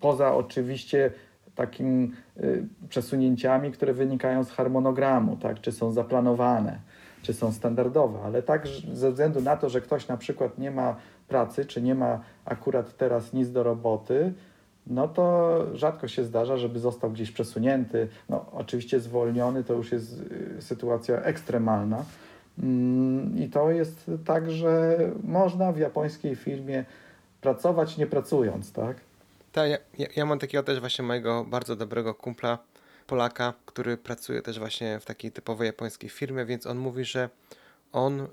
poza 0.00 0.34
oczywiście 0.34 1.10
takim 1.54 2.12
y, 2.40 2.66
przesunięciami, 2.88 3.72
które 3.72 3.92
wynikają 3.92 4.44
z 4.44 4.50
harmonogramu, 4.50 5.36
tak? 5.36 5.60
czy 5.60 5.72
są 5.72 5.92
zaplanowane, 5.92 6.78
czy 7.22 7.34
są 7.34 7.52
standardowe, 7.52 8.18
ale 8.24 8.42
tak 8.42 8.66
ze 8.92 9.10
względu 9.10 9.40
na 9.40 9.56
to, 9.56 9.68
że 9.68 9.80
ktoś 9.80 10.08
na 10.08 10.16
przykład 10.16 10.58
nie 10.58 10.70
ma 10.70 10.96
pracy, 11.28 11.64
czy 11.64 11.82
nie 11.82 11.94
ma 11.94 12.20
akurat 12.44 12.96
teraz 12.96 13.32
nic 13.32 13.50
do 13.50 13.62
roboty, 13.62 14.32
no 14.86 15.08
to 15.08 15.56
rzadko 15.74 16.08
się 16.08 16.24
zdarza, 16.24 16.56
żeby 16.56 16.78
został 16.78 17.10
gdzieś 17.10 17.30
przesunięty. 17.30 18.08
No, 18.28 18.46
oczywiście 18.52 19.00
zwolniony 19.00 19.64
to 19.64 19.74
już 19.74 19.92
jest 19.92 20.20
y, 20.58 20.62
sytuacja 20.62 21.16
ekstremalna. 21.16 22.04
Mm, 22.62 23.38
I 23.38 23.48
to 23.48 23.70
jest 23.70 24.10
tak, 24.24 24.50
że 24.50 24.98
można 25.22 25.72
w 25.72 25.78
japońskiej 25.78 26.36
firmie 26.36 26.84
pracować 27.40 27.96
nie 27.96 28.06
pracując, 28.06 28.72
tak? 28.72 28.96
Tak, 29.52 29.70
ja, 29.70 29.78
ja, 29.98 30.06
ja 30.16 30.26
mam 30.26 30.38
takiego 30.38 30.62
też 30.62 30.80
właśnie 30.80 31.04
mojego 31.04 31.44
bardzo 31.44 31.76
dobrego 31.76 32.14
kumpla, 32.14 32.58
Polaka, 33.06 33.54
który 33.66 33.96
pracuje 33.96 34.42
też 34.42 34.58
właśnie 34.58 35.00
w 35.00 35.04
takiej 35.04 35.32
typowej 35.32 35.66
japońskiej 35.66 36.10
firmie, 36.10 36.44
więc 36.44 36.66
on 36.66 36.78
mówi, 36.78 37.04
że 37.04 37.28
on 37.92 38.20
y, 38.20 38.26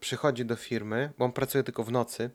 przychodzi 0.00 0.44
do 0.44 0.56
firmy, 0.56 1.10
bo 1.18 1.24
on 1.24 1.32
pracuje 1.32 1.64
tylko 1.64 1.84
w 1.84 1.92
nocy. 1.92 2.30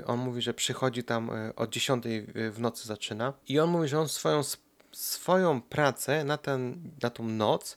Y, 0.00 0.06
on 0.06 0.18
mówi, 0.18 0.42
że 0.42 0.54
przychodzi 0.54 1.04
tam 1.04 1.30
y, 1.30 1.54
o 1.56 1.66
10 1.66 2.04
w 2.50 2.60
nocy 2.60 2.88
zaczyna 2.88 3.32
i 3.48 3.60
on 3.60 3.70
mówi, 3.70 3.88
że 3.88 4.00
on 4.00 4.08
swoją, 4.08 4.40
swoją 4.92 5.60
pracę 5.60 6.24
na, 6.24 6.36
ten, 6.36 6.90
na 7.02 7.10
tą 7.10 7.28
noc 7.28 7.76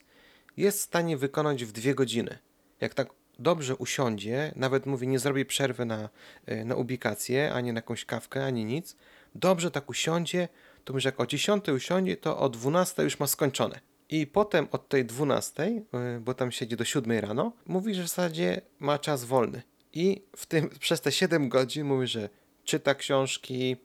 jest 0.56 0.78
w 0.78 0.82
stanie 0.82 1.16
wykonać 1.16 1.64
w 1.64 1.72
dwie 1.72 1.94
godziny. 1.94 2.38
Jak 2.80 2.94
tak 2.94 3.08
dobrze 3.38 3.76
usiądzie, 3.76 4.52
nawet 4.56 4.86
mówi, 4.86 5.08
nie 5.08 5.18
zrobi 5.18 5.44
przerwy 5.44 5.84
na, 5.84 6.08
y, 6.48 6.64
na 6.64 6.74
ubikację, 6.74 7.52
ani 7.52 7.72
na 7.72 7.78
jakąś 7.78 8.04
kawkę, 8.04 8.44
ani 8.44 8.64
nic, 8.64 8.96
dobrze 9.34 9.70
tak 9.70 9.90
usiądzie, 9.90 10.48
to 10.84 11.00
że 11.00 11.08
jak 11.08 11.20
o 11.20 11.26
10 11.26 11.68
usiądzie, 11.68 12.16
to 12.16 12.38
o 12.38 12.48
12 12.48 13.02
już 13.02 13.20
ma 13.20 13.26
skończone. 13.26 13.80
I 14.08 14.26
potem 14.26 14.68
od 14.70 14.88
tej 14.88 15.04
12, 15.04 15.62
y, 15.62 16.20
bo 16.20 16.34
tam 16.34 16.52
siedzi 16.52 16.76
do 16.76 16.84
7 16.84 17.18
rano, 17.18 17.52
mówi, 17.66 17.94
że 17.94 18.02
w 18.02 18.08
zasadzie 18.08 18.60
ma 18.78 18.98
czas 18.98 19.24
wolny. 19.24 19.62
I 19.92 20.22
w 20.36 20.46
tym, 20.46 20.70
przez 20.80 21.00
te 21.00 21.12
7 21.12 21.48
godzin 21.48 21.86
mówi, 21.86 22.06
że 22.06 22.28
czyta 22.64 22.94
książki, 22.94 23.76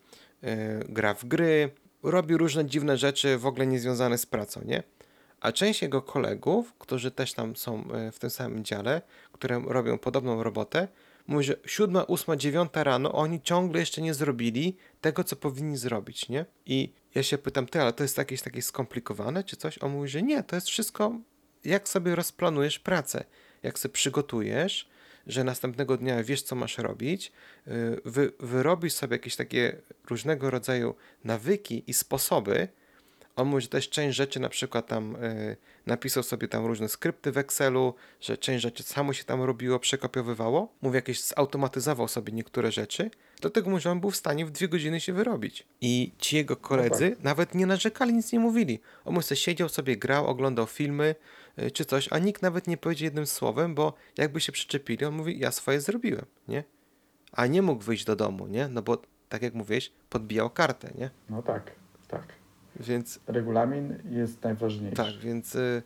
y, 0.44 0.86
gra 0.90 1.14
w 1.14 1.26
gry, 1.26 1.70
robi 2.04 2.38
różne 2.38 2.66
dziwne 2.66 2.98
rzeczy 2.98 3.38
w 3.38 3.46
ogóle 3.46 3.68
niezwiązane 3.68 4.18
z 4.18 4.26
pracą, 4.26 4.62
nie? 4.66 4.84
A 5.46 5.52
część 5.52 5.82
jego 5.82 6.02
kolegów, 6.02 6.74
którzy 6.80 7.12
też 7.12 7.34
tam 7.34 7.56
są 7.56 7.84
y, 8.08 8.12
w 8.12 8.20
tym 8.20 8.30
samym 8.30 8.64
dziale, 8.64 9.02
które 9.32 9.62
robią 9.68 9.98
podobną 9.98 10.44
robotę, 10.44 10.88
mówi, 11.28 11.46
że 11.46 11.56
7, 11.66 12.04
8, 12.08 12.40
9 12.40 12.72
rano 12.74 13.12
oni 13.12 13.42
ciągle 13.42 13.80
jeszcze 13.80 14.02
nie 14.02 14.14
zrobili 14.14 14.78
tego, 15.02 15.24
co 15.24 15.36
powinni 15.36 15.78
zrobić, 15.78 16.30
nie? 16.30 16.46
I 16.66 16.94
ja 17.16 17.24
się 17.24 17.38
pytam, 17.38 17.66
ty, 17.66 17.82
ale 17.82 17.94
to 17.94 18.04
jest 18.04 18.18
jakieś 18.18 18.42
takie 18.42 18.62
skomplikowane 18.62 19.44
czy 19.44 19.56
coś? 19.56 19.84
On 19.84 19.92
mówi, 19.92 20.10
że 20.10 20.22
nie, 20.22 20.44
to 20.44 20.56
jest 20.56 20.68
wszystko, 20.68 21.20
jak 21.66 21.90
sobie 21.90 22.16
rozplanujesz 22.16 22.80
pracę, 22.80 23.24
jak 23.64 23.80
sobie 23.80 23.94
przygotujesz, 23.94 24.90
że 25.28 25.44
następnego 25.44 25.98
dnia 25.98 26.24
wiesz, 26.24 26.42
co 26.42 26.56
masz 26.56 26.78
robić, 26.78 27.32
yy, 27.68 28.02
wy, 28.06 28.32
wyrobisz 28.40 28.94
sobie 28.94 29.16
jakieś 29.16 29.36
takie 29.36 29.82
różnego 30.10 30.50
rodzaju 30.50 30.96
nawyki 31.24 31.84
i 31.88 31.94
sposoby, 31.94 32.68
on 33.36 33.48
mówi, 33.48 33.62
że 33.62 33.68
też 33.68 33.90
część 33.90 34.18
rzeczy 34.18 34.40
na 34.40 34.50
przykład 34.50 34.88
tam 34.88 35.16
y, 35.16 35.58
napisał 35.86 36.24
sobie 36.24 36.48
tam 36.48 36.66
różne 36.66 36.90
skrypty 36.90 37.32
w 37.32 37.38
Excelu, 37.38 37.94
że 38.22 38.38
część 38.38 38.64
rzeczy 38.64 38.84
samo 38.84 39.14
się 39.14 39.24
tam 39.24 39.42
robiło, 39.42 39.80
przekopiowywało. 39.80 40.74
Mówi, 40.82 40.96
jakieś 40.96 41.24
zautomatyzował 41.24 42.08
sobie 42.08 42.34
niektóre 42.34 42.72
rzeczy, 42.72 43.12
dlatego 43.42 43.70
mówi, 43.70 43.82
że 43.82 43.92
on 43.92 44.00
był 44.00 44.12
w 44.12 44.16
stanie 44.16 44.46
w 44.46 44.52
dwie 44.52 44.68
godziny 44.68 45.00
się 45.00 45.14
wyrobić. 45.14 45.68
I 45.82 46.12
ci 46.18 46.36
jego 46.36 46.56
koledzy 46.56 47.16
nawet 47.24 47.56
nie 47.56 47.66
narzekali, 47.66 48.14
nic 48.14 48.32
nie 48.32 48.40
mówili. 48.40 48.80
On 49.06 49.14
mówi, 49.14 49.28
że 49.28 49.36
siedział 49.36 49.70
sobie, 49.70 49.98
grał, 49.98 50.28
oglądał 50.28 50.66
filmy 50.66 51.16
y, 51.60 51.72
czy 51.72 51.86
coś, 51.86 52.08
a 52.12 52.20
nikt 52.20 52.42
nawet 52.42 52.68
nie 52.68 52.78
powiedział 52.78 53.06
jednym 53.06 53.26
słowem, 53.26 53.76
bo 53.76 53.94
jakby 54.18 54.42
się 54.42 54.52
przyczepili, 54.52 55.06
on 55.06 55.14
mówi, 55.14 55.40
ja 55.40 55.52
swoje 55.52 55.82
zrobiłem, 55.82 56.26
nie? 56.48 56.64
A 57.32 57.48
nie 57.48 57.62
mógł 57.62 57.84
wyjść 57.84 58.06
do 58.06 58.16
domu, 58.16 58.48
nie? 58.48 58.68
No 58.68 58.82
bo, 58.82 59.02
tak 59.30 59.42
jak 59.42 59.54
mówiłeś, 59.54 59.92
podbijał 60.10 60.50
kartę, 60.50 60.92
nie? 60.98 61.10
No 61.30 61.42
tak, 61.42 61.72
tak. 62.08 62.45
Więc 62.80 63.20
Regulamin 63.28 63.98
jest 64.10 64.44
najważniejszy. 64.44 64.96
Tak, 64.96 65.18
więc 65.20 65.56
y, 65.56 65.84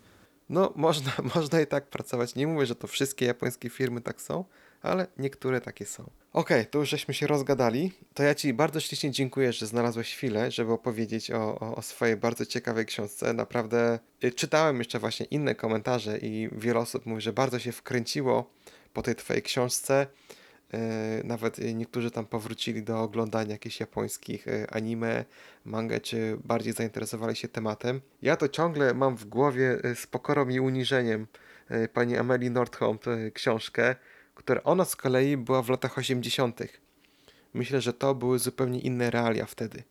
no 0.49 0.73
można, 0.75 1.11
można 1.35 1.61
i 1.61 1.67
tak 1.67 1.87
pracować. 1.87 2.35
Nie 2.35 2.47
mówię, 2.47 2.65
że 2.65 2.75
to 2.75 2.87
wszystkie 2.87 3.25
japońskie 3.25 3.69
firmy 3.69 4.01
tak 4.01 4.21
są, 4.21 4.45
ale 4.81 5.07
niektóre 5.17 5.61
takie 5.61 5.85
są. 5.85 6.09
Okej, 6.33 6.65
to 6.65 6.79
już 6.79 6.89
żeśmy 6.89 7.13
się 7.13 7.27
rozgadali. 7.27 7.91
To 8.13 8.23
ja 8.23 8.35
Ci 8.35 8.53
bardzo 8.53 8.79
ślicznie 8.79 9.11
dziękuję, 9.11 9.53
że 9.53 9.67
znalazłeś 9.67 10.15
chwilę, 10.15 10.51
żeby 10.51 10.71
opowiedzieć 10.71 11.31
o, 11.31 11.59
o, 11.59 11.75
o 11.75 11.81
swojej 11.81 12.17
bardzo 12.17 12.45
ciekawej 12.45 12.85
książce. 12.85 13.33
Naprawdę 13.33 13.99
y, 14.23 14.31
czytałem 14.31 14.77
jeszcze 14.77 14.99
właśnie 14.99 15.25
inne 15.25 15.55
komentarze 15.55 16.17
i 16.17 16.49
wiele 16.51 16.79
osób 16.79 17.05
mówi, 17.05 17.21
że 17.21 17.33
bardzo 17.33 17.59
się 17.59 17.71
wkręciło 17.71 18.49
po 18.93 19.01
tej 19.01 19.15
Twojej 19.15 19.43
książce 19.43 20.07
Nawet 21.23 21.59
e, 21.59 21.73
niektórzy 21.73 22.11
tam 22.11 22.25
powrócili 22.25 22.83
do 22.83 23.01
oglądania 23.01 23.51
jakichś 23.51 23.79
japońskich 23.79 24.47
e, 24.47 24.73
anime, 24.73 25.25
mangę, 25.65 25.99
czy 25.99 26.37
bardziej 26.43 26.73
zainteresowali 26.73 27.35
się 27.35 27.47
tematem. 27.47 28.01
Ja 28.21 28.35
to 28.35 28.49
ciągle 28.49 28.93
mam 28.93 29.15
w 29.15 29.25
głowie 29.25 29.79
e, 29.83 29.95
z 29.95 30.07
pokorą 30.07 30.49
i 30.49 30.59
uniżeniem 30.59 31.27
e, 31.69 31.87
pani 31.87 32.17
Amelie 32.17 32.49
Nordholm 32.49 32.99
książkę, 33.33 33.95
która 34.35 34.63
ona 34.63 34.85
z 34.85 34.95
kolei 34.95 35.37
była 35.37 35.61
w 35.61 35.69
latach 35.69 35.97
80. 35.97 36.59
Myślę, 37.53 37.81
że 37.81 37.93
to 37.93 38.15
były 38.15 38.39
zupełnie 38.39 38.79
inne 38.79 39.11
realia 39.11 39.45
wtedy. 39.45 39.83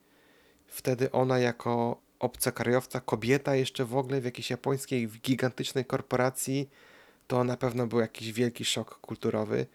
Wtedy 0.66 1.12
ona 1.12 1.38
jako 1.38 2.00
obcokrajowca, 2.18 3.00
kobieta 3.00 3.54
jeszcze 3.54 3.84
w 3.84 3.96
ogóle 3.96 4.20
w 4.20 4.24
jakiejś 4.24 4.50
japońskiej 4.50 5.08
gigantycznej 5.08 5.84
korporacji, 5.84 6.70
to 7.26 7.44
na 7.44 7.56
pewno 7.56 7.86
był 7.86 8.00
jakiś 8.00 8.32
wielki 8.32 8.64
szok 8.64 8.98
kulturowy. 9.00 9.66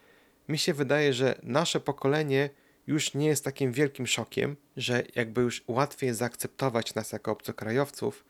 Mi 0.49 0.57
się 0.57 0.74
wydaje, 0.74 1.14
że 1.14 1.40
nasze 1.44 1.80
pokolenie 1.80 2.49
już 2.88 3.14
nie 3.14 3.28
jest 3.28 3.44
takim 3.44 3.72
wielkim 3.72 4.07
szokiem, 4.07 4.56
że 4.78 5.03
jakby 5.15 5.41
już 5.41 5.64
łatwiej 5.68 6.14
zaakceptować 6.14 6.95
nas 6.95 7.11
jako 7.11 7.32
obcokrajowców, 7.32 8.26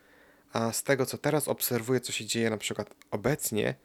a 0.54 0.74
z 0.74 0.84
tego 0.84 1.06
co 1.06 1.18
teraz 1.18 1.48
obserwuję, 1.48 2.00
co 2.00 2.12
się 2.12 2.26
dzieje 2.26 2.50
na 2.50 2.58
przykład 2.58 2.96
obecnie, 3.12 3.76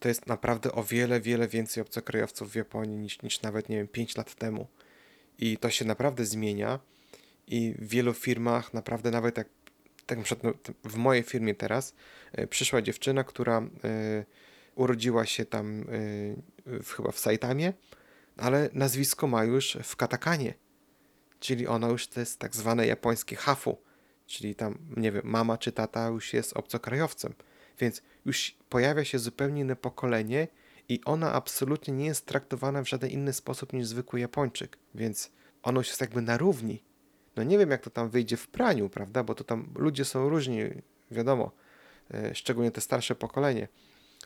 to 0.00 0.08
jest 0.08 0.26
naprawdę 0.26 0.72
o 0.72 0.84
wiele, 0.84 1.20
wiele 1.20 1.48
więcej 1.48 1.82
obcokrajowców 1.82 2.52
w 2.52 2.54
Japonii 2.54 2.98
niż, 2.98 3.22
niż 3.22 3.42
nawet, 3.42 3.68
nie 3.68 3.76
wiem, 3.76 3.88
5 3.88 4.16
lat 4.16 4.34
temu. 4.34 4.66
I 5.38 5.56
to 5.56 5.70
się 5.70 5.84
naprawdę 5.84 6.24
zmienia 6.24 6.78
i 7.46 7.74
w 7.78 7.88
wielu 7.88 8.14
firmach 8.14 8.74
naprawdę 8.74 9.10
nawet 9.10 9.38
jak 9.38 9.48
tak 10.06 10.18
no, 10.42 10.52
w 10.84 10.96
mojej 10.96 11.22
firmie 11.22 11.54
teraz 11.54 11.94
e, 12.32 12.46
przyszła 12.46 12.82
dziewczyna, 12.82 13.24
która 13.24 13.58
e, 13.58 14.24
urodziła 14.74 15.26
się 15.26 15.44
tam 15.44 15.80
e, 15.80 15.84
w, 16.82 16.92
chyba 16.92 17.12
w 17.12 17.18
Saitamie, 17.18 17.72
ale 18.36 18.70
nazwisko 18.72 19.26
ma 19.26 19.44
już 19.44 19.78
w 19.82 19.96
katakanie. 19.96 20.54
Czyli 21.40 21.66
ona 21.66 21.88
już 21.88 22.06
to 22.06 22.20
jest 22.20 22.38
tak 22.38 22.56
zwane 22.56 22.86
japońskie 22.86 23.36
hafu, 23.36 23.78
czyli 24.26 24.54
tam, 24.54 24.78
nie 24.96 25.12
wiem, 25.12 25.22
mama 25.24 25.58
czy 25.58 25.72
tata 25.72 26.08
już 26.08 26.32
jest 26.32 26.56
obcokrajowcem. 26.56 27.34
Więc 27.78 28.02
już 28.24 28.56
pojawia 28.68 29.04
się 29.04 29.18
zupełnie 29.18 29.60
inne 29.60 29.76
pokolenie 29.76 30.48
i 30.88 31.00
ona 31.04 31.32
absolutnie 31.32 31.94
nie 31.94 32.06
jest 32.06 32.26
traktowana 32.26 32.82
w 32.82 32.88
żaden 32.88 33.10
inny 33.10 33.32
sposób 33.32 33.72
niż 33.72 33.86
zwykły 33.86 34.20
Japończyk. 34.20 34.78
Więc 34.94 35.30
ona 35.62 35.80
już 35.80 35.88
jest 35.88 36.00
jakby 36.00 36.22
na 36.22 36.38
równi. 36.38 36.82
No 37.36 37.42
nie 37.42 37.58
wiem, 37.58 37.70
jak 37.70 37.82
to 37.82 37.90
tam 37.90 38.10
wyjdzie 38.10 38.36
w 38.36 38.48
praniu, 38.48 38.88
prawda? 38.88 39.24
Bo 39.24 39.34
to 39.34 39.44
tam 39.44 39.72
ludzie 39.74 40.04
są 40.04 40.28
różni, 40.28 40.62
wiadomo, 41.10 41.52
e, 42.14 42.34
szczególnie 42.34 42.70
te 42.70 42.80
starsze 42.80 43.14
pokolenie. 43.14 43.68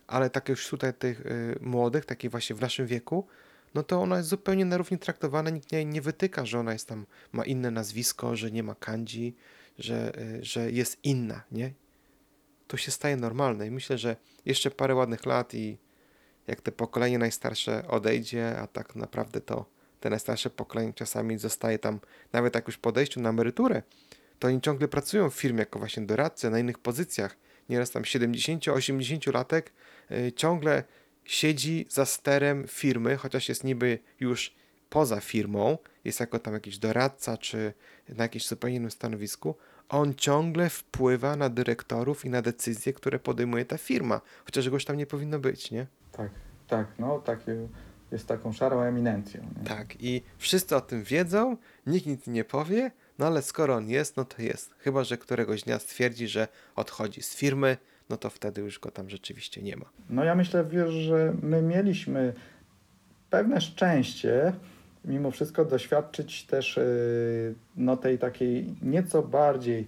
Ale 0.07 0.31
tak 0.31 0.49
już 0.49 0.69
tutaj 0.69 0.95
tych 0.95 1.21
e, 1.21 1.31
młodych, 1.61 2.05
takich 2.05 2.31
właśnie 2.31 2.57
w 2.57 2.61
naszym 2.61 2.87
wieku, 2.87 3.27
no 3.75 3.83
to 3.83 4.01
ona 4.03 4.17
jest 4.17 4.29
zupełnie 4.29 4.65
na 4.65 4.77
równi 4.77 4.99
traktowana, 4.99 5.51
nikt 5.51 5.73
nie, 5.73 5.85
nie 5.85 6.03
wytyka, 6.03 6.47
że 6.47 6.59
ona 6.59 6.73
jest 6.73 6.89
tam, 6.89 7.07
ma 7.33 7.45
inne 7.45 7.71
nazwisko, 7.71 8.37
że 8.37 8.51
nie 8.51 8.63
ma 8.63 8.75
kanji, 8.75 9.37
że, 9.79 10.13
e, 10.19 10.45
że 10.45 10.71
jest 10.73 10.99
inna, 11.05 11.43
nie? 11.53 11.73
To 12.67 12.77
się 12.77 12.91
staje 12.91 13.17
normalne 13.17 13.67
i 13.67 13.71
myślę, 13.71 13.99
że 13.99 14.17
jeszcze 14.45 14.71
parę 14.71 14.95
ładnych 14.95 15.27
lat 15.27 15.55
i 15.55 15.79
jak 16.47 16.61
te 16.61 16.73
pokolenie 16.73 17.19
najstarsze 17.19 17.89
odejdzie, 17.89 18.59
a 18.59 18.67
tak 18.67 18.97
naprawdę 18.97 19.41
to 19.41 19.67
te 20.01 20.11
najstarsze 20.11 20.51
pokolenie 20.51 20.93
czasami 20.93 21.39
zostaje 21.39 21.79
tam, 21.79 22.01
nawet 22.33 22.55
jak 22.55 22.67
już 22.67 22.79
po 22.79 22.89
odejściu 22.89 23.21
na 23.21 23.29
emeryturę, 23.29 23.83
to 24.39 24.49
oni 24.49 24.61
ciągle 24.61 24.89
pracują 24.89 25.31
w 25.31 25.35
firmie 25.35 25.59
jako 25.59 25.79
właśnie 25.79 26.07
doradcy 26.07 26.51
na 26.51 26.59
innych 26.59 26.79
pozycjach. 26.79 27.37
Nieraz 27.69 27.91
tam 27.91 28.03
70-80 28.03 29.35
latek 29.35 29.69
y, 29.69 29.73
ciągle 30.37 30.85
siedzi 31.25 31.87
za 31.89 32.07
sterem 32.07 32.69
firmy, 32.69 33.17
chociaż 33.17 33.49
jest 33.49 33.65
niby 33.65 33.99
już 34.21 34.55
poza 34.91 35.21
firmą, 35.21 35.79
jest 36.05 36.21
jako 36.21 36.39
tam 36.39 36.55
jakiś 36.55 36.79
doradca 36.79 37.37
czy 37.37 37.73
na 38.09 38.25
jakimś 38.25 38.49
zupełnie 38.49 38.77
innym 38.77 38.91
stanowisku, 38.91 39.55
on 39.89 40.15
ciągle 40.15 40.71
wpływa 40.71 41.37
na 41.37 41.49
dyrektorów 41.49 42.25
i 42.25 42.31
na 42.31 42.43
decyzje, 42.43 42.93
które 42.93 43.19
podejmuje 43.19 43.65
ta 43.65 43.79
firma, 43.79 44.21
chociaż 44.45 44.71
goś 44.71 44.85
tam 44.85 44.97
nie 44.97 45.07
powinno 45.07 45.39
być, 45.39 45.71
nie? 45.71 45.87
Tak, 46.13 46.31
tak, 46.69 46.87
no 46.99 47.19
takie 47.19 47.69
jest 48.13 48.27
taką 48.27 48.53
szarą 48.53 48.81
eminencją. 48.81 49.49
Nie? 49.59 49.65
Tak, 49.65 49.95
i 50.01 50.23
wszyscy 50.39 50.77
o 50.77 50.81
tym 50.81 51.03
wiedzą, 51.05 51.57
nikt 51.87 52.07
nic 52.07 52.27
nie 52.27 52.45
powie, 52.45 52.91
no 53.19 53.27
ale 53.27 53.43
skoro 53.43 53.75
on 53.75 53.89
jest, 53.89 54.17
no 54.17 54.25
to 54.25 54.43
jest. 54.43 54.75
Chyba, 54.79 55.05
że 55.05 55.19
któregoś 55.19 55.63
dnia 55.63 55.79
stwierdzi, 55.79 56.29
że 56.29 56.49
odchodzi 56.77 57.23
z 57.23 57.35
firmy, 57.35 57.77
no 58.13 58.19
to 58.19 58.31
wtedy 58.31 58.61
już 58.61 58.79
go 58.79 58.91
tam 58.91 59.11
rzeczywiście 59.11 59.63
nie 59.63 59.77
ma. 59.77 59.85
No 60.11 60.25
ja 60.25 60.35
myślę, 60.35 60.65
wiesz, 60.65 60.91
że 60.91 61.35
my 61.43 61.63
mieliśmy 61.63 62.33
pewne 63.31 63.61
szczęście, 63.61 64.53
mimo 65.05 65.31
wszystko 65.31 65.65
doświadczyć 65.65 66.45
też 66.45 66.77
yy, 66.77 67.55
no, 67.77 67.97
tej 67.97 68.19
takiej 68.19 68.75
nieco 68.83 69.23
bardziej 69.23 69.87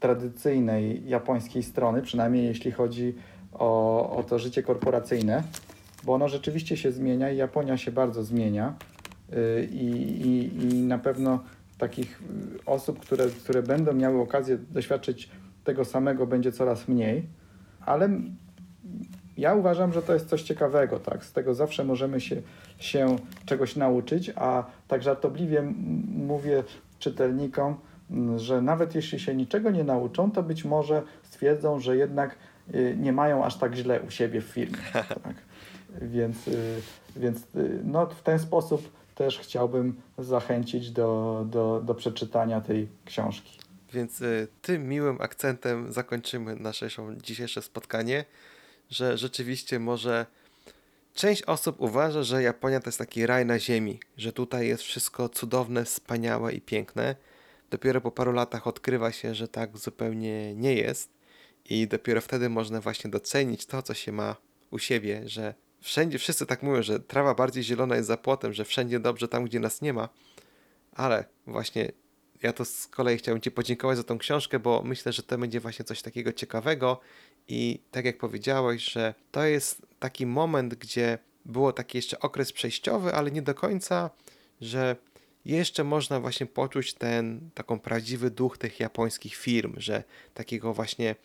tradycyjnej 0.00 1.08
japońskiej 1.08 1.62
strony, 1.62 2.02
przynajmniej 2.02 2.46
jeśli 2.46 2.72
chodzi 2.72 3.14
o, 3.52 4.10
o 4.16 4.22
to 4.22 4.38
życie 4.38 4.62
korporacyjne, 4.62 5.42
bo 6.04 6.14
ono 6.14 6.28
rzeczywiście 6.28 6.76
się 6.76 6.92
zmienia 6.92 7.30
i 7.30 7.36
Japonia 7.36 7.76
się 7.76 7.92
bardzo 7.92 8.22
zmienia 8.24 8.74
yy, 9.30 9.64
i, 9.64 9.86
i, 10.26 10.64
i 10.64 10.82
na 10.82 10.98
pewno 10.98 11.44
takich 11.78 12.22
y, 12.22 12.64
osób, 12.66 13.00
które, 13.00 13.26
które 13.26 13.62
będą 13.62 13.92
miały 13.92 14.20
okazję 14.20 14.58
doświadczyć 14.70 15.28
tego 15.64 15.84
samego 15.84 16.26
będzie 16.26 16.52
coraz 16.52 16.88
mniej, 16.88 17.37
ale 17.88 18.08
ja 19.36 19.54
uważam, 19.54 19.92
że 19.92 20.02
to 20.02 20.14
jest 20.14 20.28
coś 20.28 20.42
ciekawego, 20.42 20.98
tak? 20.98 21.24
Z 21.24 21.32
tego 21.32 21.54
zawsze 21.54 21.84
możemy 21.84 22.20
się, 22.20 22.42
się 22.78 23.16
czegoś 23.46 23.76
nauczyć, 23.76 24.32
a 24.36 24.64
tak 24.88 25.02
żartobliwie 25.02 25.62
mówię 26.08 26.64
czytelnikom, 26.98 27.76
że 28.36 28.62
nawet 28.62 28.94
jeśli 28.94 29.20
się 29.20 29.34
niczego 29.34 29.70
nie 29.70 29.84
nauczą, 29.84 30.30
to 30.30 30.42
być 30.42 30.64
może 30.64 31.02
stwierdzą, 31.22 31.80
że 31.80 31.96
jednak 31.96 32.36
y, 32.74 32.96
nie 33.00 33.12
mają 33.12 33.44
aż 33.44 33.56
tak 33.56 33.74
źle 33.74 34.00
u 34.02 34.10
siebie 34.10 34.40
w 34.40 34.44
firmie. 34.44 34.78
Tak? 35.24 35.34
Więc, 36.02 36.48
y, 36.48 36.80
więc 37.16 37.54
y, 37.56 37.80
no, 37.84 38.06
w 38.06 38.22
ten 38.22 38.38
sposób 38.38 38.90
też 39.14 39.38
chciałbym 39.38 39.94
zachęcić 40.18 40.90
do, 40.90 41.44
do, 41.50 41.82
do 41.84 41.94
przeczytania 41.94 42.60
tej 42.60 42.88
książki. 43.04 43.58
Więc 43.92 44.20
y, 44.20 44.48
tym 44.62 44.88
miłym 44.88 45.20
akcentem 45.20 45.92
zakończymy 45.92 46.56
nasze 46.56 46.88
dzisiejsze 47.22 47.62
spotkanie, 47.62 48.24
że 48.90 49.18
rzeczywiście 49.18 49.78
może 49.78 50.26
część 51.14 51.42
osób 51.42 51.80
uważa, 51.80 52.22
że 52.22 52.42
Japonia 52.42 52.80
to 52.80 52.88
jest 52.88 52.98
taki 52.98 53.26
raj 53.26 53.46
na 53.46 53.58
ziemi, 53.58 54.00
że 54.16 54.32
tutaj 54.32 54.68
jest 54.68 54.82
wszystko 54.82 55.28
cudowne, 55.28 55.84
wspaniałe 55.84 56.52
i 56.52 56.60
piękne. 56.60 57.16
Dopiero 57.70 58.00
po 58.00 58.10
paru 58.10 58.32
latach 58.32 58.66
odkrywa 58.66 59.12
się, 59.12 59.34
że 59.34 59.48
tak 59.48 59.78
zupełnie 59.78 60.54
nie 60.54 60.74
jest 60.74 61.10
i 61.64 61.88
dopiero 61.88 62.20
wtedy 62.20 62.48
można 62.48 62.80
właśnie 62.80 63.10
docenić 63.10 63.66
to, 63.66 63.82
co 63.82 63.94
się 63.94 64.12
ma 64.12 64.36
u 64.70 64.78
siebie, 64.78 65.22
że 65.26 65.54
wszędzie 65.80 66.18
wszyscy 66.18 66.46
tak 66.46 66.62
mówią, 66.62 66.82
że 66.82 67.00
trawa 67.00 67.34
bardziej 67.34 67.62
zielona 67.62 67.96
jest 67.96 68.08
za 68.08 68.16
płotem, 68.16 68.52
że 68.52 68.64
wszędzie 68.64 69.00
dobrze 69.00 69.28
tam, 69.28 69.44
gdzie 69.44 69.60
nas 69.60 69.82
nie 69.82 69.92
ma, 69.92 70.08
ale 70.92 71.24
właśnie 71.46 71.92
ja 72.42 72.52
to 72.52 72.64
z 72.64 72.86
kolei 72.86 73.18
chciałbym 73.18 73.40
Ci 73.40 73.50
podziękować 73.50 73.96
za 73.96 74.04
tą 74.04 74.18
książkę, 74.18 74.58
bo 74.58 74.82
myślę, 74.82 75.12
że 75.12 75.22
to 75.22 75.38
będzie 75.38 75.60
właśnie 75.60 75.84
coś 75.84 76.02
takiego 76.02 76.32
ciekawego. 76.32 77.00
I 77.48 77.80
tak 77.90 78.04
jak 78.04 78.18
powiedziałeś, 78.18 78.84
że 78.92 79.14
to 79.30 79.44
jest 79.44 79.86
taki 79.98 80.26
moment, 80.26 80.74
gdzie 80.74 81.18
było 81.44 81.72
taki 81.72 81.98
jeszcze 81.98 82.20
okres 82.20 82.52
przejściowy, 82.52 83.14
ale 83.14 83.30
nie 83.30 83.42
do 83.42 83.54
końca, 83.54 84.10
że 84.60 84.96
jeszcze 85.44 85.84
można 85.84 86.20
właśnie 86.20 86.46
poczuć 86.46 86.94
ten 86.94 87.50
taką 87.54 87.80
prawdziwy 87.80 88.30
duch 88.30 88.58
tych 88.58 88.80
japońskich 88.80 89.34
firm, 89.34 89.74
że 89.76 90.04
takiego 90.34 90.74
właśnie 90.74 91.16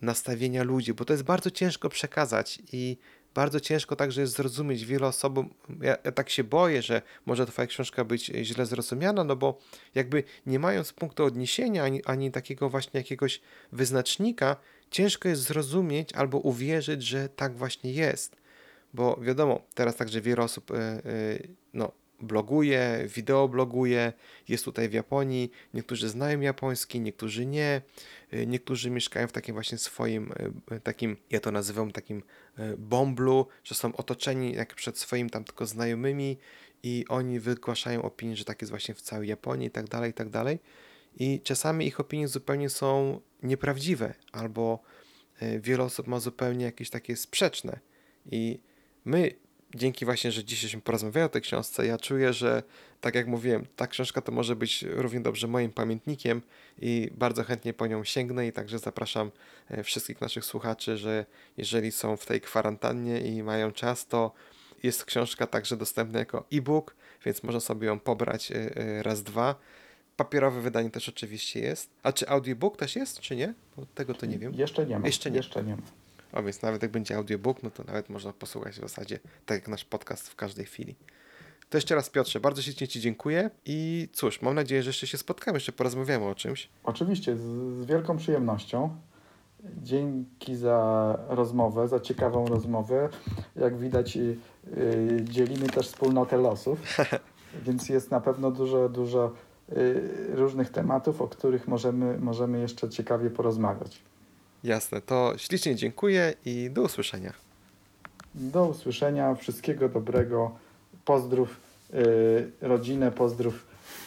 nastawienia 0.00 0.62
ludzi, 0.62 0.94
bo 0.94 1.04
to 1.04 1.12
jest 1.12 1.22
bardzo 1.22 1.50
ciężko 1.50 1.88
przekazać 1.88 2.58
i 2.72 2.96
bardzo 3.34 3.60
ciężko 3.60 3.96
także 3.96 4.20
jest 4.20 4.36
zrozumieć 4.36 4.84
wielu 4.84 5.06
osobom. 5.06 5.50
Ja, 5.80 5.96
ja 6.04 6.12
tak 6.12 6.30
się 6.30 6.44
boję, 6.44 6.82
że 6.82 7.02
może 7.26 7.46
twoja 7.46 7.66
książka 7.66 8.04
być 8.04 8.26
źle 8.26 8.66
zrozumiana, 8.66 9.24
no 9.24 9.36
bo 9.36 9.58
jakby 9.94 10.24
nie 10.46 10.58
mając 10.58 10.92
punktu 10.92 11.24
odniesienia 11.24 11.84
ani, 11.84 12.04
ani 12.04 12.30
takiego 12.30 12.70
właśnie 12.70 13.00
jakiegoś 13.00 13.40
wyznacznika, 13.72 14.56
ciężko 14.90 15.28
jest 15.28 15.42
zrozumieć 15.42 16.12
albo 16.12 16.38
uwierzyć, 16.38 17.02
że 17.02 17.28
tak 17.28 17.56
właśnie 17.56 17.92
jest. 17.92 18.36
Bo 18.94 19.16
wiadomo, 19.16 19.60
teraz 19.74 19.96
także 19.96 20.20
wiele 20.20 20.42
osób 20.42 20.70
y, 20.70 20.74
y, 21.06 21.48
no, 21.74 21.92
bloguje, 22.20 23.04
wideo 23.14 23.48
bloguje, 23.48 24.12
jest 24.48 24.64
tutaj 24.64 24.88
w 24.88 24.92
Japonii, 24.92 25.50
niektórzy 25.74 26.08
znają 26.08 26.40
japoński, 26.40 27.00
niektórzy 27.00 27.46
nie, 27.46 27.82
y, 28.34 28.46
niektórzy 28.46 28.90
mieszkają 28.90 29.28
w 29.28 29.32
takim 29.32 29.54
właśnie 29.54 29.78
swoim, 29.78 30.32
takim, 30.82 31.16
ja 31.30 31.40
to 31.40 31.50
nazywam 31.50 31.92
takim 31.92 32.22
y, 32.60 32.76
bomblu, 32.76 33.46
że 33.64 33.74
są 33.74 33.96
otoczeni 33.96 34.54
jak 34.54 34.74
przed 34.74 34.98
swoimi 34.98 35.30
tam 35.30 35.44
tylko 35.44 35.66
znajomymi 35.66 36.38
i 36.82 37.04
oni 37.08 37.40
wygłaszają 37.40 38.02
opinię, 38.02 38.36
że 38.36 38.44
tak 38.44 38.62
jest 38.62 38.70
właśnie 38.70 38.94
w 38.94 39.02
całej 39.02 39.28
Japonii 39.28 39.68
i 39.68 39.70
tak 39.70 39.88
dalej, 39.88 40.10
i 40.10 40.14
tak 40.14 40.28
dalej. 40.28 40.58
I 41.16 41.40
czasami 41.44 41.86
ich 41.86 42.00
opinie 42.00 42.28
zupełnie 42.28 42.70
są 42.70 43.20
nieprawdziwe, 43.42 44.14
albo 44.32 44.82
y, 45.42 45.60
wiele 45.60 45.84
osób 45.84 46.06
ma 46.06 46.20
zupełnie 46.20 46.64
jakieś 46.64 46.90
takie 46.90 47.16
sprzeczne. 47.16 47.80
I 48.30 48.60
my 49.04 49.34
dzięki 49.74 50.04
właśnie, 50.04 50.32
że 50.32 50.44
dzisiejśmy 50.44 50.80
porozmawiają 50.80 51.26
o 51.26 51.28
tej 51.28 51.42
książce, 51.42 51.86
ja 51.86 51.98
czuję, 51.98 52.32
że 52.32 52.62
tak 53.00 53.14
jak 53.14 53.26
mówiłem, 53.26 53.66
ta 53.76 53.86
książka 53.86 54.20
to 54.20 54.32
może 54.32 54.56
być 54.56 54.82
równie 54.82 55.20
dobrze 55.20 55.46
moim 55.46 55.72
pamiętnikiem 55.72 56.42
i 56.78 57.10
bardzo 57.14 57.44
chętnie 57.44 57.72
po 57.74 57.86
nią 57.86 58.04
sięgnę 58.04 58.46
i 58.46 58.52
także 58.52 58.78
zapraszam 58.78 59.30
e, 59.68 59.84
wszystkich 59.84 60.20
naszych 60.20 60.44
słuchaczy, 60.44 60.96
że 60.96 61.26
jeżeli 61.56 61.92
są 61.92 62.16
w 62.16 62.26
tej 62.26 62.40
kwarantannie 62.40 63.20
i 63.20 63.42
mają 63.42 63.72
czas, 63.72 64.06
to 64.06 64.32
jest 64.82 65.04
książka 65.04 65.46
także 65.46 65.76
dostępna 65.76 66.18
jako 66.18 66.44
e-book, 66.52 66.96
więc 67.24 67.42
można 67.42 67.60
sobie 67.60 67.86
ją 67.86 68.00
pobrać 68.00 68.52
e, 68.52 68.76
e, 68.76 69.02
raz, 69.02 69.22
dwa. 69.22 69.54
Papierowe 70.16 70.60
wydanie 70.60 70.90
też 70.90 71.08
oczywiście 71.08 71.60
jest. 71.60 71.90
A 72.02 72.12
czy 72.12 72.28
audiobook 72.28 72.76
też 72.76 72.96
jest, 72.96 73.20
czy 73.20 73.36
nie? 73.36 73.54
Bo 73.76 73.86
tego 73.94 74.14
to 74.14 74.26
nie 74.26 74.38
wiem. 74.38 74.54
Jeszcze 74.54 74.86
nie 74.86 74.98
ma. 74.98 75.06
Jeszcze 75.06 75.30
nie. 75.30 75.36
Jeszcze 75.36 75.64
nie 75.64 75.76
ma. 75.76 75.82
O, 76.32 76.42
więc 76.42 76.62
nawet 76.62 76.82
jak 76.82 76.90
będzie 76.90 77.16
audiobook, 77.16 77.62
no 77.62 77.70
to 77.70 77.84
nawet 77.84 78.08
można 78.08 78.32
posłuchać 78.32 78.74
w 78.74 78.80
zasadzie 78.80 79.18
tak 79.46 79.58
jak 79.58 79.68
nasz 79.68 79.84
podcast 79.84 80.28
w 80.28 80.36
każdej 80.36 80.66
chwili. 80.66 80.96
To 81.70 81.76
jeszcze 81.76 81.94
raz 81.94 82.10
Piotrze, 82.10 82.40
bardzo 82.40 82.62
ślicznie 82.62 82.88
Ci 82.88 83.00
dziękuję 83.00 83.50
i 83.66 84.08
cóż, 84.12 84.42
mam 84.42 84.54
nadzieję, 84.54 84.82
że 84.82 84.88
jeszcze 84.88 85.06
się 85.06 85.18
spotkamy, 85.18 85.56
jeszcze 85.56 85.72
porozmawiamy 85.72 86.24
o 86.24 86.34
czymś. 86.34 86.68
Oczywiście, 86.84 87.36
z, 87.36 87.40
z 87.80 87.84
wielką 87.84 88.16
przyjemnością. 88.16 88.96
Dzięki 89.82 90.56
za 90.56 91.18
rozmowę, 91.28 91.88
za 91.88 92.00
ciekawą 92.00 92.46
rozmowę. 92.46 93.08
Jak 93.56 93.76
widać, 93.76 94.16
y, 94.16 94.36
y, 94.76 95.24
dzielimy 95.24 95.66
też 95.66 95.88
wspólnotę 95.88 96.36
losów, 96.36 96.78
więc 97.66 97.88
jest 97.88 98.10
na 98.10 98.20
pewno 98.20 98.50
dużo, 98.50 98.88
dużo 98.88 99.32
y, 99.72 100.10
różnych 100.28 100.70
tematów, 100.70 101.22
o 101.22 101.28
których 101.28 101.68
możemy, 101.68 102.18
możemy 102.18 102.60
jeszcze 102.60 102.88
ciekawie 102.88 103.30
porozmawiać. 103.30 104.02
Jasne, 104.64 105.00
to 105.00 105.32
ślicznie 105.36 105.76
dziękuję 105.76 106.34
i 106.44 106.70
do 106.70 106.82
usłyszenia. 106.82 107.32
Do 108.34 108.66
usłyszenia, 108.66 109.34
wszystkiego 109.34 109.88
dobrego. 109.88 110.50
Pozdrów 111.04 111.56
y, 111.94 112.50
rodzinę, 112.60 113.10
pozdrów 113.10 113.66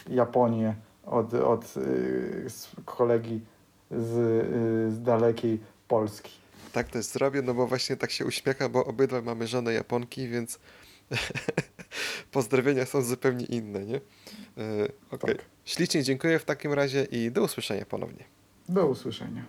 Japonię 0.09 0.75
od, 1.05 1.33
od 1.33 1.77
y, 1.77 2.45
z 2.49 2.69
kolegi 2.85 3.41
z, 3.91 4.17
y, 4.17 4.91
z 4.91 5.03
dalekiej 5.03 5.59
Polski. 5.87 6.31
Tak 6.71 6.89
też 6.89 7.05
zrobię, 7.05 7.41
no 7.41 7.53
bo 7.53 7.67
właśnie 7.67 7.97
tak 7.97 8.11
się 8.11 8.25
uśmiecham, 8.25 8.71
bo 8.71 8.85
obydwa 8.85 9.21
mamy 9.21 9.47
żonę 9.47 9.73
Japonki, 9.73 10.27
więc 10.27 10.59
pozdrowienia 12.31 12.85
są 12.85 13.01
zupełnie 13.01 13.45
inne, 13.45 13.85
nie? 13.85 13.93
Yy, 13.93 14.01
Okej. 15.11 15.35
Tak. 15.35 15.45
Ślicznie 15.65 16.03
dziękuję 16.03 16.39
w 16.39 16.45
takim 16.45 16.73
razie 16.73 17.03
i 17.03 17.31
do 17.31 17.43
usłyszenia 17.43 17.85
ponownie. 17.85 18.23
Do 18.69 18.87
usłyszenia. 18.87 19.45